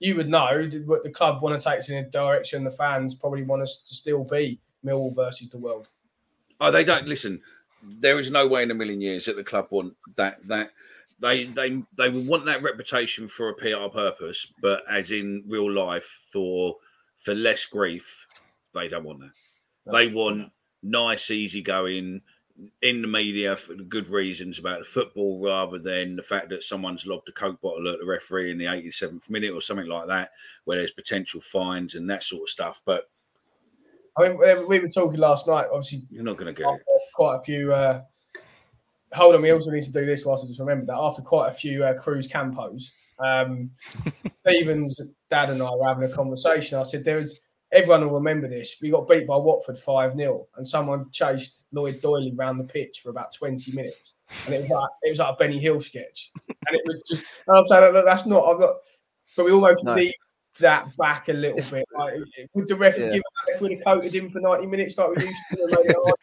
you 0.00 0.14
would 0.14 0.28
know 0.28 0.68
what 0.84 1.02
the 1.02 1.10
club 1.10 1.42
want 1.42 1.58
to 1.58 1.64
take 1.64 1.78
us 1.78 1.88
in 1.88 1.98
a 1.98 2.08
direction. 2.08 2.64
The 2.64 2.70
fans 2.70 3.14
probably 3.14 3.42
want 3.42 3.62
us 3.62 3.82
to 3.82 3.94
still 3.94 4.24
be 4.24 4.60
Millwall 4.84 5.14
versus 5.14 5.48
the 5.48 5.58
world. 5.58 5.88
Oh, 6.60 6.70
they 6.70 6.84
don't 6.84 7.06
listen. 7.06 7.40
There 7.82 8.18
is 8.18 8.30
no 8.30 8.46
way 8.46 8.62
in 8.62 8.70
a 8.70 8.74
million 8.74 9.00
years 9.00 9.24
that 9.24 9.36
the 9.36 9.44
club 9.44 9.68
want 9.70 9.94
that 10.16 10.38
that 10.46 10.70
they 11.20 11.46
they 11.46 11.82
they 11.96 12.08
will 12.08 12.22
want 12.22 12.44
that 12.46 12.62
reputation 12.62 13.28
for 13.28 13.50
a 13.50 13.54
PR 13.54 13.88
purpose, 13.92 14.52
but 14.62 14.82
as 14.88 15.10
in 15.10 15.44
real 15.46 15.70
life 15.70 16.26
for 16.32 16.76
for 17.16 17.34
less 17.34 17.64
grief, 17.64 18.26
they 18.74 18.88
don't 18.88 19.04
want 19.04 19.20
that. 19.20 19.92
They 19.92 20.08
want 20.08 20.52
nice, 20.82 21.30
easy 21.30 21.62
going, 21.62 22.22
in 22.82 23.02
the 23.02 23.08
media 23.08 23.54
for 23.56 23.74
good 23.74 24.08
reasons 24.08 24.58
about 24.58 24.80
the 24.80 24.84
football 24.84 25.40
rather 25.40 25.78
than 25.78 26.16
the 26.16 26.22
fact 26.22 26.48
that 26.50 26.62
someone's 26.62 27.06
lobbed 27.06 27.28
a 27.28 27.32
coke 27.32 27.60
bottle 27.60 27.88
at 27.88 28.00
the 28.00 28.06
referee 28.06 28.50
in 28.50 28.58
the 28.58 28.64
87th 28.64 29.30
minute 29.30 29.52
or 29.52 29.60
something 29.60 29.86
like 29.86 30.08
that, 30.08 30.30
where 30.64 30.78
there's 30.78 30.90
potential 30.90 31.40
fines 31.40 31.94
and 31.94 32.10
that 32.10 32.22
sort 32.22 32.42
of 32.42 32.48
stuff. 32.48 32.82
But 32.84 33.08
I 34.16 34.28
mean, 34.28 34.68
we 34.68 34.80
were 34.80 34.88
talking 34.88 35.20
last 35.20 35.46
night. 35.46 35.66
Obviously, 35.72 36.00
you're 36.10 36.24
not 36.24 36.36
going 36.36 36.52
to 36.52 36.62
get 36.62 36.68
quite 37.14 37.36
a 37.36 37.40
few. 37.40 37.72
Uh, 37.72 38.02
hold 39.12 39.34
on, 39.34 39.42
we 39.42 39.52
also 39.52 39.70
need 39.70 39.84
to 39.84 39.92
do 39.92 40.04
this 40.04 40.24
whilst 40.24 40.44
I 40.44 40.48
just 40.48 40.60
remember 40.60 40.86
that 40.86 40.98
after 40.98 41.22
quite 41.22 41.48
a 41.48 41.52
few 41.52 41.84
uh, 41.84 41.94
Cruzcampos, 41.94 42.90
um, 43.20 43.70
Stephen's 44.46 45.00
dad 45.30 45.50
and 45.50 45.62
I 45.62 45.70
were 45.70 45.86
having 45.86 46.10
a 46.10 46.12
conversation. 46.12 46.78
I 46.78 46.82
said 46.82 47.04
there 47.04 47.18
was 47.18 47.38
everyone 47.72 48.06
will 48.06 48.14
remember 48.14 48.48
this. 48.48 48.76
We 48.80 48.90
got 48.90 49.08
beat 49.08 49.26
by 49.26 49.36
Watford 49.36 49.78
5 49.78 50.14
0, 50.14 50.46
and 50.56 50.66
someone 50.66 51.10
chased 51.12 51.66
Lloyd 51.72 52.00
Doyley 52.00 52.36
around 52.38 52.56
the 52.56 52.64
pitch 52.64 53.00
for 53.02 53.10
about 53.10 53.34
20 53.34 53.72
minutes. 53.72 54.16
And 54.46 54.54
it 54.54 54.62
was 54.62 54.70
like 54.70 54.90
it 55.02 55.10
was 55.10 55.18
like 55.18 55.34
a 55.34 55.36
Benny 55.36 55.58
Hill 55.58 55.80
sketch. 55.80 56.32
And 56.48 56.76
it 56.76 56.82
was 56.86 57.02
just, 57.08 57.22
I'm 57.48 57.66
saying 57.66 57.92
that 57.92 58.04
that's 58.04 58.26
not, 58.26 58.44
I'm 58.48 58.60
not, 58.60 58.76
but 59.36 59.46
we 59.46 59.52
almost 59.52 59.84
no. 59.84 59.94
need 59.94 60.14
that 60.60 60.96
back 60.96 61.28
a 61.28 61.32
little 61.32 61.58
it's, 61.58 61.70
bit. 61.70 61.86
Like, 61.96 62.14
would 62.54 62.68
the 62.68 62.76
ref 62.76 62.98
yeah. 62.98 63.10
give 63.10 63.22
if 63.48 63.60
we'd 63.60 63.76
have 63.76 63.84
coated 63.84 64.14
him 64.14 64.28
for 64.28 64.40
90 64.40 64.66
minutes 64.66 64.98
like 64.98 65.10
we 65.16 65.26
used 65.26 65.40
to? 65.52 66.14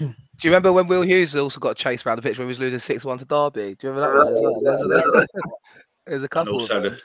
Do 0.40 0.48
you 0.48 0.50
remember 0.50 0.72
when 0.72 0.86
Will 0.86 1.02
Hughes 1.02 1.36
also 1.36 1.60
got 1.60 1.76
chased 1.76 2.06
around 2.06 2.16
the 2.16 2.22
pitch 2.22 2.38
when 2.38 2.46
he 2.46 2.48
was 2.48 2.58
losing 2.58 2.78
6 2.78 3.04
1 3.04 3.18
to 3.18 3.24
Derby? 3.24 3.76
Do 3.78 3.86
you 3.86 3.92
remember 3.92 4.24
that? 4.24 5.28
There's, 6.06 6.22
a 6.22 6.28
couple. 6.28 6.54
And 6.54 6.60
also, 6.62 6.80
the, 6.80 7.00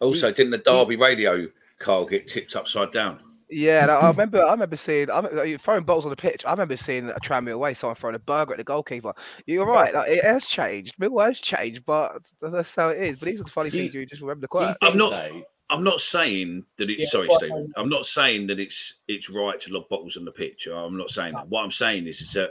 also 0.00 0.32
didn't 0.32 0.50
the 0.50 0.58
Derby 0.58 0.96
radio 0.96 1.46
Carl 1.82 2.06
get 2.06 2.28
tipped 2.28 2.56
upside 2.56 2.92
down. 2.92 3.20
Yeah, 3.50 3.86
I 4.00 4.08
remember. 4.08 4.42
I 4.42 4.52
remember 4.52 4.76
seeing. 4.76 5.10
I 5.10 5.16
remember 5.16 5.58
throwing 5.58 5.84
balls 5.84 6.04
on 6.04 6.10
the 6.10 6.16
pitch. 6.16 6.42
I 6.46 6.52
remember 6.52 6.74
seeing 6.76 7.10
a 7.10 7.20
tram 7.20 7.44
me 7.44 7.52
away. 7.52 7.74
Someone 7.74 7.96
throwing 7.96 8.16
a 8.16 8.18
burger 8.18 8.52
at 8.52 8.56
the 8.56 8.64
goalkeeper. 8.64 9.12
You're 9.44 9.66
right. 9.66 9.92
Like, 9.92 10.10
it 10.10 10.24
has 10.24 10.46
changed. 10.46 10.94
Millwall 10.98 11.26
has 11.26 11.38
changed, 11.38 11.84
but 11.84 12.30
that's 12.40 12.74
how 12.74 12.88
it 12.88 12.98
is. 12.98 13.18
But 13.18 13.26
these 13.26 13.40
are 13.40 13.44
the 13.44 13.50
funny 13.50 13.68
things 13.68 13.92
you 13.92 14.06
just 14.06 14.22
remember 14.22 14.40
the 14.40 14.48
quote. 14.48 14.76
I'm 14.80 14.96
not. 14.96 15.30
I'm 15.68 15.84
not 15.84 16.00
saying 16.00 16.64
that 16.76 16.90
it's 16.90 17.02
yeah, 17.02 17.08
sorry, 17.08 17.28
Stephen. 17.30 17.72
I'm 17.76 17.88
not 17.88 18.06
saying 18.06 18.46
that 18.48 18.58
it's 18.58 19.00
it's 19.08 19.28
right 19.28 19.60
to 19.60 19.72
lob 19.72 19.88
bottles 19.88 20.16
on 20.16 20.24
the 20.24 20.32
pitch. 20.32 20.66
I'm 20.66 20.96
not 20.96 21.10
saying 21.10 21.34
that. 21.34 21.48
What 21.48 21.62
I'm 21.62 21.70
saying 21.70 22.06
is, 22.06 22.20
is 22.20 22.32
that 22.32 22.50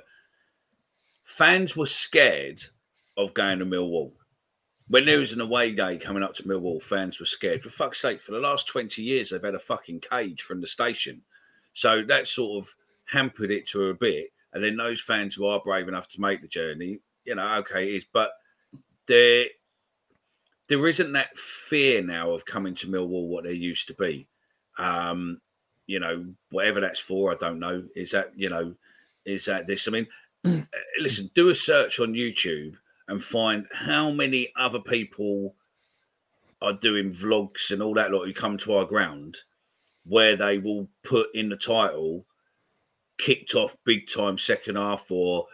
fans 1.23 1.75
were 1.75 1.87
scared 1.87 2.61
of 3.17 3.33
going 3.33 3.59
to 3.59 3.65
Millwall 3.65 4.11
when 4.91 5.05
there 5.05 5.19
was 5.19 5.31
an 5.31 5.39
away 5.39 5.71
day 5.71 5.97
coming 5.97 6.21
up 6.21 6.33
to 6.35 6.43
Millwall, 6.43 6.81
fans 6.81 7.17
were 7.17 7.25
scared. 7.25 7.63
For 7.63 7.69
fuck's 7.69 8.01
sake, 8.01 8.19
for 8.19 8.33
the 8.33 8.41
last 8.41 8.67
20 8.67 9.01
years, 9.01 9.29
they've 9.29 9.41
had 9.41 9.55
a 9.55 9.59
fucking 9.59 10.01
cage 10.01 10.41
from 10.41 10.59
the 10.59 10.67
station. 10.67 11.21
So 11.71 12.03
that 12.09 12.27
sort 12.27 12.61
of 12.61 12.75
hampered 13.05 13.51
it 13.51 13.65
to 13.69 13.85
a 13.85 13.93
bit. 13.93 14.33
And 14.51 14.61
then 14.61 14.75
those 14.75 14.99
fans 14.99 15.33
who 15.33 15.45
are 15.45 15.61
brave 15.63 15.87
enough 15.87 16.09
to 16.09 16.19
make 16.19 16.41
the 16.41 16.47
journey, 16.49 16.99
you 17.23 17.35
know, 17.35 17.55
okay, 17.59 17.87
it 17.87 17.95
is. 17.95 18.05
But 18.11 18.31
there, 19.07 19.45
there 20.67 20.85
isn't 20.85 21.13
that 21.13 21.37
fear 21.37 22.03
now 22.03 22.31
of 22.31 22.45
coming 22.45 22.75
to 22.75 22.87
Millwall 22.87 23.29
what 23.29 23.45
there 23.45 23.53
used 23.53 23.87
to 23.87 23.93
be. 23.93 24.27
Um, 24.77 25.39
you 25.87 26.01
know, 26.01 26.25
whatever 26.49 26.81
that's 26.81 26.99
for, 26.99 27.31
I 27.31 27.35
don't 27.35 27.59
know. 27.59 27.85
Is 27.95 28.11
that, 28.11 28.33
you 28.35 28.49
know, 28.49 28.75
is 29.23 29.45
that 29.45 29.67
this? 29.67 29.87
I 29.87 29.91
mean, 29.91 30.07
listen, 30.99 31.31
do 31.33 31.47
a 31.47 31.55
search 31.55 32.01
on 32.01 32.13
YouTube 32.13 32.73
and 33.07 33.23
find 33.23 33.65
how 33.73 34.11
many 34.11 34.51
other 34.55 34.79
people 34.79 35.55
are 36.61 36.73
doing 36.73 37.11
vlogs 37.11 37.71
and 37.71 37.81
all 37.81 37.93
that 37.93 38.11
lot 38.11 38.25
who 38.25 38.33
come 38.33 38.57
to 38.57 38.73
our 38.73 38.85
ground 38.85 39.37
where 40.05 40.35
they 40.35 40.57
will 40.57 40.87
put 41.03 41.27
in 41.33 41.49
the 41.49 41.55
title 41.55 42.25
kicked 43.17 43.55
off 43.55 43.77
big 43.85 44.07
time 44.07 44.37
second 44.37 44.75
half 44.75 45.11
or 45.11 45.45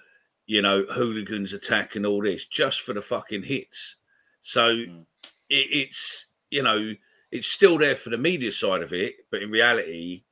you 0.45 0.62
know 0.62 0.86
hooligans 0.86 1.54
attack 1.54 1.95
and 1.95 2.06
all 2.06 2.22
this 2.22 2.45
just 2.45 2.82
for 2.82 2.93
the 2.93 3.02
fucking 3.02 3.43
hits. 3.43 3.95
So 4.41 4.70
mm. 4.70 5.06
it, 5.50 5.68
it's 5.72 6.28
you 6.50 6.64
know 6.64 6.93
it's 7.32 7.50
still 7.50 7.78
there 7.78 7.95
for 7.95 8.10
the 8.10 8.18
media 8.18 8.52
side 8.52 8.82
of 8.82 8.93
it 8.93 9.16
but 9.30 9.41
in 9.41 9.52
reality 9.52 10.24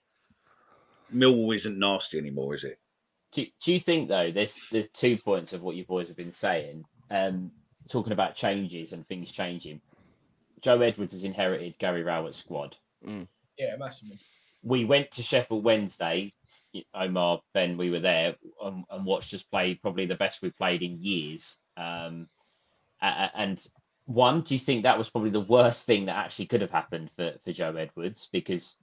millwall 1.14 1.54
isn't 1.54 1.78
nasty 1.78 2.18
anymore 2.18 2.56
is 2.56 2.64
it? 2.64 2.80
Do, 3.32 3.46
do 3.64 3.74
you 3.74 3.80
think 3.80 4.08
though 4.08 4.32
there's 4.32 4.58
there's 4.72 4.90
two 4.90 5.18
points 5.18 5.52
of 5.52 5.62
what 5.62 5.76
you 5.76 5.84
boys 5.86 6.08
have 6.08 6.18
been 6.18 6.32
saying 6.32 6.86
um, 7.10 7.52
talking 7.90 8.14
about 8.14 8.36
changes 8.36 8.94
and 8.94 9.08
things 9.08 9.32
changing. 9.32 9.82
Joe 10.62 10.82
Edwards 10.82 11.14
has 11.14 11.24
inherited 11.24 11.78
Gary 11.78 12.04
Rowett's 12.04 12.38
squad. 12.38 12.76
Mm. 13.06 13.28
Yeah, 13.58 13.76
massively. 13.78 14.20
We 14.64 14.86
went 14.86 15.12
to 15.12 15.22
Sheffield 15.22 15.64
Wednesday. 15.64 16.34
Omar, 16.94 17.42
Ben, 17.54 17.78
we 17.78 17.90
were 17.90 18.00
there 18.00 18.36
and, 18.62 18.84
and 18.90 19.06
watched 19.06 19.34
us 19.34 19.44
play 19.44 19.76
probably 19.76 20.08
the 20.08 20.16
best 20.16 20.42
we've 20.42 20.58
played 20.58 20.82
in 20.82 21.02
years. 21.02 21.58
Um, 21.78 22.28
and 23.02 23.66
one, 24.06 24.42
do 24.42 24.54
you 24.54 24.60
think 24.60 24.84
that 24.84 24.98
was 24.98 25.10
probably 25.10 25.30
the 25.30 25.40
worst 25.40 25.86
thing 25.86 26.06
that 26.06 26.18
actually 26.18 26.48
could 26.48 26.62
have 26.62 26.72
happened 26.72 27.12
for, 27.16 27.34
for 27.44 27.54
Joe 27.54 27.76
Edwards? 27.76 28.30
Because 28.32 28.78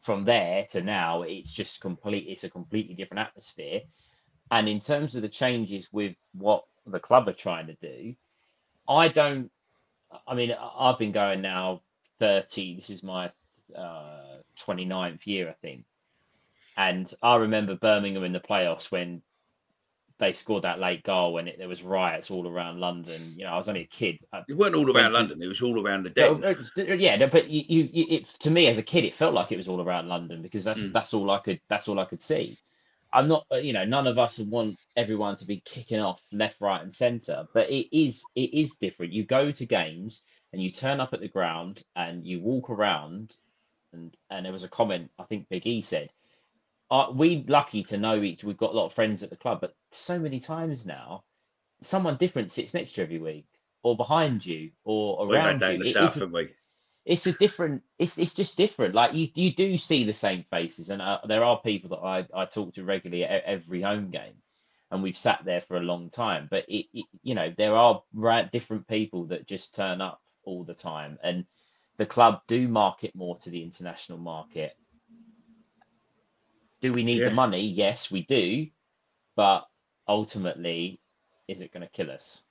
from 0.00 0.24
there 0.24 0.66
to 0.70 0.82
now, 0.82 1.22
it's 1.22 1.52
just 1.52 1.80
complete. 1.80 2.26
It's 2.28 2.44
a 2.44 2.50
completely 2.50 2.94
different 2.94 3.26
atmosphere. 3.26 3.80
And 4.54 4.68
in 4.68 4.78
terms 4.78 5.16
of 5.16 5.22
the 5.22 5.28
changes 5.28 5.88
with 5.92 6.14
what 6.32 6.64
the 6.86 7.00
club 7.00 7.28
are 7.28 7.32
trying 7.32 7.66
to 7.66 7.74
do. 7.74 8.14
I 8.88 9.08
don't. 9.08 9.50
I 10.26 10.34
mean, 10.34 10.54
I've 10.78 10.98
been 10.98 11.12
going 11.12 11.40
now 11.40 11.82
30. 12.20 12.76
This 12.76 12.90
is 12.90 13.02
my 13.02 13.32
uh, 13.76 14.38
29th 14.58 15.26
year, 15.26 15.48
I 15.48 15.54
think. 15.54 15.84
And 16.76 17.12
I 17.22 17.36
remember 17.36 17.76
Birmingham 17.76 18.24
in 18.24 18.32
the 18.32 18.40
playoffs 18.40 18.90
when 18.90 19.22
they 20.18 20.32
scored 20.32 20.62
that 20.62 20.78
late 20.78 21.02
goal 21.02 21.32
when 21.32 21.48
it, 21.48 21.58
there 21.58 21.68
was 21.68 21.82
riots 21.82 22.30
all 22.30 22.48
around 22.48 22.78
London. 22.78 23.34
You 23.36 23.44
know, 23.44 23.50
I 23.50 23.56
was 23.56 23.68
only 23.68 23.80
a 23.80 23.86
kid. 23.86 24.18
It 24.48 24.56
weren't 24.56 24.76
all 24.76 24.94
around 24.94 25.12
London. 25.12 25.42
It 25.42 25.48
was 25.48 25.62
all 25.62 25.84
around 25.84 26.04
the 26.04 26.10
den. 26.10 26.40
yeah, 27.00 27.26
but 27.26 27.48
you, 27.48 27.88
you, 27.92 28.06
it, 28.16 28.26
to 28.40 28.50
me 28.50 28.68
as 28.68 28.78
a 28.78 28.82
kid, 28.82 29.04
it 29.04 29.14
felt 29.14 29.34
like 29.34 29.50
it 29.50 29.56
was 29.56 29.66
all 29.66 29.80
around 29.80 30.08
London 30.08 30.42
because 30.42 30.62
that's 30.62 30.80
mm. 30.80 30.92
that's 30.92 31.14
all 31.14 31.30
I 31.30 31.38
could 31.38 31.60
that's 31.68 31.88
all 31.88 31.98
I 31.98 32.04
could 32.04 32.20
see. 32.20 32.58
I'm 33.14 33.28
not, 33.28 33.46
uh, 33.52 33.56
you 33.56 33.72
know, 33.72 33.84
none 33.84 34.08
of 34.08 34.18
us 34.18 34.38
want 34.40 34.76
everyone 34.96 35.36
to 35.36 35.46
be 35.46 35.60
kicking 35.64 36.00
off 36.00 36.20
left, 36.32 36.60
right, 36.60 36.82
and 36.82 36.92
centre, 36.92 37.46
but 37.54 37.70
it 37.70 37.96
is 37.96 38.24
it 38.34 38.52
is 38.52 38.76
different. 38.76 39.12
You 39.12 39.24
go 39.24 39.52
to 39.52 39.66
games 39.66 40.24
and 40.52 40.60
you 40.60 40.68
turn 40.68 41.00
up 41.00 41.14
at 41.14 41.20
the 41.20 41.28
ground 41.28 41.84
and 41.94 42.26
you 42.26 42.40
walk 42.40 42.70
around, 42.70 43.32
and 43.92 44.14
and 44.30 44.44
there 44.44 44.52
was 44.52 44.64
a 44.64 44.68
comment 44.68 45.12
I 45.18 45.24
think 45.24 45.48
Big 45.48 45.64
E 45.66 45.80
said, 45.80 46.10
"Are 46.90 47.12
we 47.12 47.44
lucky 47.46 47.84
to 47.84 47.98
know 47.98 48.20
each? 48.20 48.42
We've 48.42 48.56
got 48.56 48.72
a 48.72 48.76
lot 48.76 48.86
of 48.86 48.94
friends 48.94 49.22
at 49.22 49.30
the 49.30 49.36
club, 49.36 49.60
but 49.60 49.74
so 49.92 50.18
many 50.18 50.40
times 50.40 50.84
now, 50.84 51.22
someone 51.82 52.16
different 52.16 52.50
sits 52.50 52.74
next 52.74 52.92
to 52.94 53.00
you 53.00 53.04
every 53.04 53.18
week, 53.20 53.46
or 53.84 53.96
behind 53.96 54.44
you, 54.44 54.72
or 54.84 55.24
around 55.30 55.64
you. 55.68 55.78
The 55.78 55.84
south, 55.84 56.14
haven't 56.14 56.32
we? 56.32 56.48
It's 57.06 57.26
a 57.26 57.32
different 57.32 57.82
it's 57.98 58.18
it's 58.18 58.34
just 58.34 58.56
different 58.56 58.94
like 58.94 59.14
you 59.14 59.28
you 59.34 59.52
do 59.52 59.76
see 59.76 60.04
the 60.04 60.12
same 60.12 60.44
faces 60.50 60.90
and 60.90 61.02
uh, 61.02 61.18
there 61.28 61.44
are 61.44 61.60
people 61.60 61.90
that 61.90 62.04
I, 62.06 62.26
I 62.34 62.46
talk 62.46 62.74
to 62.74 62.84
regularly 62.84 63.24
at 63.24 63.44
every 63.44 63.82
home 63.82 64.10
game 64.10 64.34
and 64.90 65.02
we've 65.02 65.18
sat 65.18 65.44
there 65.44 65.62
for 65.62 65.76
a 65.76 65.82
long 65.82 66.10
time 66.10 66.48
but 66.50 66.64
it, 66.68 66.86
it 66.94 67.06
you 67.22 67.34
know 67.34 67.52
there 67.56 67.76
are 67.76 68.02
different 68.52 68.88
people 68.88 69.26
that 69.26 69.46
just 69.46 69.74
turn 69.74 70.00
up 70.00 70.20
all 70.44 70.64
the 70.64 70.74
time 70.74 71.18
and 71.22 71.44
the 71.98 72.06
club 72.06 72.42
do 72.48 72.68
market 72.68 73.14
more 73.14 73.38
to 73.38 73.50
the 73.50 73.62
international 73.62 74.18
market. 74.18 74.76
Do 76.82 76.92
we 76.92 77.04
need 77.04 77.20
Yeah. 77.20 77.26
the 77.26 77.32
money? 77.32 77.66
Yes, 77.66 78.10
we 78.10 78.24
do. 78.24 78.68
But 79.36 79.66
ultimately, 80.08 81.00
is 81.48 81.62
it 81.62 81.72
going 81.72 81.82
to 81.82 81.90
kill 81.92 82.10
us? 82.10 82.44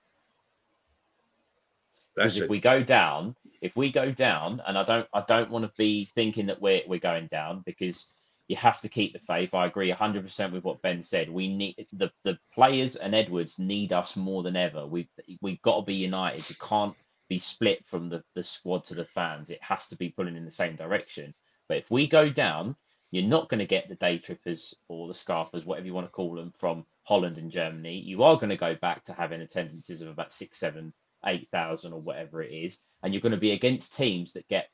Because 2.17 2.37
if 2.37 2.49
we 2.49 2.59
go 2.59 2.83
down, 2.83 3.35
if 3.63 3.77
we 3.77 3.93
go 3.93 4.11
down, 4.11 4.61
and 4.67 4.77
I 4.77 4.83
don't, 4.83 5.07
I 5.13 5.23
don't 5.25 5.49
want 5.49 5.63
to 5.63 5.71
be 5.77 6.03
thinking 6.13 6.47
that 6.47 6.61
we're 6.61 6.81
we're 6.85 6.99
going 6.99 7.27
down 7.27 7.63
because 7.65 8.11
you 8.49 8.57
have 8.57 8.81
to 8.81 8.89
keep 8.89 9.13
the 9.13 9.19
faith. 9.19 9.53
I 9.53 9.65
agree 9.65 9.89
100% 9.89 10.51
with 10.51 10.65
what 10.65 10.81
Ben 10.81 11.01
said. 11.01 11.29
We 11.29 11.47
need 11.47 11.87
the 11.93 12.11
the 12.25 12.37
players 12.53 12.97
and 12.97 13.15
Edwards 13.15 13.59
need 13.59 13.93
us 13.93 14.17
more 14.17 14.43
than 14.43 14.57
ever. 14.57 14.85
We 14.85 15.07
have 15.15 15.37
we've 15.41 15.61
got 15.61 15.77
to 15.77 15.85
be 15.85 15.95
united. 15.95 16.49
You 16.49 16.57
can't 16.59 16.93
be 17.29 17.39
split 17.39 17.85
from 17.85 18.09
the 18.09 18.21
the 18.35 18.43
squad 18.43 18.83
to 18.85 18.95
the 18.95 19.05
fans. 19.05 19.49
It 19.49 19.63
has 19.63 19.87
to 19.87 19.95
be 19.95 20.09
pulling 20.09 20.35
in 20.35 20.43
the 20.43 20.51
same 20.51 20.75
direction. 20.75 21.33
But 21.69 21.77
if 21.77 21.89
we 21.89 22.05
go 22.05 22.29
down, 22.29 22.75
you're 23.11 23.23
not 23.23 23.47
going 23.47 23.59
to 23.59 23.65
get 23.65 23.87
the 23.87 23.95
day 23.95 24.17
trippers 24.17 24.75
or 24.89 25.07
the 25.07 25.13
scarpers, 25.13 25.63
whatever 25.63 25.87
you 25.87 25.93
want 25.93 26.07
to 26.07 26.11
call 26.11 26.35
them, 26.35 26.53
from 26.59 26.85
Holland 27.03 27.37
and 27.37 27.49
Germany. 27.49 27.97
You 27.97 28.23
are 28.23 28.35
going 28.35 28.49
to 28.49 28.57
go 28.57 28.75
back 28.75 29.05
to 29.05 29.13
having 29.13 29.39
attendances 29.39 30.01
of 30.01 30.09
about 30.09 30.33
six, 30.33 30.57
seven, 30.57 30.93
eight 31.25 31.47
thousand 31.51 31.93
or 31.93 32.01
whatever 32.01 32.41
it 32.41 32.51
is, 32.51 32.79
and 33.01 33.13
you're 33.13 33.21
going 33.21 33.31
to 33.31 33.37
be 33.37 33.51
against 33.51 33.95
teams 33.95 34.33
that 34.33 34.47
get 34.47 34.69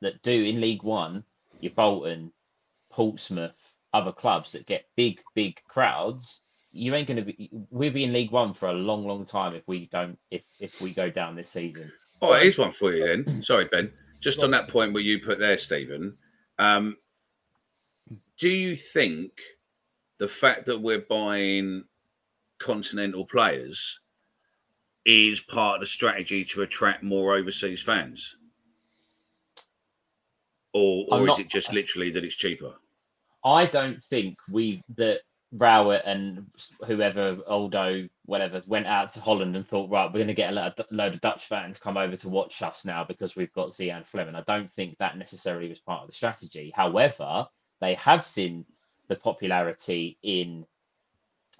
that 0.00 0.22
do 0.22 0.44
in 0.44 0.60
League 0.60 0.82
One, 0.82 1.24
your 1.60 1.72
Bolton, 1.72 2.32
Portsmouth, 2.90 3.74
other 3.94 4.12
clubs 4.12 4.52
that 4.52 4.66
get 4.66 4.86
big, 4.96 5.20
big 5.34 5.60
crowds. 5.68 6.40
You 6.72 6.94
ain't 6.94 7.08
going 7.08 7.18
to 7.18 7.24
be. 7.24 7.50
We'll 7.70 7.92
be 7.92 8.04
in 8.04 8.12
League 8.12 8.32
One 8.32 8.54
for 8.54 8.68
a 8.68 8.74
long, 8.74 9.06
long 9.06 9.24
time 9.24 9.54
if 9.54 9.66
we 9.66 9.86
don't. 9.86 10.18
If 10.30 10.42
if 10.58 10.80
we 10.80 10.92
go 10.94 11.10
down 11.10 11.36
this 11.36 11.50
season. 11.50 11.92
Oh, 12.20 12.32
here's 12.34 12.58
one 12.58 12.72
for 12.72 12.92
you 12.92 13.06
then. 13.06 13.42
Sorry, 13.42 13.66
Ben. 13.70 13.92
Just 14.20 14.42
on 14.42 14.52
that 14.52 14.68
point 14.68 14.92
where 14.92 15.02
you 15.02 15.18
put 15.18 15.40
there, 15.40 15.58
Stephen. 15.58 16.16
Um, 16.58 16.96
do 18.38 18.48
you 18.48 18.76
think 18.76 19.32
the 20.18 20.28
fact 20.28 20.66
that 20.66 20.80
we're 20.80 21.00
buying 21.00 21.84
continental 22.60 23.26
players 23.26 24.00
is 25.04 25.40
part 25.40 25.76
of 25.76 25.80
the 25.80 25.86
strategy 25.86 26.44
to 26.44 26.62
attract 26.62 27.04
more 27.04 27.34
overseas 27.34 27.82
fans? 27.82 28.36
Or, 30.74 31.06
or 31.10 31.28
is 31.28 31.38
it 31.38 31.50
just 31.50 31.72
literally 31.72 32.10
that 32.12 32.24
it's 32.24 32.36
cheaper? 32.36 32.74
I 33.44 33.66
don't 33.66 34.02
think 34.02 34.38
we 34.50 34.82
that 34.96 35.20
Rowett 35.52 36.02
and 36.06 36.46
whoever 36.86 37.38
Aldo 37.46 38.08
whatever 38.24 38.62
went 38.66 38.86
out 38.86 39.12
to 39.12 39.20
Holland 39.20 39.54
and 39.54 39.66
thought 39.66 39.90
right 39.90 40.06
we're 40.06 40.18
going 40.18 40.28
to 40.28 40.34
get 40.34 40.50
a 40.50 40.54
lo- 40.54 40.72
load 40.90 41.14
of 41.14 41.20
Dutch 41.20 41.46
fans 41.46 41.78
come 41.78 41.98
over 41.98 42.16
to 42.16 42.28
watch 42.28 42.62
us 42.62 42.86
now 42.86 43.04
because 43.04 43.36
we've 43.36 43.52
got 43.52 43.68
Zian 43.68 44.06
Flemming. 44.06 44.34
I 44.34 44.42
don't 44.42 44.70
think 44.70 44.96
that 44.98 45.18
necessarily 45.18 45.68
was 45.68 45.80
part 45.80 46.02
of 46.02 46.08
the 46.08 46.14
strategy. 46.14 46.72
However, 46.74 47.46
they 47.80 47.94
have 47.94 48.24
seen 48.24 48.64
the 49.08 49.16
popularity 49.16 50.16
in 50.22 50.64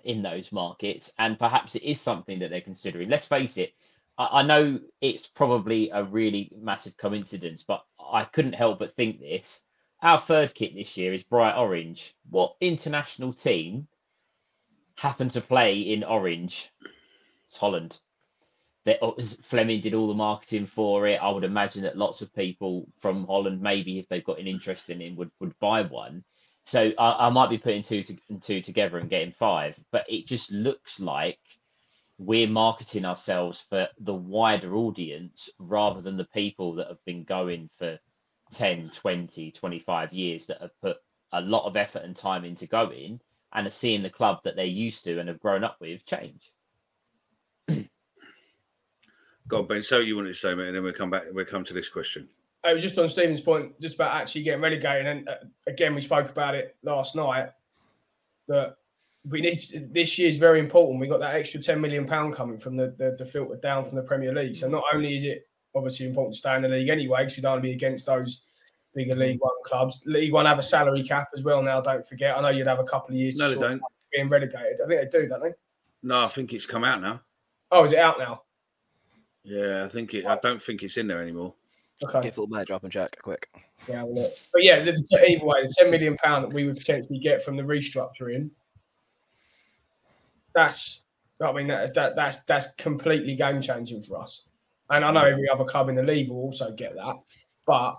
in 0.05 0.23
those 0.23 0.53
markets 0.53 1.13
and 1.19 1.39
perhaps 1.39 1.75
it 1.75 1.83
is 1.83 2.01
something 2.01 2.39
that 2.41 2.51
they're 2.51 2.61
considering. 2.61 3.09
Let's 3.09 3.27
face 3.27 3.57
it. 3.57 3.75
I 4.19 4.41
I 4.41 4.43
know 4.43 4.81
it's 5.01 5.27
probably 5.27 5.91
a 5.91 6.05
really 6.05 6.53
massive 6.61 6.97
coincidence, 6.97 7.65
but 7.65 7.85
I 7.99 8.25
couldn't 8.25 8.55
help 8.55 8.79
but 8.79 8.95
think 8.95 9.21
this. 9.21 9.65
Our 10.03 10.19
third 10.19 10.55
kit 10.55 10.75
this 10.75 10.97
year 10.97 11.13
is 11.13 11.23
bright 11.23 11.57
orange. 11.57 12.15
What 12.29 12.57
international 12.61 13.33
team 13.33 13.87
happened 14.97 15.31
to 15.33 15.41
play 15.41 15.81
in 15.81 16.05
orange? 16.05 16.71
It's 17.47 17.57
Holland. 17.57 17.99
That 18.85 18.99
oh, 19.01 19.17
Flemming 19.45 19.81
did 19.81 19.95
all 19.95 20.09
the 20.09 20.15
marketing 20.15 20.67
for 20.67 21.07
it. 21.07 21.23
I 21.23 21.31
would 21.31 21.45
imagine 21.45 21.83
that 21.83 21.97
lots 21.97 22.21
of 22.21 22.35
people 22.35 22.89
from 22.99 23.27
Holland, 23.27 23.61
maybe 23.61 24.01
if 24.01 24.09
they've 24.09 24.25
got 24.25 24.41
an 24.41 24.49
interest 24.49 24.91
in 24.91 25.01
it, 25.01 25.15
would 25.15 25.31
would 25.39 25.57
buy 25.61 25.83
one. 25.83 26.25
So 26.65 26.93
I, 26.99 27.27
I 27.27 27.31
might 27.31 27.51
be 27.51 27.59
putting 27.59 27.83
two 27.83 28.03
to, 28.03 28.17
two 28.41 28.61
together 28.61 28.99
and 28.99 29.11
getting 29.11 29.33
five, 29.33 29.79
but 29.91 30.05
it 30.09 30.27
just 30.27 30.51
looks 30.53 31.01
like 31.01 31.39
we're 32.19 32.49
marketing 32.49 33.05
ourselves 33.05 33.65
for 33.69 33.89
the 33.99 34.15
wider 34.15 34.75
audience 34.77 35.49
rather 35.59 36.01
than 36.01 36.17
the 36.17 36.25
people 36.27 36.75
that 36.77 36.89
have 36.89 37.05
been 37.05 37.25
going 37.25 37.69
for 37.79 37.99
10, 38.53 38.91
20, 38.91 39.51
25 39.51 40.13
years 40.13 40.47
that 40.47 40.61
have 40.61 40.81
put 40.81 40.99
a 41.33 41.41
lot 41.41 41.67
of 41.67 41.77
effort 41.77 42.03
and 42.05 42.15
time 42.15 42.45
into 42.45 42.67
going 42.67 43.21
and 43.53 43.67
are 43.67 43.71
seeing 43.71 44.03
the 44.03 44.11
club 44.11 44.39
that 44.45 44.57
they're 44.57 44.65
used 44.65 45.05
to 45.05 45.19
and 45.19 45.29
have 45.29 45.41
grown 45.41 45.65
up 45.65 45.77
with 45.81 46.05
change. 46.07 46.53
Go 49.49 49.59
on, 49.59 49.67
Ben. 49.67 49.83
So 49.83 49.99
you 49.99 50.17
wanted 50.17 50.29
to 50.29 50.35
say, 50.35 50.55
mate, 50.55 50.69
and 50.69 50.77
then 50.77 50.85
we'll 50.85 50.93
come 50.93 51.11
back. 51.11 51.25
We'll 51.33 51.45
come 51.45 51.65
to 51.65 51.75
this 51.75 51.89
question. 51.89 52.29
I 52.65 52.73
was 52.73 52.83
just 52.83 52.99
on 52.99 53.09
Stephen's 53.09 53.41
point, 53.41 53.79
just 53.81 53.97
about 53.97 54.15
actually 54.15 54.45
getting 54.45 54.61
relegated. 54.61 55.07
And 55.07 55.29
uh, 55.29 55.37
again, 55.67 55.95
we 55.95 56.01
spoke 56.01 56.31
about 56.31 56.55
it 56.55 56.77
last 56.83 57.17
night 57.17 57.51
that 58.49 58.77
we 59.29 59.41
need 59.41 59.61
this 59.93 60.19
year 60.19 60.29
is 60.29 60.37
very 60.37 60.61
important. 60.61 61.01
We 61.01 61.07
got 61.07 61.21
that 61.21 61.35
extra 61.35 61.61
ten 61.61 61.81
million 61.81 62.07
pound 62.07 62.35
coming 62.35 62.59
from 62.59 62.77
the, 62.77 62.95
the 62.99 63.17
the 63.19 63.27
filter 63.27 63.57
down 63.57 63.85
from 63.85 63.97
the 63.97 64.03
Premier 64.03 64.35
League. 64.35 64.57
So 64.57 64.69
not 64.69 64.85
only 64.93 65.17
is 65.17 65.25
it 65.25 65.47
obviously 65.75 66.07
important 66.07 66.35
to 66.35 66.39
stay 66.39 66.55
in 66.57 66.63
the 66.63 66.69
league 66.69 66.89
anyway, 66.89 67.23
because 67.23 67.37
we 67.37 67.43
don't 67.43 67.53
want 67.53 67.63
to 67.63 67.69
be 67.69 67.73
against 67.73 68.07
those 68.07 68.43
bigger 68.95 69.15
League 69.15 69.41
One 69.41 69.53
clubs. 69.65 70.03
League 70.07 70.33
One 70.33 70.47
have 70.47 70.59
a 70.59 70.63
salary 70.63 71.03
cap 71.03 71.29
as 71.35 71.43
well 71.43 71.63
now. 71.63 71.81
Don't 71.81 72.07
forget. 72.07 72.37
I 72.37 72.41
know 72.41 72.49
you'd 72.49 72.67
have 72.67 72.81
a 72.81 72.85
couple 72.85 73.11
of 73.11 73.17
years. 73.17 73.37
No, 73.37 73.49
to 73.49 73.55
they 73.55 73.61
don't. 73.61 73.83
Being 74.13 74.29
relegated, 74.29 74.81
I 74.85 74.87
think 74.87 75.11
they 75.11 75.19
do, 75.19 75.29
don't 75.29 75.43
they? 75.43 75.53
No, 76.03 76.25
I 76.25 76.29
think 76.29 76.53
it's 76.53 76.67
come 76.67 76.85
out 76.85 77.01
now. 77.01 77.23
Oh, 77.71 77.85
is 77.85 77.93
it 77.93 77.99
out 77.99 78.19
now? 78.19 78.43
Yeah, 79.45 79.85
I 79.85 79.89
think 79.89 80.15
it. 80.15 80.27
I 80.27 80.39
don't 80.43 80.63
think 80.63 80.83
it's 80.83 80.97
in 80.97 81.07
there 81.07 81.23
anymore. 81.23 81.55
Okay. 82.05 82.23
Get 82.23 82.35
full 82.35 82.47
manager 82.47 82.75
up 82.75 82.85
and 82.85 82.93
check 82.93 83.17
quick. 83.23 83.49
Yeah, 83.89 84.01
have 84.01 84.09
a 84.09 84.11
look. 84.11 84.33
but 84.53 84.63
yeah, 84.63 84.81
the, 84.81 84.93
the, 84.93 85.31
either 85.31 85.45
way, 85.45 85.63
the 85.63 85.75
ten 85.77 85.91
million 85.91 86.17
pound 86.17 86.45
that 86.45 86.53
we 86.53 86.65
would 86.65 86.77
potentially 86.77 87.19
get 87.19 87.43
from 87.43 87.57
the 87.57 87.63
restructuring, 87.63 88.51
that's, 90.55 91.05
I 91.41 91.53
mean, 91.53 91.69
that, 91.69 91.95
that 91.95 92.15
that's 92.15 92.45
that's 92.45 92.75
completely 92.75 93.35
game 93.35 93.61
changing 93.61 94.03
for 94.03 94.21
us. 94.21 94.47
And 94.91 95.05
I 95.05 95.11
know 95.11 95.25
every 95.25 95.49
other 95.49 95.65
club 95.65 95.89
in 95.89 95.95
the 95.95 96.03
league 96.03 96.29
will 96.29 96.43
also 96.43 96.73
get 96.73 96.95
that, 96.95 97.17
but 97.67 97.97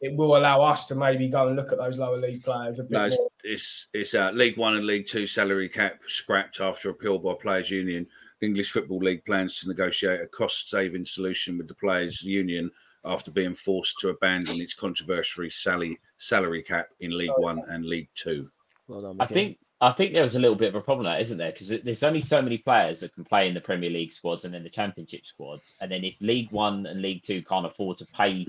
it 0.00 0.16
will 0.16 0.36
allow 0.36 0.62
us 0.62 0.86
to 0.86 0.94
maybe 0.94 1.28
go 1.28 1.48
and 1.48 1.56
look 1.56 1.72
at 1.72 1.78
those 1.78 1.98
lower 1.98 2.16
league 2.16 2.42
players 2.42 2.78
a 2.78 2.84
bit 2.84 2.92
No, 2.92 3.04
it's 3.04 3.18
more. 3.18 3.30
it's, 3.44 3.86
it's 3.92 4.14
uh, 4.14 4.30
League 4.32 4.56
One 4.56 4.76
and 4.76 4.86
League 4.86 5.06
Two 5.06 5.26
salary 5.26 5.68
cap 5.68 5.98
scrapped 6.08 6.60
after 6.60 6.90
appeal 6.90 7.18
by 7.18 7.34
Players 7.40 7.70
Union. 7.70 8.06
The 8.40 8.46
English 8.46 8.70
Football 8.70 9.00
League 9.00 9.24
plans 9.26 9.60
to 9.60 9.68
negotiate 9.68 10.22
a 10.22 10.26
cost-saving 10.26 11.04
solution 11.04 11.58
with 11.58 11.68
the 11.68 11.74
Players 11.74 12.22
Union 12.22 12.70
after 13.04 13.30
being 13.30 13.54
forced 13.54 13.98
to 14.00 14.08
abandon 14.10 14.60
its 14.60 14.74
controversial 14.74 15.48
salary 15.50 15.98
salary 16.18 16.62
cap 16.62 16.88
in 17.00 17.16
League 17.16 17.30
One 17.36 17.62
and 17.68 17.84
League 17.86 18.08
Two. 18.14 18.50
Well 18.88 19.00
done. 19.00 19.16
I 19.20 19.26
think 19.26 19.58
I 19.82 19.92
think 19.92 20.12
there 20.12 20.22
was 20.24 20.34
a 20.36 20.38
little 20.38 20.56
bit 20.56 20.68
of 20.68 20.74
a 20.74 20.80
problem 20.82 21.06
there, 21.06 21.18
isn't 21.20 21.38
there? 21.38 21.52
Because 21.52 21.68
there's 21.68 22.02
only 22.02 22.20
so 22.20 22.42
many 22.42 22.58
players 22.58 23.00
that 23.00 23.14
can 23.14 23.24
play 23.24 23.48
in 23.48 23.54
the 23.54 23.60
Premier 23.60 23.88
League 23.88 24.12
squads 24.12 24.44
and 24.44 24.52
then 24.52 24.62
the 24.62 24.68
Championship 24.68 25.24
squads, 25.24 25.74
and 25.80 25.90
then 25.90 26.04
if 26.04 26.14
League 26.20 26.50
One 26.50 26.84
and 26.86 27.00
League 27.00 27.22
Two 27.22 27.42
can't 27.42 27.64
afford 27.66 27.96
to 27.98 28.06
pay 28.14 28.46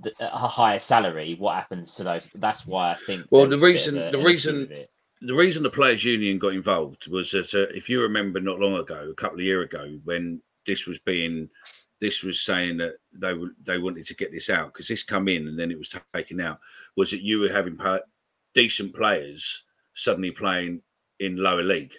the, 0.00 0.12
a 0.20 0.48
higher 0.48 0.78
salary, 0.78 1.34
what 1.38 1.56
happens 1.56 1.94
to 1.96 2.04
those? 2.04 2.30
That's 2.36 2.66
why 2.66 2.92
I 2.92 2.96
think. 3.06 3.26
Well, 3.30 3.46
the 3.46 3.56
was 3.58 3.60
a 3.60 3.60
bit 3.60 3.66
reason- 3.66 3.98
a- 3.98 4.10
the 4.12 4.18
reason- 4.24 4.86
the 5.22 5.34
reason 5.34 5.62
the 5.62 5.68
players' 5.68 6.02
union 6.02 6.38
got 6.38 6.54
involved 6.54 7.08
was 7.08 7.30
that 7.32 7.52
uh, 7.54 7.66
if 7.76 7.90
you 7.90 8.00
remember 8.00 8.40
not 8.40 8.58
long 8.58 8.76
ago, 8.76 9.10
a 9.10 9.14
couple 9.14 9.38
of 9.38 9.44
years 9.44 9.66
ago, 9.66 9.98
when 10.04 10.40
this 10.66 10.86
was 10.86 10.98
being, 11.00 11.50
this 12.00 12.22
was 12.22 12.40
saying 12.40 12.78
that 12.78 12.94
they 13.12 13.34
were 13.34 13.50
they 13.64 13.78
wanted 13.78 14.06
to 14.06 14.14
get 14.14 14.32
this 14.32 14.50
out 14.50 14.72
because 14.72 14.88
this 14.88 15.02
come 15.02 15.28
in 15.28 15.48
and 15.48 15.58
then 15.58 15.70
it 15.70 15.78
was 15.78 15.94
taken 16.14 16.40
out. 16.40 16.58
Was 16.96 17.10
that 17.10 17.22
you 17.22 17.40
were 17.40 17.50
having 17.50 17.76
pa- 17.76 18.00
decent 18.54 18.94
players 18.94 19.64
suddenly 19.94 20.30
playing 20.30 20.80
in 21.18 21.36
lower 21.36 21.62
league 21.62 21.92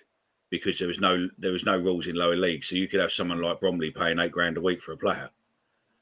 because 0.50 0.80
there 0.80 0.88
was 0.88 1.00
no 1.00 1.30
there 1.38 1.52
was 1.52 1.66
no 1.66 1.78
rules 1.78 2.08
in 2.08 2.16
lower 2.16 2.36
league, 2.36 2.64
so 2.64 2.76
you 2.76 2.88
could 2.88 3.00
have 3.00 3.12
someone 3.12 3.42
like 3.42 3.60
Bromley 3.60 3.92
paying 3.92 4.20
eight 4.20 4.32
grand 4.32 4.58
a 4.58 4.62
week 4.62 4.82
for 4.82 4.94
a 4.94 4.98
player. 4.98 5.30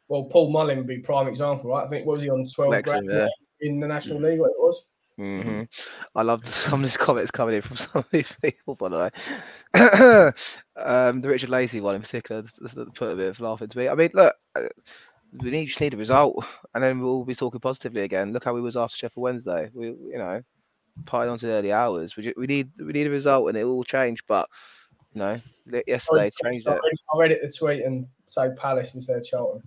Well, 0.07 0.23
Paul 0.23 0.51
Mullin 0.51 0.77
would 0.79 0.87
be 0.87 0.99
prime 0.99 1.27
example, 1.27 1.69
right? 1.69 1.85
I 1.85 1.87
think 1.87 2.05
what 2.05 2.13
was 2.13 2.23
he 2.23 2.29
on 2.29 2.45
twelve 2.45 2.71
Wrexham, 2.71 3.05
grand 3.05 3.29
yeah. 3.61 3.67
in 3.67 3.79
the 3.79 3.87
National 3.87 4.21
League? 4.21 4.39
What 4.39 4.51
it 4.51 4.57
was? 4.57 4.83
hmm 5.17 5.63
I 6.15 6.21
love 6.23 6.47
some 6.47 6.81
of 6.81 6.89
these 6.89 6.97
comments 6.97 7.29
coming 7.29 7.55
in 7.55 7.61
from 7.61 7.77
some 7.77 7.91
of 7.95 8.05
these 8.11 8.31
people, 8.41 8.75
by 8.75 8.89
the 8.89 8.97
way. 8.97 9.09
um, 10.75 11.21
the 11.21 11.29
Richard 11.29 11.49
Lacey 11.49 11.79
one 11.79 11.95
in 11.95 12.01
particular 12.01 12.43
put 12.95 13.11
a 13.11 13.15
bit 13.15 13.29
of 13.29 13.39
laugh 13.39 13.61
into 13.61 13.77
me. 13.77 13.87
I 13.87 13.95
mean, 13.95 14.09
look, 14.13 14.35
uh, 14.55 14.63
we 15.41 15.51
need, 15.51 15.67
just 15.67 15.79
need 15.79 15.93
a 15.93 15.97
result, 15.97 16.43
and 16.73 16.83
then 16.83 16.99
we'll 16.99 17.23
be 17.23 17.35
talking 17.35 17.59
positively 17.59 18.01
again. 18.01 18.33
Look 18.33 18.45
how 18.45 18.53
we 18.53 18.61
was 18.61 18.75
after 18.75 18.97
Sheffield 18.97 19.23
Wednesday. 19.23 19.69
We, 19.73 19.87
you 19.87 20.17
know, 20.17 20.41
parting 21.05 21.31
on 21.31 21.39
to 21.39 21.45
the 21.45 21.53
early 21.53 21.71
hours. 21.71 22.15
We, 22.15 22.33
we 22.35 22.47
need 22.47 22.71
we 22.79 22.93
need 22.93 23.07
a 23.07 23.11
result, 23.11 23.47
and 23.49 23.57
it 23.57 23.63
will 23.63 23.83
change. 23.83 24.23
But 24.27 24.49
you 25.13 25.19
know, 25.19 25.39
yesterday 25.87 26.31
changed 26.43 26.67
I 26.67 26.73
it. 26.73 26.81
I 27.13 27.17
read 27.19 27.31
it 27.31 27.41
the 27.41 27.51
tweet 27.51 27.83
and 27.83 28.07
say 28.27 28.49
Palace 28.57 28.95
instead 28.95 29.17
of 29.17 29.23
Charlton. 29.23 29.61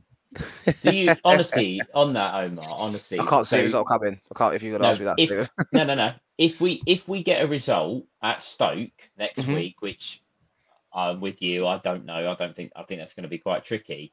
Do 0.83 0.97
you 0.97 1.15
honestly 1.25 1.81
on 1.95 2.13
that, 2.15 2.35
Omar? 2.35 2.65
Honestly, 2.71 3.19
I 3.21 3.27
can't 3.27 3.47
see 3.47 3.57
so- 3.57 3.61
a 3.61 3.65
result 3.65 3.89
coming. 3.89 4.21
I 4.35 4.39
can't. 4.39 4.55
If 4.55 4.63
you 4.63 4.73
could 4.73 4.83
No, 4.83 4.89
ask 4.91 5.01
me 5.01 5.07
that, 5.07 5.19
if- 5.19 5.29
Stephen. 5.29 5.49
no, 5.73 5.85
no, 5.85 5.95
no. 5.95 6.13
If 6.39 6.61
we 6.61 6.83
if 6.87 7.09
we 7.09 7.23
get 7.23 7.43
a 7.43 7.47
result 7.47 8.05
at 8.23 8.41
Stoke 8.41 8.91
next 9.19 9.41
Mhm. 9.41 9.55
week, 9.55 9.77
which 9.81 10.23
I'm 10.93 11.21
with 11.21 11.41
you, 11.43 11.67
I 11.67 11.79
don't 11.79 12.05
know. 12.05 12.31
I 12.31 12.35
don't 12.35 12.55
think 12.55 12.73
I 12.77 12.83
think 12.83 13.01
that's 13.01 13.15
going 13.15 13.25
to 13.25 13.29
be 13.29 13.39
quite 13.39 13.65
tricky. 13.65 14.13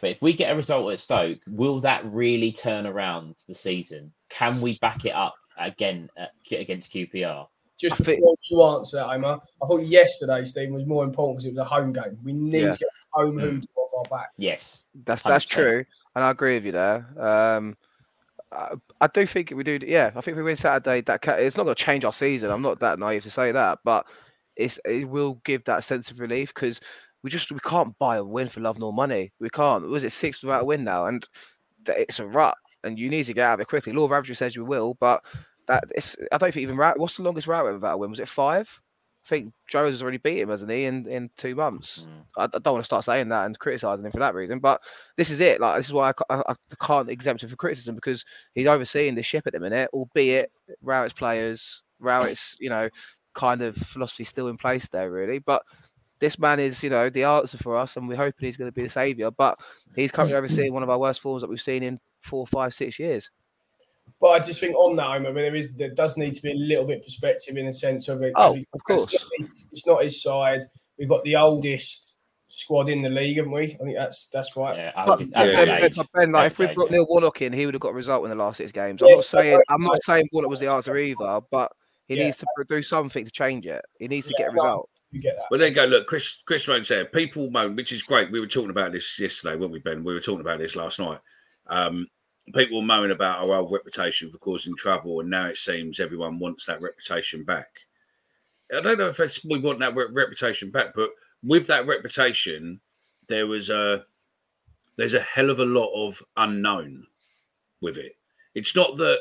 But 0.00 0.10
if 0.10 0.22
we 0.22 0.32
get 0.32 0.52
a 0.52 0.56
result 0.56 0.90
at 0.92 0.98
Stoke, 0.98 1.38
will 1.46 1.80
that 1.80 2.04
really 2.06 2.50
turn 2.52 2.86
around 2.86 3.34
the 3.46 3.54
season? 3.54 4.12
Can 4.30 4.60
we 4.60 4.78
back 4.78 5.04
it 5.04 5.14
up 5.14 5.34
again 5.58 6.08
at, 6.16 6.30
against 6.50 6.92
QPR? 6.92 7.46
Just 7.78 7.98
before 7.98 8.34
you 8.48 8.62
answer 8.62 8.96
that, 8.96 9.10
Omar, 9.10 9.42
I 9.62 9.66
thought 9.66 9.84
yesterday, 9.84 10.44
Stephen, 10.44 10.72
was 10.72 10.86
more 10.86 11.04
important 11.04 11.36
because 11.38 11.46
it 11.46 11.50
was 11.50 11.58
a 11.58 11.64
home 11.64 11.92
game. 11.92 12.18
We 12.24 12.32
need 12.32 12.62
Yeah. 12.62 12.70
to 12.70 12.78
get 12.78 12.88
home 13.16 13.38
hoodoo 13.38 13.66
off 13.76 13.90
our 14.12 14.18
back. 14.18 14.30
Yes, 14.36 14.84
That's 15.04 15.22
that's 15.22 15.46
100%. 15.46 15.48
true, 15.48 15.84
and 16.14 16.24
I 16.24 16.30
agree 16.30 16.54
with 16.56 16.66
you 16.66 16.72
there. 16.72 17.06
Um, 17.20 17.76
I, 18.52 18.74
I 19.00 19.06
do 19.08 19.26
think 19.26 19.52
we 19.54 19.64
do. 19.64 19.78
Yeah, 19.82 20.12
I 20.16 20.20
think 20.20 20.36
we 20.36 20.42
win 20.42 20.56
Saturday. 20.56 21.00
That 21.02 21.22
ca- 21.22 21.32
it's 21.34 21.56
not 21.56 21.64
going 21.64 21.74
to 21.76 21.84
change 21.84 22.04
our 22.04 22.12
season. 22.12 22.50
I'm 22.50 22.62
not 22.62 22.80
that 22.80 22.98
naive 22.98 23.24
to 23.24 23.30
say 23.30 23.52
that, 23.52 23.80
but 23.84 24.06
it's 24.56 24.78
it 24.84 25.08
will 25.08 25.40
give 25.44 25.64
that 25.64 25.84
sense 25.84 26.10
of 26.10 26.20
relief 26.20 26.54
because 26.54 26.80
we 27.22 27.30
just 27.30 27.50
we 27.52 27.60
can't 27.60 27.96
buy 27.98 28.16
a 28.16 28.24
win 28.24 28.48
for 28.48 28.60
love 28.60 28.78
nor 28.78 28.92
money. 28.92 29.32
We 29.40 29.50
can't. 29.50 29.86
Was 29.88 30.04
it 30.04 30.12
six 30.12 30.42
without 30.42 30.62
a 30.62 30.66
win 30.66 30.84
now? 30.84 31.06
And 31.06 31.26
it's 31.88 32.20
a 32.20 32.26
rut, 32.26 32.56
and 32.84 32.98
you 32.98 33.10
need 33.10 33.24
to 33.24 33.34
get 33.34 33.46
out 33.46 33.54
of 33.54 33.60
it 33.60 33.68
quickly. 33.68 33.92
Law 33.92 34.04
of 34.04 34.12
averages 34.12 34.38
says 34.38 34.56
you 34.56 34.64
will, 34.64 34.96
but 35.00 35.22
that 35.68 35.84
it's. 35.94 36.16
I 36.32 36.38
don't 36.38 36.52
think 36.52 36.62
even 36.62 36.76
Rowett. 36.76 36.98
What's 36.98 37.16
the 37.16 37.22
longest 37.22 37.48
route 37.48 37.72
without 37.72 37.94
a 37.94 37.98
win? 37.98 38.10
Was 38.10 38.20
it 38.20 38.28
five? 38.28 38.68
I 39.26 39.28
think 39.28 39.52
Joe's 39.66 39.94
has 39.94 40.02
already 40.02 40.18
beat 40.18 40.38
him, 40.38 40.50
hasn't 40.50 40.70
he? 40.70 40.84
In 40.84 41.06
in 41.08 41.30
two 41.36 41.56
months. 41.56 42.06
Mm. 42.08 42.22
I, 42.36 42.44
I 42.44 42.58
don't 42.58 42.74
want 42.74 42.84
to 42.84 42.86
start 42.86 43.04
saying 43.04 43.28
that 43.30 43.46
and 43.46 43.58
criticizing 43.58 44.06
him 44.06 44.12
for 44.12 44.20
that 44.20 44.34
reason, 44.34 44.60
but 44.60 44.80
this 45.16 45.30
is 45.30 45.40
it. 45.40 45.60
Like 45.60 45.78
this 45.78 45.86
is 45.86 45.92
why 45.92 46.10
I, 46.10 46.34
I, 46.34 46.42
I 46.48 46.54
can't 46.80 47.10
exempt 47.10 47.42
him 47.42 47.48
for 47.48 47.56
criticism 47.56 47.96
because 47.96 48.24
he's 48.54 48.68
overseeing 48.68 49.16
the 49.16 49.24
ship 49.24 49.44
at 49.46 49.52
the 49.52 49.60
minute, 49.60 49.90
albeit 49.92 50.46
Rowett's 50.80 51.12
players, 51.12 51.82
Rowett's 51.98 52.56
you 52.60 52.70
know 52.70 52.88
kind 53.34 53.62
of 53.62 53.76
philosophy 53.76 54.24
still 54.24 54.48
in 54.48 54.56
place 54.56 54.86
there, 54.88 55.10
really. 55.10 55.40
But 55.40 55.62
this 56.20 56.38
man 56.38 56.60
is 56.60 56.82
you 56.84 56.90
know 56.90 57.10
the 57.10 57.24
answer 57.24 57.58
for 57.58 57.76
us, 57.76 57.96
and 57.96 58.06
we're 58.06 58.16
hoping 58.16 58.46
he's 58.46 58.56
going 58.56 58.70
to 58.70 58.74
be 58.74 58.84
the 58.84 58.88
savior. 58.88 59.32
But 59.32 59.58
he's 59.96 60.12
currently 60.12 60.36
overseeing 60.36 60.72
one 60.72 60.84
of 60.84 60.90
our 60.90 61.00
worst 61.00 61.20
forms 61.20 61.42
that 61.42 61.50
we've 61.50 61.60
seen 61.60 61.82
in 61.82 61.98
four, 62.22 62.46
five, 62.46 62.74
six 62.74 62.98
years. 63.00 63.28
But 64.20 64.28
I 64.28 64.38
just 64.40 64.60
think 64.60 64.74
on 64.76 64.96
that, 64.96 65.06
Omar, 65.10 65.32
there 65.34 65.54
is 65.54 65.74
there 65.74 65.90
does 65.90 66.16
need 66.16 66.32
to 66.34 66.42
be 66.42 66.52
a 66.52 66.54
little 66.54 66.86
bit 66.86 67.02
perspective 67.02 67.56
in 67.56 67.66
the 67.66 67.72
sense 67.72 68.08
of 68.08 68.22
it. 68.22 68.32
Oh, 68.36 68.52
we- 68.54 68.66
of 68.72 68.84
course. 68.84 69.06
It's, 69.38 69.66
it's 69.72 69.86
not 69.86 70.02
his 70.02 70.22
side. 70.22 70.60
We've 70.98 71.08
got 71.08 71.22
the 71.24 71.36
oldest 71.36 72.18
squad 72.48 72.88
in 72.88 73.02
the 73.02 73.10
league, 73.10 73.36
haven't 73.36 73.52
we? 73.52 73.64
I 73.64 73.84
think 73.84 73.96
that's 73.96 74.28
that's 74.28 74.56
right. 74.56 74.76
Yeah, 74.76 74.92
But, 75.04 75.12
average- 75.20 75.30
Ben, 75.32 75.68
average 75.68 75.96
Ben, 75.96 76.06
Ben, 76.14 76.32
like, 76.32 76.52
if 76.52 76.58
we 76.58 76.66
brought 76.68 76.90
Neil 76.90 77.06
Warnock 77.06 77.42
in, 77.42 77.52
he 77.52 77.66
would 77.66 77.74
have 77.74 77.82
got 77.82 77.90
a 77.90 77.94
result 77.94 78.24
in 78.24 78.30
the 78.30 78.36
last 78.36 78.56
six 78.56 78.72
games. 78.72 79.02
I'm 79.02 79.08
Yes, 79.08 79.18
not 79.18 79.24
saying 79.26 79.60
but- 79.66 79.74
I'm 79.74 79.82
not 79.82 80.02
saying 80.02 80.28
Warnock 80.32 80.50
was 80.50 80.60
the 80.60 80.70
answer 80.70 80.96
either, 80.96 81.40
but 81.50 81.70
he 82.08 82.16
Yeah. 82.16 82.24
needs 82.24 82.38
to 82.38 82.46
do 82.68 82.82
something 82.82 83.24
to 83.24 83.30
change 83.30 83.66
it. 83.66 83.84
He 83.98 84.08
needs 84.08 84.26
to 84.28 84.32
Yeah, 84.38 84.46
get 84.46 84.50
a 84.50 84.52
result. 84.52 84.88
You 85.10 85.20
get 85.20 85.36
that. 85.36 85.44
But 85.50 85.60
then 85.60 85.72
go 85.74 85.84
look, 85.84 86.06
Chris. 86.06 86.42
Chris 86.46 86.66
Moan 86.66 86.84
said 86.84 87.12
people 87.12 87.50
moan, 87.50 87.76
which 87.76 87.92
is 87.92 88.02
great. 88.02 88.30
We 88.32 88.40
were 88.40 88.46
talking 88.46 88.70
about 88.70 88.92
this 88.92 89.18
yesterday, 89.18 89.56
weren't 89.56 89.72
we, 89.72 89.78
Ben? 89.78 90.02
We 90.02 90.14
were 90.14 90.20
talking 90.20 90.40
about 90.40 90.58
this 90.58 90.74
last 90.76 90.98
night. 90.98 91.20
Um, 91.66 92.06
people 92.54 92.82
moan 92.82 93.10
about 93.10 93.42
oh, 93.42 93.52
our 93.52 93.60
old 93.60 93.72
reputation 93.72 94.30
for 94.30 94.38
causing 94.38 94.76
trouble, 94.76 95.20
and 95.20 95.30
now 95.30 95.46
it 95.46 95.56
seems 95.56 96.00
everyone 96.00 96.38
wants 96.38 96.66
that 96.66 96.80
reputation 96.80 97.44
back. 97.44 97.68
I 98.74 98.80
don't 98.80 98.98
know 98.98 99.08
if 99.08 99.44
we 99.44 99.58
want 99.58 99.78
that 99.80 99.94
re- 99.94 100.08
reputation 100.12 100.70
back, 100.70 100.94
but 100.94 101.10
with 101.42 101.66
that 101.68 101.86
reputation, 101.86 102.80
there 103.28 103.46
was 103.46 103.70
a 103.70 104.04
there's 104.96 105.14
a 105.14 105.20
hell 105.20 105.50
of 105.50 105.60
a 105.60 105.64
lot 105.64 105.92
of 105.94 106.22
unknown 106.36 107.06
with 107.80 107.98
it. 107.98 108.16
It's 108.54 108.74
not 108.74 108.96
that 108.96 109.20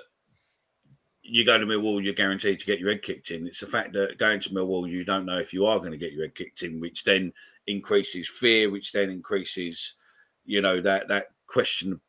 you 1.22 1.43
go 1.43 1.57
to 1.57 1.65
Millwall, 1.65 2.03
you're 2.03 2.14
guaranteed 2.14 2.60
to 2.60 2.65
get 2.65 2.80
your 2.80 2.91
head 2.91 3.02
kicked 3.02 3.31
in. 3.31 3.47
It's 3.47 3.60
the 3.60 3.68
fact 3.68 3.93
that 3.93 4.18
going 4.18 4.39
to 4.41 4.49
Millwall, 4.52 4.89
you 4.89 5.03
don't 5.03 5.26
know 5.26 5.39
if 5.39 5.53
you 5.53 5.65
are 5.65 5.80
going 5.80 5.91
to 5.91 5.97
get 5.97 6.14
your 6.14 6.23
head 6.23 6.35
kicked 6.35 6.61
in, 6.61 6.80
which 6.80 7.03
then 7.03 7.34
increases 7.68 8.30
fear, 8.30 8.69
which 8.69 8.91
then 8.91 9.10
increases, 9.10 9.95
you 10.45 10.61
know, 10.61 10.80
that 10.81 11.07
that 11.07 11.27
question, 11.47 11.99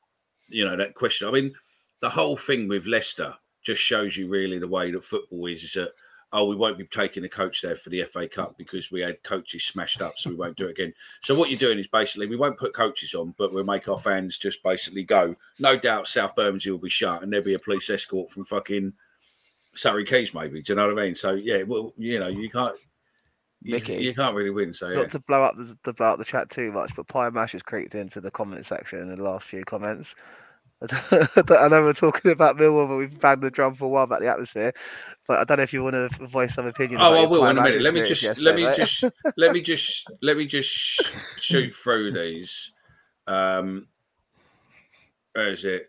you 0.48 0.64
know, 0.64 0.76
that 0.76 0.94
question. 0.94 1.28
I 1.28 1.30
mean, 1.30 1.54
the 2.00 2.10
whole 2.10 2.36
thing 2.36 2.68
with 2.68 2.86
Leicester 2.86 3.34
just 3.64 3.80
shows 3.80 4.16
you 4.16 4.28
really 4.28 4.58
the 4.58 4.68
way 4.68 4.90
that 4.90 5.04
football 5.04 5.46
is. 5.46 5.62
Is 5.64 5.72
that 5.74 5.92
oh, 6.32 6.44
we 6.44 6.56
won't 6.56 6.78
be 6.78 6.86
taking 6.86 7.24
a 7.24 7.28
coach 7.28 7.62
there 7.62 7.76
for 7.76 7.90
the 7.90 8.02
FA 8.04 8.28
Cup 8.28 8.58
because 8.58 8.90
we 8.90 9.00
had 9.00 9.22
coaches 9.22 9.64
smashed 9.64 10.02
up, 10.02 10.18
so 10.18 10.30
we 10.30 10.36
won't 10.36 10.56
do 10.56 10.66
it 10.66 10.72
again. 10.72 10.92
So 11.22 11.34
what 11.34 11.50
you're 11.50 11.58
doing 11.58 11.78
is 11.78 11.86
basically 11.86 12.26
we 12.26 12.36
won't 12.36 12.58
put 12.58 12.74
coaches 12.74 13.14
on, 13.14 13.34
but 13.38 13.52
we'll 13.52 13.64
make 13.64 13.88
our 13.88 13.98
fans 13.98 14.38
just 14.38 14.62
basically 14.62 15.04
go. 15.04 15.34
No 15.58 15.76
doubt, 15.76 16.08
South 16.08 16.34
Bermondsey 16.36 16.70
will 16.70 16.78
be 16.78 16.90
shut, 16.90 17.22
and 17.22 17.32
there'll 17.32 17.44
be 17.44 17.54
a 17.54 17.58
police 17.58 17.88
escort 17.88 18.30
from 18.30 18.44
fucking 18.44 18.92
Surrey 19.74 20.04
Quays, 20.04 20.34
maybe. 20.34 20.62
Do 20.62 20.72
you 20.72 20.76
know 20.76 20.88
what 20.88 20.98
I 20.98 21.06
mean? 21.06 21.14
So 21.14 21.32
yeah, 21.32 21.62
well, 21.62 21.92
you 21.96 22.18
know, 22.18 22.28
you 22.28 22.50
can't. 22.50 22.76
You, 23.62 23.74
Mickey. 23.74 23.94
you 23.94 24.14
can't 24.14 24.34
really 24.34 24.50
win. 24.50 24.72
So 24.72 24.88
yeah. 24.90 25.00
Not 25.00 25.10
to 25.10 25.18
blow 25.20 25.42
up 25.42 25.56
the 25.56 25.76
to 25.84 25.92
blow 25.92 26.08
up 26.08 26.18
the 26.18 26.24
chat 26.24 26.50
too 26.50 26.72
much, 26.72 26.94
but 26.94 27.08
Pie 27.08 27.30
Mash 27.30 27.52
has 27.52 27.62
creeped 27.62 27.94
into 27.94 28.20
the 28.20 28.30
comment 28.30 28.66
section 28.66 29.00
in 29.00 29.08
the 29.08 29.22
last 29.22 29.46
few 29.46 29.64
comments. 29.64 30.14
I 30.82 31.68
know 31.68 31.82
we're 31.82 31.94
talking 31.94 32.30
about 32.30 32.58
Millwall, 32.58 32.86
but 32.86 32.96
we've 32.96 33.18
banged 33.18 33.42
the 33.42 33.50
drum 33.50 33.74
for 33.74 33.86
a 33.86 33.88
while 33.88 34.04
about 34.04 34.20
the 34.20 34.28
atmosphere. 34.28 34.74
But 35.26 35.38
I 35.38 35.44
don't 35.44 35.56
know 35.56 35.62
if 35.62 35.72
you 35.72 35.82
want 35.82 35.94
to 35.94 36.26
voice 36.26 36.54
some 36.54 36.66
opinion. 36.66 37.00
Oh, 37.00 37.14
I 37.14 37.26
will 37.26 37.46
in 37.46 37.56
a 37.56 37.62
minute. 37.62 37.80
Let 37.80 37.94
me 37.94 38.04
just 38.04 38.42
let 38.42 38.54
me 38.54 38.64
mate. 38.64 38.76
just 38.76 39.04
let 39.38 39.52
me 39.52 39.62
just 39.62 40.06
let 40.20 40.36
me 40.36 40.46
just 40.46 40.68
shoot 41.40 41.74
through 41.74 42.12
these. 42.12 42.72
Um, 43.26 43.88
where 45.32 45.48
is 45.48 45.64
it? 45.64 45.86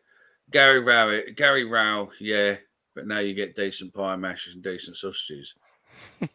Gary 0.52 0.80
Rowett, 0.80 1.36
Gary 1.36 1.66
Row, 1.66 2.10
yeah, 2.20 2.56
but 2.96 3.08
now 3.08 3.20
you 3.20 3.34
get 3.34 3.56
decent 3.56 3.94
pie 3.94 4.16
mashes 4.16 4.56
and 4.56 4.64
decent 4.64 4.96
sausages. 4.96 5.54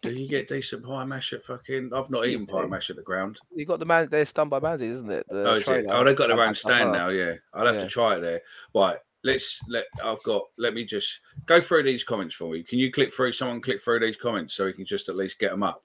Do 0.02 0.12
you 0.12 0.28
get 0.28 0.48
decent 0.48 0.84
pie 0.84 1.04
mash 1.04 1.32
at 1.32 1.44
fucking? 1.44 1.90
I've 1.94 2.10
not 2.10 2.24
You 2.24 2.32
eaten 2.34 2.46
pie 2.46 2.66
mash 2.66 2.90
at 2.90 2.96
the 2.96 3.02
ground. 3.02 3.38
You 3.54 3.66
got 3.66 3.78
the 3.80 3.84
man. 3.86 4.08
They're 4.10 4.26
stunned 4.26 4.50
by 4.50 4.60
Manzi, 4.60 4.82
isn't 4.90 5.10
it? 5.10 5.26
The 5.28 5.50
Oh, 5.50 5.54
is 5.56 5.66
it? 5.68 5.86
Oh, 5.88 6.04
they've 6.04 6.16
got 6.16 6.28
their 6.28 6.40
own 6.40 6.54
stand 6.54 6.92
now. 6.92 7.08
Yeah, 7.08 7.34
I'll 7.52 7.66
have 7.66 7.76
Yeah. 7.76 7.82
to 7.84 7.88
try 7.88 8.16
it 8.16 8.20
there. 8.20 8.42
Right, 8.74 8.98
let's 9.24 9.58
let. 9.68 9.86
I've 10.04 10.22
got. 10.22 10.42
Let 10.58 10.74
me 10.74 10.84
just 10.84 11.18
go 11.46 11.60
through 11.60 11.82
these 11.82 12.04
comments 12.04 12.34
for 12.34 12.52
me. 12.52 12.62
Can 12.62 12.78
you 12.78 12.92
click 12.92 13.12
through? 13.12 13.32
Someone 13.32 13.60
click 13.60 13.82
through 13.82 14.00
these 14.00 14.16
comments 14.16 14.54
so 14.54 14.66
we 14.66 14.72
can 14.72 14.84
just 14.86 15.08
at 15.08 15.16
least 15.16 15.38
get 15.38 15.50
them 15.50 15.62
up 15.62 15.82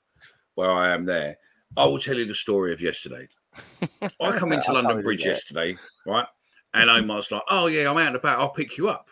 where 0.56 0.72
I 0.72 0.90
am 0.90 1.06
there. 1.06 1.38
I 1.76 1.86
will 1.86 2.00
tell 2.00 2.18
you 2.18 2.26
the 2.26 2.34
story 2.36 2.74
of 2.74 2.82
yesterday. 2.82 3.28
I 4.22 4.38
come 4.38 4.52
into 4.52 4.70
I 4.72 4.74
London 4.76 5.02
Bridge 5.02 5.24
do 5.24 5.30
yesterday, 5.30 5.76
right? 6.06 6.28
And 6.74 6.90
Omar's 6.90 7.32
like, 7.32 7.42
"Oh 7.50 7.66
yeah, 7.68 7.90
I'm 7.90 7.98
out 7.98 8.08
and 8.08 8.16
about. 8.16 8.40
I'll 8.40 8.50
pick 8.50 8.78
you 8.78 8.90
up." 8.90 9.10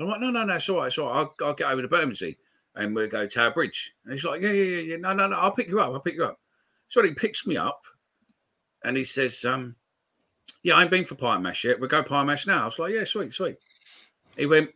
I'm 0.00 0.08
like, 0.08 0.20
"No, 0.20 0.30
no, 0.30 0.44
no, 0.44 0.54
it's 0.56 0.68
all 0.68 0.78
right. 0.78 0.86
It's 0.88 0.98
all 0.98 1.08
right. 1.08 1.18
I'll, 1.40 1.46
I'll 1.46 1.54
get 1.54 1.70
over 1.70 1.82
to 1.82 1.88
Bermondsey 1.88 2.36
and 2.76 2.94
we'll 2.94 3.08
go 3.08 3.26
Tower 3.26 3.52
Bridge." 3.52 3.92
And 4.04 4.12
he's 4.12 4.24
like, 4.24 4.42
"Yeah, 4.42 4.52
yeah, 4.52 4.64
yeah, 4.64 4.80
yeah. 4.80 4.96
No, 4.96 5.12
no, 5.12 5.28
no. 5.28 5.36
I'll 5.36 5.52
pick 5.52 5.68
you 5.68 5.80
up. 5.80 5.92
I'll 5.92 6.00
pick 6.00 6.14
you 6.14 6.24
up." 6.24 6.38
So 6.88 7.02
he 7.02 7.12
picks 7.12 7.46
me 7.46 7.56
up 7.56 7.84
and 8.84 8.96
he 8.96 9.04
says, 9.04 9.44
um, 9.44 9.74
yeah, 10.62 10.74
I 10.74 10.82
ain't 10.82 10.90
been 10.90 11.04
for 11.04 11.14
pie 11.14 11.38
mash 11.38 11.64
yet. 11.64 11.80
We'll 11.80 11.88
go 11.88 12.02
pie 12.02 12.22
mash 12.24 12.46
now. 12.46 12.62
I 12.62 12.66
was 12.66 12.78
like, 12.78 12.92
yeah, 12.92 13.04
sweet, 13.04 13.34
sweet. 13.34 13.56
He 14.36 14.46
went, 14.46 14.70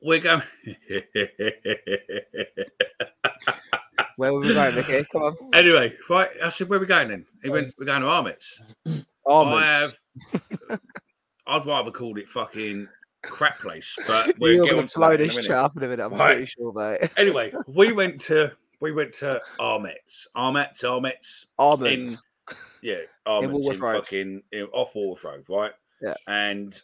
we're 0.00 0.20
going. 0.20 0.42
Where 4.16 4.32
were 4.32 4.40
we 4.40 4.52
going, 4.52 4.74
Mickey? 4.74 5.04
Come 5.12 5.22
on. 5.22 5.36
anyway, 5.54 5.94
right. 6.10 6.30
I 6.42 6.48
said, 6.50 6.68
where 6.68 6.78
are 6.78 6.80
we 6.80 6.86
going 6.86 7.08
then? 7.08 7.24
He 7.42 7.50
went, 7.50 7.72
we're 7.78 7.86
going 7.86 8.02
to 8.02 8.08
Arments. 8.08 8.60
Arment's. 9.26 9.58
I 9.58 9.64
have, 9.64 9.94
I'd 11.46 11.66
rather 11.66 11.92
called 11.92 12.18
it 12.18 12.28
fucking 12.28 12.88
crap 13.28 13.58
place, 13.58 13.96
but 14.06 14.26
get 14.38 14.38
going 14.38 14.88
to 14.88 14.98
blow 14.98 15.10
in 15.12 15.20
this 15.20 15.36
chat 15.36 15.56
up 15.56 15.76
in 15.76 15.82
a 15.82 15.88
minute. 15.88 16.04
I'm 16.04 16.12
Right. 16.14 16.36
pretty 16.36 16.46
sure, 16.46 16.72
mate. 16.72 17.10
Anyway, 17.16 17.52
we 17.66 17.92
went 17.92 18.20
to 18.22 18.52
we 18.80 18.92
went 18.92 19.12
to 19.14 19.40
Arments, 19.58 20.28
Arments, 20.34 20.84
Arments. 20.84 21.46
Almonds. 21.58 22.24
Yeah, 22.80 22.98
Arments 23.26 23.68
in, 23.68 23.80
Road. 23.80 24.02
fucking 24.04 24.42
in, 24.52 24.62
off 24.72 24.94
Walworth 24.94 25.24
Road, 25.24 25.44
right? 25.48 25.72
Yeah. 26.00 26.14
And 26.26 26.80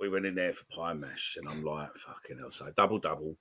we 0.00 0.08
went 0.08 0.26
in 0.26 0.34
there 0.34 0.52
for 0.54 0.64
pie 0.74 0.94
mash, 0.94 1.36
and 1.38 1.48
I'm 1.48 1.62
like, 1.62 1.90
fucking 1.96 2.38
hell, 2.38 2.50
so 2.50 2.72
double 2.76 2.98
double. 2.98 3.36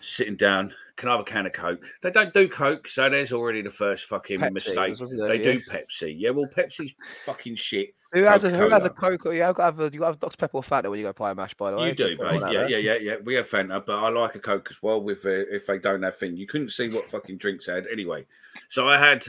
Sitting 0.00 0.36
down, 0.36 0.74
can 0.96 1.08
I 1.08 1.12
have 1.12 1.20
a 1.20 1.24
can 1.24 1.46
of 1.46 1.52
Coke? 1.52 1.84
They 2.02 2.10
don't 2.10 2.32
do 2.34 2.48
Coke, 2.48 2.88
so 2.88 3.08
there's 3.08 3.32
already 3.32 3.62
the 3.62 3.70
first 3.70 4.06
fucking 4.06 4.40
Pepsi, 4.40 4.52
mistake. 4.52 4.96
there, 4.98 5.28
They 5.28 5.36
yeah? 5.44 5.52
do 5.52 5.60
Pepsi. 5.60 6.14
Yeah, 6.18 6.30
well, 6.30 6.46
Pepsi's 6.46 6.94
fucking 7.24 7.56
shit. 7.56 7.94
Who 8.12 8.24
has 8.24 8.42
a 8.44 8.50
who 8.50 8.68
has 8.70 8.84
a. 8.84 8.90
Coke? 8.90 9.24
You 9.26 9.42
have 9.42 9.54
got 9.54 9.64
have 9.66 9.80
a, 9.80 9.90
you 9.92 10.00
got 10.00 10.06
have 10.08 10.20
Dr 10.20 10.36
Pepper 10.36 10.56
or 10.56 10.62
Fanta 10.62 10.90
when 10.90 10.98
you 10.98 11.04
go 11.04 11.12
pie 11.12 11.32
mash. 11.32 11.54
By 11.54 11.70
the 11.70 11.76
way, 11.76 11.88
You 11.88 11.94
do, 11.94 12.16
mate. 12.18 12.40
Yeah, 12.50 12.66
yeah, 12.66 12.76
yeah, 12.78 12.94
yeah. 12.96 13.14
We 13.22 13.34
have 13.34 13.48
Fanta, 13.48 13.84
but 13.86 13.96
I 13.96 14.08
like 14.08 14.34
a 14.34 14.40
Coke 14.40 14.68
as 14.70 14.82
well. 14.82 15.00
With 15.00 15.24
uh, 15.24 15.28
if 15.28 15.66
they 15.66 15.78
don't 15.78 16.02
have 16.02 16.16
thing, 16.16 16.36
you 16.36 16.46
couldn't 16.46 16.70
see 16.70 16.88
what 16.88 17.08
fucking 17.08 17.36
drinks 17.36 17.68
I 17.68 17.76
had 17.76 17.86
anyway. 17.86 18.26
So 18.68 18.88
I 18.88 18.98
had, 18.98 19.24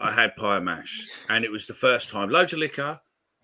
I 0.00 0.10
had 0.10 0.34
pie 0.36 0.56
and 0.56 0.64
mash, 0.64 1.06
and 1.28 1.44
it 1.44 1.50
was 1.50 1.66
the 1.66 1.74
first 1.74 2.08
time. 2.08 2.30
Loads 2.30 2.54
of 2.54 2.60
liquor, 2.60 2.98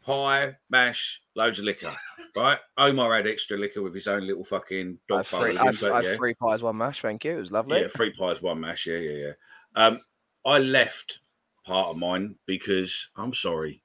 pie, 0.08 0.56
mash, 0.70 1.20
loads 1.36 1.58
of 1.58 1.66
liquor. 1.66 1.94
Right? 2.34 2.58
Omar 2.78 3.16
had 3.16 3.26
extra 3.26 3.58
liquor 3.58 3.82
with 3.82 3.94
his 3.94 4.08
own 4.08 4.26
little 4.26 4.44
fucking 4.44 4.98
dog 5.08 5.26
three, 5.26 5.58
I 5.58 5.60
him, 5.60 5.66
had, 5.66 5.80
but 5.80 5.92
I 5.92 5.96
had 5.96 6.04
yeah. 6.04 6.16
three 6.16 6.34
pies, 6.34 6.62
one 6.62 6.78
mash. 6.78 7.02
Thank 7.02 7.24
you. 7.24 7.36
It 7.36 7.40
was 7.40 7.52
lovely. 7.52 7.80
Yeah, 7.80 7.88
three 7.88 8.12
pies, 8.12 8.40
one 8.40 8.60
mash. 8.60 8.86
Yeah, 8.86 8.98
yeah, 8.98 9.26
yeah. 9.26 9.32
Um, 9.76 10.00
I 10.46 10.58
left 10.58 11.20
part 11.66 11.88
of 11.88 11.98
mine 11.98 12.36
because 12.46 13.10
I'm 13.16 13.34
sorry, 13.34 13.82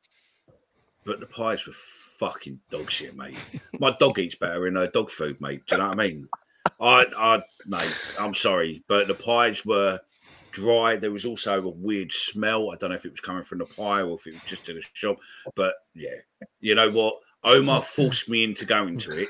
but 1.04 1.20
the 1.20 1.26
pies 1.26 1.68
were 1.68 1.74
fucking 1.74 2.60
dog 2.70 2.90
shit, 2.90 3.18
mate. 3.18 3.38
My 3.80 3.96
dog 4.00 4.18
eats 4.20 4.36
better 4.36 4.68
in 4.68 4.76
her 4.76 4.88
dog 4.88 5.12
food, 5.12 5.42
mate. 5.42 5.66
Do 5.68 5.76
you 5.76 5.82
know 5.82 5.90
what 5.90 6.00
I 6.00 6.08
mean? 6.08 6.28
I, 6.80 7.06
I, 7.18 7.42
mate, 7.66 7.96
I'm 8.18 8.34
sorry, 8.34 8.84
but 8.88 9.08
the 9.08 9.16
pies 9.16 9.66
were 9.66 10.00
dry. 10.54 10.96
There 10.96 11.12
was 11.12 11.26
also 11.26 11.62
a 11.62 11.68
weird 11.68 12.12
smell. 12.14 12.72
I 12.72 12.78
don't 12.78 12.92
know 12.92 12.96
if 12.96 13.06
it 13.06 13.12
was 13.12 13.20
coming 13.20 13.44
from 13.44 13.58
the 13.58 13.66
pie 13.66 14.02
or 14.02 14.16
if 14.16 14.26
it 14.28 14.34
was 14.34 14.44
just 14.48 14.70
in 14.70 14.76
the 14.78 14.84
shop. 14.94 15.18
But 15.58 15.74
yeah, 15.94 16.16
you 16.62 16.76
know 16.76 16.90
what? 16.90 17.16
Omar 17.44 17.82
forced 17.84 18.30
me 18.30 18.46
into 18.46 18.66
going 18.66 18.98
to 19.00 19.24
it, 19.24 19.30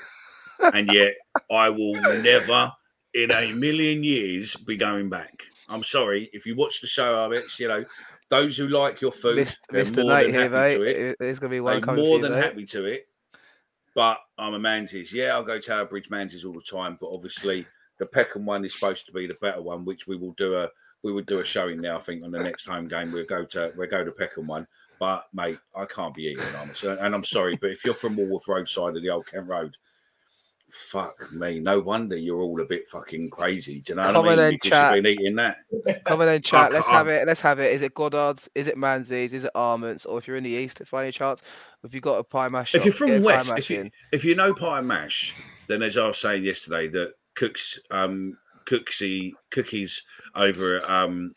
and 0.74 0.92
yet 0.92 1.14
I 1.52 1.70
will 1.70 1.96
never, 2.22 2.72
in 3.16 3.32
a 3.32 3.52
million 3.54 4.04
years, 4.04 4.56
be 4.56 4.78
going 4.78 5.10
back. 5.10 5.42
I'm 5.70 5.84
sorry 5.84 6.30
if 6.34 6.46
you 6.46 6.56
watch 6.56 6.82
the 6.82 6.88
show, 6.88 7.16
Arments. 7.16 7.60
You 7.60 7.70
know 7.70 7.86
those 8.30 8.56
who 8.58 8.68
like 8.68 9.02
your 9.02 9.12
food, 9.12 9.38
Missed, 9.38 9.60
missed 9.72 9.96
more 9.96 10.06
than 10.22 10.32
here, 10.32 10.42
happy 10.50 10.54
mate. 10.54 10.78
to 10.78 11.10
it. 11.10 11.18
There's 11.20 11.40
gonna 11.40 11.50
be 11.52 11.60
one 11.60 11.82
They're 11.82 11.96
more 11.96 12.20
than 12.20 12.34
mate. 12.34 12.44
happy 12.44 12.66
to 12.68 12.86
it. 12.86 13.08
But 13.96 14.18
I'm 14.40 14.56
a 14.56 14.60
Manze's. 14.60 15.14
Yeah, 15.14 15.34
I'll 15.34 15.44
go 15.44 15.60
Tower 15.60 15.86
Bridge 15.86 16.10
Manze's 16.10 16.44
all 16.44 16.54
the 16.54 16.62
time. 16.62 16.98
But 17.00 17.12
obviously, 17.14 17.68
the 18.00 18.06
Peckham 18.08 18.46
one 18.46 18.66
is 18.66 18.74
supposed 18.74 19.06
to 19.06 19.12
be 19.12 19.28
the 19.28 19.36
better 19.36 19.62
one, 19.62 19.86
which 19.86 20.08
we 20.08 20.18
will 20.18 20.34
do 20.34 20.56
a 20.56 20.68
we 21.04 21.12
would 21.12 21.26
do 21.26 21.40
a 21.40 21.46
showing 21.46 21.82
now. 21.82 21.98
I 21.98 22.02
think 22.02 22.24
on 22.24 22.32
the 22.32 22.40
next 22.40 22.66
home 22.66 22.88
game 22.88 23.12
we'll 23.12 23.26
go 23.26 23.46
to 23.46 23.72
we'll 23.76 23.90
go 23.90 24.04
to 24.04 24.12
Peckham 24.12 24.48
one. 24.48 24.66
But 25.00 25.26
mate, 25.34 25.60
I 25.76 25.86
can't 25.86 26.14
be 26.16 26.24
eating 26.24 26.44
it. 26.46 27.00
And 27.00 27.14
I'm 27.14 27.24
sorry, 27.24 27.58
but 27.60 27.72
if 27.72 27.84
you're 27.84 27.94
from 27.94 28.16
Walworth 28.16 28.48
Roadside 28.48 28.96
of 28.96 29.02
the 29.04 29.10
Old 29.10 29.28
Kent 29.28 29.48
Road, 29.48 29.76
fuck 30.70 31.32
me. 31.34 31.60
No 31.60 31.80
wonder 31.80 32.16
you're 32.16 32.40
all 32.42 32.62
a 32.62 32.66
bit 32.66 32.88
fucking 32.88 33.30
crazy. 33.30 33.82
Do 33.82 33.92
you 33.94 33.96
know 33.98 34.04
Come 34.12 34.26
what 34.26 34.26
I 34.26 34.30
mean? 34.30 34.38
then, 34.38 34.54
Because 34.54 34.70
chat. 34.70 34.96
you've 34.96 35.04
been 35.04 35.14
eating 35.14 35.36
that. 35.36 35.58
Come 36.06 36.22
on 36.22 36.28
then, 36.28 36.42
chat. 36.42 36.72
Let's 36.72 36.88
have 36.88 37.08
it. 37.08 37.28
Let's 37.28 37.42
have 37.42 37.60
it. 37.60 37.74
Is 37.74 37.82
it 37.82 37.94
Goddard's? 37.94 38.50
Is 38.56 38.68
it 38.68 38.78
Manzies? 38.78 39.34
Is 39.34 39.44
it 39.44 39.52
Arments? 39.56 40.06
Or 40.06 40.18
if 40.20 40.28
you're 40.28 40.38
in 40.38 40.44
the 40.44 40.50
east, 40.52 40.80
if 40.80 40.92
by 40.92 41.04
any 41.04 41.12
chance, 41.12 41.42
if 41.84 41.94
you've 41.94 42.04
got 42.04 42.20
a 42.20 42.24
pie 42.24 42.48
mash, 42.50 42.74
If 42.74 42.86
you're 42.86 42.94
from 42.94 43.08
get 43.08 43.18
a 43.18 43.20
pie 43.22 43.26
West, 43.26 43.54
if 43.58 43.70
you 43.70 43.82
in. 43.82 43.92
if 44.14 44.24
you 44.24 44.36
know 44.36 44.54
pie 44.54 44.82
mash, 44.82 45.36
then 45.68 45.84
as 45.84 45.98
I 45.98 46.08
was 46.08 46.18
saying 46.18 46.44
yesterday, 46.44 46.88
that 46.90 47.14
cooks 47.36 47.80
um 47.92 48.38
cooksy 48.66 49.32
cookies 49.52 50.04
over 50.36 50.78
at 50.78 50.90
um 50.90 51.36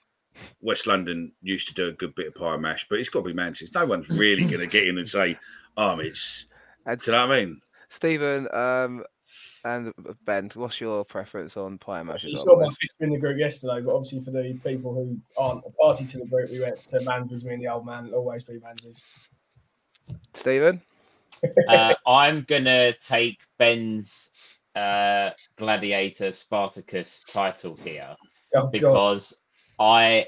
West 0.61 0.87
London 0.87 1.33
used 1.43 1.69
to 1.69 1.75
do 1.75 1.89
a 1.89 1.93
good 1.93 2.15
bit 2.15 2.29
of 2.29 2.35
pie 2.35 2.57
mash, 2.57 2.87
but 2.89 2.99
it's 2.99 3.09
got 3.09 3.21
to 3.21 3.27
be 3.27 3.33
Manchester. 3.33 3.79
No 3.79 3.87
one's 3.87 4.09
really 4.11 4.45
going 4.45 4.61
to 4.61 4.67
get 4.67 4.87
in 4.87 4.99
and 4.99 5.09
say, 5.09 5.39
"Um, 5.77 6.01
it's." 6.01 6.47
And 6.85 7.01
Do 7.01 7.07
you 7.07 7.17
know 7.17 7.27
what 7.27 7.37
I 7.37 7.45
mean? 7.45 7.61
Stephen 7.89 8.49
um, 8.55 9.05
and 9.65 9.93
Ben, 10.25 10.51
what's 10.55 10.81
your 10.81 11.05
preference 11.05 11.57
on 11.57 11.79
pie 11.79 12.03
mash? 12.03 12.25
You 12.25 12.37
saw 12.37 12.59
my 12.59 12.69
picture 12.69 12.95
in 13.01 13.11
the 13.11 13.19
group 13.19 13.39
yesterday, 13.39 13.81
but 13.81 13.95
obviously 13.95 14.21
for 14.21 14.31
the 14.31 14.59
people 14.65 14.95
who 14.95 15.19
aren't 15.37 15.65
a 15.67 15.71
party 15.71 16.05
to 16.05 16.19
the 16.19 16.27
group, 16.27 16.51
we 16.51 16.61
went 16.61 16.85
to 16.87 16.99
Manzies. 17.01 17.45
Me 17.45 17.55
and 17.55 17.63
the 17.63 17.69
old 17.69 17.85
man 17.85 18.07
it'll 18.07 18.21
always 18.21 18.45
be 18.45 18.55
Manzies. 18.55 19.01
Stephen, 20.35 20.81
uh, 21.69 21.95
I'm 22.07 22.45
gonna 22.49 22.93
take 22.95 23.41
Ben's 23.59 24.31
uh, 24.77 25.31
Gladiator 25.57 26.33
Spartacus 26.33 27.25
title 27.29 27.77
here 27.83 28.15
Oh, 28.55 28.63
God. 28.63 28.73
because 28.73 29.35
I 29.79 30.27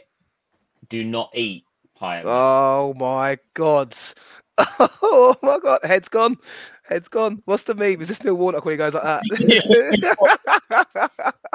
do 0.88 1.04
not 1.04 1.30
eat 1.34 1.64
pie. 1.96 2.22
Oh 2.24 2.94
my 2.96 3.38
god. 3.54 3.94
Oh 5.00 5.36
my 5.40 5.58
god, 5.62 5.78
head's 5.84 6.08
gone. 6.08 6.36
Head's 6.82 7.08
gone. 7.08 7.40
What's 7.44 7.62
the 7.62 7.76
meme? 7.76 8.02
Is 8.02 8.08
this 8.08 8.24
Neil 8.24 8.34
Warnock 8.34 8.64
when 8.64 8.72
he 8.72 8.76
goes 8.76 8.92
like 8.92 9.04
that? 9.04 9.22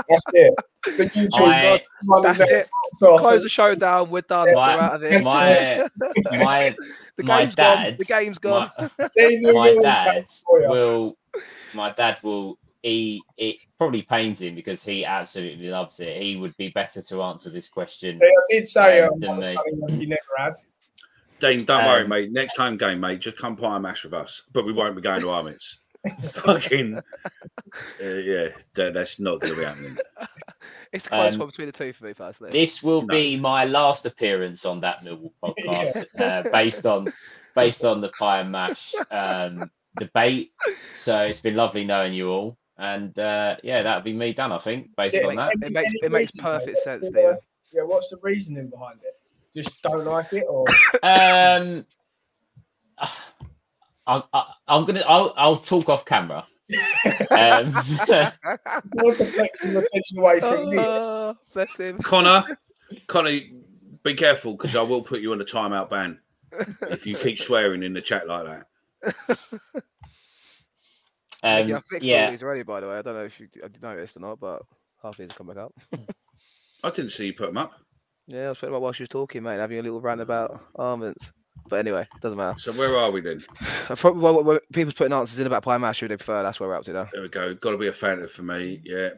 That's 0.08 0.24
it. 0.34 0.54
The 0.86 0.92
YouTube 1.10 1.48
I- 1.48 1.82
That's 2.22 2.40
it. 2.40 2.70
Close 3.00 3.44
the 3.44 3.50
show 3.50 3.76
down. 3.76 4.10
We're 4.10 4.22
done. 4.22 4.54
My- 4.54 4.76
We're 4.76 4.82
out 4.82 4.96
of 4.96 5.02
here. 5.12 5.22
my 5.22 5.88
my 6.32 6.76
the 7.18 7.24
my 7.24 7.42
game's 7.44 7.56
gone. 7.56 7.78
dad, 7.78 7.98
The 7.98 8.06
game's 8.06 8.40
gone. 8.40 8.72
my, 8.78 8.90
my 9.52 9.74
dad 9.82 9.84
that 9.84 10.30
for 10.46 10.62
you. 10.62 10.70
will 10.70 11.18
my 11.74 11.92
dad 11.92 12.20
will 12.24 12.58
he 12.84 13.24
it 13.38 13.56
probably 13.78 14.04
pains 14.04 14.42
him 14.42 14.56
because 14.56 14.84
he 14.84 15.06
absolutely 15.06 15.70
loves 15.70 16.00
it. 16.00 16.22
He 16.22 16.36
would 16.36 16.56
be 16.58 16.70
better 16.70 17.02
to 17.02 17.24
answer 17.24 17.50
this 17.50 17.70
question. 17.70 18.20
I 18.22 18.30
did 18.50 18.68
say 18.68 19.00
um, 19.02 19.14
um, 19.14 19.42
something 19.42 19.80
that 19.80 19.94
you 20.00 20.08
never 20.08 20.22
had. 20.38 20.54
Dean, 21.40 21.66
don't 21.66 21.86
worry, 21.86 22.04
Um, 22.04 22.10
mate. 22.10 22.32
Next 22.32 22.58
home 22.58 22.78
game, 22.78 23.00
mate, 23.00 23.20
just 23.20 23.38
come 23.38 23.56
pie 23.56 23.74
and 23.76 23.84
mash 23.84 24.04
with 24.04 24.14
us, 24.14 24.44
but 24.54 24.66
we 24.66 24.74
won't 24.74 24.96
be 24.96 25.02
going 25.02 25.22
to 25.22 25.30
Arments. 25.30 25.80
Fucking 26.34 26.98
uh, 26.98 28.04
yeah, 28.04 28.50
that, 28.76 28.94
that's 28.94 29.20
not 29.20 29.40
going 29.42 29.54
to 29.56 29.60
be 29.60 29.66
happening. 29.66 29.98
It's 30.92 31.08
a 31.08 31.10
close 31.10 31.34
Um, 31.34 31.40
one 31.40 31.48
between 31.48 31.66
the 31.66 31.72
two 31.72 31.92
for 31.92 32.06
me 32.06 32.14
personally. 32.14 32.52
This 32.52 32.84
will 32.84 33.02
No. 33.02 33.08
be 33.08 33.36
my 33.36 33.66
last 33.66 34.06
appearance 34.06 34.64
on 34.64 34.80
that 34.82 35.00
Millwall 35.04 35.34
podcast, 35.44 36.06
uh, 36.20 36.44
based 36.52 36.86
on 36.86 37.12
based 37.56 37.84
on 37.84 38.00
the 38.00 38.10
pie 38.10 38.42
and 38.42 38.52
mash 38.52 38.94
um, 39.10 39.72
debate. 39.98 40.52
So 40.94 41.18
it's 41.22 41.40
been 41.42 41.56
lovely 41.56 41.84
knowing 41.84 42.14
you 42.14 42.30
all, 42.30 42.60
and 42.78 43.18
uh, 43.20 43.58
yeah, 43.64 43.84
that'll 43.84 44.04
be 44.04 44.14
me 44.14 44.34
done. 44.34 44.52
I 44.52 44.58
think 44.58 44.96
based 44.96 45.14
Yeah, 45.14 45.28
on 45.28 45.36
that. 45.36 45.54
It 45.62 45.72
makes 45.72 45.94
it 46.02 46.12
makes 46.12 46.36
perfect 46.36 46.70
What's 46.70 46.84
sense, 46.84 47.10
the, 47.10 47.40
Yeah, 47.72 47.84
what's 47.84 48.10
the 48.10 48.18
reasoning 48.22 48.70
behind 48.70 49.00
it? 49.04 49.20
Just 49.54 49.82
don't 49.84 50.06
like 50.06 50.34
it, 50.34 50.46
or 50.50 50.66
Um, 51.04 51.86
I, 54.06 54.22
I, 54.34 54.44
I'm 54.68 54.86
gonna. 54.86 55.04
I'll, 55.08 55.34
I'll 55.38 55.58
talk 55.58 55.90
off 55.90 56.06
camera. 56.06 56.46
Um, 57.32 57.74
want 58.94 59.18
to 59.18 59.26
flex 59.26 59.62
some 59.62 59.76
attention 59.76 60.20
away 60.20 60.40
from 60.40 60.70
me? 60.70 60.78
Oh, 60.80 61.36
bless 61.54 61.76
him. 61.78 61.98
Connor, 62.00 62.44
Connor, 63.08 63.40
be 64.04 64.14
careful 64.14 64.54
because 64.54 64.76
I 64.76 64.82
will 64.84 65.02
put 65.02 65.22
you 65.22 65.32
on 65.34 65.42
a 65.42 65.46
timeout 65.46 65.90
ban 65.90 66.20
if 66.90 67.08
you 67.08 67.16
keep 67.16 67.40
swearing 67.40 67.82
in 67.84 67.94
the 67.94 68.02
chat 68.02 68.28
like 68.28 68.46
that. 68.46 69.16
Um, 71.44 71.52
I 71.52 71.66
fixed 71.66 71.92
all 71.94 72.00
yeah, 72.02 72.32
these 72.32 72.42
already, 72.42 72.64
by 72.64 72.80
the 72.80 72.88
way. 72.88 72.98
I 72.98 73.02
don't 73.02 73.16
know 73.16 73.26
if 73.26 73.40
you 73.40 73.48
noticed 73.82 74.18
or 74.18 74.22
not, 74.22 74.40
but 74.40 74.62
half 75.04 75.18
these 75.18 75.32
have 75.32 75.38
come 75.38 75.48
back 75.48 75.58
up. 75.58 75.74
I 76.84 76.90
didn't 76.90 77.12
see 77.12 77.28
you 77.28 77.34
put 77.34 77.48
them 77.48 77.58
up. 77.58 77.74
Yeah, 78.28 78.46
I 78.46 78.50
was 78.50 78.58
talking 78.58 78.70
about 78.70 78.82
while 78.82 78.94
she 78.94 79.04
was 79.04 79.10
talking, 79.10 79.44
mate, 79.44 79.60
having 79.60 79.80
a 79.80 79.82
little 79.82 80.00
rant 80.00 80.22
about 80.22 80.64
almonds. 80.76 81.34
But 81.70 81.80
anyway, 81.80 82.08
doesn't 82.22 82.38
matter. 82.38 82.58
So 82.60 82.72
where 82.72 82.98
are 82.98 83.12
we 83.12 83.22
then? 83.22 83.44
I 83.90 83.96
thought- 83.96 84.16
well, 84.16 84.44
well, 84.44 84.60
people's 84.72 84.94
putting 84.94 85.14
answers 85.14 85.40
in 85.40 85.48
about 85.48 85.64
pie 85.64 85.78
mash. 85.78 86.00
Who 86.00 86.08
they 86.08 86.18
prefer? 86.18 86.44
That's 86.44 86.60
where 86.60 86.70
we're 86.70 86.76
up 86.76 86.86
to 86.86 86.94
now. 86.94 87.10
There 87.12 87.22
we 87.22 87.30
go. 87.30 87.54
Got 87.56 87.72
to 87.72 87.78
be 87.78 87.88
a 87.88 87.92
Fanta 87.92 88.30
for 88.30 88.44
me. 88.44 88.82
Yeah, 88.84 89.10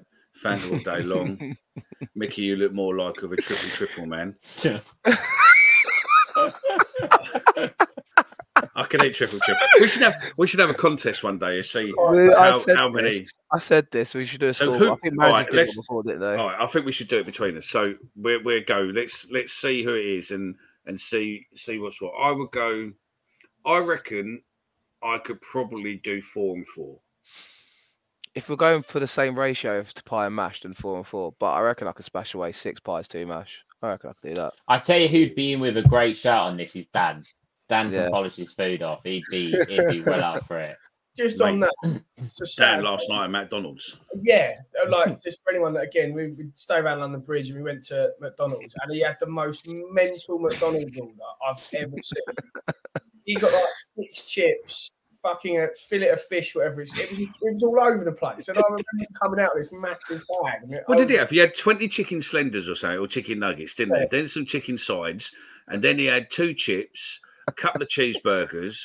Fanta 0.43 0.71
all 0.71 0.79
day 0.79 1.03
long. 1.03 1.55
Mickey, 2.15 2.43
you 2.43 2.55
look 2.55 2.73
more 2.73 2.95
like 2.95 3.21
of 3.21 3.31
a 3.31 3.37
triple 3.37 3.69
triple 3.69 4.05
man. 4.05 4.35
I 8.77 8.83
can 8.83 9.03
eat 9.05 9.15
triple 9.15 9.39
triple. 9.39 9.65
We 9.79 9.87
should 9.87 10.01
have 10.01 10.15
we 10.37 10.47
should 10.47 10.59
have 10.59 10.69
a 10.69 10.73
contest 10.73 11.23
one 11.23 11.39
day 11.39 11.55
and 11.57 11.65
see 11.65 11.93
I 11.97 12.33
how, 12.35 12.57
said 12.59 12.75
how 12.75 12.89
many. 12.89 13.19
this. 13.19 13.31
I 13.53 13.59
said 13.59 13.87
this. 13.91 14.13
We 14.13 14.25
should 14.25 14.41
do 14.41 14.47
a 14.49 14.53
So 14.53 14.65
score. 14.65 14.77
who- 14.77 14.93
I 14.93 14.95
think 14.97 15.13
all 15.21 15.29
Manzies 15.29 15.31
right, 15.31 15.45
did 15.45 15.55
let's- 15.55 15.75
before, 15.75 16.03
didn't 16.03 16.19
they? 16.19 16.35
All 16.35 16.47
right, 16.47 16.59
I 16.59 16.67
think 16.67 16.85
we 16.85 16.91
should 16.91 17.07
do 17.07 17.19
it 17.19 17.25
between 17.25 17.57
us. 17.57 17.67
So 17.67 17.93
we're 18.15 18.43
we're 18.43 18.61
go. 18.63 18.79
Let's 18.93 19.29
let's 19.31 19.53
see 19.53 19.83
who 19.83 19.93
it 19.95 20.05
is 20.05 20.31
and 20.31 20.55
and 20.85 20.99
see 20.99 21.47
see 21.55 21.79
what's 21.79 22.01
what. 22.01 22.11
I 22.19 22.31
would 22.31 22.51
go. 22.51 22.91
I 23.65 23.77
reckon 23.79 24.41
I 25.01 25.19
could 25.19 25.39
probably 25.41 25.95
do 25.97 26.21
four 26.21 26.55
and 26.55 26.67
four. 26.67 26.99
If 28.35 28.49
we're 28.49 28.57
going 28.57 28.83
for 28.83 28.99
the 28.99 29.07
same 29.07 29.39
ratio 29.39 29.79
of 29.79 29.93
to 29.93 30.03
pie 30.03 30.25
and 30.25 30.35
mash, 30.35 30.61
then 30.63 30.73
four 30.73 30.97
and 30.97 31.07
four. 31.07 31.33
But 31.39 31.53
I 31.53 31.61
reckon 31.61 31.87
I 31.87 31.93
could 31.93 32.03
smash 32.05 32.33
away 32.33 32.51
six 32.51 32.81
pies, 32.81 33.07
two 33.07 33.25
mash. 33.25 33.57
I 33.81 33.87
reckon 33.89 34.09
I 34.09 34.13
could 34.13 34.29
do 34.29 34.35
that. 34.35 34.53
I 34.67 34.77
tell 34.79 34.99
you 34.99 35.07
who'd 35.07 35.35
be 35.35 35.53
in 35.53 35.61
with 35.61 35.77
a 35.77 35.83
great 35.83 36.17
shout 36.17 36.47
on 36.47 36.57
this 36.57 36.75
is 36.75 36.87
Dan. 36.87 37.23
Dan 37.67 37.91
Yeah. 37.91 38.03
can 38.03 38.11
polish 38.11 38.35
his 38.35 38.53
food 38.53 38.81
off. 38.83 39.01
He'd 39.03 39.23
be 39.29 39.51
he'd 39.67 39.87
be 39.89 40.01
well 40.01 40.23
up 40.23 40.45
for 40.45 40.59
it. 40.59 40.77
Just 41.17 41.39
Mate, 41.39 41.45
on 41.45 41.59
that, 41.61 42.01
just 42.37 42.57
Dan 42.57 42.83
last 42.83 43.07
night 43.09 43.23
at 43.23 43.31
McDonald's. 43.31 43.95
Yeah, 44.21 44.53
like 44.89 45.21
just 45.23 45.41
for 45.43 45.51
anyone 45.51 45.73
that 45.75 45.83
again, 45.85 46.13
we, 46.13 46.31
we 46.31 46.49
stay 46.55 46.77
around 46.79 46.99
London 46.99 47.21
Bridge 47.21 47.49
and 47.49 47.57
we 47.57 47.63
went 47.63 47.81
to 47.83 48.11
McDonald's 48.19 48.75
and 48.83 48.91
he 48.93 48.99
had 48.99 49.15
the 49.21 49.25
most 49.27 49.65
mental 49.91 50.39
McDonald's 50.39 50.97
order 50.97 51.13
I've 51.47 51.65
ever 51.73 51.95
seen. 52.01 52.35
he 53.23 53.35
got 53.35 53.53
like 53.53 53.63
six 53.97 54.23
chips, 54.29 54.91
fucking 55.23 55.57
a 55.61 55.69
fillet 55.87 56.09
of 56.09 56.21
fish, 56.23 56.53
whatever 56.53 56.81
it's. 56.81 56.97
It 56.99 57.09
was 57.09 57.21
it 57.21 57.29
was 57.41 57.63
all 57.63 57.79
over 57.79 58.03
the 58.03 58.11
place, 58.11 58.49
and 58.49 58.57
I 58.57 58.61
remember 58.65 58.83
him 58.99 59.07
coming 59.21 59.39
out 59.39 59.51
with 59.55 59.63
this 59.63 59.71
massive 59.73 60.21
bag. 60.43 60.63
and 60.63 60.73
it- 60.73 60.83
What 60.85 60.97
I 60.97 61.01
did 61.01 61.09
he 61.11 61.15
have? 61.15 61.29
He 61.29 61.37
had 61.37 61.55
20 61.55 61.87
chicken 61.87 62.21
slenders 62.21 62.67
or 62.67 62.75
something, 62.75 62.99
or 62.99 63.07
chicken 63.07 63.39
nuggets, 63.39 63.73
didn't 63.73 63.95
Yeah. 63.95 64.01
he? 64.01 64.07
Then 64.11 64.27
some 64.27 64.45
chicken 64.45 64.77
sides, 64.77 65.31
and 65.69 65.81
then 65.81 65.97
he 65.97 66.05
had 66.07 66.29
two 66.29 66.53
chips, 66.53 67.21
a 67.47 67.51
couple 67.51 67.81
of 67.81 67.87
cheeseburgers, 67.87 68.77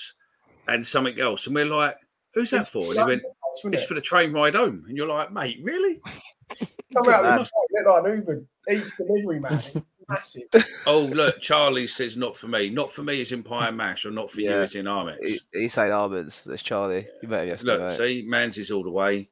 and 0.69 0.87
something 0.87 1.19
else. 1.21 1.47
And 1.47 1.55
we're 1.55 1.65
like, 1.67 1.97
who's 2.35 2.51
that 2.51 2.69
for? 2.69 2.85
And 2.93 2.99
he 3.01 3.05
went, 3.05 3.23
Wasn't 3.55 3.75
it's 3.75 3.85
it? 3.85 3.87
for 3.89 3.95
the 3.95 4.01
train 4.01 4.33
ride 4.33 4.55
home. 4.55 4.85
And 4.89 4.97
you're 4.97 5.09
like, 5.09 5.33
mate, 5.33 5.59
really? 5.63 6.01
Come 6.95 7.09
out 7.09 7.23
man. 7.23 7.39
with 7.39 7.51
it 7.71 7.87
like 7.89 8.05
an 8.05 8.17
Uber 8.17 8.45
Eats 8.71 8.97
delivery 8.97 9.39
man. 9.41 9.55
It's 9.55 9.77
massive. 10.09 10.43
Oh, 10.87 11.01
look, 11.07 11.41
Charlie 11.41 11.87
says 11.87 12.17
not 12.17 12.37
for 12.37 12.49
me. 12.49 12.69
Not 12.69 12.91
for 12.93 13.03
me 13.05 13.21
is 13.21 13.31
in 13.33 13.43
pie 13.45 13.69
and 13.69 13.77
mash, 13.77 14.05
or 14.05 14.11
not 14.11 14.31
for 14.31 14.41
you 14.41 14.51
Yeah. 14.51 14.63
is 14.63 14.75
in 14.75 14.87
Arments. 14.89 15.25
He, 15.25 15.41
he's 15.53 15.73
saying 15.75 15.93
almonds. 15.93 16.43
There's 16.45 16.63
Charlie. 16.63 17.07
You 17.23 17.29
better 17.29 17.43
him 17.45 17.49
yesterday. 17.51 17.73
Look, 17.79 17.89
mate. 17.89 17.97
see, 17.97 18.25
Mans 18.27 18.59
is 18.59 18.71
all 18.73 18.83
the 18.83 18.91
way. 18.91 19.29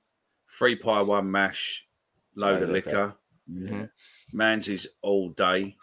Three 0.56 0.76
pie, 0.76 1.02
one 1.02 1.28
mash, 1.30 1.84
load 2.36 2.54
Load 2.54 2.62
of 2.62 2.68
of 2.68 2.74
liquor. 2.74 3.14
Mhm. 3.50 3.90
Mans 4.32 4.68
is 4.68 4.88
all 5.02 5.30
day. 5.30 5.76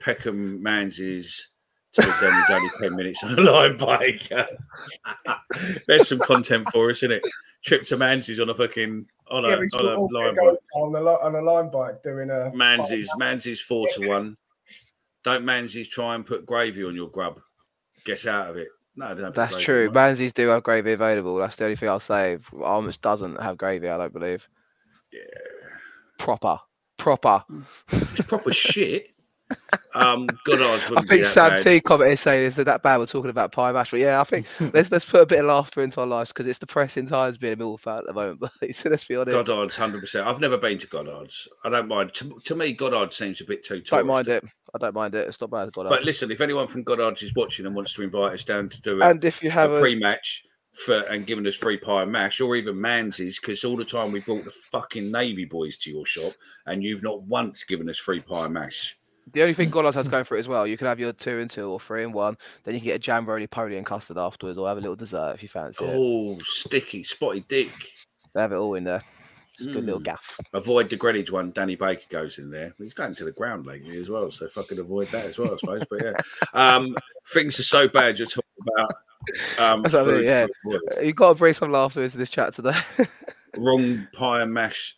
Peckham 0.00 0.62
Mans 0.62 1.00
is 1.00 1.48
So 1.96 2.02
then 2.02 2.32
it's 2.42 2.50
only 2.50 2.68
10 2.80 2.94
minutes 2.96 3.24
on 3.24 3.38
a 3.38 3.42
Lime 3.42 3.76
bike. 3.78 4.28
There's 5.86 6.08
some 6.08 6.18
content 6.18 6.68
for 6.70 6.90
us, 6.90 6.98
isn't 6.98 7.12
it? 7.12 7.22
Trip 7.64 7.84
to 7.86 7.96
Manzi's 7.96 8.38
on 8.38 8.50
a 8.50 8.54
fucking 8.54 9.06
on 9.30 9.44
a, 9.44 9.48
Yeah, 9.48 9.54
on 9.56 9.86
a 9.86 10.00
Lime 10.00 10.34
bike. 10.34 10.58
on 10.74 10.92
the 10.92 11.00
li- 11.00 11.18
on 11.22 11.34
a 11.34 11.40
Lime 11.40 11.70
bike 11.70 12.02
doing 12.02 12.28
a 12.30 12.50
Manzi's 12.54 13.08
Manzi's 13.18 13.60
four 13.60 13.88
to 13.94 14.06
one. 14.08 14.36
Don't 15.24 15.44
Manzi's 15.44 15.88
try 15.88 16.14
and 16.14 16.24
put 16.26 16.44
gravy 16.44 16.84
on 16.84 16.94
your 16.94 17.08
grub. 17.08 17.40
Get 18.04 18.26
out 18.26 18.50
of 18.50 18.56
it. 18.56 18.68
No, 18.94 19.14
don't 19.14 19.34
That's 19.34 19.56
true. 19.56 19.88
on 19.88 19.96
it. 19.96 19.98
Manzies 19.98 20.32
do 20.34 20.48
have 20.48 20.62
gravy 20.62 20.92
available. 20.92 21.36
That's 21.36 21.56
the 21.56 21.64
only 21.64 21.76
thing 21.76 21.88
I'll 21.88 21.98
say. 22.00 22.38
Almost 22.62 23.00
doesn't 23.02 23.40
have 23.42 23.56
gravy. 23.58 23.88
I 23.88 23.96
don't 23.98 24.12
believe. 24.12 24.46
Yeah. 25.12 25.20
Proper, 26.18 26.58
proper. 26.98 27.42
It's 27.90 28.22
proper 28.22 28.52
shit. 28.54 29.08
Um, 29.94 30.26
Goddard's 30.44 30.84
I 30.94 31.02
think 31.02 31.24
Sam 31.24 31.50
bad. 31.50 31.62
T 31.62 31.80
commented 31.80 32.18
saying 32.18 32.44
is 32.44 32.56
that 32.56 32.64
that 32.64 32.82
bad 32.82 32.98
we're 32.98 33.06
talking 33.06 33.30
about 33.30 33.52
pie 33.52 33.72
mash, 33.72 33.90
but 33.90 34.00
yeah, 34.00 34.20
I 34.20 34.24
think 34.24 34.46
let's 34.74 34.90
let's 34.90 35.06
put 35.06 35.22
a 35.22 35.26
bit 35.26 35.38
of 35.38 35.46
laughter 35.46 35.82
into 35.82 36.00
our 36.00 36.06
lives 36.06 36.32
because 36.32 36.46
it's 36.46 36.58
depressing 36.58 37.06
times 37.06 37.38
being 37.38 37.54
a 37.54 37.56
Mill 37.56 37.78
fan 37.78 37.98
at 37.98 38.06
the 38.06 38.12
moment. 38.12 38.40
But 38.60 38.74
so 38.74 38.90
let's 38.90 39.04
be 39.04 39.16
honest. 39.16 39.34
Goddard's 39.34 39.76
hundred 39.76 40.00
percent. 40.00 40.26
I've 40.26 40.40
never 40.40 40.58
been 40.58 40.78
to 40.78 40.86
Goddard's. 40.86 41.48
I 41.64 41.70
don't 41.70 41.88
mind. 41.88 42.12
To, 42.14 42.38
to 42.44 42.54
me, 42.54 42.72
Goddard 42.72 43.12
seems 43.12 43.40
a 43.40 43.44
bit 43.44 43.64
too. 43.64 43.80
don't 43.80 44.06
mind 44.06 44.28
it. 44.28 44.44
I 44.74 44.78
don't 44.78 44.94
mind 44.94 45.14
it. 45.14 45.26
It's 45.26 45.40
not 45.40 45.50
bad. 45.50 45.72
Goddard. 45.72 45.88
But 45.88 46.04
listen, 46.04 46.30
if 46.30 46.42
anyone 46.42 46.66
from 46.66 46.82
Goddard's 46.82 47.22
is 47.22 47.34
watching 47.34 47.64
and 47.64 47.74
wants 47.74 47.94
to 47.94 48.02
invite 48.02 48.34
us 48.34 48.44
down 48.44 48.68
to 48.68 48.82
do 48.82 49.00
it, 49.00 49.04
and 49.04 49.24
if 49.24 49.42
you 49.42 49.50
have 49.50 49.70
a 49.70 49.76
a, 49.76 49.80
pre-match 49.80 50.42
for 50.72 51.00
and 51.10 51.26
giving 51.26 51.46
us 51.46 51.54
free 51.54 51.78
pie 51.78 52.02
and 52.02 52.12
mash, 52.12 52.40
or 52.40 52.54
even 52.54 52.76
Manzies, 52.76 53.40
because 53.40 53.64
all 53.64 53.76
the 53.76 53.84
time 53.84 54.12
we 54.12 54.20
brought 54.20 54.44
the 54.44 54.50
fucking 54.50 55.10
Navy 55.10 55.46
boys 55.46 55.78
to 55.78 55.90
your 55.90 56.04
shop, 56.04 56.34
and 56.66 56.82
you've 56.82 57.02
not 57.02 57.22
once 57.22 57.64
given 57.64 57.88
us 57.88 57.96
free 57.96 58.20
pie 58.20 58.44
and 58.44 58.54
mash. 58.54 58.96
The 59.32 59.42
only 59.42 59.54
thing 59.54 59.70
Goddard's 59.70 59.96
has 59.96 60.08
going 60.08 60.24
for 60.24 60.36
it 60.36 60.40
as 60.40 60.48
well, 60.48 60.66
you 60.66 60.76
can 60.76 60.86
have 60.86 61.00
your 61.00 61.12
two 61.12 61.38
and 61.38 61.50
two 61.50 61.68
or 61.68 61.80
three 61.80 62.04
and 62.04 62.14
one. 62.14 62.36
Then 62.64 62.74
you 62.74 62.80
can 62.80 62.86
get 62.86 62.96
a 62.96 62.98
jam 63.00 63.26
roly 63.26 63.46
poly 63.46 63.76
and 63.76 63.84
custard 63.86 64.18
afterwards, 64.18 64.58
or 64.58 64.68
have 64.68 64.78
a 64.78 64.80
little 64.80 64.96
dessert 64.96 65.32
if 65.34 65.42
you 65.42 65.48
fancy 65.48 65.84
it. 65.84 65.94
Oh, 65.96 66.38
sticky, 66.44 67.04
spotty 67.04 67.44
dick. 67.48 67.70
They 68.34 68.40
have 68.40 68.52
it 68.52 68.56
all 68.56 68.74
in 68.74 68.84
there. 68.84 69.02
It's 69.58 69.66
a 69.66 69.70
good 69.72 69.84
little 69.84 70.00
Mm. 70.00 70.04
gaff. 70.04 70.38
Avoid 70.52 70.90
the 70.90 70.96
Greenwich 70.96 71.30
one. 71.30 71.50
Danny 71.50 71.76
Baker 71.76 72.04
goes 72.10 72.38
in 72.38 72.50
there. 72.50 72.74
He's 72.76 72.92
going 72.92 73.14
to 73.14 73.24
the 73.24 73.32
ground 73.32 73.64
lately 73.64 73.98
as 73.98 74.10
well, 74.10 74.30
so 74.30 74.46
fucking 74.48 74.78
avoid 74.78 75.08
that 75.08 75.24
as 75.24 75.38
well, 75.38 75.54
I 75.54 75.56
suppose. 75.56 75.82
But 75.88 76.02
yeah, 76.04 76.12
um, 76.52 76.94
things 77.32 77.58
are 77.58 77.62
so 77.64 77.88
bad. 77.88 78.18
You're 78.18 78.28
talking 78.28 78.44
about 78.60 78.90
um, 79.58 79.82
That's 79.82 79.94
what 79.94 80.08
I 80.08 80.12
mean, 80.12 80.24
yeah. 80.24 80.46
You've 81.02 81.16
got 81.16 81.30
to 81.30 81.34
bring 81.36 81.54
some 81.54 81.72
laughter 81.72 82.02
into 82.02 82.18
this 82.18 82.30
chat 82.30 82.52
today. 82.54 82.76
wrong 83.56 84.06
pie 84.12 84.42
and 84.42 84.52
mash. 84.52 84.94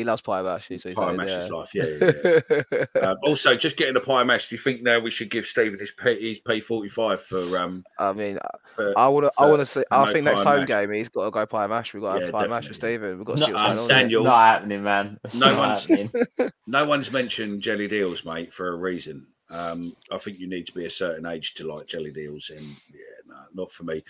He 0.00 0.04
loves 0.04 0.22
pie 0.22 0.42
mash. 0.42 0.66
So 0.68 0.74
he's 0.74 0.82
Pie 0.84 0.94
saying, 1.06 1.16
mash 1.16 1.28
yeah. 1.28 1.44
is 1.44 1.50
life. 1.50 1.74
Yeah. 1.74 1.84
yeah, 2.00 2.60
yeah. 2.72 2.86
um, 3.10 3.16
also, 3.24 3.54
just 3.54 3.76
getting 3.76 3.96
a 3.96 4.00
pie 4.00 4.24
mash. 4.24 4.48
Do 4.48 4.54
you 4.56 4.60
think 4.60 4.82
now 4.82 4.98
we 4.98 5.10
should 5.10 5.30
give 5.30 5.46
Stephen 5.46 5.78
his 5.78 5.90
P, 6.02 6.28
his 6.30 6.38
P 6.38 6.60
forty 6.60 6.88
five 6.88 7.20
for 7.20 7.40
um 7.58 7.84
I 7.98 8.12
mean, 8.12 8.38
for 8.74 8.98
I 8.98 9.06
want 9.08 9.26
to. 9.26 9.32
I 9.38 9.46
want 9.48 9.60
to 9.60 9.66
see. 9.66 9.82
I 9.90 10.04
no 10.06 10.12
think 10.12 10.24
next 10.24 10.40
home 10.42 10.60
mash? 10.60 10.68
game 10.68 10.92
he's 10.92 11.08
got 11.08 11.24
to 11.26 11.30
go 11.30 11.46
pie 11.46 11.66
mash. 11.66 11.94
We've 11.94 12.02
got 12.02 12.14
to 12.14 12.18
Yeah, 12.20 12.24
have 12.26 12.32
pie 12.34 12.46
mash 12.48 12.68
with 12.68 12.80
definitely. 12.80 12.96
Stephen. 12.96 13.18
We've 13.18 13.26
got 13.26 13.34
to 13.34 13.40
No, 13.40 13.46
see 13.46 13.52
what's 13.52 13.62
um, 13.70 13.76
going 13.76 13.78
on. 13.82 13.88
Daniel- 13.88 14.24
Not 14.24 14.46
happening, 14.46 14.82
man. 14.82 15.20
It's 15.24 15.34
No 15.38 15.56
one's- 15.58 15.86
happening. 15.86 16.12
No 16.66 16.84
one's 16.84 17.10
mentioned 17.12 17.62
jelly 17.62 17.88
deals, 17.88 18.24
mate, 18.24 18.52
for 18.52 18.68
a 18.68 18.76
reason. 18.76 19.26
Um, 19.50 19.92
I 20.12 20.18
think 20.18 20.38
you 20.38 20.48
need 20.48 20.66
to 20.68 20.72
be 20.72 20.84
a 20.84 20.90
certain 20.90 21.26
age 21.26 21.54
to 21.54 21.66
like 21.66 21.88
jelly 21.88 22.12
deals, 22.12 22.50
and 22.50 22.60
yeah, 22.60 23.16
no, 23.26 23.36
not 23.54 23.72
for 23.72 23.82
me. 23.82 24.04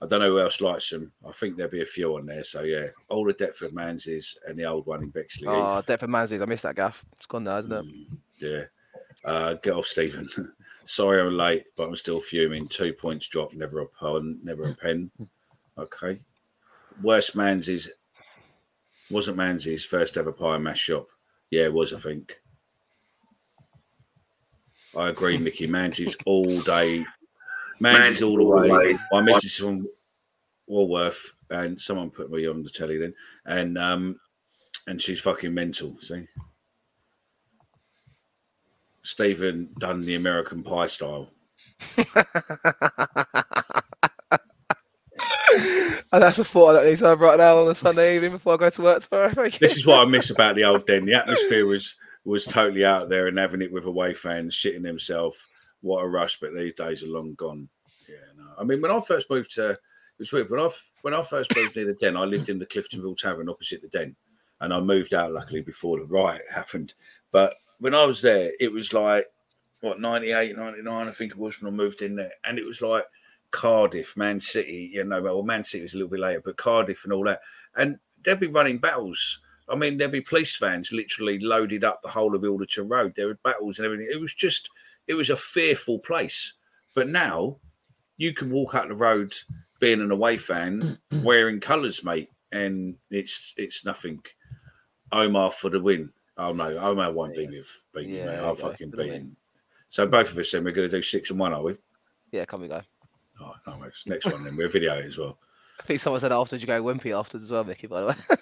I 0.00 0.06
don't 0.06 0.20
know 0.20 0.30
who 0.30 0.40
else 0.40 0.60
likes 0.60 0.90
them. 0.90 1.10
I 1.26 1.32
think 1.32 1.56
there'll 1.56 1.72
be 1.72 1.82
a 1.82 1.86
few 1.86 2.16
on 2.16 2.26
there. 2.26 2.44
So 2.44 2.62
yeah, 2.62 2.86
all 3.08 3.24
the 3.24 3.32
Deptford 3.34 3.72
Manze's 3.72 4.38
and 4.46 4.56
the 4.56 4.64
old 4.64 4.86
one 4.86 5.02
in 5.02 5.10
Bexley. 5.10 5.48
Oh. 5.48 5.82
Deptford 5.84 6.08
Manzies. 6.08 6.40
I 6.40 6.44
missed 6.44 6.62
that 6.62 6.76
gaff. 6.76 7.04
It's 7.16 7.26
gone 7.26 7.44
now, 7.44 7.58
isn't 7.58 7.72
it? 7.72 7.84
Mm, 7.84 8.16
yeah. 8.38 8.62
Uh, 9.24 9.54
get 9.54 9.74
off, 9.74 9.86
Stephen. 9.86 10.28
Sorry 10.86 11.20
I'm 11.20 11.36
late, 11.36 11.64
but 11.76 11.88
I'm 11.88 11.96
still 11.96 12.20
fuming. 12.20 12.68
Two 12.68 12.92
points 12.92 13.26
dropped, 13.26 13.54
never 13.54 13.80
a 13.80 13.86
pun, 13.86 14.38
never 14.42 14.70
a 14.70 14.74
pen. 14.74 15.10
Okay. 15.78 16.18
Worst 17.04 17.36
Manze's 17.36 17.88
wasn't 19.10 19.36
Manze's 19.36 19.84
first 19.84 20.16
ever 20.16 20.32
pie 20.32 20.56
and 20.56 20.64
mash 20.64 20.80
shop. 20.80 21.06
Yeah, 21.50 21.66
it 21.66 21.72
was, 21.72 21.94
I 21.94 21.98
think. 21.98 22.36
I 24.96 25.10
agree, 25.10 25.38
Mickey. 25.38 25.68
Manze's 25.68 26.16
all 26.26 26.60
day. 26.62 27.04
Manze's 27.80 28.22
all 28.22 28.36
the 28.36 28.44
way. 28.44 28.98
My 29.12 29.20
missus 29.20 29.56
from 29.56 29.86
Walworth, 30.66 31.32
and 31.50 31.80
someone 31.80 32.10
put 32.10 32.30
me 32.30 32.46
on 32.46 32.62
the 32.62 32.70
telly 32.70 32.98
then, 32.98 33.14
and 33.46 33.78
um, 33.78 34.20
and 34.86 35.00
she's 35.00 35.20
fucking 35.20 35.54
mental. 35.54 35.96
See, 36.00 36.26
Stephen 39.02 39.70
done 39.78 40.04
the 40.04 40.14
American 40.14 40.62
Pie 40.62 40.86
style. 40.86 41.30
and 41.96 42.06
that's 46.22 46.38
a 46.38 46.44
thought 46.44 46.74
that 46.74 46.84
needs 46.84 47.00
to 47.00 47.06
have 47.06 47.20
right 47.20 47.38
now 47.38 47.58
on 47.58 47.70
a 47.70 47.74
Sunday 47.74 48.16
evening 48.16 48.32
before 48.32 48.54
I 48.54 48.56
go 48.56 48.70
to 48.70 48.82
work 48.82 49.02
tomorrow. 49.02 49.48
This 49.60 49.76
is 49.76 49.86
what 49.86 50.00
I 50.00 50.04
miss 50.04 50.30
about 50.30 50.56
the 50.56 50.64
old 50.64 50.86
den. 50.86 51.06
The 51.06 51.14
atmosphere 51.14 51.66
was 51.66 51.96
was 52.24 52.44
totally 52.44 52.84
out 52.84 53.08
there 53.08 53.28
and 53.28 53.38
having 53.38 53.62
it 53.62 53.72
with 53.72 53.84
away 53.84 54.14
fans, 54.14 54.54
shitting 54.54 54.82
themselves. 54.82 55.38
What 55.80 56.02
a 56.02 56.08
rush! 56.08 56.40
But 56.40 56.54
these 56.54 56.74
days 56.74 57.02
are 57.02 57.08
long 57.08 57.34
gone. 57.34 57.68
Yeah, 58.08 58.16
no. 58.36 58.44
I 58.58 58.64
mean, 58.64 58.80
when 58.80 58.90
I 58.90 59.00
first 59.00 59.30
moved 59.30 59.54
to, 59.54 59.78
was 60.18 60.32
weird. 60.32 60.50
When 60.50 60.60
I 60.60 60.68
when 61.02 61.14
I 61.14 61.22
first 61.22 61.54
moved 61.54 61.76
near 61.76 61.86
the 61.86 61.94
den, 61.94 62.16
I 62.16 62.24
lived 62.24 62.48
in 62.48 62.58
the 62.58 62.66
Cliftonville 62.66 63.16
Tavern 63.16 63.48
opposite 63.48 63.82
the 63.82 63.88
den, 63.88 64.16
and 64.60 64.74
I 64.74 64.80
moved 64.80 65.14
out 65.14 65.32
luckily 65.32 65.62
before 65.62 65.98
the 65.98 66.04
riot 66.04 66.42
happened. 66.50 66.94
But 67.30 67.54
when 67.78 67.94
I 67.94 68.04
was 68.04 68.20
there, 68.20 68.52
it 68.60 68.72
was 68.72 68.92
like 68.92 69.26
what 69.80 70.00
98, 70.00 70.56
99, 70.56 71.08
I 71.08 71.10
think 71.12 71.32
it 71.32 71.38
was 71.38 71.60
when 71.60 71.72
I 71.72 71.76
moved 71.76 72.02
in 72.02 72.16
there, 72.16 72.32
and 72.44 72.58
it 72.58 72.66
was 72.66 72.82
like 72.82 73.04
Cardiff, 73.50 74.16
Man 74.16 74.40
City, 74.40 74.90
you 74.92 75.04
know, 75.04 75.22
well, 75.22 75.42
Man 75.42 75.62
City 75.62 75.82
was 75.82 75.94
a 75.94 75.96
little 75.96 76.10
bit 76.10 76.20
later, 76.20 76.42
but 76.44 76.56
Cardiff 76.56 77.04
and 77.04 77.12
all 77.12 77.24
that, 77.24 77.40
and 77.76 77.98
they'd 78.24 78.40
be 78.40 78.48
running 78.48 78.78
battles. 78.78 79.40
I 79.68 79.76
mean, 79.76 79.96
there'd 79.98 80.10
be 80.10 80.22
police 80.22 80.56
vans 80.56 80.92
literally 80.92 81.38
loaded 81.38 81.84
up 81.84 82.02
the 82.02 82.08
whole 82.08 82.34
of 82.34 82.42
Ilderton 82.42 82.90
Road. 82.90 83.12
There 83.14 83.26
were 83.26 83.38
battles 83.44 83.78
and 83.78 83.84
everything. 83.84 84.08
It 84.10 84.20
was 84.20 84.34
just, 84.34 84.70
it 85.08 85.14
was 85.14 85.30
a 85.30 85.36
fearful 85.36 85.98
place. 85.98 86.54
But 86.94 87.08
now, 87.08 87.56
you 88.16 88.32
can 88.34 88.50
walk 88.50 88.74
up 88.74 88.88
the 88.88 88.94
road 88.94 89.34
being 89.80 90.00
an 90.00 90.10
away 90.10 90.36
fan, 90.36 90.98
wearing 91.22 91.60
colours, 91.60 92.04
mate, 92.04 92.30
and 92.52 92.94
it's 93.10 93.54
it's 93.56 93.84
nothing. 93.84 94.22
Omar 95.10 95.50
for 95.50 95.70
the 95.70 95.80
win. 95.80 96.10
Oh 96.36 96.52
no, 96.52 96.76
Omar 96.76 97.10
won't 97.12 97.34
beat 97.34 97.50
me. 97.50 97.62
Beat 97.94 98.08
me, 98.08 98.18
Yeah, 98.18 98.26
mate. 98.26 98.38
I'll 98.38 98.54
go, 98.54 98.70
fucking 98.70 98.90
beat 98.90 99.12
him. 99.12 99.36
So 99.90 100.06
both 100.06 100.30
of 100.30 100.38
us 100.38 100.50
then 100.52 100.64
we're 100.64 100.72
going 100.72 100.88
to 100.88 100.96
do 100.96 101.02
six 101.02 101.30
and 101.30 101.38
one, 101.38 101.54
are 101.54 101.62
we? 101.62 101.76
Yeah, 102.30 102.44
come 102.44 102.60
we 102.60 102.68
go. 102.68 102.82
Oh, 103.40 103.54
no, 103.66 103.78
worries. 103.78 104.02
next 104.04 104.26
one 104.26 104.44
then 104.44 104.54
we're 104.56 104.68
video 104.68 105.00
as 105.00 105.16
well. 105.16 105.38
I 105.80 105.84
think 105.84 106.00
someone 106.00 106.20
said 106.20 106.32
afterwards 106.32 106.62
you 106.62 106.66
go 106.66 106.82
wimpy 106.82 107.18
afterwards 107.18 107.44
as 107.44 107.50
well, 107.50 107.64
Mickey. 107.64 107.86
By 107.86 108.00
the 108.02 108.06
way. 108.08 108.14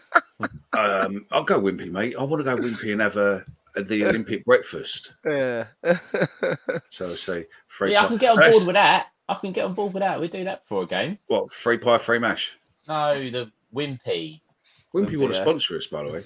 Um, 0.76 1.24
I'll 1.30 1.44
go 1.44 1.58
Wimpy, 1.58 1.90
mate. 1.90 2.14
I 2.18 2.22
want 2.22 2.44
to 2.44 2.44
go 2.44 2.60
Wimpy 2.60 2.92
and 2.92 3.00
have 3.00 3.16
a 3.16 3.42
the 3.82 4.04
Olympic 4.08 4.44
breakfast. 4.44 5.12
yeah. 5.24 5.64
So 6.90 7.14
say 7.14 7.46
free. 7.68 7.92
Yeah, 7.92 8.04
I 8.04 8.08
can 8.08 8.16
get 8.16 8.30
on 8.30 8.36
That's- 8.36 8.54
board 8.54 8.66
with 8.66 8.74
that. 8.74 9.06
I 9.28 9.34
can 9.34 9.50
get 9.52 9.64
on 9.64 9.74
board 9.74 9.92
with 9.92 10.02
that. 10.02 10.20
We 10.20 10.28
do 10.28 10.44
that 10.44 10.62
for 10.68 10.82
a 10.84 10.86
game. 10.86 11.18
what 11.26 11.50
free 11.52 11.78
pie, 11.78 11.98
free 11.98 12.18
mash. 12.20 12.56
No, 12.86 13.12
the 13.14 13.50
Wimpy. 13.74 14.40
Wimpy 14.94 15.10
Wimpy, 15.10 15.16
want 15.18 15.34
to 15.34 15.40
sponsor 15.40 15.76
us, 15.76 15.86
by 15.88 16.04
the 16.04 16.24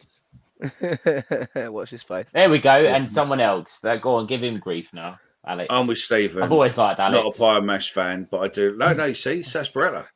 way. 1.57 1.69
Watch 1.71 1.89
his 1.91 2.03
face. 2.03 2.27
There 2.33 2.51
we 2.51 2.59
go. 2.59 2.71
And 2.71 3.11
someone 3.11 3.41
else. 3.41 3.81
That 3.81 4.03
go 4.03 4.17
on, 4.17 4.27
give 4.27 4.43
him 4.43 4.59
grief 4.61 4.93
now, 4.93 5.19
Alex. 5.47 5.69
I'm 5.71 5.87
with 5.87 5.97
Stephen. 5.99 6.43
I've 6.43 6.53
always 6.53 6.77
liked 6.77 7.01
Alex. 7.01 7.25
not 7.25 7.35
a 7.35 7.39
pie 7.39 7.57
and 7.57 7.67
mash 7.67 7.91
fan, 7.93 8.29
but 8.31 8.41
I 8.41 8.49
do. 8.49 8.77
No, 8.77 8.93
no, 8.93 9.07
you 9.07 9.15
see, 9.15 9.43
sarsaparilla. 9.43 10.07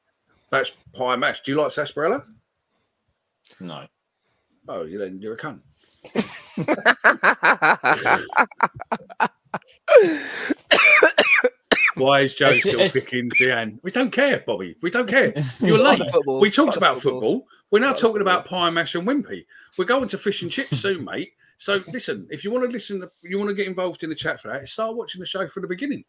That's 0.51 0.71
pie 0.93 1.13
and 1.15 1.21
mash. 1.23 1.41
Do 1.41 1.53
you 1.53 1.61
like 1.63 1.73
sarsaparilla? 1.73 2.25
No. 3.61 3.87
Oh, 4.69 4.83
you 4.85 4.99
then 4.99 5.21
you're 5.23 5.35
a 5.35 5.39
cunt. 5.39 5.61
Why 11.97 12.21
is 12.23 12.35
Joe 12.35 12.51
still 12.53 12.81
it's- 12.81 12.93
picking 12.93 13.31
Zian? 13.31 13.79
We 13.83 13.91
don't 13.91 14.11
care, 14.11 14.43
Bobby. 14.47 14.77
We 14.83 14.91
don't 14.91 15.09
care. 15.09 15.33
You're 15.61 15.79
late. 15.79 16.03
football. 16.11 16.41
We 16.41 16.51
talked 16.51 16.77
about 16.77 17.01
football. 17.01 17.47
We're 17.71 17.79
now 17.79 17.93
talking 17.93 18.15
football. 18.19 18.23
about 18.23 18.47
pie, 18.47 18.71
mash, 18.71 18.95
and 18.95 19.07
wimpy. 19.07 19.47
We're 19.79 19.85
going 19.85 20.09
to 20.09 20.19
fish 20.19 20.43
and 20.43 20.51
chips 20.51 20.79
soon, 20.81 21.05
mate. 21.05 21.33
So 21.59 21.83
listen, 21.89 22.27
if 22.31 22.43
you 22.45 22.51
want 22.51 22.65
to 22.65 22.71
listen, 22.71 23.09
you 23.23 23.39
want 23.39 23.49
to 23.49 23.55
get 23.55 23.69
involved 23.69 24.03
in 24.03 24.11
the 24.11 24.17
chat 24.17 24.41
for 24.41 24.49
that, 24.49 24.67
start 24.67 24.97
watching 24.97 25.21
the 25.21 25.27
show 25.27 25.47
from 25.47 25.63
the 25.63 25.69
beginning 25.69 26.05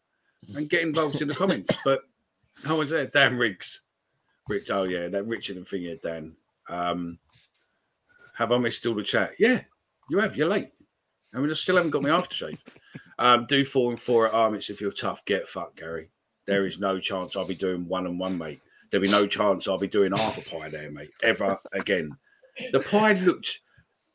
and 0.54 0.68
get 0.68 0.82
involved 0.82 1.22
in 1.22 1.28
the 1.28 1.34
comments. 1.34 1.74
But 1.84 2.00
no 2.64 2.76
one's 2.76 2.90
there. 2.90 3.06
Dan 3.06 3.36
Riggs. 3.36 3.82
Rich, 4.48 4.70
oh 4.70 4.84
yeah, 4.84 5.08
that 5.08 5.26
Richard 5.26 5.56
and 5.56 5.66
thing 5.66 5.82
here, 5.82 5.96
Dan. 6.02 6.34
Um, 6.68 7.18
have 8.34 8.50
I 8.50 8.58
missed 8.58 8.86
all 8.86 8.94
the 8.94 9.02
chat? 9.02 9.32
Yeah, 9.38 9.62
you 10.10 10.18
have. 10.18 10.36
You're 10.36 10.48
late. 10.48 10.70
I 11.34 11.38
mean, 11.38 11.50
I 11.50 11.54
still 11.54 11.76
haven't 11.76 11.90
got 11.90 12.02
my 12.02 12.08
aftershave. 12.10 12.58
Um, 13.18 13.46
do 13.46 13.64
four 13.64 13.90
and 13.90 14.00
four 14.00 14.26
at 14.26 14.34
Arments 14.34 14.70
if 14.70 14.80
you're 14.80 14.92
tough. 14.92 15.24
Get 15.24 15.48
fucked, 15.48 15.78
Gary. 15.78 16.10
There 16.46 16.66
is 16.66 16.78
no 16.78 16.98
chance 17.00 17.36
I'll 17.36 17.46
be 17.46 17.54
doing 17.54 17.86
one 17.88 18.06
and 18.06 18.18
one, 18.18 18.38
mate. 18.38 18.60
There'll 18.90 19.02
be 19.04 19.10
no 19.10 19.26
chance 19.26 19.66
I'll 19.66 19.78
be 19.78 19.88
doing 19.88 20.12
half 20.12 20.38
a 20.38 20.42
pie 20.42 20.68
there, 20.68 20.90
mate, 20.90 21.10
ever 21.22 21.58
again. 21.72 22.16
The 22.72 22.80
pie 22.80 23.14
looked, 23.14 23.60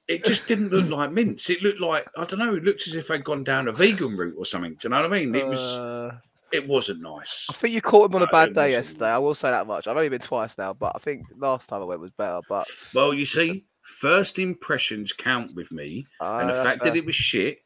it 0.07 0.23
just 0.23 0.47
didn't 0.47 0.69
look 0.69 0.89
like 0.89 1.11
mince. 1.11 1.49
It 1.49 1.61
looked 1.61 1.81
like, 1.81 2.07
I 2.18 2.23
don't 2.26 2.39
know, 2.39 2.55
it 2.55 2.63
looked 2.63 2.88
as 2.88 2.95
if 2.95 3.07
they'd 3.09 3.23
gone 3.23 3.43
down 3.43 3.68
a 3.68 3.72
vegan 3.73 4.15
route 4.15 4.35
or 4.38 4.45
something. 4.45 4.72
Do 4.76 4.77
you 4.84 4.89
know 4.91 5.01
what 5.01 5.11
I 5.13 5.19
mean? 5.19 5.35
It 5.35 5.45
was, 5.45 5.59
Uh, 5.59 6.18
it 6.53 6.65
wasn't 6.68 7.01
nice. 7.01 7.47
I 7.49 7.53
think 7.53 7.73
you 7.73 7.81
caught 7.81 8.09
him 8.09 8.15
on 8.15 8.23
a 8.23 8.27
bad 8.27 8.55
day 8.55 8.72
yesterday. 8.72 9.09
I 9.09 9.18
will 9.18 9.35
say 9.35 9.51
that 9.51 9.68
much. 9.68 9.88
I've 9.88 9.97
only 9.97 10.09
been 10.09 10.22
twice 10.22 10.57
now, 10.57 10.73
but 10.73 10.93
I 10.95 10.99
think 10.99 11.26
last 11.38 11.68
time 11.68 11.81
I 11.81 11.85
went 11.85 11.99
was 12.01 12.11
better. 12.11 12.39
But 12.47 12.65
Well, 12.93 13.13
you 13.13 13.26
see, 13.26 13.65
first 13.82 14.40
impressions 14.40 15.14
count 15.14 15.53
with 15.56 15.72
me, 15.72 16.06
and 16.20 16.49
the 16.49 16.53
fact 16.64 16.84
that 16.84 16.95
it 16.95 17.06
was 17.06 17.16
shit. 17.16 17.60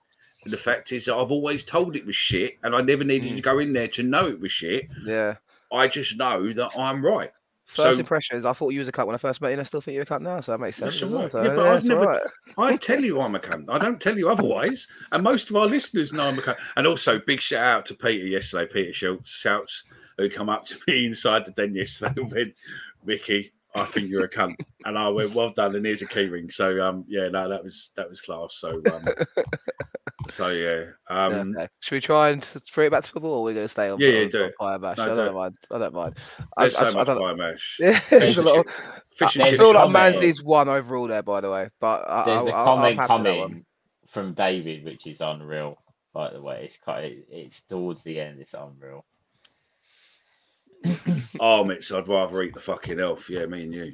And 0.43 0.53
the 0.53 0.57
fact 0.57 0.91
is, 0.91 1.05
that 1.05 1.15
I've 1.15 1.31
always 1.31 1.63
told 1.63 1.95
it 1.95 2.05
was 2.05 2.15
shit, 2.15 2.57
and 2.63 2.75
I 2.75 2.81
never 2.81 3.03
needed 3.03 3.31
Mm. 3.31 3.35
to 3.37 3.41
go 3.41 3.57
in 3.59 3.73
there 3.73 3.87
to 3.89 4.03
know 4.03 4.27
it 4.27 4.39
was 4.39 4.51
shit. 4.51 4.87
yeah, 5.03 5.35
I 5.71 5.87
just 5.87 6.17
know 6.17 6.53
that 6.53 6.69
I'm 6.77 7.03
right. 7.03 7.31
first 7.67 7.95
So- 7.95 7.99
impressions. 7.99 8.45
I 8.45 8.53
thought 8.53 8.69
you 8.73 8.77
was 8.79 8.87
a 8.87 8.91
cunt 8.91 9.07
when 9.07 9.15
I 9.15 9.17
first 9.17 9.41
met 9.41 9.47
you, 9.47 9.53
and 9.53 9.61
I 9.61 9.63
still 9.63 9.81
think 9.81 9.95
you're 9.95 10.03
a 10.03 10.05
cunt 10.05 10.21
now. 10.21 10.39
So 10.39 10.51
that 10.51 10.59
makes 10.59 10.77
sense. 10.77 10.99
That's 10.99 11.11
doesn't 11.11 11.19
right. 11.19 11.31
So, 11.31 11.41
Yeah, 11.43 11.55
but 11.55 11.63
yeah, 11.65 11.73
I've 11.73 11.85
never. 11.85 12.05
right. 12.05 12.21
I 12.59 12.77
tell 12.77 13.03
you 13.03 13.19
I'm 13.19 13.33
a 13.33 13.39
cunt. 13.39 13.65
I 13.69 13.79
don't 13.79 13.99
tell 13.99 14.15
you 14.15 14.29
otherwise. 14.29 14.87
And 15.11 15.23
most 15.23 15.49
of 15.49 15.55
our 15.55 15.65
listeners 15.65 16.13
know 16.13 16.25
I'm 16.27 16.37
a 16.37 16.43
cunt. 16.43 16.57
And 16.75 16.85
also, 16.85 17.17
big 17.17 17.41
shout 17.41 17.63
out 17.67 17.85
to 17.87 17.95
Peter 17.95 18.27
yesterday, 18.27 18.71
Peter 18.71 18.93
Schultz, 18.93 19.31
shouts, 19.31 19.83
who 20.19 20.29
come 20.29 20.47
up 20.47 20.65
to 20.67 20.77
me 20.87 21.05
inside 21.07 21.43
the 21.43 21.51
den 21.53 21.73
yesterday 21.73 22.13
and 22.21 22.31
went, 22.35 22.53
Mickey, 23.03 23.51
I 23.75 23.85
think 23.85 24.09
you're 24.09 24.23
a 24.23 24.29
cunt. 24.29 24.55
And 24.85 24.97
I 24.97 25.07
went, 25.09 25.33
well 25.33 25.49
done. 25.49 25.75
And 25.75 25.85
here's 25.85 26.01
a 26.01 26.07
key 26.07 26.25
ring. 26.25 26.49
So, 26.49 26.81
um, 26.81 27.03
yeah, 27.07 27.27
no, 27.27 27.49
that 27.49 27.63
was 27.63 27.91
that 27.97 28.09
was 28.09 28.21
class. 28.21 28.55
So, 28.57 28.81
um, 28.93 29.05
so 30.29 30.49
yeah. 30.49 30.85
Yeah, 31.09 31.25
Um, 31.25 31.55
okay. 31.57 31.67
Should 31.81 31.95
we 31.95 32.01
try 32.01 32.29
and 32.29 32.41
s- 32.43 32.57
bring 32.73 32.87
it 32.87 32.91
back 32.91 33.03
to 33.03 33.11
football, 33.11 33.33
or 33.33 33.43
we're 33.43 33.53
going 33.53 33.65
to 33.65 33.69
stay 33.69 33.89
on? 33.89 33.99
Yeah, 33.99 34.09
yeah, 34.09 34.25
do 34.27 34.43
on 34.43 34.49
it. 34.49 34.53
Fire 34.57 34.79
bash. 34.79 34.97
No, 34.97 35.03
I 35.03 35.09
do 35.09 35.15
don't 35.15 35.27
it. 35.27 35.33
mind. 35.33 35.57
I 35.71 35.77
don't 35.77 35.93
mind. 35.93 36.17
there's 36.57 36.75
I, 36.75 36.79
so 36.79 36.85
I, 36.85 36.89
I 36.89 36.93
much 36.93 37.07
don't, 37.07 37.19
fire 37.19 37.35
mash. 37.35 37.77
yeah, 37.81 37.99
there's 38.09 38.37
a 38.37 38.41
lot. 38.43 38.59
Of, 38.59 38.65
chip- 38.65 38.73
fish 39.15 39.37
I 39.37 39.39
There's 39.39 39.49
chips 39.51 39.61
feel 39.61 39.71
a 39.71 39.73
like 39.73 39.83
on 39.85 39.93
there. 39.93 40.01
comment. 40.03 40.15
Manzi's 40.23 40.43
one 40.43 40.69
overall 40.69 41.07
there, 41.07 41.23
by 41.23 41.41
the 41.41 41.51
way. 41.51 41.69
But 41.79 42.09
I, 42.09 42.23
There's 42.25 42.41
I, 42.47 42.49
a 42.49 42.53
I, 42.53 42.59
I'm 42.59 42.65
comment 42.65 42.99
happy 42.99 43.13
with 43.13 43.23
that 43.23 43.37
one. 43.37 43.47
coming 43.49 43.65
from 44.07 44.33
David, 44.33 44.85
which 44.85 45.07
is 45.07 45.21
unreal. 45.21 45.77
By 46.13 46.31
the 46.31 46.41
way, 46.41 46.63
it's 46.65 46.77
quite. 46.77 47.25
It's 47.29 47.61
towards 47.63 48.03
the 48.03 48.19
end. 48.21 48.39
It's 48.39 48.53
unreal. 48.53 49.05
Oh, 51.39 51.63
Mitch, 51.63 51.91
I'd 51.91 52.07
rather 52.07 52.41
eat 52.43 52.53
the 52.53 52.59
fucking 52.59 52.99
elf. 52.99 53.29
Yeah, 53.29 53.45
me 53.45 53.63
and 53.63 53.73
you. 53.73 53.93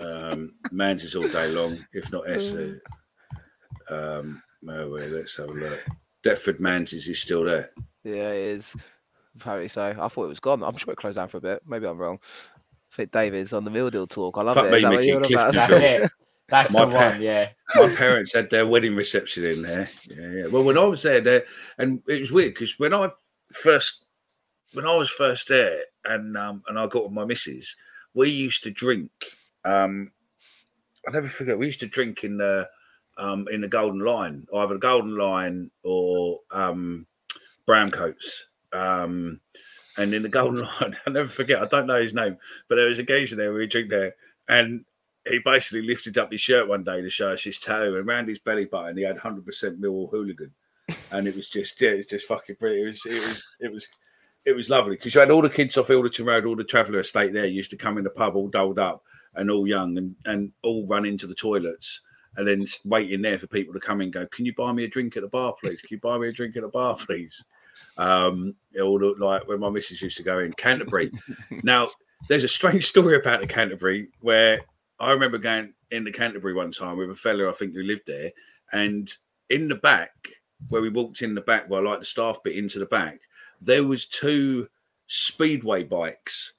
um, 0.00 0.54
Manze's 0.70 1.14
all 1.16 1.28
day 1.28 1.48
long, 1.48 1.84
if 1.92 2.10
not 2.12 2.28
Esther. 2.30 2.82
Um, 3.88 4.42
no 4.62 4.88
way, 4.90 5.08
let's 5.08 5.36
have 5.36 5.48
a 5.48 5.52
look. 5.52 5.84
Deptford 6.22 6.60
Manze's 6.60 7.08
is 7.08 7.20
still 7.20 7.44
there. 7.44 7.70
Yeah, 8.02 8.30
it 8.30 8.56
is. 8.58 8.76
Apparently 9.36 9.68
so. 9.68 9.94
I 9.98 10.08
thought 10.08 10.24
it 10.24 10.28
was 10.28 10.40
gone. 10.40 10.62
I'm 10.62 10.76
sure 10.76 10.92
it 10.92 10.96
closed 10.98 11.16
down 11.16 11.28
for 11.28 11.38
a 11.38 11.40
bit. 11.42 11.62
Maybe 11.66 11.86
I'm 11.86 11.98
wrong. 11.98 12.18
I 12.92 12.96
think 12.96 13.10
David's 13.10 13.52
on 13.52 13.64
the 13.64 13.70
meal 13.70 13.90
deal 13.90 14.06
talk. 14.06 14.38
I 14.38 14.42
love 14.42 14.54
Fuck 14.54 14.66
it. 14.66 14.70
me, 14.70 14.76
Is 14.78 14.82
that 14.84 14.90
Mickey, 14.90 15.06
you're 15.06 15.16
on 15.16 15.22
Clifton 15.24 15.48
about? 15.50 15.70
That's 15.70 15.82
it. 16.04 16.10
That's 16.48 16.72
My 16.74 16.84
the 16.84 16.92
pa- 16.92 17.08
one. 17.10 17.22
Yeah. 17.22 17.48
My 17.74 17.94
parents 17.94 18.34
had 18.34 18.50
their 18.50 18.66
wedding 18.66 18.94
reception 18.94 19.44
in 19.50 19.62
there. 19.62 19.88
Yeah, 20.08 20.28
yeah. 20.30 20.46
Well, 20.46 20.62
when 20.62 20.78
I 20.78 20.84
was 20.84 21.02
there, 21.02 21.20
there, 21.20 21.44
and 21.78 22.00
it 22.06 22.20
was 22.20 22.30
weird 22.30 22.54
because 22.54 22.78
when 22.78 22.94
I 22.94 23.08
first, 23.50 24.03
when 24.74 24.86
I 24.86 24.94
was 24.94 25.10
first 25.10 25.48
there, 25.48 25.82
and 26.04 26.36
um, 26.36 26.62
and 26.68 26.78
I 26.78 26.86
got 26.86 27.04
with 27.04 27.12
my 27.12 27.24
missus, 27.24 27.74
we 28.12 28.28
used 28.28 28.62
to 28.64 28.70
drink. 28.70 29.10
Um, 29.64 30.12
I 31.08 31.12
never 31.12 31.28
forget. 31.28 31.58
We 31.58 31.66
used 31.66 31.80
to 31.80 31.86
drink 31.86 32.24
in 32.24 32.36
the 32.36 32.68
um, 33.16 33.46
in 33.50 33.60
the 33.60 33.68
Golden 33.68 34.00
Line, 34.00 34.46
either 34.54 34.74
the 34.74 34.80
Golden 34.80 35.16
Line 35.16 35.70
or 35.82 36.40
um, 36.50 37.06
Brown 37.66 37.90
Coats. 37.90 38.46
Um, 38.72 39.40
and 39.96 40.12
in 40.12 40.22
the 40.22 40.28
Golden 40.28 40.62
Line, 40.62 40.96
I 41.06 41.10
never 41.10 41.28
forget. 41.28 41.62
I 41.62 41.66
don't 41.66 41.86
know 41.86 42.02
his 42.02 42.14
name, 42.14 42.36
but 42.68 42.76
there 42.76 42.88
was 42.88 42.98
a 42.98 43.04
geezer 43.04 43.36
there. 43.36 43.52
We 43.52 43.66
drink 43.66 43.90
there, 43.90 44.14
and 44.48 44.84
he 45.26 45.38
basically 45.38 45.86
lifted 45.86 46.18
up 46.18 46.32
his 46.32 46.40
shirt 46.40 46.68
one 46.68 46.84
day 46.84 47.00
to 47.00 47.10
show 47.10 47.30
us 47.30 47.44
his 47.44 47.58
toe, 47.58 47.94
and 47.94 48.08
around 48.08 48.28
his 48.28 48.40
belly 48.40 48.64
button 48.64 48.96
he 48.96 49.04
had 49.04 49.16
hundred 49.16 49.46
percent 49.46 49.80
Millwall 49.80 50.10
hooligan, 50.10 50.52
and 51.12 51.28
it 51.28 51.36
was 51.36 51.48
just 51.48 51.80
yeah, 51.80 51.90
it's 51.90 52.10
just 52.10 52.26
fucking 52.26 52.56
brilliant. 52.58 52.86
It 52.86 52.88
was 52.88 53.06
it 53.06 53.28
was 53.28 53.56
it 53.60 53.72
was 53.72 53.88
it 54.44 54.54
was 54.54 54.70
lovely 54.70 54.96
because 54.96 55.14
you 55.14 55.20
had 55.20 55.30
all 55.30 55.42
the 55.42 55.48
kids 55.48 55.76
off 55.76 55.88
Ilderton 55.88 56.26
Road, 56.26 56.44
all 56.44 56.56
the 56.56 56.64
traveller 56.64 57.00
estate 57.00 57.32
there 57.32 57.46
used 57.46 57.70
to 57.70 57.76
come 57.76 57.98
in 57.98 58.04
the 58.04 58.10
pub 58.10 58.36
all 58.36 58.48
doled 58.48 58.78
up 58.78 59.02
and 59.34 59.50
all 59.50 59.66
young 59.66 59.96
and 59.98 60.14
and 60.26 60.52
all 60.62 60.86
run 60.86 61.06
into 61.06 61.26
the 61.26 61.34
toilets. 61.34 62.00
And 62.36 62.48
then 62.48 62.66
waiting 62.84 63.22
there 63.22 63.38
for 63.38 63.46
people 63.46 63.72
to 63.74 63.80
come 63.80 64.00
in 64.00 64.06
and 64.06 64.12
go, 64.12 64.26
Can 64.26 64.44
you 64.44 64.52
buy 64.54 64.72
me 64.72 64.84
a 64.84 64.88
drink 64.88 65.16
at 65.16 65.22
the 65.22 65.28
bar, 65.28 65.54
please? 65.60 65.80
Can 65.80 65.94
you 65.96 66.00
buy 66.00 66.18
me 66.18 66.28
a 66.28 66.32
drink 66.32 66.56
at 66.56 66.62
the 66.62 66.68
bar, 66.68 66.96
please? 66.96 67.44
Um, 67.96 68.56
it 68.72 68.82
all 68.82 68.98
looked 68.98 69.20
like 69.20 69.46
when 69.46 69.60
my 69.60 69.70
missus 69.70 70.02
used 70.02 70.16
to 70.16 70.24
go 70.24 70.40
in 70.40 70.52
Canterbury. 70.54 71.12
now, 71.62 71.90
there's 72.28 72.42
a 72.42 72.48
strange 72.48 72.86
story 72.86 73.16
about 73.16 73.40
the 73.40 73.46
Canterbury 73.46 74.08
where 74.20 74.60
I 74.98 75.12
remember 75.12 75.38
going 75.38 75.74
in 75.92 76.02
the 76.02 76.10
Canterbury 76.10 76.54
one 76.54 76.72
time 76.72 76.96
with 76.96 77.10
a 77.10 77.14
fella 77.14 77.48
I 77.48 77.52
think 77.52 77.74
who 77.74 77.84
lived 77.84 78.06
there, 78.06 78.32
and 78.72 79.10
in 79.48 79.68
the 79.68 79.76
back 79.76 80.10
where 80.68 80.82
we 80.82 80.88
walked 80.88 81.22
in 81.22 81.34
the 81.34 81.40
back, 81.40 81.68
where 81.68 81.82
like 81.82 82.00
the 82.00 82.04
staff 82.04 82.38
bit 82.42 82.56
into 82.56 82.78
the 82.78 82.86
back, 82.86 83.20
there 83.64 83.84
was 83.84 84.06
two 84.06 84.68
speedway 85.06 85.82
bikes 85.84 86.54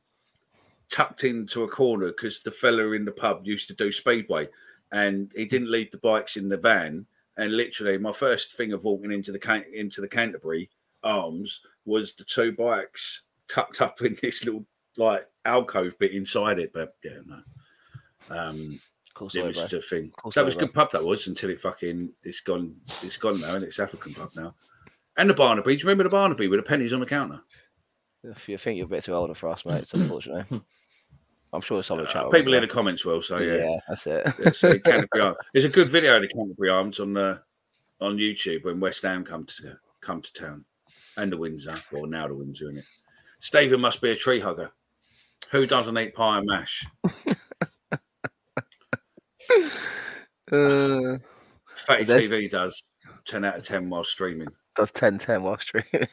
tucked 0.90 1.23
into 1.23 1.64
a 1.64 1.68
corner 1.68 2.07
because 2.07 2.41
the 2.41 2.52
fella 2.52 2.91
in 2.91 3.06
the 3.06 3.11
pub 3.11 3.45
used 3.45 3.68
to 3.68 3.73
do 3.73 3.91
speedway, 3.91 4.48
and 4.91 5.32
he 5.36 5.45
didn't 5.45 5.72
leave 5.72 5.91
the 5.91 5.98
bikes 5.98 6.38
in 6.38 6.49
the 6.49 6.57
van. 6.57 7.06
And 7.38 7.56
literally, 7.56 7.98
my 7.98 8.11
first 8.11 8.53
thing 8.53 8.72
of 8.72 8.84
walking 8.84 9.11
into 9.11 9.32
the 9.32 9.40
Can- 9.40 9.65
into 9.73 10.02
the 10.02 10.07
Canterbury 10.07 10.69
Arms 11.03 11.61
was 11.86 12.14
the 12.14 12.23
two 12.23 12.52
bikes 12.53 13.23
tucked 13.48 13.82
up 13.82 14.02
in 14.02 14.18
this 14.22 14.45
little 14.45 14.65
like 14.98 15.27
alcove 15.45 15.98
bit 15.99 16.14
inside 16.14 16.60
it. 16.60 16.72
But 16.73 16.95
yeah, 17.03 17.19
no. 17.26 17.41
Um, 18.30 18.80
Cool 19.15 19.30
it 19.34 19.45
was 19.45 19.72
a 19.72 19.82
thing. 19.82 20.11
Cool 20.18 20.32
that 20.32 20.44
was 20.44 20.56
a 20.56 20.60
good 20.60 20.73
pub. 20.73 20.91
That 20.91 21.03
was 21.03 21.27
until 21.27 21.49
it 21.49 21.61
fucking 21.61 22.11
it's 22.23 22.41
gone. 22.41 22.76
It's 23.02 23.15
gone 23.15 23.40
now, 23.40 23.56
and 23.56 23.64
it's 23.64 23.80
African 23.80 24.14
pub 24.14 24.32
now. 24.36 24.53
And 25.17 25.29
the 25.29 25.33
Barnaby. 25.33 25.75
Do 25.75 25.81
you 25.81 25.85
remember 25.85 26.03
the 26.03 26.09
Barnaby 26.09 26.47
with 26.47 26.59
the 26.59 26.63
pennies 26.63 26.93
on 26.93 26.99
the 26.99 27.05
counter? 27.05 27.39
If 28.23 28.49
you 28.49 28.57
think 28.57 28.77
you're 28.77 28.85
a 28.85 28.89
bit 28.89 29.03
too 29.03 29.13
older 29.13 29.35
for 29.35 29.49
us, 29.49 29.65
mate, 29.65 29.83
it's 29.83 29.93
unfortunately. 29.93 30.61
I'm 31.53 31.61
sure 31.61 31.81
someone 31.83 32.05
will 32.05 32.11
chat 32.11 32.25
Uh, 32.25 32.29
people 32.29 32.53
in 32.53 32.61
the 32.61 32.67
comments 32.67 33.05
will. 33.05 33.21
So 33.21 33.37
yeah, 33.37 33.55
yeah, 33.55 33.79
that's 33.87 34.07
it. 34.07 34.55
So 34.55 34.77
Canterbury 34.85 35.21
Arms. 35.21 35.37
There's 35.53 35.65
a 35.65 35.69
good 35.69 35.87
video 35.87 36.17
of 36.17 36.23
the 36.23 36.27
Canterbury 36.27 36.69
Arms 36.69 36.99
on 36.99 37.13
the 37.13 37.39
on 38.01 38.17
YouTube 38.17 38.65
when 38.65 38.79
West 38.81 39.03
Ham 39.03 39.23
come 39.23 39.45
to 39.45 39.77
come 40.01 40.21
to 40.21 40.33
town, 40.33 40.65
and 41.15 41.31
the 41.31 41.37
Windsor, 41.37 41.75
or 41.93 42.07
now 42.07 42.27
the 42.27 42.35
Windsor 42.35 42.69
in 42.69 42.77
it. 42.79 42.85
Stephen 43.39 43.79
must 43.79 44.01
be 44.01 44.11
a 44.11 44.15
tree 44.15 44.39
hugger. 44.39 44.71
Who 45.51 45.65
doesn't 45.65 45.97
eat 45.97 46.13
pie 46.15 46.39
and 46.39 46.47
mash? 46.47 46.85
Uh, 50.51 51.17
Fatty 51.75 52.05
TV 52.05 52.49
does. 52.49 52.79
Ten 53.25 53.43
out 53.43 53.57
of 53.57 53.63
ten 53.63 53.89
while 53.89 54.03
streaming. 54.03 54.47
Does 54.76 54.91
10 54.91 55.19
10 55.19 55.43
while 55.43 55.57
streaming. 55.60 56.07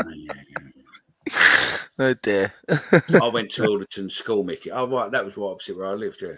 Oh, 0.00 0.10
yeah, 0.14 0.32
yeah. 1.28 1.78
oh 1.98 2.14
dear. 2.22 2.52
I 2.68 3.28
went 3.28 3.50
to 3.52 3.62
Ilderton 3.62 4.10
School, 4.10 4.44
Mickey. 4.44 4.70
Oh, 4.70 4.86
right, 4.88 5.10
that 5.10 5.24
was 5.24 5.36
right 5.36 5.46
opposite 5.46 5.76
where 5.76 5.86
I 5.86 5.94
lived, 5.94 6.22
yeah, 6.22 6.34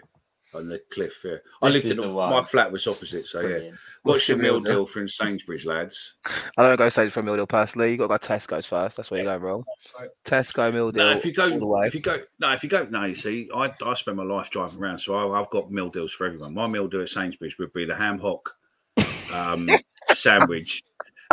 on 0.55 0.69
the 0.69 0.81
cliff. 0.91 1.21
Yeah, 1.25 1.37
I 1.61 1.71
This 1.71 1.85
lived 1.85 1.99
in 1.99 2.03
the 2.03 2.09
the, 2.09 2.13
my 2.13 2.43
flat 2.43 2.73
was 2.73 2.87
opposite, 2.87 3.25
so 3.25 3.41
yeah. 3.41 3.49
Brilliant. 3.49 3.77
What's 4.03 4.29
your 4.29 4.39
the 4.39 4.43
meal 4.43 4.55
meal 4.55 4.61
deal? 4.63 4.73
deal 4.73 4.87
from 4.87 5.09
Sainsbury's, 5.09 5.67
lads? 5.67 6.15
I 6.25 6.67
don't 6.67 6.79
go 6.79 6.89
straight 6.89 7.13
for 7.13 7.21
a 7.21 7.23
meal 7.23 7.37
deal 7.37 7.47
personally. 7.47 7.91
You 7.91 7.99
got 7.99 8.05
to 8.05 8.29
go 8.29 8.35
Tesco's 8.35 8.65
first. 8.67 8.97
That's 8.97 9.11
where 9.11 9.21
you're 9.21 9.29
going 9.29 9.43
wrong. 9.43 9.65
Tesco 10.25 10.73
meal 10.73 10.91
deal. 10.91 11.05
No, 11.05 11.13
if 11.13 11.27
you 11.27 11.35
all 11.39 11.51
the 11.51 11.59
go, 11.59 11.67
way. 11.67 11.87
if 11.87 11.95
you 11.95 12.01
go, 12.01 12.21
no, 12.39 12.53
if 12.53 12.63
you 12.63 12.71
go, 12.71 12.87
no, 12.89 13.05
you 13.05 13.15
see, 13.15 13.51
I, 13.55 13.71
I 13.85 13.95
spend 13.95 14.17
my 14.17 14.25
life 14.25 14.49
driving 14.49 14.81
around, 14.81 14.99
so 14.99 15.15
I, 15.15 15.41
I've 15.41 15.51
got 15.51 15.71
meal 15.71 15.91
deals 15.91 16.13
for 16.13 16.27
everyone. 16.27 16.55
My 16.55 16.67
meal 16.67 16.89
deal 16.89 17.03
at 17.03 17.11
Sainsbury's 17.11 17.59
would 17.59 17.75
be 17.75 17.85
the 17.85 17.95
ham 17.95 18.19
hock 18.19 18.55
um, 19.33 19.69
sandwich, 20.13 20.83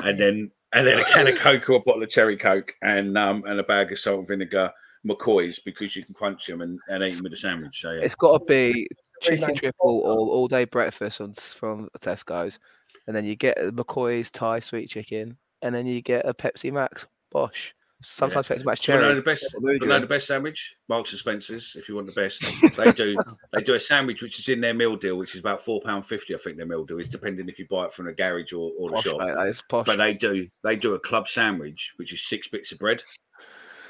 and 0.04 0.20
then 0.20 0.52
and 0.74 0.86
then 0.86 1.00
a 1.00 1.06
can 1.06 1.28
of 1.28 1.38
Coke 1.38 1.70
or 1.70 1.78
a 1.78 1.80
bottle 1.80 2.04
of 2.04 2.10
cherry 2.10 2.38
Coke, 2.38 2.74
and 2.82 3.18
um, 3.18 3.44
and 3.46 3.60
a 3.60 3.64
bag 3.64 3.92
of 3.92 4.00
salt 4.00 4.20
and 4.20 4.28
vinegar 4.28 4.72
McCoys 5.06 5.60
because 5.64 5.96
you 5.96 6.04
can 6.04 6.14
crunch 6.14 6.46
them 6.48 6.62
and, 6.62 6.80
and 6.90 7.04
eat 7.04 7.16
them 7.16 7.24
with 7.24 7.34
a 7.34 7.38
sandwich. 7.38 7.82
So 7.82 7.92
yeah, 7.92 8.02
It's 8.02 8.16
got 8.16 8.40
to 8.40 8.46
be 8.46 8.88
chicken 9.22 9.56
triple 9.56 10.02
or 10.04 10.18
all 10.18 10.48
day 10.48 10.66
breakfast 10.66 11.22
on, 11.22 11.34
from 11.34 11.90
Tesco's. 12.00 12.60
And 13.08 13.16
then 13.16 13.26
you 13.26 13.36
get 13.36 13.58
a 13.58 13.72
McCoy's 13.72 14.30
Thai 14.30 14.60
sweet 14.60 14.90
chicken. 14.90 15.38
And 15.62 15.74
then 15.74 15.86
you 15.88 16.02
get 16.02 16.28
a 16.28 16.34
Pepsi 16.34 16.72
Max. 16.72 17.08
Bosh. 17.32 17.74
Sometimes 18.03 18.48
Pepsi 18.48 18.64
Max 18.64 18.82
Do 18.82 18.91
you 18.91 18.98
cherry. 18.99 19.10
know 19.10 19.15
the 19.15 19.22
best? 19.24 19.56
What 19.60 19.74
You 19.82 19.88
know 19.88 19.99
the 19.99 20.06
best 20.06 20.28
sandwich, 20.28 20.76
Marks 20.88 21.11
and 21.11 21.19
Spencers. 21.19 21.76
If 21.76 21.90
you 21.90 21.95
want 21.95 22.06
the 22.07 22.14
best, 22.14 22.44
they 22.78 22.91
do. 22.91 23.18
They 23.53 23.61
do 23.64 23.74
a 23.74 23.80
sandwich 23.80 24.22
which 24.22 24.38
is 24.38 24.49
in 24.49 24.61
their 24.61 24.76
meal 24.76 24.95
deal, 24.95 25.15
which 25.18 25.34
is 25.34 25.40
about 25.40 25.64
four 25.65 25.82
pound 25.82 26.06
fifty. 26.06 26.36
I 26.36 26.38
think 26.38 26.57
their 26.57 26.68
meal 26.68 26.86
deal 26.86 26.99
is 26.99 27.10
depending 27.10 27.49
if 27.49 27.57
you 27.57 27.65
buy 27.68 27.86
it 27.86 27.94
from 27.94 28.07
a 28.07 28.14
garage 28.14 28.53
or, 28.53 28.72
or 28.78 28.90
the 28.90 28.95
Posh, 28.98 29.03
shop. 29.06 29.18
mate, 29.19 29.61
posh. 29.68 29.86
But 29.88 29.95
they 29.98 30.14
do 30.14 30.48
they 30.64 30.76
do 30.76 30.94
a 30.94 30.99
club 30.99 31.28
sandwich, 31.28 31.94
which 31.98 32.14
is 32.14 32.28
six 32.28 32.48
bits 32.48 32.72
of 32.72 32.78
bread. 32.80 33.03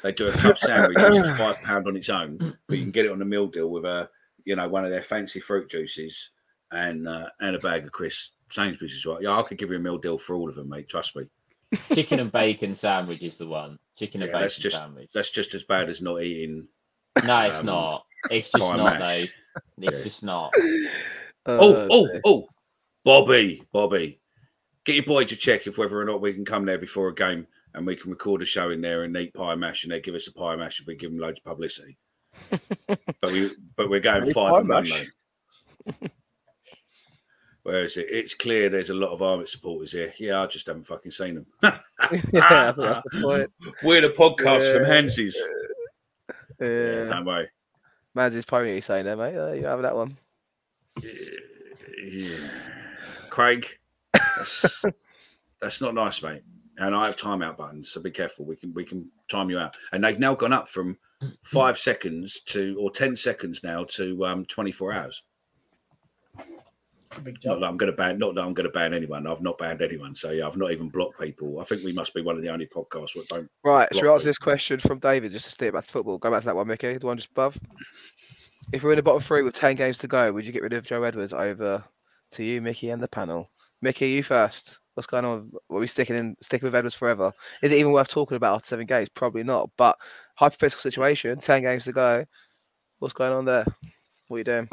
They 0.04 0.14
do 0.14 0.28
a 0.28 0.32
club 0.32 0.58
sandwich, 0.58 0.98
which 1.02 1.26
is 1.26 1.38
five 1.38 1.58
pound 1.64 1.88
on 1.88 1.98
its 1.98 2.10
own, 2.10 2.38
but 2.68 2.78
you 2.78 2.84
can 2.84 2.92
get 2.92 3.06
it 3.06 3.12
on 3.12 3.22
a 3.22 3.26
meal 3.26 3.48
deal 3.48 3.70
with 3.70 3.84
a 3.84 4.08
you 4.46 4.56
know 4.56 4.70
one 4.70 4.86
of 4.86 4.90
their 4.92 5.02
fancy 5.02 5.42
fruit 5.42 5.70
juices 5.70 6.30
and 6.72 7.10
uh, 7.10 7.28
and 7.42 7.58
a 7.58 7.60
bag 7.60 7.84
of 7.84 7.92
crisps. 7.92 8.32
Sainsbury's 8.52 8.94
is 8.94 9.06
right. 9.06 9.22
Yeah, 9.22 9.38
I 9.38 9.42
could 9.44 9.58
give 9.58 9.70
you 9.70 9.76
a 9.76 9.80
meal 9.80 9.98
deal 9.98 10.18
for 10.18 10.34
all 10.34 10.48
of 10.48 10.56
them, 10.56 10.70
mate. 10.70 10.88
Trust 10.88 11.18
me. 11.18 11.24
Chicken 11.94 12.22
and 12.22 12.32
bacon 12.32 12.74
sandwich 12.74 13.22
is 13.22 13.38
the 13.38 13.48
one. 13.48 13.78
Chicken 13.98 14.22
and 14.22 14.32
Yeah, 14.32 14.40
that's 14.40 14.58
just 14.58 14.76
sandwich. 14.76 15.10
that's 15.14 15.32
just 15.32 15.56
as 15.56 15.64
bad 15.64 15.90
as 15.90 16.02
not 16.02 16.22
eating. 16.22 16.68
No, 17.26 17.42
it's 17.42 17.60
um, 17.60 17.66
not. 17.66 18.06
It's 18.30 18.50
just 18.50 18.78
not 18.78 19.00
mash. 19.00 19.00
though. 19.80 19.88
It's 19.88 20.04
just 20.04 20.24
not. 20.24 20.54
Oh, 21.46 21.74
Uh, 21.74 21.88
oh, 21.90 22.20
oh, 22.26 22.48
Bobby, 23.04 23.64
Bobby, 23.72 24.20
get 24.86 24.96
your 24.96 25.06
boy 25.06 25.24
to 25.24 25.36
check 25.36 25.66
if 25.66 25.78
whether 25.78 26.00
or 26.00 26.06
not 26.06 26.22
we 26.22 26.34
can 26.34 26.46
come 26.46 26.66
there 26.66 26.78
before 26.78 27.08
a 27.08 27.16
game 27.16 27.48
and 27.74 27.86
we 27.86 27.96
can 27.96 28.12
record 28.12 28.42
a 28.42 28.46
show 28.46 28.72
in 28.72 28.82
there 28.82 29.04
and 29.04 29.16
eat 29.16 29.34
pie 29.34 29.56
mash, 29.56 29.84
and 29.84 29.92
they 29.92 30.02
give 30.02 30.16
us 30.16 30.28
a 30.28 30.34
pie 30.34 30.56
mash, 30.56 30.80
and 30.80 30.88
we 30.88 30.96
give 30.96 31.12
them 31.12 31.20
loads 31.20 31.40
of 31.40 31.46
publicity. 31.46 31.98
but 32.50 33.32
we 33.32 33.52
but 33.76 33.90
we're 33.90 34.00
going 34.00 34.22
Only 34.22 34.34
five 34.34 34.52
pie 34.52 34.60
and 34.60 34.70
one 34.70 36.12
mash. 37.68 37.74
Where 37.74 37.84
is 37.84 37.98
it? 37.98 38.08
It's 38.10 38.34
clear 38.34 38.70
there's 38.70 38.90
a 38.90 38.94
lot 38.94 39.12
of 39.12 39.22
Arment 39.22 39.50
supporters 39.50 39.92
here. 39.92 40.14
Yeah, 40.20 40.42
I 40.42 40.48
just 40.48 40.68
haven't 40.68 40.88
fucking 40.88 41.12
seen 41.12 41.36
them. 41.36 41.46
yeah, 41.64 41.80
I 42.00 42.08
think 42.08 42.32
that's 42.32 43.10
the. 43.12 43.48
We're 43.84 44.02
the 44.02 44.10
podcast 44.10 44.74
from 44.74 44.84
Yeah. 44.84 44.90
Manze's. 44.90 45.38
Yeah, 46.60 46.68
Yeah. 46.68 47.04
don't 47.06 47.26
worry. 47.26 47.50
Man's 48.16 48.34
his 48.34 48.46
pony 48.46 48.76
he's 48.76 48.86
saying 48.86 49.06
there, 49.06 49.16
mate. 49.16 49.38
Uh, 49.38 49.52
you 49.52 49.66
have 49.66 49.82
that 49.84 49.96
one. 49.96 50.18
Yeah. 52.04 52.38
Craig, 53.30 53.68
that's, 54.14 54.84
that's 55.62 55.82
not 55.82 55.94
nice, 55.94 56.24
mate. 56.24 56.42
And 56.80 56.96
I 56.96 57.06
have 57.06 57.18
timeout 57.18 57.58
buttons, 57.58 57.92
so 57.92 58.02
be 58.02 58.12
careful. 58.12 58.46
We 58.46 58.56
can 58.56 58.74
we 58.74 58.86
can 58.86 59.10
time 59.30 59.50
you 59.50 59.58
out. 59.60 59.76
And 59.92 60.04
they've 60.04 60.20
now 60.20 60.36
gone 60.36 60.54
up 60.54 60.68
from 60.68 60.98
five 61.44 61.78
seconds 61.78 62.40
to 62.48 62.78
or 62.80 62.92
ten 62.92 63.16
seconds 63.16 63.64
now 63.64 63.84
to 63.96 64.26
um, 64.26 64.46
twenty 64.46 64.72
four 64.72 64.94
hours. 64.94 65.24
Big 67.24 67.40
Not 67.44 67.60
that 67.60 67.66
I'm 67.66 67.78
going 67.78 67.92
to 67.92 67.98
ban. 67.98 68.18
Not 68.20 68.36
that 68.36 68.42
I'm 68.42 68.54
going 68.54 68.68
to 68.68 68.74
ban 68.74 68.94
anyone. 68.94 69.28
I've 69.28 69.42
not 69.42 69.58
banned 69.58 69.82
anyone. 69.82 70.16
So 70.16 70.32
yeah, 70.32 70.48
I've 70.48 70.58
not 70.58 70.72
even 70.72 70.90
blocked 70.90 71.20
people. 71.20 71.60
I 71.60 71.64
think 71.64 71.84
we 71.84 71.94
must 71.94 72.14
be 72.14 72.22
one 72.22 72.36
of 72.36 72.42
the 72.42 72.50
only 72.50 72.68
podcasts 72.68 73.14
that 73.14 73.28
don't. 73.30 73.50
Right, 73.64 73.88
should 73.94 74.02
we 74.02 74.08
block 74.08 74.16
answer 74.16 74.28
this 74.28 74.38
question 74.38 74.80
from 74.80 75.00
David 75.00 75.32
just 75.32 75.46
to 75.46 75.52
stay 75.52 75.70
back 75.70 75.86
to 75.86 75.92
football? 75.92 76.18
Go 76.18 76.32
back 76.32 76.42
to 76.42 76.48
that 76.48 76.56
one, 76.56 76.68
Mickey, 76.68 76.98
the 76.98 77.06
one 77.06 77.18
just 77.18 77.30
above. 77.32 77.58
If 78.74 78.84
we're 78.84 78.92
in 78.92 78.98
the 78.98 79.04
bottom 79.04 79.22
three 79.22 79.44
with 79.44 79.54
10 79.54 79.76
games 79.76 79.98
to 80.00 80.08
go, 80.08 80.32
would 80.32 80.46
you 80.46 80.52
get 80.52 80.64
rid 80.64 80.74
of 80.74 80.86
Joe 80.86 81.04
Edwards 81.04 81.34
over 81.34 81.84
to 82.32 82.44
you, 82.44 82.62
Mickey, 82.62 82.90
and 82.90 83.02
the 83.02 83.08
panel? 83.08 83.50
Mickey, 83.82 84.10
you 84.10 84.24
first. 84.24 84.80
What's 84.96 85.08
going 85.08 85.26
on? 85.26 85.52
Are 85.70 85.80
we 85.80 85.88
sticking 85.88 86.18
in 86.18 86.36
sticking 86.42 86.68
with 86.68 86.76
Edwards 86.76 86.96
forever? 86.96 87.32
Is 87.62 87.72
it 87.72 87.78
even 87.78 87.92
worth 87.92 88.08
talking 88.08 88.36
about 88.36 88.56
after 88.56 88.70
seven 88.70 88.88
games? 88.88 89.10
Probably 89.10 89.44
not. 89.44 89.70
But 89.78 89.96
hypothetical 90.36 90.82
situation, 90.82 91.40
10 91.40 91.62
games 91.62 91.86
to 91.86 91.92
go. 91.92 92.26
What's 93.00 93.14
going 93.14 93.32
on 93.32 93.46
there? 93.46 93.66
What 94.28 94.36
are 94.36 94.40
you 94.40 94.44
doing? 94.44 94.70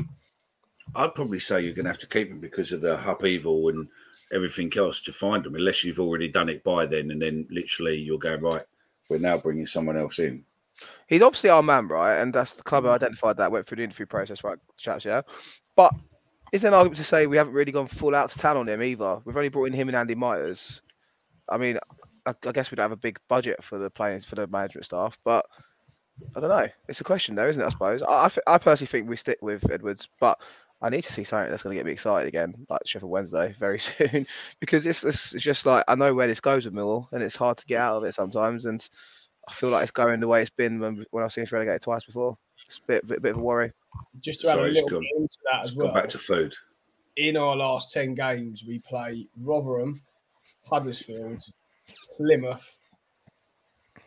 I'd 0.96 1.14
probably 1.14 1.40
say 1.40 1.60
you're 1.60 1.74
going 1.74 1.84
to 1.84 1.90
have 1.90 1.98
to 1.98 2.08
keep 2.08 2.30
him 2.30 2.40
because 2.40 2.72
of 2.72 2.80
the 2.80 3.10
upheaval 3.10 3.68
and 3.68 3.88
everything 4.32 4.72
else 4.76 5.00
to 5.02 5.12
find 5.12 5.44
him, 5.44 5.54
unless 5.54 5.84
you've 5.84 6.00
already 6.00 6.28
done 6.28 6.48
it 6.48 6.64
by 6.64 6.86
then, 6.86 7.10
and 7.10 7.20
then 7.20 7.46
literally 7.50 7.96
you're 7.96 8.18
going 8.18 8.40
right. 8.40 8.64
We're 9.08 9.18
now 9.18 9.38
bringing 9.38 9.66
someone 9.66 9.98
else 9.98 10.18
in. 10.18 10.44
He's 11.06 11.22
obviously 11.22 11.50
our 11.50 11.62
man, 11.62 11.88
right? 11.88 12.16
And 12.20 12.32
that's 12.32 12.52
the 12.52 12.62
club 12.62 12.84
who 12.84 12.90
mm. 12.90 12.94
identified 12.94 13.36
that, 13.36 13.52
went 13.52 13.66
through 13.66 13.76
the 13.76 13.84
interview 13.84 14.06
process, 14.06 14.42
right? 14.42 14.58
Chaps, 14.78 15.04
yeah. 15.04 15.22
But 15.76 15.92
is 16.52 16.62
there 16.62 16.70
an 16.70 16.74
argument 16.74 16.96
to 16.96 17.04
say 17.04 17.26
we 17.26 17.36
haven't 17.36 17.52
really 17.52 17.72
gone 17.72 17.86
full 17.86 18.14
out 18.14 18.30
to 18.30 18.38
town 18.38 18.56
on 18.56 18.68
him 18.68 18.82
either? 18.82 19.20
We've 19.24 19.36
only 19.36 19.50
brought 19.50 19.66
in 19.66 19.72
him 19.72 19.88
and 19.88 19.96
Andy 19.96 20.14
Myers. 20.14 20.82
I 21.48 21.58
mean, 21.58 21.78
I, 22.26 22.34
I 22.46 22.52
guess 22.52 22.70
we 22.70 22.76
don't 22.76 22.84
have 22.84 22.92
a 22.92 22.96
big 22.96 23.18
budget 23.28 23.62
for 23.62 23.78
the 23.78 23.90
players 23.90 24.24
for 24.24 24.36
the 24.36 24.46
management 24.46 24.86
staff, 24.86 25.18
but 25.24 25.44
I 26.34 26.40
don't 26.40 26.48
know. 26.48 26.68
It's 26.88 27.00
a 27.00 27.04
question, 27.04 27.34
though, 27.34 27.48
isn't 27.48 27.62
it? 27.62 27.66
I 27.66 27.70
suppose. 27.70 28.02
I, 28.02 28.06
I, 28.06 28.54
I 28.54 28.58
personally 28.58 28.88
think 28.88 29.08
we 29.08 29.16
stick 29.16 29.38
with 29.42 29.68
Edwards, 29.70 30.08
but 30.20 30.40
I 30.82 30.90
need 30.90 31.02
to 31.04 31.12
see 31.12 31.24
something 31.24 31.50
that's 31.50 31.62
going 31.62 31.74
to 31.74 31.78
get 31.78 31.86
me 31.86 31.92
excited 31.92 32.28
again, 32.28 32.54
like 32.68 32.82
Sheffield 32.86 33.10
Wednesday, 33.10 33.54
very 33.60 33.78
soon, 33.80 34.26
because 34.60 34.84
it's, 34.86 35.02
it's 35.04 35.34
it's 35.34 35.42
just 35.44 35.64
like 35.66 35.84
I 35.88 35.94
know 35.94 36.14
where 36.14 36.26
this 36.26 36.40
goes 36.40 36.64
with 36.66 36.74
Millwall, 36.74 37.06
and 37.12 37.22
it's 37.22 37.36
hard 37.36 37.56
to 37.58 37.66
get 37.66 37.80
out 37.80 37.96
of 37.98 38.04
it 38.04 38.14
sometimes, 38.14 38.66
and 38.66 38.86
I 39.48 39.52
feel 39.54 39.70
like 39.70 39.82
it's 39.82 39.90
going 39.90 40.20
the 40.20 40.28
way 40.28 40.42
it's 40.42 40.50
been 40.50 40.78
when 40.80 41.04
when 41.10 41.24
I've 41.24 41.32
seen 41.32 41.44
us 41.44 41.52
relegated 41.52 41.82
twice 41.82 42.04
before. 42.04 42.36
It's 42.66 42.78
a 42.78 42.86
bit, 42.86 43.06
bit, 43.06 43.22
bit 43.22 43.32
of 43.32 43.38
a 43.38 43.42
worry. 43.42 43.72
Just 44.20 44.40
to 44.40 44.48
add 44.48 44.54
Sorry, 44.54 44.70
a 44.70 44.72
little 44.72 44.88
gone- 44.88 45.00
bit 45.00 45.10
into 45.16 45.38
that 45.52 45.64
as 45.64 45.74
well. 45.76 45.92
back 45.92 46.08
to 46.10 46.18
food. 46.18 46.54
in 47.16 47.36
our 47.36 47.54
last 47.56 47.92
10 47.92 48.14
games, 48.14 48.64
we 48.66 48.78
play 48.80 49.28
Rotherham, 49.42 50.00
Huddersfield, 50.68 51.42
Plymouth. 52.16 52.76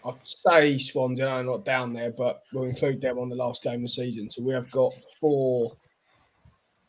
I'd 0.05 0.15
say 0.25 0.77
Swansea, 0.77 1.27
I 1.29 1.41
know 1.41 1.51
not 1.53 1.65
down 1.65 1.93
there, 1.93 2.11
but 2.11 2.41
we'll 2.53 2.63
include 2.65 2.99
them 3.01 3.19
on 3.19 3.29
the 3.29 3.35
last 3.35 3.61
game 3.63 3.75
of 3.75 3.81
the 3.83 3.89
season. 3.89 4.29
So 4.29 4.41
we 4.43 4.53
have 4.53 4.69
got 4.71 4.93
four, 5.19 5.73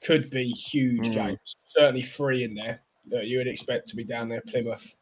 could 0.04 0.30
be 0.30 0.48
huge 0.50 1.08
Mm. 1.08 1.14
games. 1.14 1.56
Certainly 1.64 2.02
three 2.02 2.44
in 2.44 2.54
there 2.54 2.80
that 3.10 3.26
you 3.26 3.38
would 3.38 3.48
expect 3.48 3.88
to 3.88 3.96
be 3.96 4.04
down 4.04 4.28
there 4.28 4.42
Plymouth, 4.42 4.94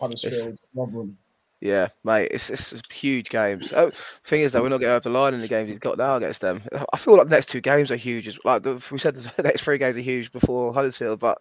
Huddersfield, 0.00 0.58
Rotherham. 0.74 1.16
Yeah, 1.60 1.88
mate, 2.04 2.28
it's, 2.30 2.50
it's, 2.50 2.72
it's 2.72 2.88
huge 2.92 3.30
games. 3.30 3.72
Oh, 3.74 3.90
thing 4.24 4.42
is, 4.42 4.52
though, 4.52 4.62
we're 4.62 4.68
not 4.68 4.78
getting 4.78 4.92
over 4.94 5.00
the 5.08 5.10
line 5.10 5.34
in 5.34 5.40
the 5.40 5.48
games 5.48 5.68
he's 5.70 5.80
got 5.80 5.98
now 5.98 6.14
against 6.16 6.40
them. 6.40 6.62
I 6.92 6.96
feel 6.96 7.16
like 7.16 7.26
the 7.26 7.34
next 7.34 7.48
two 7.48 7.60
games 7.60 7.90
are 7.90 7.96
huge. 7.96 8.28
as- 8.28 8.38
Like 8.44 8.62
the, 8.62 8.80
we 8.92 8.98
said, 8.98 9.16
the 9.36 9.42
next 9.42 9.62
three 9.62 9.76
games 9.78 9.96
are 9.96 10.00
huge 10.00 10.30
before 10.30 10.72
Huddersfield, 10.72 11.18
but 11.18 11.38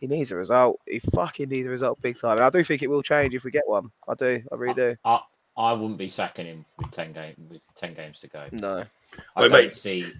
he 0.00 0.06
needs 0.06 0.30
a 0.32 0.36
result. 0.36 0.78
He 0.86 0.98
fucking 1.14 1.48
needs 1.48 1.66
a 1.66 1.70
result 1.70 2.00
big 2.02 2.18
time. 2.20 2.32
And 2.32 2.40
I 2.42 2.50
do 2.50 2.62
think 2.62 2.82
it 2.82 2.90
will 2.90 3.02
change 3.02 3.34
if 3.34 3.42
we 3.44 3.50
get 3.50 3.66
one. 3.66 3.90
I 4.06 4.14
do. 4.14 4.42
I 4.52 4.54
really 4.54 4.74
do. 4.74 4.96
I, 5.06 5.20
I 5.56 5.72
wouldn't 5.72 5.98
be 5.98 6.08
sacking 6.08 6.44
him 6.46 6.66
with 6.76 6.90
ten 6.90 7.12
game 7.14 7.34
with 7.48 7.62
ten 7.74 7.94
games 7.94 8.20
to 8.20 8.28
go. 8.28 8.44
No. 8.52 8.84
I 9.34 9.40
Wait, 9.42 9.48
don't 9.48 9.52
mate. 9.52 9.74
see. 9.74 10.12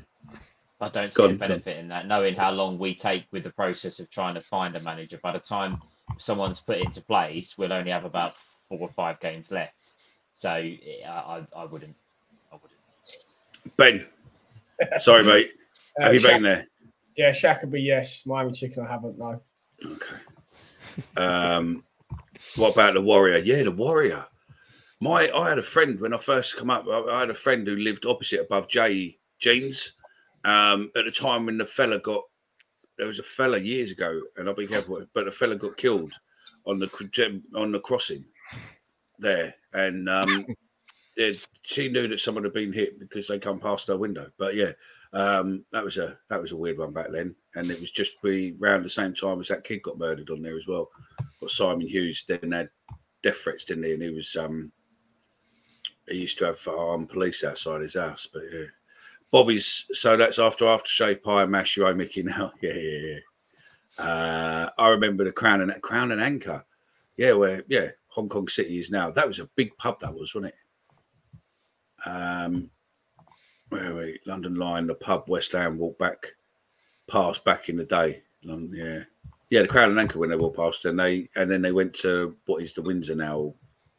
I 0.81 0.89
don't 0.89 1.13
see 1.13 1.23
a 1.23 1.27
on, 1.27 1.31
go 1.31 1.45
on. 1.45 1.49
benefit 1.51 1.77
in 1.79 1.89
that, 1.89 2.07
knowing 2.07 2.35
how 2.35 2.51
long 2.53 2.79
we 2.79 2.95
take 2.95 3.25
with 3.33 3.43
the 3.43 3.51
process 3.51 3.99
of 3.99 4.09
trying 4.11 4.35
to 4.35 4.41
find 4.41 4.77
a 4.77 4.81
manager. 4.81 5.19
By 5.23 5.33
the 5.33 5.41
time 5.41 5.83
someone's 6.19 6.61
put 6.61 6.79
into 6.79 7.01
place, 7.01 7.59
we'll 7.59 7.73
only 7.73 7.91
have 7.91 8.05
about 8.05 8.37
four 8.69 8.79
or 8.81 8.91
five 8.91 9.19
games 9.21 9.51
left. 9.51 9.75
So 10.33 10.51
I, 10.51 10.77
I, 11.07 11.43
I 11.57 11.65
wouldn't. 11.65 11.97
I 12.53 12.57
wouldn't. 12.57 13.77
Ben, 13.77 14.07
sorry, 15.01 15.25
mate. 15.25 15.53
Uh, 16.01 16.05
Have 16.05 16.15
you 16.15 16.21
Shaq- 16.21 16.29
been 16.35 16.43
there? 16.45 16.67
Yeah, 17.17 17.31
Shackerby, 17.31 17.85
yes. 17.85 18.25
Miami 18.25 18.53
Chicken, 18.53 18.85
I 18.85 18.89
haven't, 18.89 19.19
no. 19.19 19.43
Okay. 19.85 20.17
Um, 21.17 21.83
what 22.55 22.73
about 22.75 22.95
the 22.95 23.01
Warrior? 23.01 23.39
Yeah, 23.39 23.65
the 23.65 23.73
Warrior. 23.73 24.27
My, 25.01 25.29
I 25.33 25.49
had 25.49 25.59
a 25.59 25.63
friend 25.63 25.99
when 26.01 26.15
I 26.15 26.19
first 26.19 26.57
come 26.57 26.71
up. 26.71 26.87
I, 26.87 27.01
I 27.01 27.21
had 27.21 27.31
a 27.31 27.35
friend 27.35 27.67
who 27.67 27.75
lived 27.75 28.07
opposite 28.07 28.41
above 28.41 28.69
Jay 28.69 29.19
Jeans. 29.41 29.95
Um, 30.44 30.90
at 30.97 31.05
the 31.05 31.10
time 31.10 31.47
when 31.47 31.59
the 31.59 31.66
fella 31.66 31.98
got, 31.98 32.23
there 32.97 33.06
was 33.06 33.19
a 33.19 33.24
fella 33.24 33.59
years 33.59 33.90
ago, 33.90 34.20
and 34.36 34.48
I'll 34.48 34.55
be 34.55 34.66
careful, 34.66 35.05
but 35.15 35.24
the 35.24 35.31
fella 35.31 35.56
got 35.56 35.77
killed 35.77 36.12
on 36.66 36.78
the 36.78 37.43
on 37.55 37.73
the 37.73 37.81
crossing 37.81 38.24
there, 39.19 39.55
and 39.73 40.09
um, 40.09 40.47
yeah, 41.16 41.32
she 41.62 41.89
knew 41.89 42.09
that 42.09 42.20
someone 42.20 42.44
had 42.44 42.52
been 42.52 42.73
hit 42.73 42.98
because 42.98 43.28
they 43.28 43.39
come 43.39 43.60
past 43.60 43.89
her 43.89 43.97
window. 43.97 44.31
But 44.39 44.55
yeah, 44.55 44.73
um, 45.12 45.65
that 45.73 45.85
was 45.85 45.97
a 45.97 46.19
that 46.31 46.40
was 46.40 46.52
a 46.52 46.56
weird 46.56 46.78
one 46.78 46.93
back 46.93 47.10
then, 47.10 47.35
and 47.55 47.70
it 47.70 47.81
was 47.81 47.90
just 47.90 48.20
be 48.23 48.56
around 48.60 48.85
the 48.85 48.90
same 48.90 49.15
time 49.15 49.40
as 49.40 49.48
that 49.48 49.65
kid 49.65 49.82
got 49.82 49.98
murdered 49.98 50.31
on 50.31 50.43
there 50.43 50.56
as 50.56 50.66
well. 50.66 50.89
Got 51.40 51.51
Simon 51.51 51.89
Hughes 51.89 52.24
then 52.28 52.52
had 52.52 52.70
death 53.23 53.36
threats, 53.36 53.65
didn't 53.65 53.85
he? 53.85 53.93
And 53.93 54.02
he 54.02 54.10
was 54.10 54.36
um, 54.36 54.73
he 56.09 56.19
used 56.19 56.39
to 56.39 56.47
have 56.47 56.69
armed 56.69 57.09
police 57.09 57.44
outside 57.44 57.82
his 57.82 57.94
house. 57.94 58.28
But 58.32 58.43
yeah, 58.52 58.66
Bobby's. 59.31 59.87
So 59.93 60.17
that's 60.17 60.39
after 60.39 60.65
aftershave 60.65 61.23
pie 61.23 61.43
and 61.43 61.51
mash. 61.51 61.77
You 61.77 61.87
owe 61.87 61.95
Mickey 61.95 62.23
now. 62.23 62.53
Yeah, 62.61 62.73
yeah, 62.75 62.99
yeah. 62.99 63.19
Uh, 64.05 64.71
I 64.79 64.89
remember 64.89 65.25
the 65.25 65.33
Crown 65.33 65.61
and 65.61 65.83
Crown 65.83 66.13
and 66.13 66.23
Anchor. 66.23 66.65
Yeah, 67.17 67.33
where 67.33 67.65
yeah, 67.69 67.89
Hong 68.09 68.29
Kong 68.29 68.49
City 68.49 68.79
is 68.79 68.91
now. 68.91 69.11
That 69.11 69.27
was 69.27 69.41
a 69.41 69.51
big 69.57 69.77
pub. 69.77 70.01
That 70.01 70.15
was, 70.15 70.35
wasn't 70.35 70.55
it? 70.55 72.09
Um, 72.09 72.71
where 73.71 73.95
we? 73.95 74.21
London 74.25 74.55
Line, 74.55 74.87
the 74.87 74.95
pub, 74.95 75.25
West 75.29 75.53
Ham, 75.53 75.79
walk 75.79 75.99
back, 75.99 76.29
past 77.11 77.45
back 77.45 77.69
in 77.69 77.77
the 77.77 77.85
day. 77.85 78.23
Lon- 78.45 78.73
yeah, 78.73 79.03
yeah, 79.51 79.63
the 79.63 79.69
Crown 79.69 79.91
and 79.91 79.99
Anchor 79.99 80.19
when 80.19 80.31
they 80.31 80.37
walked 80.37 80.57
past, 80.57 80.85
and 80.85 80.99
they 80.99 81.29
and 81.37 81.51
then 81.51 81.63
they 81.63 81.73
went 81.73 81.93
to 81.95 82.37
what 82.47 82.63
is 82.63 82.75
the 82.75 82.83
Windsor 82.83 83.15
now, 83.15 83.53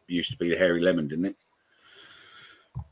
used 0.08 0.32
to 0.32 0.38
be 0.38 0.50
the 0.50 0.58
Hairy 0.58 0.82
Lemon, 0.82 1.08
didn't 1.08 1.26
it? 1.26 1.36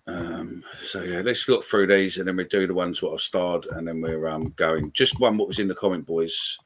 Um, 0.08 0.64
so 0.84 1.02
yeah, 1.04 1.22
let's 1.22 1.48
look 1.50 1.64
through 1.66 1.88
these, 1.88 2.18
and 2.18 2.28
then 2.28 2.38
we 2.38 2.46
do 2.46 2.66
the 2.68 2.74
ones 2.74 3.02
what 3.02 3.14
I've 3.14 3.22
starred, 3.22 3.66
and 3.68 3.88
then 3.88 4.02
we're 4.02 4.28
um 4.28 4.54
going. 4.56 4.92
Just 4.94 5.20
one 5.20 5.38
what 5.38 5.48
was 5.48 5.60
in 5.60 5.68
the 5.68 5.76
comment, 5.76 6.06
boys. 6.06 6.58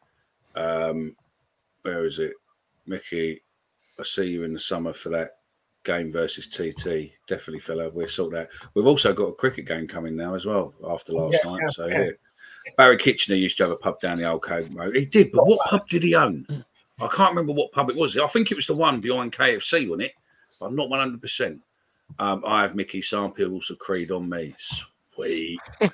Um, 0.56 1.15
where 1.81 2.06
is 2.06 2.19
it, 2.19 2.34
Mickey? 2.85 3.41
I 3.99 4.03
see 4.03 4.26
you 4.26 4.43
in 4.43 4.53
the 4.53 4.60
summer 4.60 4.93
for 4.93 5.10
that 5.10 5.38
game 5.84 6.11
versus 6.11 6.48
TT. 6.48 7.11
Definitely, 7.27 7.60
fella. 7.60 7.89
We'll 7.89 8.07
sort 8.07 8.34
that. 8.34 8.49
We've 8.73 8.85
also 8.88 9.14
got 9.14 9.26
a 9.26 9.34
cricket 9.34 9.65
game 9.68 9.88
coming 9.88 10.15
now 10.15 10.35
as 10.35 10.45
well 10.45 10.73
after 10.88 11.14
last 11.14 11.38
Yeah, 11.43 11.52
night. 11.52 11.60
yeah, 11.64 11.69
So 11.69 11.85
yeah. 11.88 12.03
yeah. 12.03 12.11
Barry 12.77 12.98
Kitchener 12.98 13.35
used 13.38 13.57
to 13.57 13.64
have 13.64 13.72
a 13.72 13.76
pub 13.77 13.99
down 13.99 14.19
the 14.19 14.30
old 14.30 14.43
Kent 14.43 14.76
Road. 14.76 14.95
He 14.95 15.06
did, 15.06 15.31
but 15.31 15.48
what 15.48 15.65
pub 15.68 15.88
did 15.89 16.03
he 16.03 16.14
own? 16.15 16.45
I 16.99 17.07
can't 17.07 17.31
remember 17.31 17.53
what 17.53 17.72
pub 17.72 17.89
it 17.89 17.95
was. 17.95 18.15
I 18.18 18.27
think 18.27 18.52
it 18.52 18.56
was 18.56 18.68
the 18.68 18.76
one 18.76 19.02
behind 19.02 19.31
KFC, 19.31 19.89
wasn't 19.89 20.03
it? 20.03 20.14
I'm 20.61 20.76
not 20.76 20.89
100%. 20.89 21.60
Um, 22.19 22.43
I 22.45 22.61
have 22.61 22.75
Mickey 22.75 23.01
samples 23.01 23.69
of 23.69 23.79
Creed 23.79 24.11
on 24.11 24.29
me. 24.29 24.55
Sweet. 24.57 25.59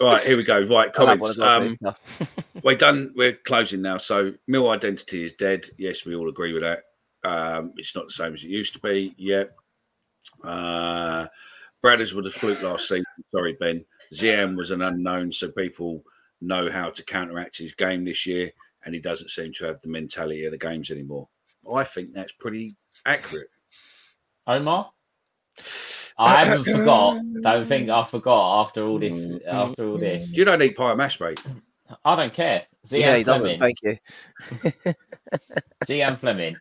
right, 0.00 0.24
here 0.24 0.36
we 0.36 0.44
go. 0.44 0.62
Right, 0.62 0.90
I'll 0.96 1.06
have 1.06 1.20
one 1.20 1.34
comments. 1.34 1.82
Um, 1.82 2.28
we're 2.62 2.76
done. 2.76 3.12
We're 3.16 3.34
closing 3.44 3.82
now. 3.82 3.98
So, 3.98 4.34
Mill 4.46 4.70
identity 4.70 5.24
is 5.24 5.32
dead. 5.32 5.66
Yes, 5.78 6.04
we 6.04 6.14
all 6.14 6.28
agree 6.28 6.52
with 6.52 6.62
that. 6.62 6.84
Um, 7.24 7.72
it's 7.76 7.94
not 7.94 8.06
the 8.06 8.12
same 8.12 8.34
as 8.34 8.42
it 8.44 8.50
used 8.50 8.74
to 8.74 8.80
be. 8.80 9.14
Yep. 9.16 9.56
Uh, 10.44 11.26
Bradders 11.82 12.12
was 12.12 12.26
a 12.26 12.30
fluke 12.30 12.62
last 12.62 12.88
season. 12.88 13.04
Sorry, 13.32 13.56
Ben. 13.58 13.84
Zian 14.14 14.56
was 14.56 14.70
an 14.70 14.82
unknown, 14.82 15.32
so 15.32 15.48
people 15.48 16.04
know 16.40 16.70
how 16.70 16.90
to 16.90 17.04
counteract 17.04 17.56
his 17.58 17.72
game 17.74 18.04
this 18.04 18.26
year, 18.26 18.50
and 18.84 18.94
he 18.94 19.00
doesn't 19.00 19.30
seem 19.30 19.52
to 19.54 19.64
have 19.64 19.80
the 19.80 19.88
mentality 19.88 20.44
of 20.44 20.52
the 20.52 20.58
games 20.58 20.90
anymore. 20.90 21.28
I 21.72 21.84
think 21.84 22.12
that's 22.12 22.32
pretty 22.32 22.76
accurate. 23.06 23.48
Omar? 24.46 24.90
I 26.18 26.44
haven't 26.44 26.64
forgot. 26.64 27.20
Don't 27.42 27.66
think 27.66 27.88
I 27.88 28.02
forgot 28.04 28.60
after 28.62 28.84
all 28.84 28.98
this. 28.98 29.14
Mm, 29.26 29.46
After 29.46 29.88
all 29.88 29.98
this, 29.98 30.32
You 30.32 30.44
don't 30.44 30.58
need 30.58 30.76
pie 30.76 30.94
mash, 30.94 31.20
mate. 31.20 31.42
I 32.04 32.16
don't 32.16 32.32
care. 32.32 32.64
Zian 32.86 33.00
yeah, 33.00 33.16
he 33.16 33.24
Flemming. 33.24 33.58
doesn't. 33.58 33.60
Thank 33.60 33.78
you. 33.82 34.94
Zian 35.84 36.18
Flemming. 36.18 36.56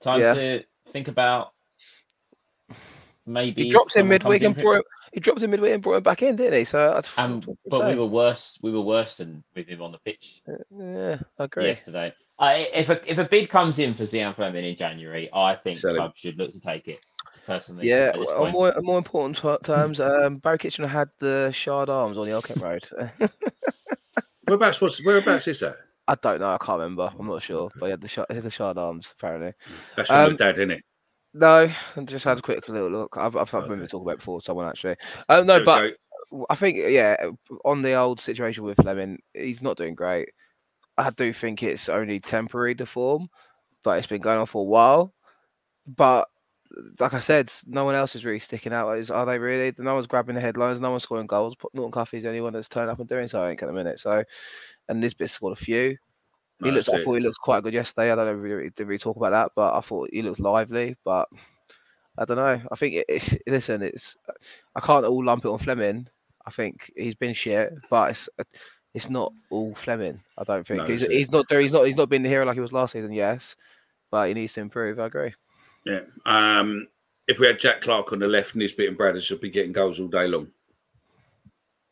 Time 0.00 0.20
Yeah. 0.20 0.34
to 0.34 0.64
think 0.92 1.08
about 1.08 1.52
maybe 3.26 3.64
He 3.64 3.70
drops 3.70 3.96
in 3.96 4.08
midweek 4.08 4.42
and 4.42 4.54
for- 4.56 4.62
brought 4.62 4.76
him, 4.76 4.82
he 5.12 5.20
dropped 5.20 5.42
in 5.42 5.50
midweek 5.50 5.74
and 5.74 5.82
brought 5.82 5.96
him 5.96 6.02
back 6.02 6.22
in, 6.22 6.36
didn't 6.36 6.58
he? 6.58 6.64
So, 6.64 7.00
Um, 7.16 7.42
but 7.66 7.86
we 7.86 7.94
were 7.96 8.06
worse. 8.06 8.58
We 8.62 8.70
were 8.70 8.80
worse 8.80 9.16
than 9.18 9.42
with 9.54 9.66
him 9.68 9.82
on 9.82 9.92
the 9.92 9.98
pitch 9.98 10.42
yeah, 10.76 11.18
I 11.38 11.44
agree. 11.44 11.66
yesterday. 11.66 12.12
I, 12.40 12.70
if 12.74 12.88
a 12.88 13.00
if 13.10 13.18
a 13.18 13.24
bid 13.24 13.48
comes 13.48 13.78
in 13.78 13.94
for 13.94 14.02
Zian 14.04 14.34
Flemming 14.34 14.64
in 14.64 14.74
January, 14.74 15.28
I 15.32 15.54
think 15.54 15.78
Sell 15.78 15.90
him. 15.90 15.96
clubs 15.98 16.18
should 16.20 16.38
look 16.38 16.52
to 16.52 16.60
take 16.60 16.88
it. 16.88 16.98
Personally, 17.46 17.88
Yeah, 17.88 18.10
at 18.14 18.18
well, 18.18 18.44
on 18.44 18.52
more 18.52 18.76
on 18.76 18.84
more 18.84 18.98
important 18.98 19.36
ter- 19.36 19.58
terms, 19.62 20.00
um, 20.00 20.38
Barry 20.38 20.58
Kitchener 20.58 20.88
had 20.88 21.08
the 21.18 21.50
shard 21.52 21.88
arms 21.88 22.16
on 22.18 22.26
the 22.26 22.32
Old 22.32 22.44
Kent 22.44 22.60
Road. 22.62 22.84
Whereabouts? 24.44 24.80
What's 24.80 25.04
whereabouts 25.04 25.46
is 25.48 25.60
that? 25.60 25.76
I 26.08 26.14
don't 26.16 26.40
know, 26.40 26.48
I 26.52 26.58
can't 26.58 26.80
remember. 26.80 27.10
I'm 27.18 27.26
not 27.26 27.42
sure, 27.42 27.70
but 27.78 27.86
he 27.86 27.90
had 27.90 28.00
the 28.00 28.08
shard, 28.08 28.26
he 28.30 28.34
had 28.34 28.44
the 28.44 28.50
shard 28.50 28.78
arms 28.78 29.14
apparently. 29.16 29.52
That's 29.96 30.08
from 30.08 30.18
Um, 30.18 30.30
the 30.32 30.36
dad, 30.38 30.58
isn't 30.58 30.70
it? 30.72 30.84
No, 31.34 31.70
I 31.96 32.00
just 32.04 32.24
had 32.24 32.38
a 32.38 32.42
quick 32.42 32.68
little 32.68 32.90
look. 32.90 33.16
I've, 33.16 33.36
I've, 33.36 33.54
I've 33.54 33.62
remember 33.62 33.86
talking 33.86 34.04
about 34.06 34.14
it 34.14 34.18
before 34.18 34.36
with 34.36 34.44
someone 34.44 34.66
actually. 34.68 34.96
Um, 35.28 35.46
no, 35.46 35.64
but 35.64 35.80
go. 35.82 35.90
w- 36.30 36.46
I 36.50 36.54
think 36.56 36.78
yeah, 36.78 37.16
on 37.64 37.82
the 37.82 37.94
old 37.94 38.20
situation 38.20 38.64
with 38.64 38.78
Flemming, 38.80 39.20
he's 39.34 39.62
not 39.62 39.76
doing 39.76 39.94
great. 39.94 40.30
I 41.00 41.10
do 41.10 41.32
think 41.32 41.62
it's 41.62 41.88
only 41.88 42.20
temporary 42.20 42.74
the 42.74 42.86
form, 42.86 43.28
but 43.82 43.98
it's 43.98 44.06
been 44.06 44.20
going 44.20 44.38
on 44.38 44.46
for 44.46 44.60
a 44.62 44.64
while. 44.64 45.14
But 45.86 46.28
like 46.98 47.14
I 47.14 47.20
said, 47.20 47.52
no 47.66 47.84
one 47.84 47.94
else 47.94 48.14
is 48.14 48.24
really 48.24 48.38
sticking 48.38 48.72
out. 48.72 48.92
Is 48.98 49.10
are 49.10 49.26
they 49.26 49.38
really? 49.38 49.74
No 49.78 49.94
one's 49.94 50.06
grabbing 50.06 50.34
the 50.34 50.40
headlines. 50.40 50.80
No 50.80 50.90
one's 50.90 51.02
scoring 51.02 51.26
goals. 51.26 51.56
But 51.60 51.74
Norton 51.74 51.92
Cuffy's 51.92 52.22
the 52.22 52.28
only 52.28 52.40
one 52.40 52.52
that's 52.52 52.68
turned 52.68 52.90
up 52.90 53.00
and 53.00 53.08
doing 53.08 53.28
something 53.28 53.58
at 53.58 53.66
the 53.66 53.72
minute. 53.72 53.98
So, 53.98 54.22
and 54.88 55.00
Nisbet 55.00 55.30
scored 55.30 55.58
a 55.58 55.60
few. 55.60 55.96
He 56.62 56.68
No, 56.68 56.70
looks. 56.70 56.88
I 56.88 57.02
thought 57.02 57.14
he 57.14 57.20
looked 57.20 57.40
quite 57.40 57.62
good 57.62 57.74
yesterday. 57.74 58.12
I 58.12 58.14
don't 58.14 58.26
know. 58.26 58.32
if 58.32 58.40
We 58.40 58.52
really, 58.52 58.70
didn't 58.70 58.88
really 58.88 58.98
talk 58.98 59.16
about 59.16 59.30
that, 59.30 59.52
but 59.56 59.74
I 59.74 59.80
thought 59.80 60.10
he 60.12 60.22
looked 60.22 60.40
lively. 60.40 60.96
But 61.04 61.28
I 62.18 62.24
don't 62.24 62.36
know. 62.36 62.60
I 62.70 62.76
think 62.76 62.94
it, 62.94 63.04
it, 63.08 63.42
listen, 63.46 63.82
it's 63.82 64.16
I 64.76 64.80
can't 64.80 65.06
all 65.06 65.24
lump 65.24 65.44
it 65.44 65.48
on 65.48 65.58
Flemming. 65.58 66.08
I 66.46 66.50
think 66.50 66.90
he's 66.96 67.14
been 67.14 67.34
shit, 67.34 67.72
but 67.90 68.10
it's 68.10 68.28
it's 68.94 69.08
not 69.08 69.32
all 69.50 69.74
Flemming. 69.74 70.20
I 70.36 70.44
don't 70.44 70.66
think 70.66 70.78
No, 70.78 70.86
he's, 70.86 71.06
he's 71.06 71.30
not 71.30 71.48
there. 71.48 71.60
He's 71.60 71.72
not 71.72 71.86
he's 71.86 71.96
not 71.96 72.08
been 72.08 72.22
the 72.22 72.28
hero 72.28 72.44
like 72.44 72.54
he 72.54 72.60
was 72.60 72.72
last 72.72 72.92
season. 72.92 73.12
Yes, 73.12 73.56
but 74.10 74.28
he 74.28 74.34
needs 74.34 74.52
to 74.54 74.60
improve. 74.60 74.98
I 74.98 75.06
agree. 75.06 75.34
Yeah. 75.84 76.00
Um, 76.26 76.88
if 77.28 77.38
we 77.38 77.46
had 77.46 77.60
Jack 77.60 77.80
Clark 77.80 78.12
on 78.12 78.18
the 78.18 78.26
left, 78.26 78.56
Nisbet 78.56 78.88
and 78.88 78.98
Bradders 78.98 79.22
should 79.22 79.40
be 79.40 79.50
getting 79.50 79.72
goals 79.72 80.00
all 80.00 80.08
day 80.08 80.26
long. 80.26 80.48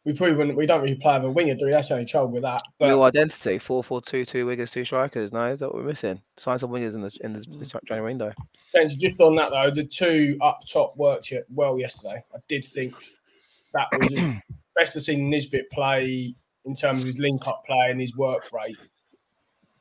We 0.05 0.15
probably 0.15 0.37
wouldn't. 0.37 0.57
We 0.57 0.67
don't 0.67 0.83
really 0.83 0.97
play 0.97 1.19
with 1.19 1.29
a 1.29 1.31
winger, 1.31 1.55
do 1.55 1.67
we? 1.67 1.71
That's 1.71 1.89
the 1.89 1.95
only 1.95 2.07
trouble 2.07 2.31
with 2.31 2.43
that. 2.43 2.63
But 2.79 2.89
Real 2.89 3.03
identity: 3.03 3.59
four 3.59 3.85
four 3.85 4.01
two 4.01 4.25
two 4.25 4.47
wingers, 4.47 4.73
two 4.73 4.85
strikers. 4.85 5.33
No, 5.33 5.53
is 5.53 5.61
that 5.61 5.67
what 5.67 5.77
we're 5.77 5.89
missing? 5.89 6.21
Sign 6.37 6.59
some 6.59 6.71
wingers 6.71 6.95
in 6.95 7.03
the 7.03 7.13
in 7.21 7.33
the 7.35 7.45
this 7.59 7.75
January 7.87 8.13
window. 8.13 8.33
James, 8.75 8.97
just 8.97 9.21
on 9.21 9.37
that 9.37 9.51
though, 9.51 9.71
the 9.71 9.85
two 9.85 10.37
up 10.41 10.63
top 10.71 10.97
worked 10.97 11.33
well 11.51 11.79
yesterday. 11.79 12.25
I 12.35 12.39
did 12.49 12.65
think 12.65 12.95
that 13.75 13.89
was 13.93 14.13
best 14.77 14.95
to 14.95 15.01
see 15.01 15.17
Nisbet 15.17 15.71
play 15.71 16.35
in 16.65 16.75
terms 16.75 17.01
of 17.03 17.07
his 17.07 17.19
link 17.19 17.47
up 17.47 17.65
play 17.67 17.89
and 17.91 18.01
his 18.01 18.15
work 18.17 18.51
rate. 18.53 18.77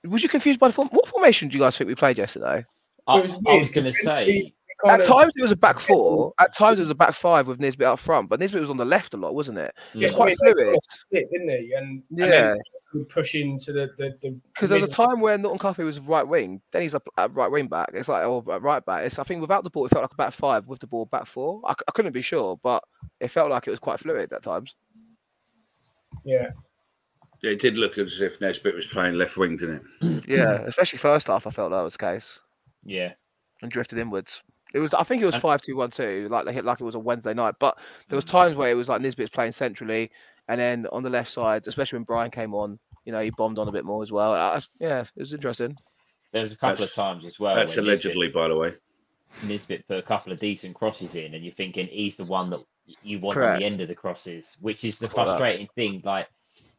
Was 0.06 0.24
you 0.24 0.30
confused 0.30 0.60
by 0.60 0.68
the 0.68 0.74
form? 0.74 0.88
What 0.92 1.08
formation 1.08 1.50
do 1.50 1.58
you 1.58 1.64
guys 1.64 1.78
think 1.78 1.88
we 1.88 1.96
played 1.96 2.18
yesterday? 2.18 2.66
I, 3.08 3.20
was 3.20 3.34
I 3.48 3.58
was 3.60 3.72
going 3.72 3.86
to 3.86 3.92
say 3.94 4.26
we- 4.26 4.54
we 4.86 4.90
kind 4.90 5.02
At 5.02 5.10
of- 5.10 5.16
times 5.16 5.34
it 5.36 5.42
was 5.42 5.52
a 5.52 5.56
back 5.56 5.80
four. 5.80 6.34
At 6.40 6.54
times 6.54 6.80
it 6.80 6.84
was 6.84 6.92
a 6.92 6.96
back 6.96 7.14
five 7.14 7.48
with 7.48 7.60
Nisbet 7.60 7.88
up 7.88 8.00
front, 8.00 8.30
but 8.30 8.40
Nisbet 8.40 8.62
was 8.62 8.70
on 8.70 8.78
the 8.78 8.86
left 8.86 9.14
a 9.14 9.18
lot, 9.18 9.34
wasn't 9.34 9.58
it? 9.58 9.74
Mm. 9.94 10.02
Yes, 10.02 10.10
It's 10.10 10.16
quite 10.16 10.38
I 10.44 10.46
mean, 10.48 10.56
fluid. 10.56 10.78
split, 10.82 11.26
didn't 11.32 11.50
he? 11.50 11.74
And, 11.74 11.86
and 11.88 12.04
Yeah. 12.12 12.28
then 12.28 12.58
we 12.94 13.04
push 13.06 13.34
into 13.36 13.74
the 13.74 13.90
the, 13.98 14.16
the 14.22 14.40
Because 14.54 14.70
there 14.70 14.80
was 14.80 14.88
a 14.90 14.94
time 14.94 15.20
where 15.20 15.38
Norton-Cuffy 15.38 15.84
was 15.84 16.00
right 16.00 16.26
wing, 16.28 16.62
then 16.72 16.84
he's 16.84 16.94
a 16.94 17.02
a 17.18 17.28
right 17.30 17.50
wing 17.52 17.68
back. 17.68 17.90
It's 17.94 18.08
like 18.08 18.24
oh, 18.24 18.44
or 18.46 18.56
a 18.56 18.60
right 18.60 18.86
back. 18.86 19.04
It's 19.04 19.18
I 19.20 19.24
think 19.24 19.42
without 19.42 19.64
the 19.64 19.70
ball 19.72 19.86
it 19.88 19.90
felt 19.90 20.04
like 20.04 20.14
a 20.14 20.16
back 20.16 20.34
five, 20.34 20.68
with 20.68 20.80
the 20.80 20.88
ball 20.88 21.06
back 21.06 21.26
four. 21.26 21.60
I, 21.66 21.72
I 21.72 21.92
couldn't 21.94 22.14
be 22.14 22.22
sure, 22.22 22.58
but 22.62 22.84
it 23.20 23.30
felt 23.32 23.50
like 23.50 23.68
it 23.68 23.72
was 23.72 23.80
quite 23.80 24.00
fluid 24.00 24.32
at 24.32 24.44
times. 24.44 24.76
Yeah, 26.24 26.44
Yeah, 26.44 26.50
it 27.44 27.60
did 27.60 27.78
look 27.78 27.98
as 27.98 28.22
if 28.22 28.40
Nisbet 28.42 28.76
was 28.76 28.86
playing 28.88 29.16
left 29.16 29.38
wing, 29.38 29.58
didn't 29.58 29.84
it? 30.02 30.24
Yeah, 30.28 30.62
especially 30.66 31.00
first 31.00 31.28
half, 31.28 31.48
I 31.48 31.52
felt 31.52 31.72
that 31.72 31.82
was 31.82 31.94
the 31.94 32.00
case 32.00 32.40
yeah. 32.84 33.14
and 33.62 33.72
drifted 33.72 34.00
inwards. 34.00 34.44
It 34.74 34.80
was 34.80 34.94
I 34.94 35.04
think 35.04 35.22
it 35.22 35.26
was 35.26 35.36
And- 35.36 35.42
five 35.42 35.62
two 35.62 35.76
one 35.78 35.92
two, 35.92 36.28
like 36.30 36.46
they 36.46 36.54
hit 36.54 36.66
like 36.66 36.82
it 36.82 36.84
was 36.84 36.96
a 36.96 37.00
Wednesday 37.00 37.34
night. 37.34 37.56
But 37.60 37.78
there 38.10 38.16
was 38.18 38.26
times 38.26 38.56
where 38.56 38.70
it 38.72 38.76
was 38.76 38.90
like 38.90 39.02
Nisbet's 39.02 39.30
playing 39.30 39.54
centrally, 39.54 40.12
and 40.50 40.60
then 40.60 40.88
on 40.92 41.04
the 41.04 41.10
left 41.10 41.32
side, 41.32 41.68
especially 41.68 41.98
when 41.98 42.04
Bryan 42.04 42.32
came 42.32 42.54
on, 42.54 42.78
you 43.06 43.12
know, 43.14 43.22
he 43.22 43.30
bombed 43.30 43.60
on 43.60 43.68
a 43.68 43.72
bit 43.72 43.86
more 43.86 44.04
as 44.04 44.12
well. 44.12 44.34
Uh, 44.34 44.60
yeah, 44.80 45.02
it 45.02 45.20
was 45.20 45.34
interesting. 45.34 45.78
There's 46.34 46.52
a 46.52 46.56
couple 46.58 46.70
That's- 46.76 46.90
of 46.90 46.96
times 46.96 47.26
as 47.26 47.40
well. 47.40 47.56
That's 47.56 47.78
when 47.78 47.86
allegedly, 47.86 48.28
by 48.28 48.50
the 48.50 48.56
way. 48.58 48.74
Nisbet, 49.44 49.50
Nisbet 49.50 49.88
put 49.88 49.98
a 50.00 50.02
couple 50.02 50.34
of 50.34 50.40
decent 50.40 50.76
crosses 50.76 51.16
in, 51.16 51.34
and 51.34 51.44
you're 51.44 51.54
thinking 51.54 51.88
he's 51.88 52.18
the 52.18 52.26
one 52.26 52.50
that 52.50 52.60
you 53.04 53.20
want 53.20 53.38
on 53.38 53.44
Correct. 53.44 53.60
the 53.60 53.66
end 53.66 53.82
of 53.82 53.88
the 53.88 53.96
crosses, 53.96 54.58
which 54.62 54.84
is 54.84 55.00
the 55.00 55.10
frustrating 55.10 55.68
thing. 55.76 56.02
Like 56.04 56.28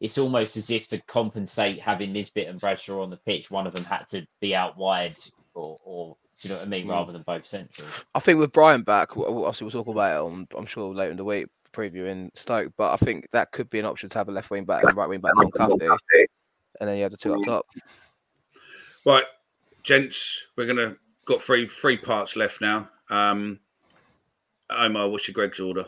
it's 0.00 0.18
almost 0.18 0.56
as 0.56 0.70
if 0.70 0.86
to 0.88 1.00
compensate 1.02 1.80
having 1.80 2.12
Nisbet 2.12 2.46
and 2.48 2.60
Bradshaw 2.60 3.02
on 3.02 3.10
the 3.10 3.16
pitch, 3.16 3.50
one 3.50 3.66
of 3.66 3.72
them 3.72 3.84
had 3.84 4.08
to 4.10 4.26
be 4.40 4.54
out 4.54 4.76
wide, 4.76 5.16
or, 5.54 5.76
or 5.84 6.16
do 6.40 6.48
you 6.48 6.54
know 6.54 6.60
what 6.60 6.66
I 6.66 6.70
mean, 6.70 6.86
Mm. 6.86 6.90
rather 6.90 7.12
than 7.12 7.22
both 7.22 7.46
central. 7.46 7.88
I 8.14 8.20
think 8.20 8.38
with 8.38 8.52
Bryan 8.52 8.82
back, 8.82 9.08
w- 9.10 9.26
w- 9.26 9.44
obviously 9.44 9.64
we'll 9.64 9.84
talk 9.84 9.92
about 9.92 10.16
it 10.16 10.24
on, 10.24 10.46
I'm 10.56 10.66
sure 10.66 10.94
later 10.94 11.10
in 11.10 11.16
the 11.16 11.24
week 11.24 11.48
previewing 11.72 12.30
Stoke, 12.36 12.72
but 12.76 12.92
I 12.92 12.96
think 12.96 13.28
that 13.32 13.50
could 13.52 13.68
be 13.70 13.78
an 13.80 13.84
option 13.86 14.08
to 14.08 14.18
have 14.18 14.28
a 14.28 14.32
left 14.32 14.50
wing 14.50 14.64
back 14.64 14.84
and 14.84 14.96
right 14.96 15.08
wing 15.08 15.20
back 15.20 15.32
Norton-Cuffy, 15.34 16.26
and 16.80 16.88
then 16.88 16.96
you 16.96 17.02
have 17.02 17.10
the 17.10 17.16
two 17.16 17.34
up 17.34 17.44
top. 17.44 17.66
Right, 19.04 19.24
gents, 19.82 20.44
we're 20.56 20.66
gonna 20.66 20.96
got 21.24 21.42
three 21.42 21.66
three 21.66 21.96
parts 21.96 22.36
left 22.36 22.60
now. 22.60 22.88
Um, 23.10 23.58
Omar, 24.70 25.08
what's 25.08 25.26
your 25.26 25.34
Greggs 25.34 25.60
order? 25.60 25.86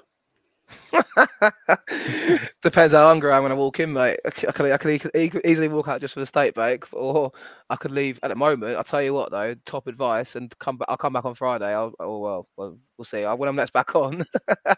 Depends 2.62 2.94
how 2.94 3.06
hungry 3.06 3.32
I'm 3.32 3.42
when 3.42 3.52
I 3.52 3.54
walk 3.54 3.80
in, 3.80 3.92
mate. 3.92 4.18
I 4.24 4.30
could, 4.30 4.72
I 4.72 4.78
could 4.78 5.10
easily 5.14 5.68
walk 5.68 5.88
out 5.88 6.00
just 6.00 6.14
for 6.14 6.20
the 6.20 6.26
steak 6.26 6.54
bake, 6.54 6.84
or 6.92 7.32
I 7.68 7.76
could 7.76 7.90
leave 7.90 8.18
at 8.22 8.28
the 8.28 8.34
moment. 8.34 8.76
I'll 8.76 8.84
tell 8.84 9.02
you 9.02 9.14
what, 9.14 9.30
though, 9.30 9.54
top 9.66 9.86
advice, 9.86 10.36
and 10.36 10.56
come 10.58 10.78
back. 10.78 10.88
I'll 10.88 10.96
come 10.96 11.12
back 11.12 11.24
on 11.24 11.34
Friday. 11.34 11.72
I'll, 11.72 11.92
oh 12.00 12.18
well, 12.18 12.48
well, 12.56 12.78
we'll 12.98 13.04
see. 13.04 13.24
When 13.24 13.48
I'm 13.48 13.56
next 13.56 13.72
back 13.72 13.94
on. 13.94 14.24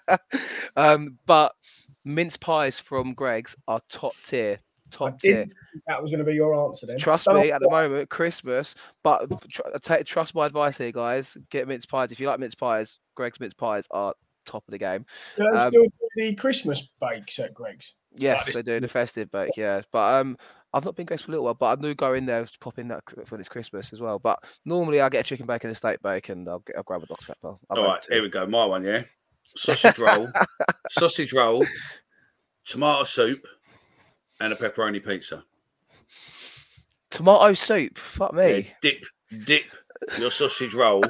um, 0.77 1.19
but 1.27 1.52
mince 2.05 2.36
pies 2.36 2.78
from 2.78 3.14
Greggs 3.14 3.56
are 3.69 3.81
top 3.89 4.14
tier. 4.24 4.59
Top 4.90 5.19
tier. 5.20 5.47
that 5.86 6.02
was 6.02 6.10
going 6.10 6.19
to 6.19 6.24
be 6.24 6.35
your 6.35 6.55
answer 6.55 6.86
then. 6.86 6.98
Trust 6.98 7.24
Don't 7.24 7.40
me, 7.40 7.48
know 7.48 7.55
at 7.55 7.62
the 7.62 7.70
moment, 7.70 8.10
Christmas. 8.10 8.74
But 9.02 9.27
tr- 9.51 9.62
take, 9.82 10.05
trust 10.05 10.35
my 10.35 10.47
advice 10.47 10.77
here, 10.77 10.93
guys. 10.93 11.36
Get 11.51 11.66
mince 11.66 11.86
pies. 11.86 12.12
If 12.12 12.20
you 12.20 12.27
like 12.27 12.39
mince 12.39 12.55
pies, 12.55 12.98
Greggs 13.14 13.40
mince 13.40 13.55
pies 13.55 13.86
are 13.90 14.14
top 14.44 14.64
of 14.66 14.73
the 14.73 14.78
game. 14.78 15.05
Do 15.36 15.44
they 15.51 15.59
um, 15.59 15.70
still 15.70 15.85
do 15.85 15.90
the 16.16 16.35
Christmas 16.35 16.89
bakes 17.01 17.39
at 17.39 17.55
Greggs. 17.55 17.94
Yes, 18.14 18.47
this- 18.47 18.56
they 18.56 18.62
do 18.62 18.81
the 18.81 18.89
festive 18.89 19.31
bake. 19.31 19.56
Yeah, 19.56 19.82
but 19.93 20.20
um, 20.20 20.36
I've 20.74 20.85
not 20.85 20.97
been 20.97 21.06
Greggs 21.06 21.23
for 21.23 21.31
a 21.31 21.32
little 21.32 21.44
while, 21.44 21.55
but 21.55 21.66
I 21.66 21.77
do 21.77 21.94
go 21.94 22.14
in 22.14 22.27
there 22.27 22.44
to 22.44 22.59
pop 22.60 22.78
in 22.78 22.89
that 22.89 23.05
cr- 23.05 23.20
when 23.28 23.40
it's 23.40 23.48
Christmas 23.48 23.93
as 23.93 24.01
well. 24.01 24.19
But 24.19 24.39
normally 24.64 25.01
I 25.01 25.09
get 25.09 25.20
a 25.20 25.24
chicken 25.24 25.47
bake 25.47 25.64
and 25.64 25.73
a 25.73 25.74
steak 25.74 26.02
bake, 26.02 26.28
and 26.28 26.48
I'll, 26.48 26.60
get, 26.60 26.77
I'll 26.77 26.82
grab 26.82 27.02
a 27.02 27.06
Dr 27.06 27.27
Pepper. 27.27 27.48
I'll 27.48 27.59
All 27.70 27.77
grab 27.77 27.86
right, 27.86 28.06
here 28.09 28.23
we 28.23 28.28
go. 28.28 28.47
My 28.47 28.64
one, 28.64 28.85
yeah. 28.85 29.02
Sausage 29.56 29.98
roll, 29.98 30.31
sausage 30.90 31.32
roll, 31.32 31.66
tomato 32.64 33.05
soup, 33.05 33.40
and 34.40 34.52
a 34.52 34.56
pepperoni 34.56 35.05
pizza. 35.05 35.44
Tomato 37.10 37.52
soup. 37.52 37.98
Fuck 37.98 38.32
me. 38.32 38.56
Yeah, 38.56 38.62
dip, 38.81 39.05
dip 39.44 39.64
your 40.19 40.31
sausage 40.31 40.73
roll 40.73 41.02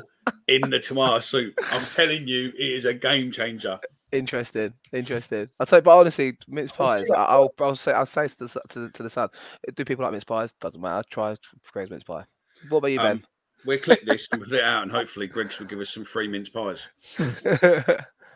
in 0.48 0.68
the 0.70 0.78
tomato 0.78 1.20
soup. 1.20 1.54
I'm 1.70 1.84
telling 1.86 2.26
you, 2.28 2.48
it 2.58 2.72
is 2.72 2.84
a 2.84 2.94
game 2.94 3.32
changer. 3.32 3.78
Interesting, 4.12 4.74
interesting. 4.92 5.48
I'll 5.58 5.66
tell 5.66 5.78
you, 5.78 5.82
but 5.82 5.96
honestly, 5.98 6.36
mince 6.48 6.70
I'll 6.72 6.86
pies. 6.86 7.10
I- 7.10 7.14
I'll, 7.24 7.54
I'll 7.60 7.76
say, 7.76 7.92
I'll 7.92 8.04
say 8.06 8.28
to 8.28 8.36
the, 8.38 8.44
s- 8.44 8.56
to 8.68 8.80
the, 8.80 8.88
to 8.90 9.02
the 9.02 9.10
sun. 9.10 9.28
Do 9.74 9.84
people 9.84 10.02
like 10.04 10.12
mince 10.12 10.24
pies? 10.24 10.52
Doesn't 10.60 10.80
matter. 10.80 11.02
Try 11.10 11.36
Greggs 11.72 11.90
mince 11.90 12.04
pie. 12.04 12.24
What 12.68 12.78
about 12.78 12.88
you, 12.88 13.00
Um, 13.00 13.24
we'll 13.64 13.78
clip 13.78 14.02
this 14.02 14.28
and 14.32 14.42
put 14.42 14.52
it 14.52 14.62
out, 14.62 14.82
and 14.82 14.92
hopefully, 14.92 15.26
Greggs 15.28 15.58
will 15.58 15.66
give 15.66 15.80
us 15.80 15.88
some 15.90 16.04
free 16.04 16.28
mince 16.28 16.50
pies. 16.50 16.86
Ben? 17.16 17.34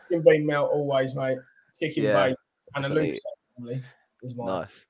Chicken 0.09 0.23
bean 0.25 0.45
melt 0.47 0.71
always, 0.71 1.15
mate. 1.15 1.37
Chicken 1.79 2.05
Yeah, 2.05 2.27
bake 2.27 2.35
and 2.75 2.85
a 2.85 2.89
that's 2.89 2.99
loose 2.99 3.21
eat. 4.23 4.35
my 4.35 4.45
nice. 4.61 4.85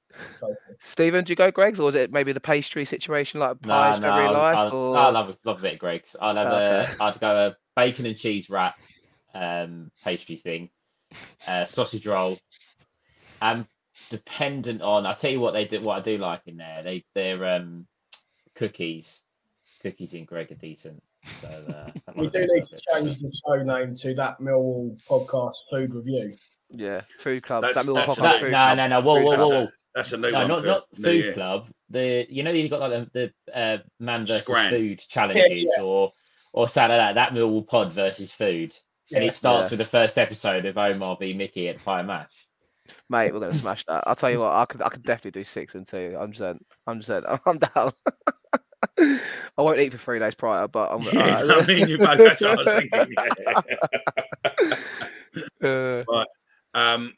Stephen, 0.80 1.24
do 1.26 1.32
you 1.32 1.36
go 1.36 1.52
Greggs, 1.52 1.80
or 1.80 1.90
is 1.90 1.96
it 1.96 2.12
maybe 2.12 2.32
the 2.32 2.40
pastry 2.40 2.86
situation 2.86 3.40
like 3.40 3.62
pies? 3.62 4.00
no, 4.00 4.08
don't 4.08 4.18
really 4.20 4.36
I, 4.36 4.40
like, 4.40 4.58
I, 4.58 4.70
or... 4.70 4.98
I 4.98 5.10
love 5.10 5.30
a, 5.30 5.38
love 5.44 5.60
a 5.60 5.62
bit 5.62 5.74
of 5.74 5.80
Greggs. 5.80 6.16
I'd 6.20 6.38
have 6.38 6.48
Okay. 6.48 6.94
a, 7.00 7.04
I'd 7.04 7.20
go 7.20 7.48
a 7.48 7.56
bacon 7.76 8.06
and 8.06 8.18
cheese 8.18 8.50
wrap, 8.50 8.76
um, 9.34 9.92
pastry 10.04 10.36
thing, 10.38 10.70
uh, 11.48 11.66
sausage 11.66 12.08
roll. 12.08 12.38
I'm 13.42 13.68
dependent 14.10 14.82
on. 14.82 15.06
I 15.06 15.14
tell 15.14 15.32
you 15.32 15.40
what 15.40 15.54
they 15.54 15.66
do. 15.66 15.82
What 15.82 15.98
I 15.98 16.02
do 16.02 16.18
like 16.18 16.42
in 16.46 16.58
there, 16.58 16.84
they 16.84 17.04
they're 17.14 17.46
um, 17.46 17.86
cookies. 18.56 19.24
cookies 19.82 20.14
in 20.14 20.26
Greg 20.26 20.52
are 20.52 20.56
decent. 20.56 21.02
So 21.42 21.48
uh, 21.48 21.92
We 22.16 22.28
do 22.30 22.48
need 22.48 22.64
to 22.64 22.82
change 22.94 23.18
the 23.18 23.42
show 23.46 23.62
name 23.64 23.94
to 23.96 24.14
that 24.16 24.40
Millwall 24.40 24.98
podcast 25.10 25.54
food 25.70 25.94
review. 25.94 26.36
Yeah, 26.70 27.02
food 27.20 27.44
club. 27.44 27.64
That's- 27.64 27.86
that 27.86 27.92
little 27.92 28.06
that's 28.08 28.20
podcast. 28.20 28.24
No, 28.24 28.40
food 28.40 28.52
no, 28.52 28.58
club. 28.58 28.78
no, 28.78 28.88
no. 28.88 29.02
Whoa, 29.02 29.16
Food 29.16 29.24
whoa, 29.26 29.32
whoa, 29.32 29.38
That's 29.38 29.52
a, 29.52 29.56
whoa. 29.56 29.68
that's 29.96 30.12
a 30.14 30.18
new 30.18 30.32
No, 30.32 30.40
one 30.40 30.48
not 30.48 30.60
for 30.62 30.66
not 30.68 30.84
food 30.96 31.24
Year. 31.24 31.34
club. 31.34 31.68
The 31.90 32.28
you 32.30 32.44
know 32.44 32.52
you 32.52 32.68
got 32.70 32.80
like 32.82 33.12
the, 33.14 33.32
the 33.54 33.58
uh, 33.58 33.78
man 34.00 34.26
versus 34.26 34.42
Scran. 34.44 34.70
food 34.72 35.00
challenges 35.08 35.72
or 35.82 36.12
or 36.54 36.68
something 36.68 36.98
like 36.98 37.16
that. 37.16 37.32
That 37.32 37.38
Millwall 37.38 37.66
pod 37.68 37.94
versus 37.94 38.32
food, 38.32 38.76
and 39.14 39.24
it 39.24 39.34
starts 39.34 39.68
Yeah. 39.68 39.70
with 39.72 39.80
the 39.80 39.86
first 39.86 40.18
episode 40.18 40.66
of 40.66 40.78
Omar 40.78 41.16
v 41.20 41.34
Mickey 41.34 41.70
at 41.70 41.80
Fire 41.80 42.04
Match. 42.04 42.34
Mate, 43.10 43.34
we're 43.34 43.40
gonna 43.40 43.54
smash 43.54 43.84
that. 43.88 44.04
I'll 44.08 44.16
tell 44.16 44.32
you 44.32 44.40
what, 44.40 44.52
I 44.54 44.66
could 44.66 44.82
I 44.82 44.90
could 44.90 45.04
definitely 45.04 45.40
do 45.42 45.44
six 45.46 45.76
and 45.76 45.88
two. 45.88 46.18
I'm 46.20 46.32
percent. 46.32 46.66
I'm 46.86 46.98
percent. 47.00 47.26
I'm 47.46 47.58
down. 47.60 47.94
I 49.00 49.62
won't 49.62 49.80
eat 49.80 49.92
for 49.94 49.98
three 49.98 50.20
days 50.20 50.36
prior, 50.36 50.68
but 50.68 50.92
I'm. 50.92 51.02
Yeah, 51.14 51.40
uh, 51.40 51.62
I 51.62 51.66
mean, 51.66 51.88
you 51.88 51.98
both, 51.98 52.18
that's 52.18 52.42
what 52.42 52.68
I 52.68 52.74
was 52.74 52.84
thinking. 52.92 53.14
yeah. 55.62 56.04
uh, 56.10 56.26
Um, 56.74 57.14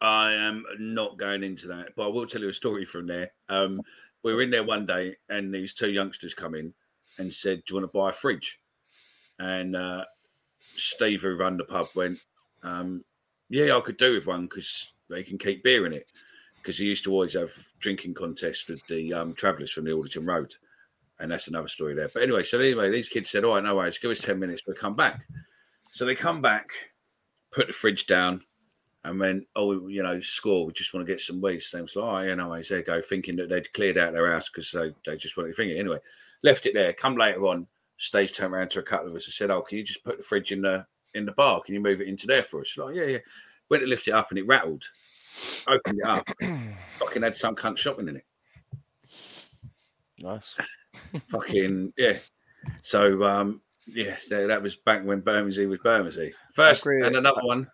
I 0.00 0.32
am 0.32 0.64
not 0.78 1.18
going 1.18 1.42
into 1.42 1.68
that, 1.68 1.90
but 1.96 2.04
I 2.04 2.08
will 2.08 2.26
tell 2.26 2.40
you 2.40 2.48
a 2.48 2.54
story 2.54 2.84
from 2.84 3.06
there. 3.06 3.32
Um, 3.48 3.80
we 4.22 4.34
were 4.34 4.42
in 4.42 4.50
there 4.50 4.64
one 4.64 4.86
day, 4.86 5.16
and 5.28 5.52
these 5.52 5.74
two 5.74 5.90
youngsters 5.90 6.34
come 6.34 6.54
in 6.54 6.72
and 7.18 7.32
said, 7.32 7.62
"Do 7.66 7.74
you 7.74 7.80
want 7.80 7.92
to 7.92 7.98
buy 7.98 8.10
a 8.10 8.12
fridge?" 8.12 8.58
And 9.38 9.76
uh, 9.76 10.04
Steve, 10.76 11.22
who 11.22 11.36
run 11.36 11.56
the 11.56 11.64
pub, 11.64 11.88
went, 11.94 12.18
um, 12.62 13.04
"Yeah, 13.48 13.76
I 13.76 13.80
could 13.80 13.98
do 13.98 14.14
with 14.14 14.26
one 14.26 14.46
because 14.46 14.92
they 15.08 15.22
can 15.22 15.38
keep 15.38 15.62
beer 15.62 15.86
in 15.86 15.92
it." 15.92 16.10
Because 16.56 16.78
he 16.78 16.84
used 16.84 17.04
to 17.04 17.12
always 17.12 17.32
have 17.34 17.52
drinking 17.78 18.14
contests 18.14 18.68
with 18.68 18.86
the 18.86 19.14
um, 19.14 19.34
travellers 19.34 19.70
from 19.70 19.84
the 19.84 19.90
Ilderton 19.90 20.26
Road, 20.26 20.54
and 21.18 21.30
that's 21.30 21.48
another 21.48 21.68
story 21.68 21.94
there. 21.94 22.10
But 22.12 22.22
anyway, 22.22 22.42
so 22.42 22.58
anyway, 22.58 22.90
these 22.90 23.08
kids 23.08 23.30
said, 23.30 23.44
"All 23.44 23.54
right, 23.54 23.64
no 23.64 23.76
worries, 23.76 23.98
give 23.98 24.10
us 24.10 24.20
ten 24.20 24.38
minutes, 24.38 24.62
we'll 24.66 24.76
come 24.76 24.96
back." 24.96 25.20
So 25.92 26.04
they 26.04 26.14
come 26.14 26.40
back, 26.40 26.70
put 27.50 27.66
the 27.66 27.72
fridge 27.72 28.06
down, 28.06 28.42
and 29.04 29.18
went, 29.18 29.46
oh, 29.56 29.88
you 29.88 30.02
know, 30.02 30.20
score. 30.20 30.66
We 30.66 30.72
just 30.72 30.92
want 30.92 31.06
to 31.06 31.12
get 31.12 31.20
some 31.20 31.40
weed. 31.40 31.60
So 31.60 31.80
was 31.80 31.96
like, 31.96 32.04
oh, 32.04 32.20
yeah, 32.20 32.34
no 32.34 32.48
worries. 32.48 32.68
There 32.68 32.82
go, 32.82 33.00
thinking 33.00 33.36
that 33.36 33.48
they'd 33.48 33.72
cleared 33.72 33.98
out 33.98 34.12
their 34.12 34.32
house 34.32 34.48
because 34.48 34.70
they, 34.70 34.92
they 35.06 35.16
just 35.16 35.36
wanted 35.36 35.50
to 35.50 35.54
think 35.54 35.72
it. 35.72 35.78
Anyway, 35.78 35.98
left 36.42 36.66
it 36.66 36.74
there. 36.74 36.92
Come 36.92 37.16
later 37.16 37.46
on, 37.46 37.66
stage 37.96 38.34
turned 38.34 38.52
around 38.52 38.70
to 38.72 38.80
a 38.80 38.82
couple 38.82 39.08
of 39.08 39.14
us 39.14 39.26
and 39.26 39.32
said, 39.32 39.50
oh, 39.50 39.62
can 39.62 39.78
you 39.78 39.84
just 39.84 40.04
put 40.04 40.18
the 40.18 40.22
fridge 40.22 40.52
in 40.52 40.62
the 40.62 40.84
in 41.14 41.24
the 41.24 41.32
bar? 41.32 41.62
Can 41.62 41.74
you 41.74 41.80
move 41.80 42.00
it 42.00 42.08
into 42.08 42.26
there 42.26 42.42
for 42.42 42.60
us? 42.60 42.76
Like, 42.76 42.94
yeah, 42.94 43.04
yeah. 43.04 43.18
Went 43.70 43.82
to 43.82 43.86
lift 43.88 44.08
it 44.08 44.14
up 44.14 44.30
and 44.30 44.38
it 44.38 44.46
rattled. 44.46 44.84
Opened 45.66 46.00
it 46.00 46.06
up. 46.06 46.28
fucking 46.98 47.22
had 47.22 47.34
some 47.34 47.54
cunt 47.54 47.78
shopping 47.78 48.08
in 48.08 48.16
it. 48.16 48.26
nice. 50.20 50.54
Fucking, 51.28 51.92
yeah. 51.96 52.18
So, 52.82 53.22
um, 53.24 53.60
yeah, 53.86 54.16
that, 54.28 54.48
that 54.48 54.62
was 54.62 54.76
back 54.76 55.04
when 55.04 55.20
Bermondsey 55.20 55.66
was 55.66 55.78
Bermondsey. 55.78 56.32
First, 56.52 56.84
and 56.84 57.16
another 57.16 57.42
one. 57.42 57.68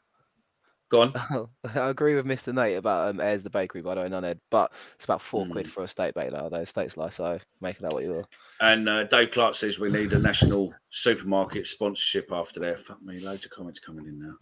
Go 0.91 1.03
on. 1.03 1.13
Oh, 1.31 1.49
I 1.75 1.89
agree 1.89 2.15
with 2.15 2.27
Mr. 2.27 2.55
Nate 2.55 2.77
about 2.77 3.09
um, 3.09 3.21
Ayers 3.21 3.43
the 3.43 3.51
Bakery, 3.51 3.83
by 3.83 3.95
the 3.95 4.03
way, 4.03 4.09
none 4.09 4.25
Ed, 4.25 4.41
but 4.51 4.73
it's 4.95 5.05
about 5.05 5.21
four 5.23 5.45
Hmm. 5.45 5.53
quid 5.53 5.71
for 5.71 5.85
a 5.85 5.89
steak 5.89 6.15
bake 6.15 6.33
nowadays. 6.33 6.71
Steaks 6.71 6.97
like 6.97 7.13
so, 7.13 7.39
make 7.61 7.79
it 7.79 7.85
out 7.85 7.93
what 7.93 8.05
you 8.05 8.11
will. 8.11 8.29
And 8.61 8.89
uh, 8.89 9.05
Dave 9.05 9.33
Clark 9.33 9.55
says 9.55 9.79
we 9.79 9.91
need 9.91 10.13
a 10.13 10.19
national 10.19 10.73
supermarket 10.91 11.67
sponsorship 11.67 12.31
after 12.33 12.61
there. 12.61 12.77
Fuck 12.79 13.03
me, 13.03 13.19
loads 13.19 13.45
of 13.45 13.51
comments 13.51 13.81
coming 13.81 14.07
in 14.07 14.19
now. 14.21 14.35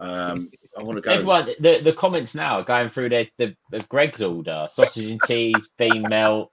Um, 0.00 0.50
I 0.76 0.82
want 0.82 0.96
to 0.96 1.02
go. 1.02 1.12
Everyone, 1.12 1.50
the, 1.60 1.80
the 1.82 1.92
comments 1.92 2.34
now 2.34 2.56
are 2.60 2.64
going 2.64 2.88
through 2.88 3.10
their, 3.10 3.28
the, 3.38 3.54
the 3.70 3.80
Greggs 3.88 4.22
order: 4.22 4.66
sausage 4.72 5.10
and 5.10 5.22
cheese, 5.22 5.68
bean 5.78 6.02
melt, 6.08 6.50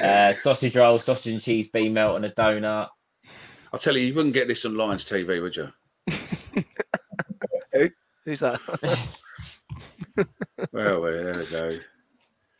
uh, 0.00 0.32
sausage 0.32 0.76
roll, 0.76 0.98
sausage 0.98 1.32
and 1.32 1.42
cheese, 1.42 1.68
bean 1.68 1.92
melt, 1.92 2.16
and 2.16 2.24
a 2.24 2.30
donut. 2.30 2.88
I'll 3.72 3.78
tell 3.78 3.96
you, 3.96 4.06
you 4.06 4.14
wouldn't 4.14 4.32
get 4.34 4.48
this 4.48 4.64
on 4.64 4.76
Lions 4.76 5.04
TV, 5.04 5.42
would 5.42 5.56
you? 5.56 5.68
Who's 8.28 8.40
that? 8.40 8.60
Well, 10.18 10.26
well, 11.00 11.02
there 11.02 11.38
we 11.38 11.46
go. 11.46 11.78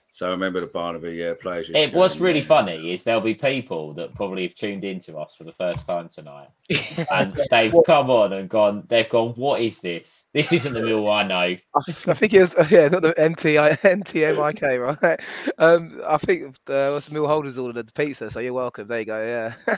So 0.09 0.29
I 0.29 0.31
remember 0.31 0.61
the 0.61 0.67
Barnaby 0.67 1.11
yeah, 1.11 1.35
players. 1.39 1.69
It, 1.69 1.89
to 1.89 1.93
go 1.93 2.09
really 2.19 2.41
there. 2.41 2.49
funny 2.49 2.91
is 2.91 3.03
there'll 3.03 3.21
be 3.21 3.35
people 3.35 3.93
that 3.93 4.15
probably 4.15 4.45
have 4.45 4.55
tuned 4.55 4.83
into 4.83 5.19
us 5.19 5.35
for 5.35 5.45
the 5.45 5.53
first 5.53 5.87
time 5.87 6.09
tonight, 6.09 6.49
and 7.13 7.39
they've 7.51 7.75
come 7.85 8.09
on 8.09 8.33
and 8.33 8.49
gone. 8.49 8.85
They've 8.89 9.09
gone. 9.11 9.35
What 9.35 9.61
is 9.61 9.81
this? 9.81 10.25
This 10.33 10.55
isn't 10.55 10.73
the 10.73 10.81
meal 10.81 11.07
I 11.07 11.25
know. 11.25 11.37
I, 11.37 11.61
I 11.75 12.15
think 12.15 12.33
it 12.33 12.41
was 12.41 12.55
yeah, 12.71 12.89
not 12.89 13.03
the 13.03 13.13
NTI 13.13 13.79
NTMIK, 13.81 15.03
right? 15.03 15.21
Um, 15.59 16.01
I 16.09 16.17
think 16.17 16.57
uh, 16.67 16.93
what's 16.93 17.09
the 17.09 17.13
Mill 17.13 17.29
Holders 17.29 17.59
ordered 17.59 17.89
the 17.89 17.93
pizza, 17.93 18.31
so 18.31 18.41
you're 18.41 18.55
welcome. 18.55 18.89
There 18.89 19.01
you 19.01 19.05
go. 19.05 19.23
Yeah. 19.69 19.77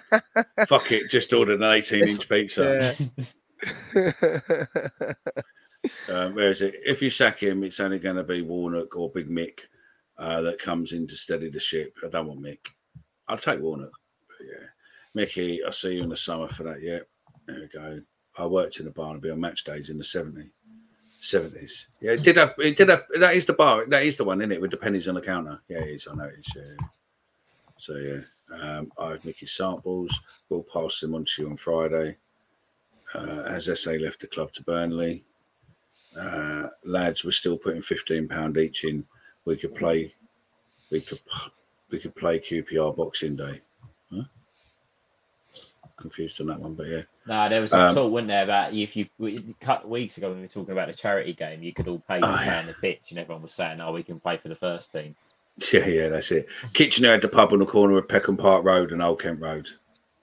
Fuck 0.69 0.93
it, 0.93 1.11
just 1.11 1.33
ordered 1.33 1.61
an 1.61 1.65
18 1.65 2.09
inch 2.09 2.29
pizza. 2.29 2.95
yeah. 3.93 4.05
Um, 6.09 6.35
where 6.35 6.51
is 6.51 6.62
it? 6.62 6.74
If 6.85 7.01
you 7.01 7.11
sack 7.11 7.43
him, 7.43 7.65
it's 7.65 7.81
only 7.81 7.98
going 7.98 8.16
to 8.16 8.23
be 8.23 8.43
Warnock 8.43 8.97
or 8.97 9.11
Big 9.11 9.28
Mick 9.28 9.61
uh, 10.19 10.43
that 10.43 10.61
comes 10.61 10.93
in 10.93 11.07
to 11.07 11.16
steady 11.16 11.51
the 11.51 11.61
ship. 11.61 11.94
I 12.05 12.09
don't 12.09 12.27
want 12.27 12.43
Mick. 12.43 12.59
I'll 13.28 13.39
take 13.39 13.61
Warnock. 13.61 13.93
Yeah, 14.40 14.66
Mickey, 15.15 15.61
I'll 15.65 15.73
see 15.73 15.94
you 15.94 16.02
in 16.02 16.09
the 16.09 16.16
summer 16.16 16.48
for 16.48 16.65
that. 16.65 16.82
Yeah, 16.82 17.01
there 17.47 17.61
we 17.61 17.69
go. 17.69 18.01
I 18.36 18.47
worked 18.47 18.81
in 18.81 18.86
a 18.86 18.90
Barnaby 18.90 19.31
on 19.31 19.40
match 19.40 19.65
days 19.65 19.90
in 19.90 19.98
the 19.98 20.05
70s. 20.05 20.51
70s. 21.20 21.85
Yeah, 22.01 22.12
it 22.12 22.23
did 22.23 22.39
have, 22.39 22.55
it 22.59 22.77
did 22.77 22.89
have, 22.89 23.05
that 23.19 23.36
is 23.36 23.44
the 23.44 23.52
bar, 23.52 23.85
that 23.86 24.05
is 24.05 24.16
the 24.16 24.24
one, 24.24 24.40
isn't 24.40 24.52
it, 24.52 24.61
with 24.61 24.70
the 24.70 24.77
pennies 24.77 25.09
on 25.09 25.15
the 25.15 25.20
counter? 25.20 25.61
Yeah, 25.69 25.78
it 25.78 25.90
is, 25.90 26.09
I 26.11 26.15
know 26.15 26.24
it 26.24 26.39
is. 26.39 26.52
Yeah. 26.57 26.86
So, 27.77 27.97
yeah, 27.97 28.20
um, 28.59 28.90
I 28.98 29.11
have 29.11 29.24
Mickey's 29.24 29.52
samples. 29.52 30.19
We'll 30.48 30.66
pass 30.73 31.01
them 31.01 31.15
on 31.15 31.24
to 31.24 31.43
you 31.43 31.51
on 31.51 31.57
Friday. 31.57 32.16
Uh, 33.15 33.43
as 33.47 33.69
SA 33.81 33.93
left 33.93 34.20
the 34.20 34.28
club 34.28 34.52
to 34.52 34.62
Burnley, 34.62 35.24
uh, 36.19 36.69
lads 36.85 37.24
were 37.24 37.32
still 37.32 37.57
putting 37.57 37.82
fifteen 37.82 38.28
pound 38.28 38.57
each 38.59 38.85
in. 38.85 39.05
We 39.45 39.57
could 39.57 39.74
play, 39.74 40.12
we 40.91 41.01
could 41.01 41.20
we 41.91 41.99
could 41.99 42.15
play 42.15 42.39
QPR 42.39 42.97
Boxing 42.97 43.37
Day. 43.37 43.61
Huh? 44.12 44.23
Confused 45.97 46.41
on 46.41 46.47
that 46.49 46.59
one, 46.61 46.74
but 46.74 46.87
yeah, 46.87 47.03
No, 47.27 47.49
there 47.49 47.61
was 47.61 47.73
a 47.73 47.89
Um, 47.89 47.95
talk, 47.95 48.11
wasn't 48.11 48.28
there, 48.28 48.45
about 48.45 48.73
if 48.73 48.97
you 48.97 49.07
we- 49.19 49.55
a 49.61 49.73
of 49.85 49.85
weeks 49.91 50.16
ago 50.16 50.28
when 50.28 50.39
we 50.39 50.43
were 50.45 50.49
talking 50.49 50.73
about 50.73 50.89
the 50.89 50.95
charity 50.95 51.35
game, 51.35 51.62
you 51.62 51.73
could 51.74 51.89
all 51.89 52.03
pay 52.09 52.20
to 52.20 52.27
Oh, 52.27 52.37
play 52.37 52.47
yeah. 52.47 52.59
on 52.61 52.66
the 52.66 52.73
pitch, 52.74 53.03
and 53.11 53.19
everyone 53.19 53.43
was 53.43 53.53
saying, 53.53 53.81
"Oh, 53.81 53.93
we 53.93 54.03
can 54.03 54.19
play 54.19 54.39
for 54.39 54.49
the 54.49 54.55
first 54.57 54.93
team." 54.93 55.15
yeah, 55.73 55.87
yeah, 55.87 56.09
that's 56.09 56.31
it. 56.32 56.49
Kitchener 56.73 57.12
had 57.12 57.20
the 57.23 57.28
pub 57.28 57.53
on 57.53 57.59
the 57.59 57.66
corner 57.66 57.99
of 57.99 58.09
Peckham 58.09 58.37
Park 58.39 58.65
Road 58.65 58.93
and 58.93 59.03
Old 59.03 59.20
Kent 59.20 59.41
Road. 59.41 59.69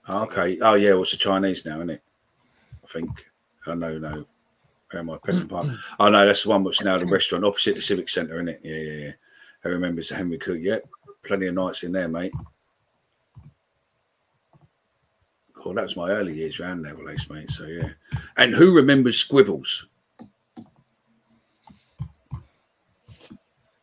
Oh, 0.08 0.22
okay. 0.24 0.58
Oh 0.60 0.74
yeah, 0.74 0.94
what's 0.94 1.12
the 1.12 1.16
Chinese 1.16 1.64
now, 1.64 1.76
isn't 1.76 1.90
it? 1.90 2.02
I 2.82 2.86
think. 2.88 3.10
I 3.66 3.74
know, 3.74 3.98
no. 3.98 4.26
Where 4.90 5.00
am 5.00 5.10
I? 5.10 5.18
Peckham 5.18 5.48
mm. 5.48 5.50
Park. 5.50 5.66
Oh 5.98 6.08
no, 6.08 6.26
that's 6.26 6.42
the 6.42 6.50
one 6.50 6.64
which 6.64 6.82
now 6.82 6.96
the 6.96 7.06
restaurant 7.06 7.44
opposite 7.44 7.76
the 7.76 7.82
Civic 7.82 8.08
Centre, 8.08 8.36
isn't 8.36 8.48
it? 8.48 8.60
Yeah, 8.62 8.76
yeah, 8.76 9.04
yeah. 9.06 9.12
Who 9.62 9.70
remembers 9.70 10.08
the 10.08 10.14
Henry 10.14 10.38
Cook? 10.38 10.58
Yeah, 10.60 10.78
plenty 11.22 11.46
of 11.46 11.54
nights 11.54 11.82
in 11.82 11.92
there, 11.92 12.08
mate. 12.08 12.32
Oh, 15.64 15.74
that 15.74 15.82
was 15.82 15.96
my 15.96 16.10
early 16.10 16.34
years 16.34 16.60
round 16.60 16.84
there, 16.84 16.94
Lace, 16.94 17.28
mate. 17.28 17.50
So 17.50 17.66
yeah. 17.66 17.90
And 18.36 18.54
who 18.54 18.74
remembers 18.74 19.22
Squibbles? 19.22 19.84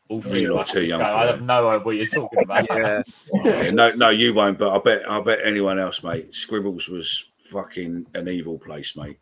All 0.07 0.21
You're 0.21 0.35
three 0.35 0.45
of 0.45 0.55
not 0.55 0.67
too 0.67 0.83
young 0.83 1.01
I 1.01 1.25
have 1.25 1.41
no 1.41 1.67
idea 1.67 1.79
what 1.79 1.95
you're 1.95 2.07
talking 2.07 2.43
about. 2.43 2.67
yeah. 2.75 3.03
Yeah, 3.43 3.71
no, 3.71 3.91
no, 3.95 4.09
you 4.09 4.33
won't. 4.33 4.57
But 4.57 4.75
I 4.75 4.79
bet, 4.79 5.09
I 5.09 5.19
bet 5.19 5.39
anyone 5.43 5.79
else, 5.79 6.03
mate. 6.03 6.31
Squibbles 6.31 6.89
was 6.89 7.25
fucking 7.43 8.05
an 8.13 8.27
evil 8.27 8.57
place, 8.57 8.95
mate. 8.95 9.19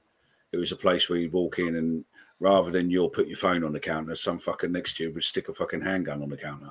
It 0.53 0.57
was 0.57 0.71
a 0.71 0.77
place 0.77 1.09
where 1.09 1.19
you'd 1.19 1.34
walk 1.34 1.59
in 1.59 1.75
and 1.75 2.05
rather 2.39 2.71
than 2.71 2.89
you'll 2.89 3.09
put 3.09 3.27
your 3.27 3.38
phone 3.38 3.63
on 3.63 3.73
the 3.73 3.80
counter, 3.80 4.15
some 4.15 4.39
fucker 4.39 4.69
next 4.69 4.97
to 4.97 5.03
you 5.03 5.13
would 5.13 5.23
stick 5.23 5.49
a 5.49 5.53
fucking 5.53 5.81
handgun 5.81 6.21
on 6.21 6.30
the 6.30 6.38
counter. 6.38 6.69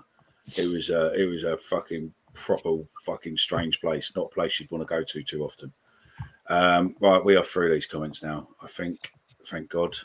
It 0.56 0.66
was 0.66 0.90
a, 0.90 1.12
it 1.14 1.26
was 1.26 1.44
a 1.44 1.58
fucking 1.58 2.12
proper 2.34 2.78
fucking 3.04 3.36
strange 3.36 3.80
place. 3.80 4.12
Not 4.16 4.26
a 4.26 4.34
place 4.34 4.58
you'd 4.58 4.70
want 4.70 4.82
to 4.82 4.94
go 4.94 5.02
to 5.02 5.22
too 5.22 5.44
often. 5.44 5.72
Um, 6.48 6.96
right, 7.00 7.24
we 7.24 7.36
are 7.36 7.44
through 7.44 7.72
these 7.72 7.86
comments 7.86 8.22
now. 8.22 8.48
I 8.62 8.66
think. 8.66 9.12
Thank 9.46 9.70
God. 9.70 9.96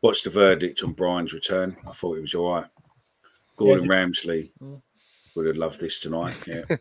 What's 0.00 0.22
the 0.22 0.30
verdict 0.30 0.82
on 0.82 0.92
Bryan's 0.92 1.32
return? 1.32 1.76
I 1.88 1.92
thought 1.92 2.18
it 2.18 2.22
was 2.22 2.34
all 2.34 2.54
right. 2.54 2.66
Gordon 3.56 3.88
Ramsay 3.88 4.52
would 5.34 5.46
have 5.46 5.56
loved 5.56 5.80
this 5.80 6.00
tonight. 6.00 6.36
Yeah. 6.46 6.62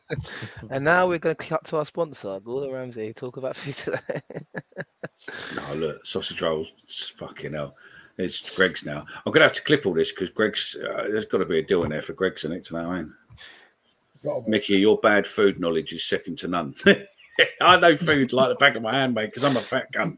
And 0.70 0.86
now 0.86 1.08
we're 1.08 1.20
going 1.20 1.36
to 1.36 1.44
cut 1.44 1.66
to 1.66 1.78
our 1.78 1.86
sponsor, 1.86 2.40
Gordon 2.40 2.72
Ramsay. 2.72 3.14
Talk 3.14 3.38
about 3.38 3.56
food 3.56 3.76
today. 3.76 4.22
No, 5.56 5.74
look, 5.76 6.06
sausage 6.06 6.42
rolls, 6.42 6.74
it's 6.84 7.08
fucking 7.08 7.54
hell. 7.54 7.78
It's 8.18 8.54
Greggs 8.56 8.86
now. 8.86 9.06
I'm 9.26 9.32
gonna 9.32 9.46
have 9.46 9.54
to 9.54 9.62
clip 9.62 9.86
all 9.86 9.94
this 9.94 10.12
because 10.12 10.30
Greggs. 10.30 10.76
Uh, 10.76 11.04
there's 11.10 11.26
got 11.26 11.38
to 11.38 11.46
be 11.46 11.60
a 11.60 11.64
deal 11.64 11.84
in 11.84 11.92
there 11.92 12.02
for 12.02 12.12
Greggs 12.12 12.44
in 12.44 12.52
it 12.52 12.66
tonight, 12.66 12.86
I 12.86 12.98
mean. 12.98 13.14
Mickey, 14.48 14.78
your 14.78 14.98
bad 14.98 15.26
food 15.26 15.60
knowledge 15.60 15.94
is 15.94 16.04
second 16.04 16.38
to 16.40 16.48
none. 16.48 16.76
I 17.62 17.78
know 17.78 17.98
food 17.98 18.34
like 18.34 18.50
the 18.50 18.56
back 18.56 18.76
of 18.76 18.84
my 18.84 18.94
hand, 18.94 19.14
mate, 19.14 19.28
because 19.34 19.44
I'm 19.44 19.58
a 19.58 19.62
fat 19.62 19.88
cunt. 19.94 20.18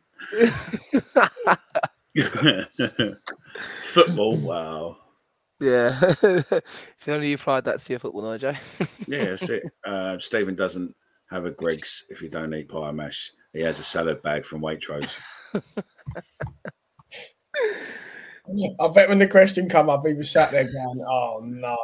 Football, 3.85 4.37
wow. 4.37 4.97
Yeah. 5.59 6.15
if 6.21 7.07
only 7.07 7.29
you 7.29 7.35
applied 7.35 7.65
that 7.65 7.81
to 7.81 7.93
your 7.93 7.99
football 7.99 8.23
knowledge, 8.23 8.43
eh? 8.43 8.55
Yeah, 9.07 9.25
that's 9.25 9.49
it. 9.49 9.63
Uh, 9.85 10.17
Stephen 10.19 10.55
doesn't 10.55 10.93
have 11.29 11.45
a 11.45 11.51
Greggs 11.51 12.03
if 12.09 12.21
you 12.21 12.29
don't 12.29 12.53
eat 12.53 12.69
pie 12.69 12.89
and 12.89 12.97
mash. 12.97 13.31
He 13.53 13.61
has 13.61 13.79
a 13.79 13.83
salad 13.83 14.21
bag 14.21 14.45
from 14.45 14.61
Waitrose. 14.61 15.15
I 18.79 18.87
bet 18.89 19.09
when 19.09 19.17
the 19.17 19.27
question 19.27 19.67
come 19.67 19.89
up, 19.89 20.05
he 20.05 20.13
was 20.13 20.29
sat 20.29 20.51
there 20.51 20.65
going, 20.65 21.03
"Oh 21.09 21.41
no!" 21.43 21.75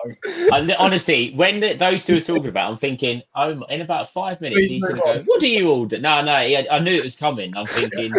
And 0.54 0.72
honestly, 0.74 1.34
when 1.34 1.60
the, 1.60 1.74
those 1.74 2.06
two 2.06 2.18
are 2.18 2.22
talking 2.22 2.50
about, 2.50 2.72
I'm 2.72 2.78
thinking, 2.78 3.24
oh, 3.36 3.64
in 3.64 3.82
about 3.82 4.12
five 4.12 4.40
minutes, 4.42 4.68
Please 4.68 4.70
he's 4.70 4.84
going 4.84 4.96
to 4.98 5.02
go, 5.02 5.24
"What 5.26 5.40
do 5.40 5.48
you 5.48 5.72
order?" 5.72 5.98
No, 5.98 6.22
no, 6.22 6.40
he, 6.42 6.70
I 6.70 6.78
knew 6.78 6.94
it 6.94 7.04
was 7.04 7.16
coming. 7.16 7.56
I'm 7.58 7.66
thinking, 7.66 8.14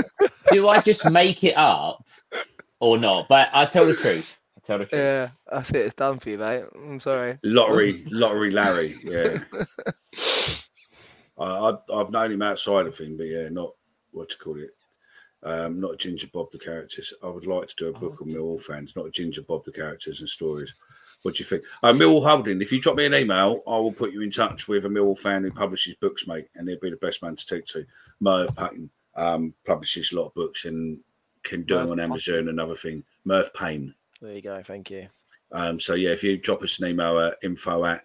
do 0.50 0.68
I 0.68 0.80
just 0.80 1.08
make 1.08 1.44
it 1.44 1.56
up 1.56 2.04
or 2.80 2.98
not? 2.98 3.28
But 3.28 3.50
I 3.52 3.64
tell 3.66 3.86
the 3.86 3.94
truth. 3.94 4.38
I 4.62 4.66
tell 4.66 4.78
the 4.78 4.86
truth. 4.86 5.01
Yeah, 5.01 5.28
that's 5.51 5.70
it. 5.70 5.76
It's 5.76 5.94
done 5.94 6.18
for 6.18 6.30
you, 6.30 6.39
mate. 6.39 6.64
I'm 6.74 7.01
sorry. 7.01 7.39
Lottery, 7.43 8.05
lottery 8.10 8.51
Larry. 8.51 8.97
Yeah. 9.02 9.39
I, 11.39 11.44
I, 11.44 11.76
I've 11.94 12.10
known 12.10 12.32
him 12.32 12.43
outside 12.43 12.86
of 12.86 12.97
him, 12.97 13.16
but 13.16 13.24
yeah, 13.24 13.48
not 13.48 13.72
what 14.12 14.30
to 14.30 14.39
call 14.39 14.59
it. 14.60 14.70
Um, 15.44 15.80
not 15.80 15.98
Ginger 15.98 16.28
Bob 16.32 16.52
the 16.52 16.59
characters. 16.59 17.12
I 17.22 17.26
would 17.26 17.47
like 17.47 17.66
to 17.66 17.74
do 17.76 17.89
a 17.89 17.98
book 17.98 18.22
on 18.22 18.28
Millwall 18.28 18.62
fans, 18.62 18.94
not 18.94 19.10
Ginger 19.10 19.43
Bob 19.43 19.64
the 19.64 19.72
characters 19.72 20.20
and 20.20 20.28
stories. 20.28 20.72
What 21.22 21.34
do 21.34 21.43
you 21.43 21.44
think? 21.44 21.64
Uh, 21.82 21.93
Millwall 21.93 22.24
Holding, 22.24 22.62
if 22.62 22.70
you 22.70 22.80
drop 22.80 22.97
me 22.97 23.06
an 23.06 23.14
email, 23.14 23.62
I 23.66 23.76
will 23.76 23.93
put 23.93 24.12
you 24.12 24.22
in 24.22 24.30
touch 24.30 24.68
with 24.68 24.84
a 24.84 24.89
Millwall 24.89 25.18
fan 25.18 25.43
who 25.43 25.51
publishes 25.51 25.97
books, 25.97 26.26
mate, 26.26 26.48
and 26.55 26.68
he'll 26.68 26.78
be 26.78 26.90
the 26.90 26.97
best 26.97 27.22
man 27.22 27.34
to 27.34 27.47
talk 27.47 27.66
to. 27.66 27.84
Merv 28.20 28.55
Patton 28.55 28.90
um, 29.16 29.55
publishes 29.66 30.12
a 30.12 30.16
lot 30.16 30.26
of 30.26 30.34
books 30.34 30.64
and 30.64 30.98
can 31.43 31.62
do 31.62 31.76
them 31.76 31.90
on 31.90 32.01
Amazon 32.01 32.48
and 32.48 32.60
other 32.60 32.76
thing. 32.76 33.02
Merv 33.24 33.52
Payne. 33.55 33.94
There 34.23 34.35
you 34.35 34.40
go. 34.43 34.62
Thank 34.65 34.90
you. 34.90 35.09
Um, 35.51 35.78
so 35.81 35.94
yeah, 35.94 36.11
if 36.11 36.23
you 36.23 36.39
drop 36.39 36.62
us 36.62 36.78
an 36.78 36.89
email 36.89 37.19
at 37.19 37.39
info 37.43 37.85
at 37.85 38.05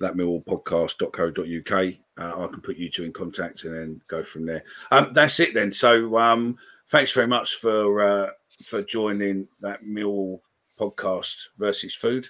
thatmillpodcast.co.uk, 0.00 1.94
uh, 2.18 2.44
I 2.44 2.46
can 2.48 2.60
put 2.60 2.76
you 2.76 2.90
two 2.90 3.04
in 3.04 3.12
contact 3.12 3.64
and 3.64 3.74
then 3.74 4.00
go 4.06 4.22
from 4.22 4.44
there. 4.46 4.62
Um, 4.90 5.12
that's 5.12 5.40
it 5.40 5.54
then. 5.54 5.72
So 5.72 6.18
um, 6.18 6.58
thanks 6.90 7.12
very 7.12 7.26
much 7.26 7.56
for 7.56 8.02
uh, 8.02 8.28
for 8.64 8.82
joining 8.82 9.48
that 9.62 9.82
Mill 9.84 10.42
podcast 10.78 11.34
versus 11.58 11.94
food 11.94 12.28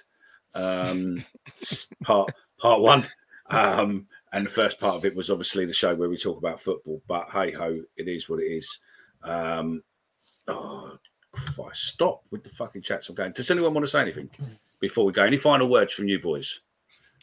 um, 0.55 1.23
part 2.03 2.31
part 2.57 2.81
one. 2.81 3.05
Um, 3.49 4.07
and 4.33 4.45
the 4.45 4.51
first 4.51 4.79
part 4.79 4.95
of 4.95 5.05
it 5.05 5.15
was 5.15 5.29
obviously 5.29 5.65
the 5.65 5.73
show 5.73 5.95
where 5.95 6.09
we 6.09 6.17
talk 6.17 6.37
about 6.37 6.61
football. 6.61 7.01
But 7.07 7.27
hey 7.31 7.51
ho, 7.51 7.79
it 7.95 8.07
is 8.07 8.27
what 8.29 8.39
it 8.39 8.47
is. 8.47 8.79
Um, 9.23 9.83
oh, 10.47 10.97
Christ, 11.55 11.83
stop 11.85 12.23
with 12.31 12.43
the 12.43 12.49
fucking 12.49 12.81
chats. 12.81 13.09
I'm 13.09 13.15
going. 13.15 13.31
Does 13.31 13.51
anyone 13.51 13.73
want 13.73 13.85
to 13.85 13.91
say 13.91 14.01
anything 14.01 14.29
before 14.79 15.05
we 15.05 15.13
go? 15.13 15.23
Any 15.23 15.37
final 15.37 15.69
words 15.69 15.93
from 15.93 16.07
you 16.07 16.19
boys? 16.19 16.61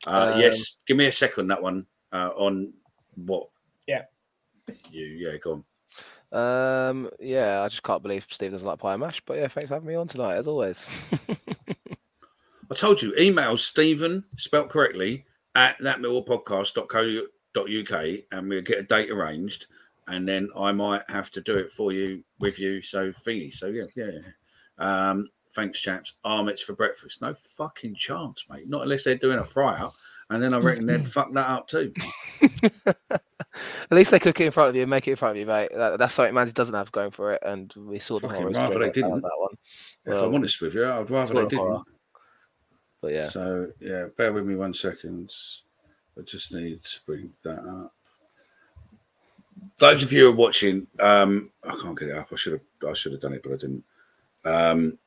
Uh, 0.07 0.33
Um, 0.35 0.41
yes, 0.41 0.77
give 0.87 0.97
me 0.97 1.07
a 1.07 1.13
second. 1.13 1.49
That 1.49 1.63
one 1.63 1.87
uh, 2.13 2.31
on 2.37 2.73
what? 3.17 3.49
Yeah. 3.87 4.03
You 4.91 5.05
yeah, 5.05 5.37
go 5.43 5.53
on. 5.53 5.65
Um, 6.33 7.11
yeah, 7.21 7.63
I 7.63 7.69
just 7.69 7.83
can't 7.85 8.03
believe 8.03 8.27
Steve 8.31 8.51
doesn't 8.51 8.67
like 8.67 8.79
pie 8.81 8.95
and 8.95 9.01
mash. 9.01 9.21
But 9.25 9.39
yeah, 9.39 9.49
thanks 9.49 9.69
for 9.69 9.75
having 9.75 9.89
me 9.89 9.95
on 9.95 10.09
tonight, 10.09 10.37
as 10.37 10.49
always. 10.49 10.85
I 12.71 12.75
told 12.75 13.01
you, 13.03 13.15
email 13.17 13.57
Stephen, 13.57 14.25
spelt 14.37 14.69
correctly, 14.69 15.25
at 15.55 15.79
thatmillpodcast.co.uk 15.79 18.25
and 18.33 18.49
we'll 18.49 18.63
get 18.63 18.79
a 18.79 18.83
date 18.83 19.11
arranged. 19.11 19.67
And 20.07 20.29
then 20.29 20.49
I 20.57 20.73
might 20.73 21.03
have 21.09 21.31
to 21.33 21.41
do 21.41 21.57
it 21.57 21.73
for 21.73 21.93
you 21.93 22.23
with 22.39 22.59
you. 22.59 22.83
So, 22.83 23.13
thingy. 23.27 23.53
So, 23.53 23.67
yeah, 23.69 23.85
yeah. 23.97 24.11
Um, 24.79 25.29
thanks, 25.55 25.81
chaps. 25.81 26.15
Arments 26.25 26.63
for 26.63 26.75
breakfast. 26.75 27.23
No 27.23 27.35
fucking 27.35 27.95
chance, 27.95 28.45
mate. 28.51 28.69
Not 28.69 28.83
unless 28.83 29.05
they're 29.05 29.15
doing 29.17 29.39
a 29.39 29.45
fry 29.45 29.79
up. 29.81 29.95
And 30.31 30.43
then 30.43 30.55
I 30.55 30.59
reckon 30.59 30.87
they'd 30.87 31.07
fuck 31.07 31.33
that 31.35 31.49
up 31.49 31.69
too. 31.69 31.93
At 32.87 33.93
least 33.93 34.11
they 34.11 34.19
cook 34.19 34.41
it 34.41 34.47
in 34.47 34.53
front 34.53 34.71
of 34.71 34.75
you 34.75 34.83
and 34.83 34.91
make 34.91 35.07
it 35.07 35.13
in 35.13 35.17
front 35.17 35.33
of 35.33 35.37
you, 35.37 35.47
mate. 35.47 35.71
That, 35.75 35.99
that's 35.99 36.15
something 36.15 36.35
Manze 36.35 36.55
doesn't 36.55 36.75
have 36.75 36.91
going 36.93 37.11
for 37.11 37.35
it, 37.35 37.43
and 37.45 37.73
we 37.77 37.99
saw 37.99 38.19
the 38.19 38.29
horrors. 38.29 38.57
rather 38.57 38.79
they 38.79 38.87
that- 38.87 38.95
didn't. 38.95 39.21
That 39.21 39.31
one. 39.37 39.53
If 40.07 40.15
Well, 40.15 40.25
I'm 40.25 40.35
honest 40.35 40.61
with 40.61 40.75
you, 40.75 40.87
I'd 40.91 41.11
rather 41.11 41.35
they 41.35 41.47
didn't. 41.47 41.85
But 43.01 43.13
yeah, 43.13 43.29
So 43.29 43.71
yeah, 43.81 44.07
bear 44.17 44.33
with 44.33 44.47
me 44.47 44.57
one 44.57 44.73
second. 44.73 45.31
I 46.19 46.23
just 46.23 46.55
need 46.55 46.83
to 46.83 47.01
bring 47.07 47.33
that 47.43 47.59
up. 47.59 47.95
Those 49.79 50.03
of 50.03 50.13
you 50.13 50.21
who 50.21 50.29
are 50.29 50.37
watching, 50.37 50.87
um, 51.01 51.51
I 51.63 51.75
can't 51.81 51.99
get 51.99 52.09
it 52.09 52.17
up. 52.17 52.29
I 52.33 52.37
should 52.37 52.55
have 52.55 52.63
I 52.89 52.93
should 52.95 53.13
have 53.13 53.21
done 53.21 53.35
it, 53.35 53.43
but 53.43 53.53
I 53.53 53.57
didn't. 53.57 53.85
Um, 54.45 54.99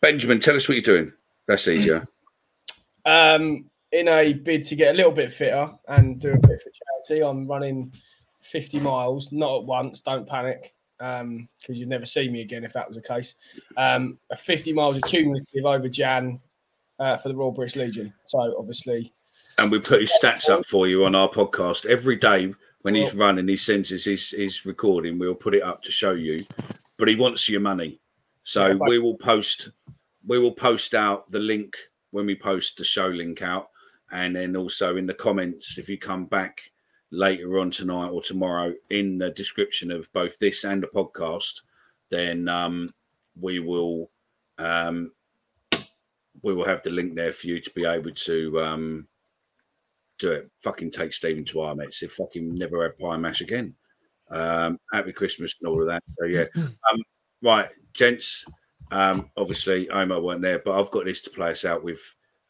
Benjamin, 0.00 0.40
tell 0.40 0.56
us 0.56 0.68
what 0.68 0.74
you're 0.74 0.82
doing. 0.82 1.12
That's 1.46 1.68
easier. 1.68 2.06
Um, 3.04 3.70
in 3.90 4.06
a 4.06 4.34
bid 4.34 4.64
to 4.64 4.76
get 4.76 4.92
a 4.92 4.96
little 4.96 5.12
bit 5.12 5.30
fitter 5.30 5.70
and 5.88 6.20
do 6.20 6.32
a 6.32 6.38
bit 6.38 6.60
for 6.60 6.70
charity, 7.06 7.24
I'm 7.24 7.46
running 7.46 7.90
50 8.42 8.80
miles, 8.80 9.32
not 9.32 9.60
at 9.60 9.64
once. 9.64 10.00
Don't 10.02 10.28
panic, 10.28 10.74
Um, 11.00 11.48
because 11.58 11.78
you'd 11.78 11.88
never 11.88 12.04
see 12.04 12.28
me 12.28 12.42
again 12.42 12.64
if 12.64 12.74
that 12.74 12.86
was 12.86 12.98
the 12.98 13.02
case. 13.02 13.36
Um, 13.78 14.18
a 14.28 14.36
50 14.36 14.74
miles 14.74 14.98
accumulative 14.98 15.64
over 15.64 15.88
Jan 15.88 16.38
uh, 16.98 17.16
for 17.16 17.30
the 17.30 17.34
Royal 17.34 17.50
British 17.52 17.76
Legion. 17.76 18.12
So 18.26 18.54
obviously, 18.58 19.14
and 19.58 19.72
we 19.72 19.78
put 19.80 20.00
his 20.00 20.12
stats 20.22 20.48
up 20.48 20.66
for 20.66 20.86
you 20.86 21.04
on 21.04 21.14
our 21.14 21.28
podcast 21.28 21.86
every 21.86 22.16
day 22.16 22.52
when 22.82 22.94
he's 22.94 23.14
running. 23.14 23.48
He 23.48 23.56
sends 23.56 23.92
us 23.92 24.04
his, 24.04 24.30
his 24.30 24.64
recording. 24.64 25.18
We'll 25.18 25.34
put 25.34 25.54
it 25.54 25.62
up 25.62 25.82
to 25.82 25.90
show 25.90 26.12
you, 26.12 26.44
but 26.96 27.08
he 27.08 27.16
wants 27.16 27.48
your 27.48 27.60
money, 27.60 28.00
so 28.42 28.68
Yeah, 28.68 28.74
we 28.86 29.00
will 29.00 29.16
post 29.16 29.70
we 30.26 30.38
will 30.38 30.52
post 30.52 30.94
out 30.94 31.30
the 31.30 31.38
link 31.38 31.76
when 32.10 32.26
we 32.26 32.34
post 32.34 32.76
the 32.76 32.84
show 32.84 33.06
link 33.06 33.42
out, 33.42 33.68
and 34.12 34.36
then 34.36 34.56
also 34.56 34.96
in 34.96 35.06
the 35.06 35.14
comments 35.14 35.78
if 35.78 35.88
you 35.88 35.98
come 35.98 36.26
back 36.26 36.60
later 37.10 37.58
on 37.58 37.70
tonight 37.70 38.08
or 38.08 38.22
tomorrow 38.22 38.74
in 38.90 39.18
the 39.18 39.30
description 39.30 39.90
of 39.90 40.12
both 40.12 40.38
this 40.38 40.64
and 40.64 40.82
the 40.82 40.86
podcast, 40.88 41.62
then 42.10 42.48
um, 42.48 42.88
we 43.40 43.60
will 43.60 44.10
um, 44.58 45.12
we 46.42 46.54
will 46.54 46.64
have 46.64 46.82
the 46.82 46.90
link 46.90 47.14
there 47.14 47.32
for 47.32 47.46
you 47.46 47.60
to 47.60 47.70
be 47.70 47.84
able 47.84 48.12
to 48.12 48.60
um, 48.60 49.08
do 50.18 50.32
it. 50.32 50.50
Fucking 50.62 50.90
take 50.90 51.12
Stephen 51.12 51.44
to 51.46 51.60
our 51.60 51.74
mates. 51.74 52.02
If 52.02 52.12
fucking 52.12 52.54
never 52.54 52.82
have 52.82 52.98
pie 52.98 53.16
mash 53.16 53.40
again. 53.40 53.74
Um, 54.30 54.78
happy 54.92 55.12
Christmas 55.12 55.54
and 55.60 55.68
all 55.68 55.80
of 55.80 55.88
that. 55.88 56.02
So 56.08 56.26
yeah. 56.26 56.44
Um, 56.56 57.02
right, 57.42 57.68
gents. 57.94 58.44
Um, 58.90 59.30
obviously, 59.36 59.88
Omar 59.90 60.20
weren't 60.20 60.42
there, 60.42 60.58
but 60.58 60.78
I've 60.78 60.90
got 60.90 61.04
this 61.04 61.22
to 61.22 61.30
play 61.30 61.50
us 61.50 61.64
out 61.64 61.84
with. 61.84 62.00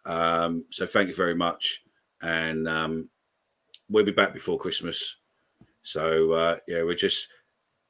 Um, 0.05 0.65
so 0.70 0.86
thank 0.86 1.09
you 1.09 1.15
very 1.15 1.35
much, 1.35 1.82
and 2.23 2.69
um, 2.69 3.11
we'll 3.90 4.05
be 4.05 4.12
back 4.12 4.32
before 4.32 4.59
Christmas. 4.59 5.16
So 5.82 6.32
uh, 6.32 6.57
yeah, 6.66 6.82
we're 6.82 6.95
just. 6.95 7.28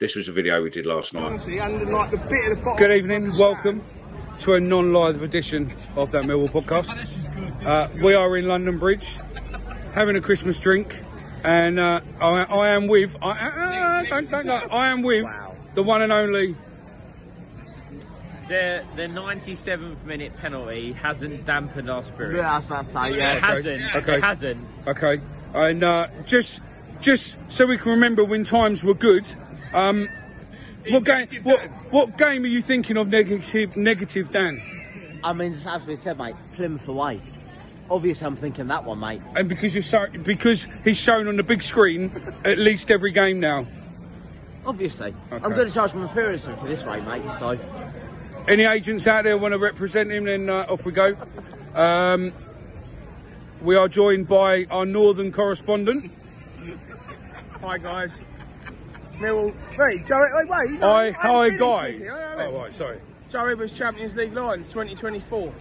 This 0.00 0.14
was 0.14 0.28
a 0.28 0.32
video 0.32 0.62
we 0.62 0.70
did 0.70 0.86
last 0.86 1.12
night. 1.12 1.44
Good 1.44 2.92
evening, 2.92 3.36
welcome 3.36 3.82
to 4.38 4.54
a 4.54 4.60
non-live 4.60 5.22
edition 5.22 5.74
of 5.96 6.12
that 6.12 6.22
Millwall 6.22 6.52
podcast. 6.52 7.66
Uh, 7.66 7.88
we 8.00 8.14
are 8.14 8.36
in 8.36 8.46
London 8.46 8.78
Bridge, 8.78 9.18
having 9.94 10.16
a 10.16 10.20
Christmas 10.20 10.58
drink, 10.58 11.02
and 11.44 11.78
uh, 11.78 12.00
I, 12.20 12.42
I 12.42 12.68
am 12.70 12.86
with 12.86 13.16
I, 13.22 13.30
uh, 13.30 14.02
don't, 14.08 14.30
don't, 14.30 14.46
don't, 14.46 14.72
I 14.72 14.88
am 14.88 15.02
with 15.02 15.26
the 15.74 15.82
one 15.82 16.02
and 16.02 16.12
only. 16.12 16.56
The 18.48 18.82
the 18.96 19.02
97th 19.02 20.04
minute 20.04 20.34
penalty 20.38 20.92
hasn't 20.92 21.44
dampened 21.44 21.90
our 21.90 22.02
spirits. 22.02 22.38
Yeah, 22.38 22.50
I 22.50 22.54
was 22.54 22.90
about 22.90 23.14
yeah. 23.14 23.34
It 23.34 23.42
hasn't. 23.42 23.96
Okay. 23.96 24.16
It 24.16 24.22
hasn't. 24.22 24.66
Okay, 24.86 25.20
and 25.54 25.84
uh, 25.84 26.08
just 26.24 26.60
just 27.00 27.36
so 27.48 27.66
we 27.66 27.76
can 27.76 27.92
remember 27.92 28.24
when 28.24 28.44
times 28.44 28.82
were 28.82 28.94
good. 28.94 29.24
Um, 29.74 30.08
what 30.88 31.04
game? 31.04 31.28
What 31.42 31.60
what 31.90 32.18
game 32.18 32.44
are 32.44 32.48
you 32.48 32.62
thinking 32.62 32.96
of? 32.96 33.08
Negative, 33.08 33.76
negative, 33.76 34.32
Dan. 34.32 35.20
I 35.22 35.32
mean, 35.32 35.52
as 35.52 35.86
we 35.86 35.96
said, 35.96 36.18
mate, 36.18 36.36
Plymouth 36.54 36.88
away. 36.88 37.20
Obviously, 37.90 38.26
I'm 38.26 38.36
thinking 38.36 38.66
that 38.68 38.84
one, 38.84 39.00
mate. 39.00 39.22
And 39.34 39.48
because 39.48 39.74
you're 39.74 39.82
so, 39.82 40.06
because 40.22 40.68
he's 40.84 40.98
shown 40.98 41.26
on 41.28 41.36
the 41.36 41.42
big 41.42 41.62
screen 41.62 42.10
at 42.44 42.58
least 42.58 42.90
every 42.90 43.12
game 43.12 43.40
now. 43.40 43.66
Obviously. 44.66 45.14
Okay. 45.32 45.44
I'm 45.44 45.54
going 45.54 45.66
to 45.66 45.72
charge 45.72 45.94
my 45.94 46.04
appearance 46.10 46.44
for 46.46 46.66
this 46.66 46.84
rate, 46.84 47.04
mate, 47.04 47.30
so. 47.38 47.58
Any 48.46 48.64
agents 48.64 49.06
out 49.06 49.24
there 49.24 49.38
want 49.38 49.52
to 49.52 49.58
represent 49.58 50.10
him? 50.10 50.24
Then 50.24 50.48
uh, 50.50 50.66
off 50.68 50.84
we 50.84 50.92
go. 50.92 51.16
Um, 51.74 52.32
we 53.62 53.76
are 53.76 53.88
joined 53.88 54.28
by 54.28 54.64
our 54.70 54.84
northern 54.86 55.32
correspondent. 55.32 56.10
Hi 57.60 57.78
guys. 57.78 58.12
Millwall. 59.16 59.54
Wait, 59.76 60.06
Joe. 60.06 60.24
Wait, 60.34 60.48
wait. 60.48 60.70
you 60.70 60.78
know, 60.78 60.86
Hi, 60.86 61.00
I 61.00 61.04
haven't 61.06 61.20
hi, 61.20 61.44
finished 61.46 61.58
guy. 61.60 61.88
with 61.88 62.00
you, 62.02 62.12
I 62.12 62.20
haven't. 62.20 62.46
Oh 62.54 62.58
right, 62.58 62.74
sorry. 62.74 63.00
Joe 63.28 63.46
Edwards 63.46 63.76
Champions 63.76 64.14
League 64.14 64.32
Lions 64.32 64.68
2024. 64.68 65.52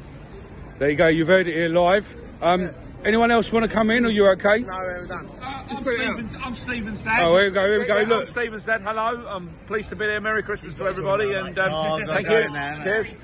There 0.79 0.91
you 0.91 0.95
go. 0.95 1.07
You've 1.07 1.27
heard 1.27 1.47
it 1.47 1.55
here 1.55 1.69
live. 1.69 2.15
Um, 2.39 2.69
anyone 3.03 3.31
else 3.31 3.51
want 3.51 3.63
to 3.63 3.71
come 3.71 3.89
in, 3.89 4.05
or 4.05 4.09
you're 4.09 4.31
okay? 4.33 4.59
No, 4.59 4.77
we're 4.77 5.07
done. 5.07 5.27
Just 5.69 5.83
put 5.83 5.93
it 5.93 6.01
out. 6.01 6.45
I'm 6.45 6.53
Stephen's 6.53 7.01
dad. 7.01 7.23
Oh, 7.23 7.35
here 7.35 7.45
we 7.45 7.51
go. 7.51 7.61
Here 7.61 7.79
we 7.79 7.85
go. 7.87 7.97
I'm 7.97 8.07
Look. 8.07 8.29
Stephen's 8.29 8.65
dad. 8.65 8.81
Hello. 8.83 9.25
I'm 9.27 9.49
pleased 9.65 9.89
to 9.89 9.95
be 9.95 10.05
there. 10.05 10.21
Merry 10.21 10.43
Christmas 10.43 10.75
to 10.75 10.85
everybody, 10.85 11.33
and 11.33 11.57
um, 11.57 12.05
thank 12.05 12.27
you. 12.27 12.83
Cheers. 12.83 13.15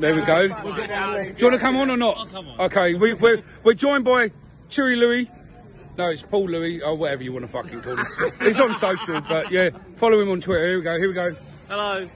There 0.00 0.14
we 0.14 0.24
go. 0.24 0.48
Do 0.48 0.54
you 0.54 1.46
want 1.46 1.54
to 1.54 1.58
come 1.58 1.76
on 1.76 1.90
or 1.90 1.98
not? 1.98 2.34
Okay, 2.60 2.94
we, 2.94 3.12
we're 3.12 3.42
we're 3.62 3.74
joined 3.74 4.06
by 4.06 4.30
Cheery 4.70 4.96
Louis, 4.96 5.30
No, 5.98 6.08
it's 6.08 6.22
Paul 6.22 6.48
Louis, 6.48 6.80
or 6.80 6.96
whatever 6.96 7.22
you 7.22 7.32
want 7.34 7.44
to 7.44 7.52
fucking 7.52 7.82
call 7.82 7.96
him. 7.96 8.06
He's 8.40 8.58
on 8.58 8.74
social, 8.78 9.20
but 9.20 9.52
yeah, 9.52 9.68
follow 9.96 10.18
him 10.18 10.30
on 10.30 10.40
Twitter. 10.40 10.66
Here 10.66 10.78
we 10.78 10.82
go, 10.82 10.96
here 10.96 11.08
we 11.08 11.14
go. 11.14 11.36
Hello. 11.68 12.08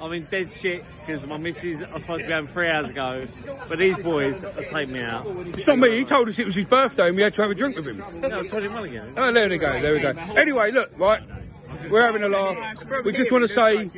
I'm 0.00 0.12
in 0.12 0.24
dead 0.26 0.50
shit 0.52 0.84
because 1.06 1.26
my 1.26 1.36
missus 1.36 1.82
I 1.82 1.92
was 1.92 2.02
supposed 2.02 2.20
to 2.20 2.26
be 2.26 2.32
home 2.32 2.46
three 2.46 2.68
hours 2.68 2.88
ago, 2.88 3.24
but 3.68 3.78
these 3.78 3.98
boys 3.98 4.42
are 4.42 4.64
taking 4.64 4.94
me 4.94 5.02
out. 5.02 5.26
It's 5.48 5.66
not 5.66 5.78
me, 5.78 5.98
he 5.98 6.04
told 6.04 6.28
us 6.28 6.38
it 6.38 6.46
was 6.46 6.56
his 6.56 6.66
birthday 6.66 7.08
and 7.08 7.16
we 7.16 7.22
had 7.22 7.34
to 7.34 7.42
have 7.42 7.50
a 7.50 7.54
drink 7.54 7.76
with 7.76 7.86
him. 7.86 8.20
No, 8.20 8.42
21 8.44 8.84
again. 8.84 9.14
Oh, 9.16 9.32
there 9.32 9.48
we 9.48 9.58
go, 9.58 9.80
there 9.80 9.92
we 9.92 10.00
go. 10.00 10.10
Anyway, 10.36 10.70
look, 10.70 10.90
right, 10.96 11.22
we're 11.90 12.04
having 12.04 12.22
a 12.22 12.28
laugh. 12.28 12.84
We 13.04 13.12
just 13.12 13.32
want 13.32 13.46
to 13.46 13.52
say, 13.52 13.90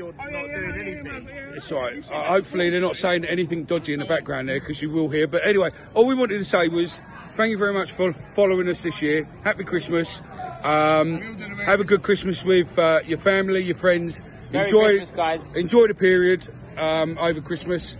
it's 1.56 1.70
all 1.70 1.82
right. 1.82 2.10
Uh, 2.10 2.24
hopefully 2.24 2.70
they're 2.70 2.80
not 2.80 2.96
saying 2.96 3.24
anything 3.24 3.64
dodgy 3.64 3.92
in 3.92 4.00
the 4.00 4.06
background 4.06 4.48
there 4.48 4.60
because 4.60 4.80
you 4.80 4.90
will 4.90 5.08
hear. 5.08 5.26
But 5.26 5.46
anyway, 5.46 5.70
all 5.94 6.06
we 6.06 6.14
wanted 6.14 6.38
to 6.38 6.44
say 6.44 6.68
was 6.68 7.00
thank 7.34 7.50
you 7.50 7.58
very 7.58 7.74
much 7.74 7.92
for 7.92 8.12
following 8.34 8.68
us 8.68 8.82
this 8.82 9.02
year. 9.02 9.28
Happy 9.42 9.64
Christmas. 9.64 10.20
Um, 10.62 11.38
have 11.66 11.80
a 11.80 11.84
good 11.84 12.02
Christmas 12.02 12.42
with 12.44 12.78
uh, 12.78 13.00
your 13.06 13.18
family, 13.18 13.64
your 13.64 13.76
friends. 13.76 14.22
Merry 14.50 14.66
enjoy, 14.66 14.96
Christmas, 14.96 15.12
guys. 15.12 15.54
enjoy 15.54 15.88
the 15.88 15.94
period 15.94 16.48
um, 16.78 17.18
over 17.18 17.40
Christmas. 17.40 17.96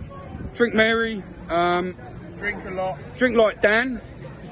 Drink 0.53 0.73
Mary. 0.73 1.23
Um, 1.49 1.95
Drink 2.37 2.65
a 2.65 2.69
lot. 2.71 2.97
drink 3.15 3.37
like 3.37 3.61
Dan. 3.61 4.01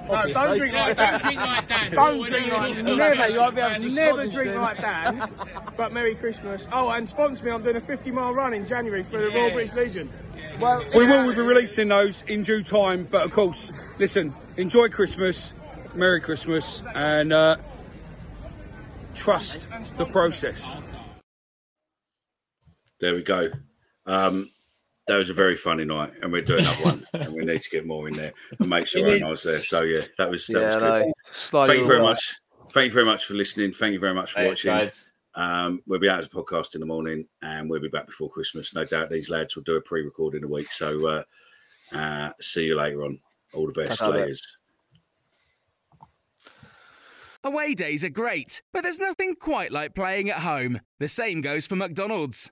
No, 0.10 0.34
don't 0.34 0.58
drink 0.58 0.74
like 0.74 0.98
that. 0.98 1.22
Don't 1.22 1.24
drink 1.24 1.40
like 1.40 1.68
that. 1.70 1.92
Don't 1.94 2.28
drink 2.28 2.52
like 2.52 2.76
Never, 2.78 2.96
Never, 2.96 3.28
you 3.30 3.40
won't 3.40 3.56
be 3.56 3.62
able 3.62 3.82
to 3.82 3.90
never 3.90 4.28
drink 4.28 4.56
like 4.56 4.78
that. 4.78 5.76
But 5.78 5.94
Merry 5.94 6.16
Christmas. 6.16 6.68
Oh, 6.72 6.90
and 6.90 7.08
sponsor 7.08 7.46
me. 7.46 7.52
I'm 7.52 7.64
doing 7.64 7.78
a 7.78 7.82
50 7.82 8.12
mile 8.12 8.34
run 8.34 8.54
in 8.54 8.66
January 8.66 9.04
for 9.04 9.18
the 9.18 9.30
Royal 9.30 9.52
British 9.52 9.74
Legion. 9.74 10.12
Well, 10.60 10.84
We 10.96 11.08
will 11.08 11.24
we'll 11.24 11.36
be 11.36 11.42
releasing 11.42 11.88
those 11.88 12.22
in 12.28 12.44
due 12.44 12.64
time, 12.64 13.08
but 13.10 13.24
of 13.24 13.32
course, 13.32 13.72
listen, 13.98 14.36
enjoy 14.58 14.90
Christmas, 14.90 15.54
Merry 15.96 16.22
Christmas, 16.22 16.84
and 16.94 17.32
uh, 17.34 17.56
trust 19.16 19.68
the 19.98 20.06
process. 20.06 20.62
There 23.00 23.16
we 23.16 23.24
go. 23.24 23.50
Um, 24.06 24.50
that 25.08 25.18
was 25.18 25.30
a 25.30 25.34
very 25.34 25.58
funny 25.58 25.84
night, 25.84 26.14
and 26.22 26.32
we'll 26.32 26.44
do 26.46 26.58
another 26.58 26.84
one, 26.84 27.08
and 27.14 27.34
we 27.34 27.44
need 27.44 27.62
to 27.62 27.70
get 27.70 27.86
more 27.86 28.08
in 28.08 28.16
there 28.16 28.34
and 28.60 28.70
make 28.70 28.88
sure 28.88 29.06
It 29.06 29.22
I 29.22 29.30
was 29.30 29.44
there. 29.44 29.62
So 29.62 29.82
yeah, 29.82 30.06
that 30.18 30.30
was 30.30 30.48
that 30.48 30.62
Yeah, 30.62 30.76
was 30.78 31.00
no, 31.00 31.06
good. 31.06 31.14
slightly 31.34 31.76
Thank 31.76 31.82
you 31.82 31.88
very 31.88 32.00
all 32.00 32.06
right. 32.06 32.12
much. 32.12 32.36
Thank 32.72 32.86
you 32.88 32.94
very 32.94 33.06
much 33.06 33.26
for 33.26 33.34
listening. 33.34 33.74
Thank 33.74 33.94
you 33.94 34.00
very 34.00 34.14
much 34.14 34.32
for 34.32 34.40
Thanks, 34.42 34.64
watching. 34.64 34.72
guys. 34.72 35.12
Um, 35.36 35.82
we'll 35.88 36.00
be 36.00 36.10
out 36.10 36.20
as 36.20 36.28
a 36.28 36.30
podcast 36.30 36.76
in 36.76 36.80
the 36.80 36.86
morning, 36.88 37.28
and 37.42 37.70
we'll 37.70 37.82
be 37.82 37.88
back 37.90 38.06
before 38.06 38.30
Christmas. 38.30 38.74
No 38.74 38.86
doubt 38.86 39.10
these 39.10 39.30
lads 39.30 39.56
will 39.56 39.64
do 39.64 39.76
a 39.76 39.82
pre-record 39.82 40.36
in 40.36 40.44
a 40.44 40.48
week. 40.48 40.72
So 40.72 41.06
uh, 41.08 41.24
uh, 41.92 42.30
see 42.40 42.66
you 42.66 42.76
later 42.76 43.04
on. 43.04 43.20
All 43.54 43.68
the 43.68 43.74
best, 43.74 44.00
Take 44.00 44.10
ladies. 44.10 44.42
Away 47.44 47.74
days 47.76 48.06
are 48.06 48.10
great, 48.10 48.62
but 48.72 48.84
there's 48.84 49.00
nothing 49.00 49.36
quite 49.36 49.72
like 49.72 49.94
playing 49.94 50.30
at 50.30 50.40
home. 50.40 50.80
The 51.00 51.10
same 51.10 51.42
goes 51.42 51.68
for 51.68 51.76
McDonald's. 51.76 52.52